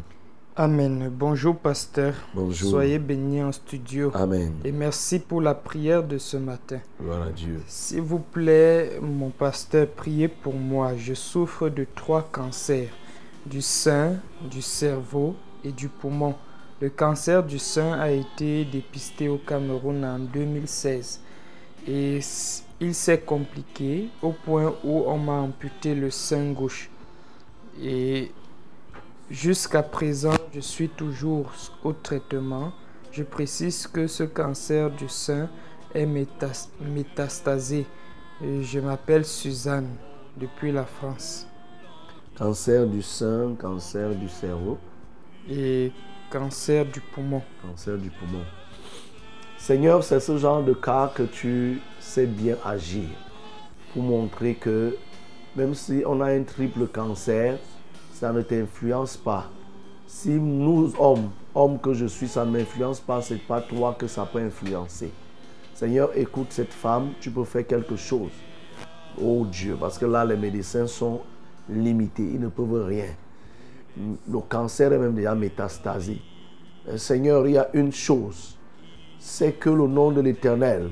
Amen. 0.55 1.11
Bonjour, 1.13 1.57
pasteur. 1.57 2.13
Bonjour. 2.33 2.69
Soyez 2.69 2.97
bénis 2.97 3.43
en 3.43 3.51
studio. 3.51 4.11
Amen. 4.13 4.53
Et 4.63 4.71
merci 4.71 5.19
pour 5.19 5.41
la 5.41 5.53
prière 5.53 6.01
de 6.01 6.17
ce 6.17 6.37
matin. 6.37 6.79
Gloire 7.01 7.23
à 7.23 7.29
Dieu. 7.29 7.61
S'il 7.67 8.01
vous 8.01 8.19
plaît, 8.19 8.99
mon 9.01 9.31
pasteur, 9.31 9.85
priez 9.87 10.29
pour 10.29 10.53
moi. 10.53 10.95
Je 10.95 11.13
souffre 11.13 11.67
de 11.67 11.85
trois 11.93 12.21
cancers, 12.21 12.89
du 13.45 13.61
sein, 13.61 14.15
du 14.49 14.61
cerveau 14.61 15.35
et 15.63 15.71
du 15.71 15.87
poumon. 15.89 16.35
Le 16.79 16.89
cancer 16.89 17.43
du 17.43 17.57
sein 17.59 17.93
a 17.93 18.11
été 18.11 18.63
dépisté 18.65 19.29
au 19.29 19.37
Cameroun 19.37 20.05
en 20.05 20.19
2016 20.19 21.21
et 21.87 22.19
il 22.79 22.93
s'est 22.93 23.19
compliqué 23.21 24.09
au 24.21 24.31
point 24.31 24.73
où 24.83 25.03
on 25.07 25.17
m'a 25.17 25.33
amputé 25.33 25.95
le 25.95 26.11
sein 26.11 26.51
gauche. 26.51 26.89
Et 27.81 28.31
jusqu'à 29.31 29.81
présent, 29.83 30.33
je 30.53 30.59
suis 30.59 30.89
toujours 30.89 31.51
au 31.83 31.93
traitement. 31.93 32.71
Je 33.11 33.23
précise 33.23 33.87
que 33.87 34.05
ce 34.05 34.23
cancer 34.23 34.91
du 34.91 35.09
sein 35.09 35.49
est 35.95 36.05
métas- 36.05 36.69
métastasé. 36.79 37.87
Je 38.41 38.79
m'appelle 38.79 39.25
Suzanne 39.25 39.89
depuis 40.37 40.71
la 40.71 40.85
France. 40.85 41.47
Cancer 42.37 42.85
du 42.85 43.01
sein, 43.01 43.55
cancer 43.59 44.13
du 44.13 44.29
cerveau. 44.29 44.77
Et 45.49 45.91
cancer 46.29 46.85
du 46.85 46.99
poumon. 46.99 47.41
Cancer 47.61 47.97
du 47.97 48.09
poumon. 48.09 48.43
Seigneur, 49.57 50.03
c'est 50.03 50.19
ce 50.19 50.37
genre 50.37 50.61
de 50.61 50.73
cas 50.73 51.11
que 51.13 51.23
tu 51.23 51.81
sais 51.99 52.25
bien 52.25 52.57
agir 52.65 53.07
pour 53.93 54.03
montrer 54.03 54.55
que 54.55 54.97
même 55.55 55.73
si 55.73 56.03
on 56.05 56.19
a 56.21 56.31
un 56.31 56.43
triple 56.43 56.87
cancer, 56.87 57.57
ça 58.13 58.33
ne 58.33 58.41
t'influence 58.41 59.15
pas. 59.15 59.49
Si 60.05 60.29
nous, 60.31 60.93
hommes, 60.99 61.29
hommes 61.55 61.79
que 61.79 61.93
je 61.93 62.05
suis, 62.05 62.27
ça 62.27 62.45
ne 62.45 62.51
m'influence 62.51 62.99
pas, 62.99 63.21
c'est 63.21 63.41
pas 63.41 63.61
toi 63.61 63.95
que 63.97 64.07
ça 64.07 64.25
peut 64.25 64.39
influencer. 64.39 65.11
Seigneur, 65.73 66.09
écoute 66.15 66.47
cette 66.49 66.73
femme, 66.73 67.11
tu 67.21 67.31
peux 67.31 67.43
faire 67.43 67.65
quelque 67.65 67.95
chose. 67.95 68.31
Oh 69.21 69.45
Dieu, 69.49 69.77
parce 69.79 69.97
que 69.97 70.05
là, 70.05 70.25
les 70.25 70.35
médecins 70.37 70.87
sont 70.87 71.21
limités, 71.69 72.23
ils 72.23 72.39
ne 72.39 72.49
peuvent 72.49 72.85
rien. 72.85 73.07
Le 74.29 74.39
cancer 74.47 74.93
est 74.93 74.97
même 74.97 75.15
déjà 75.15 75.33
métastasé. 75.33 76.21
Euh, 76.87 76.97
Seigneur, 76.97 77.47
il 77.47 77.53
y 77.53 77.57
a 77.57 77.69
une 77.73 77.91
chose, 77.91 78.57
c'est 79.19 79.53
que 79.53 79.69
le 79.69 79.87
nom 79.87 80.11
de 80.11 80.21
l'Éternel 80.21 80.89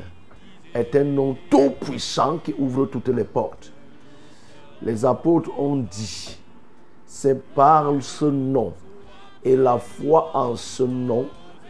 est 0.73 0.95
un 0.95 1.03
nom 1.03 1.37
tout 1.49 1.71
puissant 1.79 2.39
qui 2.39 2.53
ouvre 2.57 2.85
toutes 2.87 3.09
les 3.09 3.23
portes. 3.23 3.71
Les 4.81 5.05
apôtres 5.05 5.57
ont 5.57 5.77
dit, 5.77 6.37
c'est 7.05 7.41
par 7.53 7.93
ce 8.01 8.25
nom 8.25 8.73
et 9.43 9.55
la 9.55 9.77
foi 9.77 10.31
en 10.35 10.55
ce 10.55 10.83
nom 10.83 11.27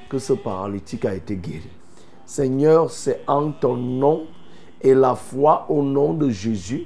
que 0.10 0.18
ce 0.18 0.34
paralytique 0.34 1.06
a 1.06 1.14
été 1.14 1.36
guéri. 1.36 1.70
Seigneur, 2.26 2.90
c'est 2.90 3.22
en 3.28 3.52
ton 3.52 3.76
nom 3.76 4.26
et 4.82 4.94
la 4.95 5.16
foi 5.16 5.66
au 5.70 5.84
nom 5.84 6.14
de 6.14 6.30
Jésus 6.30 6.86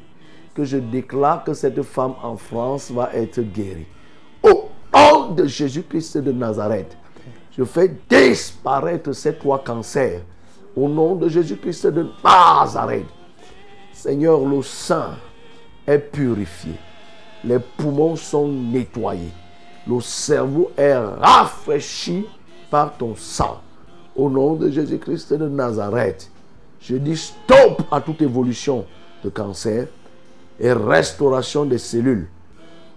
que 0.54 0.66
je 0.66 0.78
déclare 0.78 1.44
que 1.44 1.54
cette 1.54 1.82
femme 1.84 2.16
en 2.22 2.36
France 2.36 2.92
va 2.92 3.12
être 3.14 3.40
guérie. 3.40 3.88
Au 4.44 4.70
nom 4.94 5.32
de 5.32 5.46
Jésus-Christ 5.46 6.18
de 6.18 6.32
Nazareth, 6.32 6.96
je 7.58 7.64
fais 7.64 7.92
disparaître 8.10 9.12
ces 9.14 9.36
trois 9.36 9.64
cancers. 9.64 10.22
Au 10.76 10.88
nom 10.88 11.16
de 11.16 11.28
Jésus-Christ 11.28 11.88
de 11.88 12.08
Nazareth. 12.24 13.06
Seigneur, 13.92 14.46
le 14.46 14.62
sang 14.62 15.16
est 15.86 16.00
purifié. 16.00 16.74
Les 17.44 17.60
poumons 17.60 18.16
sont 18.16 18.48
nettoyés. 18.48 19.32
Le 19.88 20.00
cerveau 20.00 20.72
est 20.78 20.96
rafraîchi 20.96 22.26
par 22.70 22.96
ton 22.98 23.16
sang. 23.16 23.62
Au 24.16 24.30
nom 24.30 24.54
de 24.54 24.70
Jésus-Christ 24.70 25.34
de 25.34 25.48
Nazareth, 25.48 26.30
je 26.80 26.96
dis 26.96 27.18
stop 27.18 27.82
à 27.92 28.00
toute 28.00 28.22
évolution 28.22 28.86
de 29.24 29.30
cancer 29.30 29.88
et 30.60 30.72
restauration 30.72 31.66
des 31.66 31.78
cellules. 31.78 32.28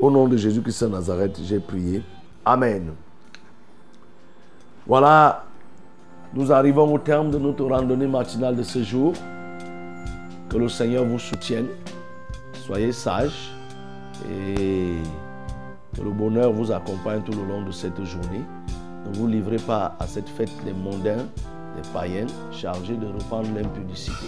Au 0.02 0.10
nom 0.10 0.26
de 0.26 0.36
Jésus-Christ 0.36 0.82
de 0.82 0.88
Nazareth, 0.88 1.38
j'ai 1.44 1.60
prié. 1.60 2.02
Amen. 2.44 2.92
Voilà, 4.84 5.44
nous 6.34 6.50
arrivons 6.50 6.92
au 6.92 6.98
terme 6.98 7.30
de 7.30 7.38
notre 7.38 7.64
randonnée 7.64 8.08
matinale 8.08 8.56
de 8.56 8.64
ce 8.64 8.82
jour. 8.82 9.12
Que 10.48 10.56
le 10.56 10.68
Seigneur 10.68 11.04
vous 11.04 11.20
soutienne. 11.20 11.68
Soyez 12.66 12.90
sages 12.90 13.52
et 14.28 14.96
que 15.96 16.02
le 16.02 16.10
bonheur 16.10 16.52
vous 16.52 16.72
accompagne 16.72 17.22
tout 17.22 17.38
le 17.38 17.46
long 17.46 17.62
de 17.62 17.70
cette 17.70 18.02
journée. 18.02 18.42
Ne 19.06 19.16
vous 19.16 19.28
livrez 19.28 19.58
pas 19.58 19.94
à 20.00 20.08
cette 20.08 20.28
fête 20.28 20.50
des 20.64 20.72
mondains, 20.72 21.28
des 21.76 21.88
païens, 21.94 22.26
chargés 22.50 22.96
de 22.96 23.06
reprendre 23.06 23.54
l'impudicité. 23.54 24.26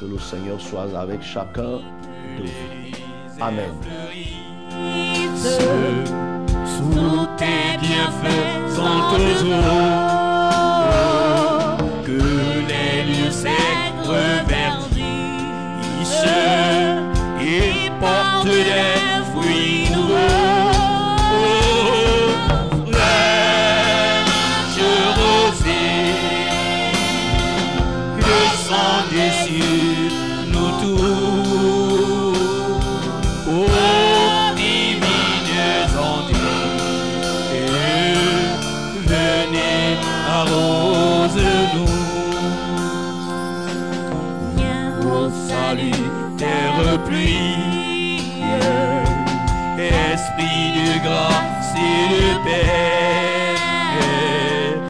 Que 0.00 0.06
le 0.06 0.18
Seigneur 0.18 0.58
soit 0.58 0.98
avec 0.98 1.20
chacun 1.20 1.78
de 2.38 2.44
vous. 2.44 3.38
Amen. 3.38 3.70
Sous 6.64 7.26
tes 7.36 7.78
bienfaisants 7.80 9.06
eaux, 9.42 10.12
que 12.04 12.22
les 12.68 12.94
lieux 13.12 13.30
secs 13.30 14.00
reverdissent 14.04 15.02
et 17.40 17.90
portent 18.00 18.46
des 18.46 19.01
pluie, 51.02 51.31